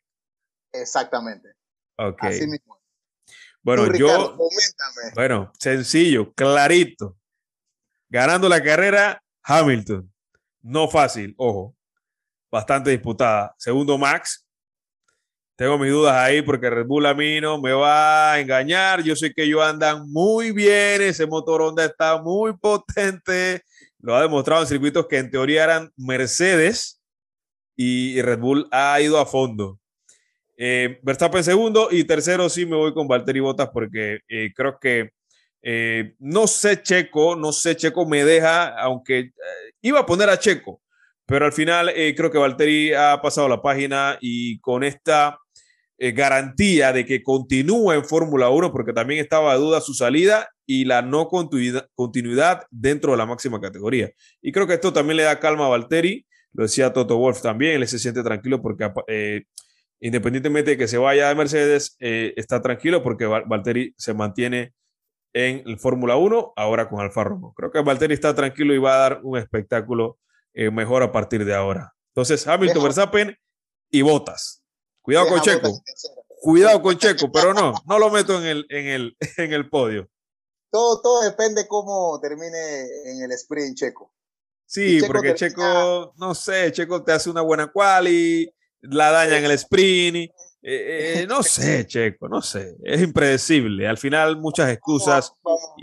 Exactamente. 0.74 1.59
Ok. 2.00 2.24
Así 2.24 2.48
mismo. 2.48 2.80
Bueno, 3.62 3.94
yo. 3.94 4.38
Bueno, 5.16 5.52
sencillo, 5.60 6.34
clarito. 6.34 7.18
Ganando 8.08 8.48
la 8.48 8.64
carrera, 8.64 9.22
Hamilton. 9.44 10.10
No 10.62 10.88
fácil, 10.88 11.36
ojo. 11.38 11.76
Bastante 12.50 12.92
disputada. 12.92 13.54
Segundo, 13.58 13.98
Max. 13.98 14.46
Tengo 15.58 15.78
mis 15.78 15.92
dudas 15.92 16.16
ahí 16.16 16.42
porque 16.42 16.70
Red 16.70 16.86
Bull 16.86 17.06
a 17.06 17.14
mí 17.14 17.42
no 17.42 17.60
me 17.60 17.74
va 17.74 18.32
a 18.32 18.40
engañar. 18.40 19.04
Yo 19.04 19.14
sé 19.18 19.34
que 19.34 19.44
ellos 19.44 19.62
andan 19.62 20.10
muy 20.10 20.52
bien. 20.52 21.02
Ese 21.02 21.28
motor 21.28 21.62
Honda 21.62 21.84
está 21.84 22.22
muy 22.22 22.56
potente. 22.56 23.62
Lo 24.00 24.16
ha 24.16 24.22
demostrado 24.22 24.62
en 24.62 24.70
circuitos 24.70 25.06
que 25.08 25.18
en 25.18 25.30
teoría 25.30 25.66
eran 25.66 25.92
Mercedes 25.98 27.02
y 27.76 28.22
Red 28.22 28.40
Bull 28.40 28.70
ha 28.72 29.02
ido 29.02 29.20
a 29.20 29.26
fondo. 29.26 29.80
Eh, 30.62 31.00
Verstappen 31.04 31.42
segundo 31.42 31.88
y 31.90 32.04
tercero 32.04 32.50
sí 32.50 32.66
me 32.66 32.76
voy 32.76 32.94
con 32.94 33.08
Valtteri 33.08 33.40
Bottas 33.40 33.70
porque 33.72 34.20
eh, 34.28 34.52
creo 34.54 34.78
que 34.78 35.12
eh, 35.62 36.16
no 36.20 36.48
sé 36.48 36.84
Checo, 36.84 37.38
no 37.38 37.54
sé 37.54 37.78
Checo 37.78 38.06
me 38.06 38.26
deja, 38.26 38.68
aunque 38.78 39.20
eh, 39.20 39.32
iba 39.82 40.02
a 40.02 40.06
poner 40.06 40.30
a 40.30 40.38
Checo, 40.38 40.82
pero 41.26 41.46
al 41.46 41.54
final 41.54 41.94
creo 42.14 42.30
que 42.30 42.38
Valtteri 42.38 42.94
ha 42.94 43.22
pasado 43.22 43.48
la 43.48 43.62
página 43.62 44.18
y 44.20 44.60
con 44.60 44.84
esta 44.84 45.40
garantía 45.98 46.92
de 46.92 47.06
que 47.06 47.24
continúa 47.24 47.96
en 47.96 48.04
Fórmula 48.04 48.50
1 48.50 48.74
porque 48.74 48.92
también 48.92 49.22
estaba 49.22 49.54
a 49.54 49.58
duda 49.58 49.80
su 49.80 49.94
salida 49.94 50.50
y 50.66 50.84
la 50.84 51.02
no 51.02 51.30
continuidad, 51.30 52.64
dentro 52.70 53.14
de 53.14 53.18
la 53.18 53.26
máxima 53.26 53.62
categoría. 53.62 54.12
Y 54.42 54.52
creo 54.52 54.68
que 54.68 54.74
esto 54.74 54.92
también 54.92 55.18
le 55.18 55.24
da 55.24 55.40
calma 55.40 55.68
a 55.68 55.70
Valtteri, 55.70 56.26
lo 56.52 56.64
decía 56.64 56.92
Toto 56.92 57.18
Wolf 57.18 57.42
también, 57.42 57.82
él 57.82 57.88
se 57.88 58.00
siente 58.00 58.24
tranquilo 58.24 58.62
porque 58.62 58.92
independientemente 60.00 60.72
de 60.72 60.78
que 60.78 60.88
se 60.88 60.98
vaya 60.98 61.30
de 61.30 61.36
Mercedes, 61.36 61.96
eh, 62.00 62.34
está 62.38 62.62
tranquilo 62.62 63.04
porque 63.04 63.26
Valtteri 63.26 63.94
se 63.98 64.14
mantiene 64.14 64.74
en 65.34 65.64
el 65.68 65.80
Fórmula 65.80 66.16
1, 66.16 66.54
ahora 66.56 66.90
con 66.90 67.02
Alfa 67.02 67.24
Romeo. 67.24 67.54
Creo 67.56 67.72
que 67.72 67.82
Valtteri 67.82 68.14
está 68.14 68.34
tranquilo 68.34 68.74
y 68.74 68.80
va 68.80 68.96
a 68.96 69.00
dar 69.00 69.20
un 69.24 69.38
espectáculo 69.38 70.18
eh, 70.54 70.72
mejor 70.72 71.04
a 71.04 71.12
partir 71.12 71.46
de 71.46 71.54
ahora. 71.54 71.94
Entonces, 72.14 72.46
Hamilton, 72.48 72.84
Verstappen 72.84 73.38
y 73.92 74.02
Botas. 74.02 74.64
Cuidado 75.02 75.28
con 75.28 75.42
Checo. 75.42 75.82
Cuidado 76.42 76.82
con 76.82 76.98
Checo, 76.98 77.32
pero 77.32 77.54
no, 77.54 77.74
no 77.86 78.00
lo 78.00 78.10
meto 78.10 78.40
en 78.40 78.46
el, 78.46 78.66
en 78.70 78.88
el, 78.88 79.18
en 79.38 79.54
el 79.54 79.70
podio. 79.70 80.10
todo, 80.72 81.02
todo 81.02 81.22
depende 81.22 81.68
cómo 81.68 82.20
termine 82.22 82.82
en 83.06 83.24
el 83.24 83.32
sprint 83.34 83.78
Checo. 83.78 84.14
Sí, 84.66 85.02
porque 85.08 85.34
Checo, 85.34 86.14
no 86.18 86.36
sé, 86.36 86.72
Checo 86.72 87.04
te 87.04 87.12
hace 87.12 87.30
una 87.30 87.42
buena 87.42 87.72
quali, 87.72 88.54
la 88.82 89.12
daña 89.12 89.38
en 89.38 89.46
el 89.46 89.52
sprint. 89.52 90.32
Eh, 90.62 91.22
eh, 91.22 91.28
no 91.28 91.42
sé, 91.42 91.88
Checo, 91.88 92.28
no 92.28 92.42
sé. 92.42 92.76
Es 92.84 93.02
impredecible. 93.02 93.88
Al 93.88 93.98
final, 93.98 94.38
muchas 94.38 94.70
excusas. 94.70 95.34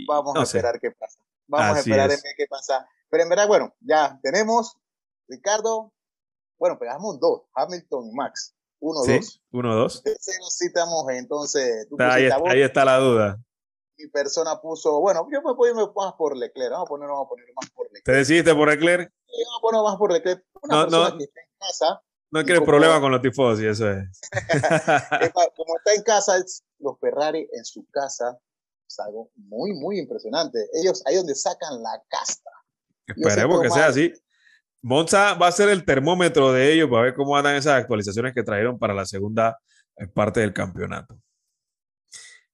Vamos, 0.07 0.37
a 0.37 0.43
esperar 0.43 0.79
qué 0.79 0.91
pasa. 0.91 1.19
Vamos 1.47 1.77
a 1.77 1.79
esperar 1.79 2.09
qué 2.37 2.45
pasa. 2.47 2.87
Pero 3.09 3.23
en 3.23 3.29
verdad, 3.29 3.47
bueno, 3.47 3.73
ya 3.79 4.19
tenemos, 4.21 4.77
Ricardo. 5.27 5.93
Bueno, 6.59 6.77
pegamos 6.77 7.19
dos, 7.19 7.43
Hamilton 7.53 8.09
y 8.09 8.11
Max. 8.13 8.53
Uno, 8.79 8.99
dos. 9.05 9.41
Uno, 9.51 9.75
dos. 9.75 10.03
citamos 10.55 11.09
entonces. 11.09 11.87
ahí, 11.99 12.29
ahí, 12.45 12.61
está 12.61 12.85
la 12.85 12.97
duda. 12.97 13.39
Mi 13.97 14.07
persona 14.09 14.59
puso, 14.61 14.99
bueno, 14.99 15.27
yo 15.31 15.41
me 15.41 15.53
voy 15.53 15.73
más 15.73 16.13
por 16.13 16.37
Leclerc. 16.37 16.71
Vamos 16.71 16.85
a 16.85 16.89
poner, 16.89 17.07
vamos 17.07 17.25
a 17.25 17.29
poner 17.29 17.45
más 17.59 17.69
por 17.71 17.87
Leclerc. 17.87 18.05
¿Te 18.05 18.11
decidiste 18.11 18.53
por 18.53 18.69
Leclerc? 18.69 19.11
Sí, 19.25 19.43
más 19.71 19.97
por 19.97 20.11
Leclerc. 20.11 20.45
Una 20.61 20.85
no, 20.85 21.09
no. 21.09 21.17
que 21.17 21.23
está 21.23 21.41
en 21.41 21.49
casa 21.59 22.01
no 22.31 22.43
quieres 22.43 22.63
problema 22.63 22.99
con 22.99 23.11
los 23.11 23.21
tifosi, 23.21 23.65
eso 23.65 23.89
es. 23.89 24.19
como 25.55 25.77
está 25.77 25.93
en 25.95 26.03
casa, 26.03 26.33
los 26.79 26.99
Ferrari 26.99 27.47
en 27.51 27.63
su 27.63 27.85
casa 27.89 28.37
es 28.87 28.99
algo 28.99 29.31
muy, 29.35 29.73
muy 29.73 29.99
impresionante. 29.99 30.59
Ellos 30.73 31.03
ahí 31.05 31.15
donde 31.15 31.35
sacan 31.35 31.81
la 31.81 32.01
casta. 32.09 32.49
Esperemos 33.07 33.61
que 33.61 33.69
sea 33.69 33.87
así. 33.87 34.13
Monza 34.81 35.33
va 35.33 35.47
a 35.47 35.51
ser 35.51 35.69
el 35.69 35.85
termómetro 35.85 36.51
de 36.51 36.73
ellos 36.73 36.89
para 36.89 37.03
ver 37.03 37.13
cómo 37.13 37.35
andan 37.35 37.55
esas 37.55 37.79
actualizaciones 37.79 38.33
que 38.33 38.43
trajeron 38.43 38.77
para 38.77 38.93
la 38.93 39.05
segunda 39.05 39.57
eh, 39.97 40.07
parte 40.07 40.41
del 40.41 40.53
campeonato. 40.53 41.17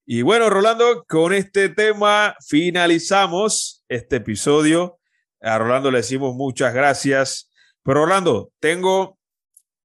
Y 0.06 0.22
bueno, 0.22 0.50
Rolando, 0.50 1.04
con 1.08 1.32
este 1.32 1.68
tema 1.68 2.36
finalizamos 2.46 3.84
este 3.88 4.16
episodio. 4.16 4.98
A 5.40 5.58
Rolando 5.58 5.90
le 5.90 5.98
decimos 5.98 6.34
muchas 6.34 6.74
gracias. 6.74 7.50
Pero 7.82 8.04
Rolando, 8.04 8.50
tengo 8.60 9.18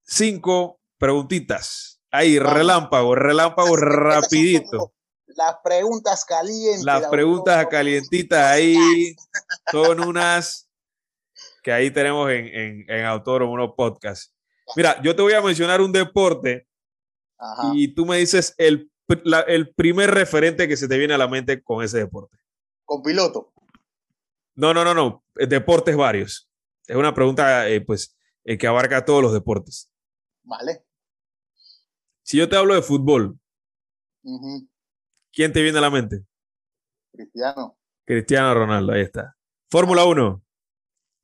cinco 0.10 0.80
preguntitas. 0.98 2.02
Ahí, 2.11 2.40
relámpago, 2.40 3.15
relámpago 3.15 3.76
rapidito. 3.77 4.94
Las 5.27 5.57
preguntas 5.64 6.26
calientes. 6.26 6.84
Las 6.84 7.07
preguntas 7.07 7.68
calientitas 7.68 8.40
ahí 8.40 9.15
son 9.72 9.99
unas 10.02 10.68
que 11.61 11.72
ahí 11.72 11.91
tenemos 11.91 12.30
en, 12.31 12.45
en, 12.48 12.86
en 12.90 13.06
Autódromo, 13.06 13.53
unos 13.53 13.73
podcasts. 13.77 14.34
Mira, 14.76 15.02
yo 15.02 15.15
te 15.15 15.22
voy 15.22 15.34
a 15.34 15.41
mencionar 15.41 15.81
un 15.81 15.91
deporte 15.91 16.68
y 17.73 17.94
tú 17.94 18.06
me 18.06 18.18
dices 18.18 18.53
el, 18.57 18.91
el 19.48 19.73
primer 19.73 20.11
referente 20.11 20.68
que 20.68 20.77
se 20.77 20.88
te 20.88 20.98
viene 20.98 21.14
a 21.14 21.18
la 21.18 21.27
mente 21.27 21.61
con 21.61 21.84
ese 21.84 21.99
deporte. 21.99 22.38
Con 22.86 23.02
piloto. 23.03 23.53
No, 24.56 24.73
no, 24.73 24.84
no, 24.84 24.94
no. 24.94 25.23
Deportes 25.36 25.95
varios. 25.95 26.49
Es 26.88 26.95
una 26.95 27.14
pregunta, 27.14 27.69
eh, 27.69 27.81
pues, 27.81 28.18
eh, 28.44 28.57
que 28.57 28.68
abarca 28.68 29.06
todos 29.06 29.22
los 29.22 29.31
deportes. 29.31 29.91
Vale. 30.49 30.84
Si 32.23 32.38
yo 32.38 32.49
te 32.49 32.57
hablo 32.57 32.73
de 32.73 32.81
fútbol, 32.81 33.39
¿quién 35.31 35.53
te 35.53 35.61
viene 35.61 35.77
a 35.77 35.81
la 35.81 35.91
mente? 35.91 36.26
Cristiano. 37.11 37.77
Cristiano 38.03 38.53
Ronaldo, 38.55 38.93
ahí 38.93 39.01
está. 39.01 39.38
Fórmula 39.69 40.05
1. 40.05 40.43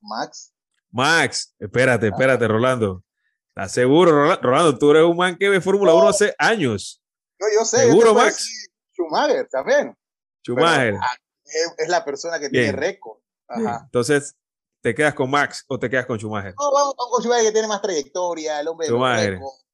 Max. 0.02 0.54
Max, 0.90 1.54
espérate, 1.58 2.06
espérate, 2.06 2.46
Rolando. 2.46 3.02
¿Estás 3.48 3.72
seguro, 3.72 4.36
Rolando? 4.36 4.78
Tú 4.78 4.92
eres 4.92 5.02
un 5.02 5.16
man 5.16 5.36
que 5.36 5.48
ve 5.48 5.60
Fórmula 5.60 5.92
1 5.92 6.08
hace 6.08 6.34
años. 6.38 7.02
No, 7.40 7.46
yo 7.52 7.64
sé. 7.64 7.78
¿Seguro, 7.78 8.14
Max? 8.14 8.70
Schumacher 8.92 9.48
también. 9.48 9.96
Schumacher. 10.44 10.94
Ah, 11.02 11.16
es, 11.78 11.88
la 11.88 12.04
persona 12.04 12.38
que 12.38 12.48
tiene 12.48 12.70
récord. 12.70 13.18
Entonces, 13.48 14.36
¿Te 14.86 14.94
quedas 14.94 15.14
con 15.14 15.28
Max 15.28 15.64
o 15.66 15.80
te 15.80 15.90
quedas 15.90 16.06
con 16.06 16.16
Schumacher? 16.16 16.54
No, 16.56 16.70
vamos 16.72 16.94
con 16.96 17.20
Schumacher 17.20 17.46
que 17.46 17.50
tiene 17.50 17.66
más 17.66 17.82
trayectoria, 17.82 18.60
el 18.60 18.68
hombre 18.68 18.86
de 18.86 18.92
los 18.92 19.02
récords. 19.02 19.66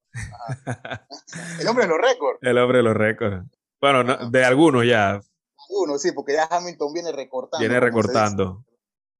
el 1.60 1.68
hombre 1.68 1.84
de 1.84 1.90
los 1.90 1.98
récords. 1.98 2.38
El 2.40 2.56
hombre 2.56 2.78
de 2.78 2.82
los 2.82 2.96
récords. 2.96 3.46
Bueno, 3.78 4.30
de 4.30 4.42
algunos 4.42 4.86
ya. 4.86 5.20
Algunos, 5.68 6.00
sí, 6.00 6.12
porque 6.12 6.32
ya 6.32 6.48
Hamilton 6.50 6.94
viene 6.94 7.12
recortando. 7.12 7.58
Viene 7.60 7.78
recortando. 7.78 8.64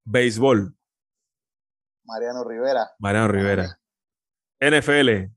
Béisbol. 0.04 0.74
Mariano 2.04 2.42
Rivera. 2.42 2.90
Mariano 2.98 3.28
Rivera. 3.28 3.78
NFL. 4.62 5.30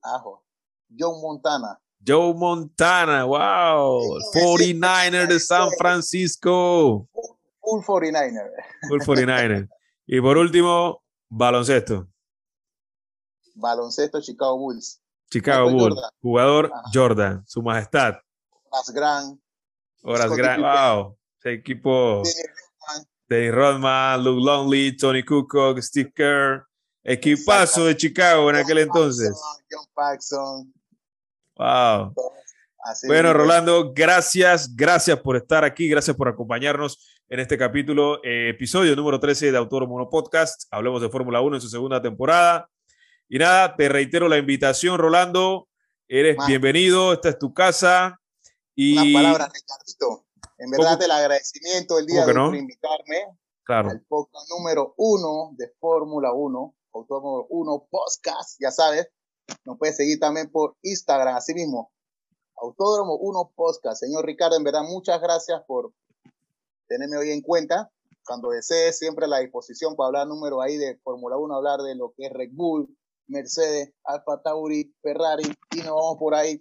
Ajo. 0.00 0.46
Joe 0.98 1.20
Montana. 1.20 1.78
Joe 2.02 2.32
Montana, 2.32 3.24
wow. 3.24 4.00
49er 4.32 5.26
de 5.26 5.38
San 5.38 5.68
Francisco. 5.76 7.06
Full 7.66 7.82
49er. 7.82 8.50
Full 8.88 9.00
49er. 9.00 9.68
y 10.06 10.20
por 10.20 10.38
último, 10.38 11.02
baloncesto. 11.28 12.06
Baloncesto 13.54 14.20
Chicago 14.20 14.56
Bulls. 14.56 15.02
Chicago 15.28 15.68
Bulls. 15.70 16.00
Jugador 16.22 16.70
Jordan, 16.94 17.44
su 17.44 17.62
majestad. 17.62 18.14
Horas 18.70 18.90
Gran. 18.94 19.40
Horas 20.02 20.30
Gran, 20.36 20.60
wow. 20.62 21.18
Ese 21.40 21.54
equipo. 21.54 22.22
Dennis 23.28 23.52
Rodman, 23.52 24.22
Luke 24.22 24.44
Longley, 24.44 24.96
Tony 24.96 25.24
Kukoc, 25.24 25.80
Steve 25.80 26.12
Kerr. 26.14 26.64
Equipazo 27.02 27.86
de 27.86 27.96
Chicago 27.96 28.48
en 28.50 28.56
aquel 28.56 28.78
entonces. 28.78 29.36
John 29.68 29.86
Paxson. 29.92 30.72
Wow 31.56 32.14
bueno, 33.06 33.32
Rolando, 33.32 33.92
gracias, 33.92 34.74
gracias 34.74 35.18
por 35.20 35.36
estar 35.36 35.64
aquí, 35.64 35.88
gracias 35.88 36.16
por 36.16 36.28
acompañarnos 36.28 37.15
en 37.28 37.40
este 37.40 37.58
capítulo, 37.58 38.22
eh, 38.22 38.50
episodio 38.50 38.94
número 38.94 39.18
13 39.18 39.50
de 39.50 39.58
Autor 39.58 39.88
Mono 39.88 40.08
Podcast. 40.08 40.68
Hablemos 40.70 41.02
de 41.02 41.08
Fórmula 41.08 41.40
1 41.40 41.56
en 41.56 41.60
su 41.60 41.68
segunda 41.68 42.00
temporada. 42.00 42.70
Y 43.28 43.38
nada, 43.38 43.74
te 43.74 43.88
reitero 43.88 44.28
la 44.28 44.38
invitación, 44.38 44.98
Rolando. 44.98 45.68
Eres 46.06 46.36
bienvenido, 46.46 47.12
esta 47.12 47.30
es 47.30 47.38
tu 47.38 47.52
casa. 47.52 48.20
Y... 48.76 49.14
Una 49.14 49.22
palabra, 49.22 49.50
Ricardito. 49.52 50.26
En 50.58 50.70
verdad, 50.70 51.02
el 51.02 51.10
agradecimiento 51.10 51.98
el 51.98 52.06
día 52.06 52.24
de 52.24 52.32
hoy 52.32 52.46
por 52.46 52.56
invitarme 52.56 53.26
claro. 53.64 53.90
al 53.90 54.00
podcast 54.02 54.48
número 54.50 54.94
uno 54.96 55.50
de 55.56 55.68
Fórmula 55.80 56.32
1, 56.32 56.76
Autódromo 56.94 57.46
1 57.50 57.88
Podcast, 57.90 58.56
ya 58.60 58.70
sabes. 58.70 59.08
Nos 59.64 59.78
puedes 59.78 59.96
seguir 59.96 60.20
también 60.20 60.50
por 60.50 60.76
Instagram, 60.82 61.34
así 61.34 61.54
mismo, 61.54 61.92
Autódromo 62.56 63.16
1 63.16 63.52
Podcast. 63.56 64.00
Señor 64.00 64.24
Ricardo, 64.24 64.56
en 64.56 64.64
verdad, 64.64 64.82
muchas 64.84 65.20
gracias 65.20 65.60
por 65.66 65.92
tenerme 66.88 67.16
hoy 67.16 67.30
en 67.30 67.42
cuenta. 67.42 67.90
Cuando 68.24 68.50
desees, 68.50 68.98
siempre 68.98 69.26
a 69.26 69.28
la 69.28 69.38
disposición 69.38 69.94
para 69.94 70.08
hablar 70.08 70.26
número 70.26 70.60
ahí 70.60 70.76
de 70.76 70.98
Fórmula 71.04 71.36
1, 71.36 71.54
hablar 71.54 71.80
de 71.80 71.94
lo 71.94 72.12
que 72.16 72.26
es 72.26 72.32
Red 72.32 72.50
Bull, 72.52 72.88
Mercedes, 73.28 73.92
Alfa 74.04 74.42
Tauri, 74.42 74.92
Ferrari, 75.00 75.44
y 75.72 75.76
nos 75.78 75.94
vamos 75.94 76.16
por 76.18 76.34
ahí, 76.34 76.60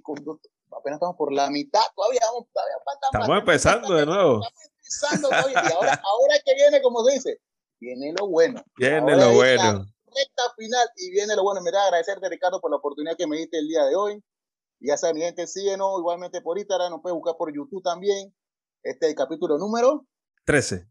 apenas 0.72 0.98
estamos 0.98 1.16
por 1.18 1.34
la 1.34 1.50
mitad, 1.50 1.82
todavía 1.96 2.20
vamos, 2.32 2.48
todavía 2.54 2.76
falta 2.86 3.08
Estamos 3.12 3.40
empezando 3.40 3.96
de 3.96 4.06
nuevo. 4.06 4.42
Estamos 4.42 5.24
empezando 5.24 5.30
todavía, 5.30 5.70
y 5.70 5.74
ahora, 5.74 6.02
ahora 6.04 6.36
que 6.46 6.54
viene, 6.54 6.82
como 6.82 7.04
se 7.04 7.14
dice, 7.14 7.42
viene 7.80 8.14
lo 8.20 8.28
bueno. 8.28 8.64
Viene 8.78 9.16
lo 9.16 9.34
bueno. 9.34 9.86
Recta 10.06 10.44
final 10.56 10.88
y 10.98 11.12
viene 11.12 11.36
lo 11.36 11.44
bueno. 11.44 11.62
Me 11.62 11.72
da 11.72 11.84
agradecerte, 11.86 12.30
Ricardo, 12.30 12.62
por 12.62 12.70
la 12.70 12.78
oportunidad 12.78 13.18
que 13.18 13.28
me 13.28 13.38
diste 13.38 13.58
el 13.58 13.68
día 13.68 13.86
de 13.86 13.96
hoy 13.96 14.24
ya 14.80 14.98
saben, 14.98 15.16
mi 15.16 15.22
gente, 15.22 15.48
síguenos 15.48 16.00
igualmente 16.00 16.42
por 16.42 16.58
Instagram, 16.58 16.92
nos 16.92 17.02
puede 17.02 17.16
buscar 17.16 17.36
por 17.38 17.54
YouTube 17.54 17.84
también. 17.84 18.34
Este 18.84 19.06
es 19.06 19.12
el 19.12 19.16
capítulo 19.16 19.58
número 19.58 20.06
13. 20.46 20.88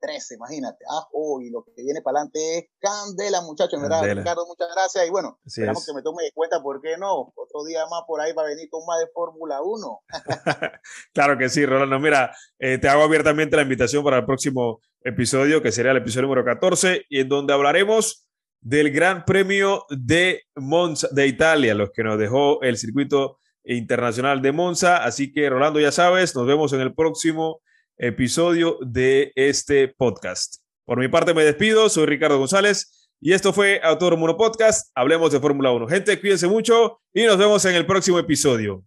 13, 0.00 0.34
imagínate. 0.34 0.84
Ah, 0.90 1.06
oh, 1.12 1.40
y 1.40 1.50
lo 1.50 1.62
que 1.62 1.82
viene 1.82 2.00
para 2.02 2.18
adelante 2.18 2.58
es 2.58 2.64
candela, 2.80 3.42
muchachos. 3.42 3.80
¿verdad? 3.80 4.02
Ricardo, 4.02 4.46
muchas 4.46 4.68
gracias. 4.74 5.06
Y 5.06 5.10
bueno, 5.10 5.38
esperamos 5.44 5.84
que 5.86 5.92
me 5.92 6.02
tome 6.02 6.24
de 6.24 6.32
cuenta, 6.32 6.62
¿por 6.62 6.80
qué 6.80 6.96
no? 6.98 7.32
Otro 7.36 7.64
día 7.66 7.84
más 7.90 8.02
por 8.06 8.20
ahí 8.20 8.32
va 8.32 8.42
a 8.42 8.46
venir 8.46 8.68
con 8.70 8.84
más 8.86 8.98
de 8.98 9.06
Fórmula 9.12 9.60
1. 9.62 10.00
claro 11.12 11.38
que 11.38 11.48
sí, 11.48 11.64
Rolando. 11.66 11.98
Mira, 12.00 12.34
eh, 12.58 12.78
te 12.78 12.88
hago 12.88 13.02
abiertamente 13.02 13.56
la 13.56 13.62
invitación 13.62 14.02
para 14.02 14.18
el 14.18 14.24
próximo 14.24 14.80
episodio, 15.02 15.62
que 15.62 15.72
sería 15.72 15.92
el 15.92 15.98
episodio 15.98 16.22
número 16.22 16.44
14, 16.44 17.04
y 17.08 17.20
en 17.20 17.28
donde 17.28 17.52
hablaremos 17.52 18.26
del 18.60 18.90
Gran 18.90 19.24
Premio 19.24 19.84
de 19.90 20.42
Monza 20.56 21.08
de 21.12 21.26
Italia, 21.26 21.74
los 21.74 21.90
que 21.90 22.04
nos 22.04 22.18
dejó 22.18 22.60
el 22.62 22.76
circuito 22.76 23.38
internacional 23.64 24.42
de 24.42 24.52
Monza. 24.52 25.04
Así 25.04 25.32
que, 25.32 25.48
Rolando, 25.48 25.80
ya 25.80 25.92
sabes, 25.92 26.34
nos 26.34 26.46
vemos 26.46 26.72
en 26.72 26.80
el 26.80 26.94
próximo 26.94 27.60
episodio 28.00 28.78
de 28.80 29.32
este 29.36 29.88
podcast. 29.88 30.56
Por 30.84 30.98
mi 30.98 31.08
parte, 31.08 31.34
me 31.34 31.44
despido. 31.44 31.88
Soy 31.88 32.06
Ricardo 32.06 32.38
González 32.38 33.10
y 33.20 33.32
esto 33.32 33.52
fue 33.52 33.80
Autódromo 33.82 34.24
1 34.24 34.36
Podcast. 34.36 34.90
Hablemos 34.94 35.30
de 35.30 35.38
Fórmula 35.38 35.70
1. 35.70 35.86
Gente, 35.86 36.18
cuídense 36.18 36.48
mucho 36.48 37.00
y 37.12 37.24
nos 37.24 37.36
vemos 37.36 37.64
en 37.66 37.74
el 37.74 37.86
próximo 37.86 38.18
episodio. 38.18 38.82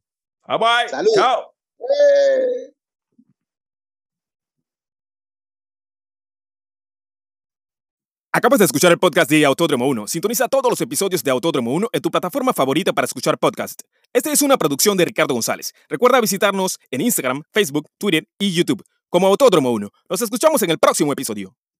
Bye 0.48 0.58
bye. 0.58 1.06
Chao. 1.16 1.54
Acabas 8.36 8.58
de 8.58 8.66
escuchar 8.66 8.92
el 8.92 8.98
podcast 8.98 9.30
de 9.30 9.46
Autódromo 9.46 9.88
1. 9.88 10.08
Sintoniza 10.08 10.48
todos 10.48 10.72
los 10.72 10.82
episodios 10.82 11.24
de 11.24 11.30
Autódromo 11.30 11.72
1 11.76 11.90
en 11.94 12.02
tu 12.02 12.10
plataforma 12.10 12.52
favorita 12.52 12.92
para 12.92 13.06
escuchar 13.06 13.38
podcast. 13.38 13.84
Esta 14.12 14.32
es 14.32 14.42
una 14.42 14.58
producción 14.58 14.98
de 14.98 15.06
Ricardo 15.06 15.36
González. 15.36 15.72
Recuerda 15.88 16.20
visitarnos 16.20 16.80
en 16.90 17.02
Instagram, 17.02 17.44
Facebook, 17.52 17.88
Twitter 18.00 18.28
y 18.40 18.52
YouTube 18.52 18.84
como 19.14 19.28
Autódromo 19.28 19.72
1. 19.72 19.90
Nos 20.10 20.22
escuchamos 20.24 20.64
en 20.64 20.72
el 20.72 20.80
próximo 20.80 21.14
episodio. 21.14 21.56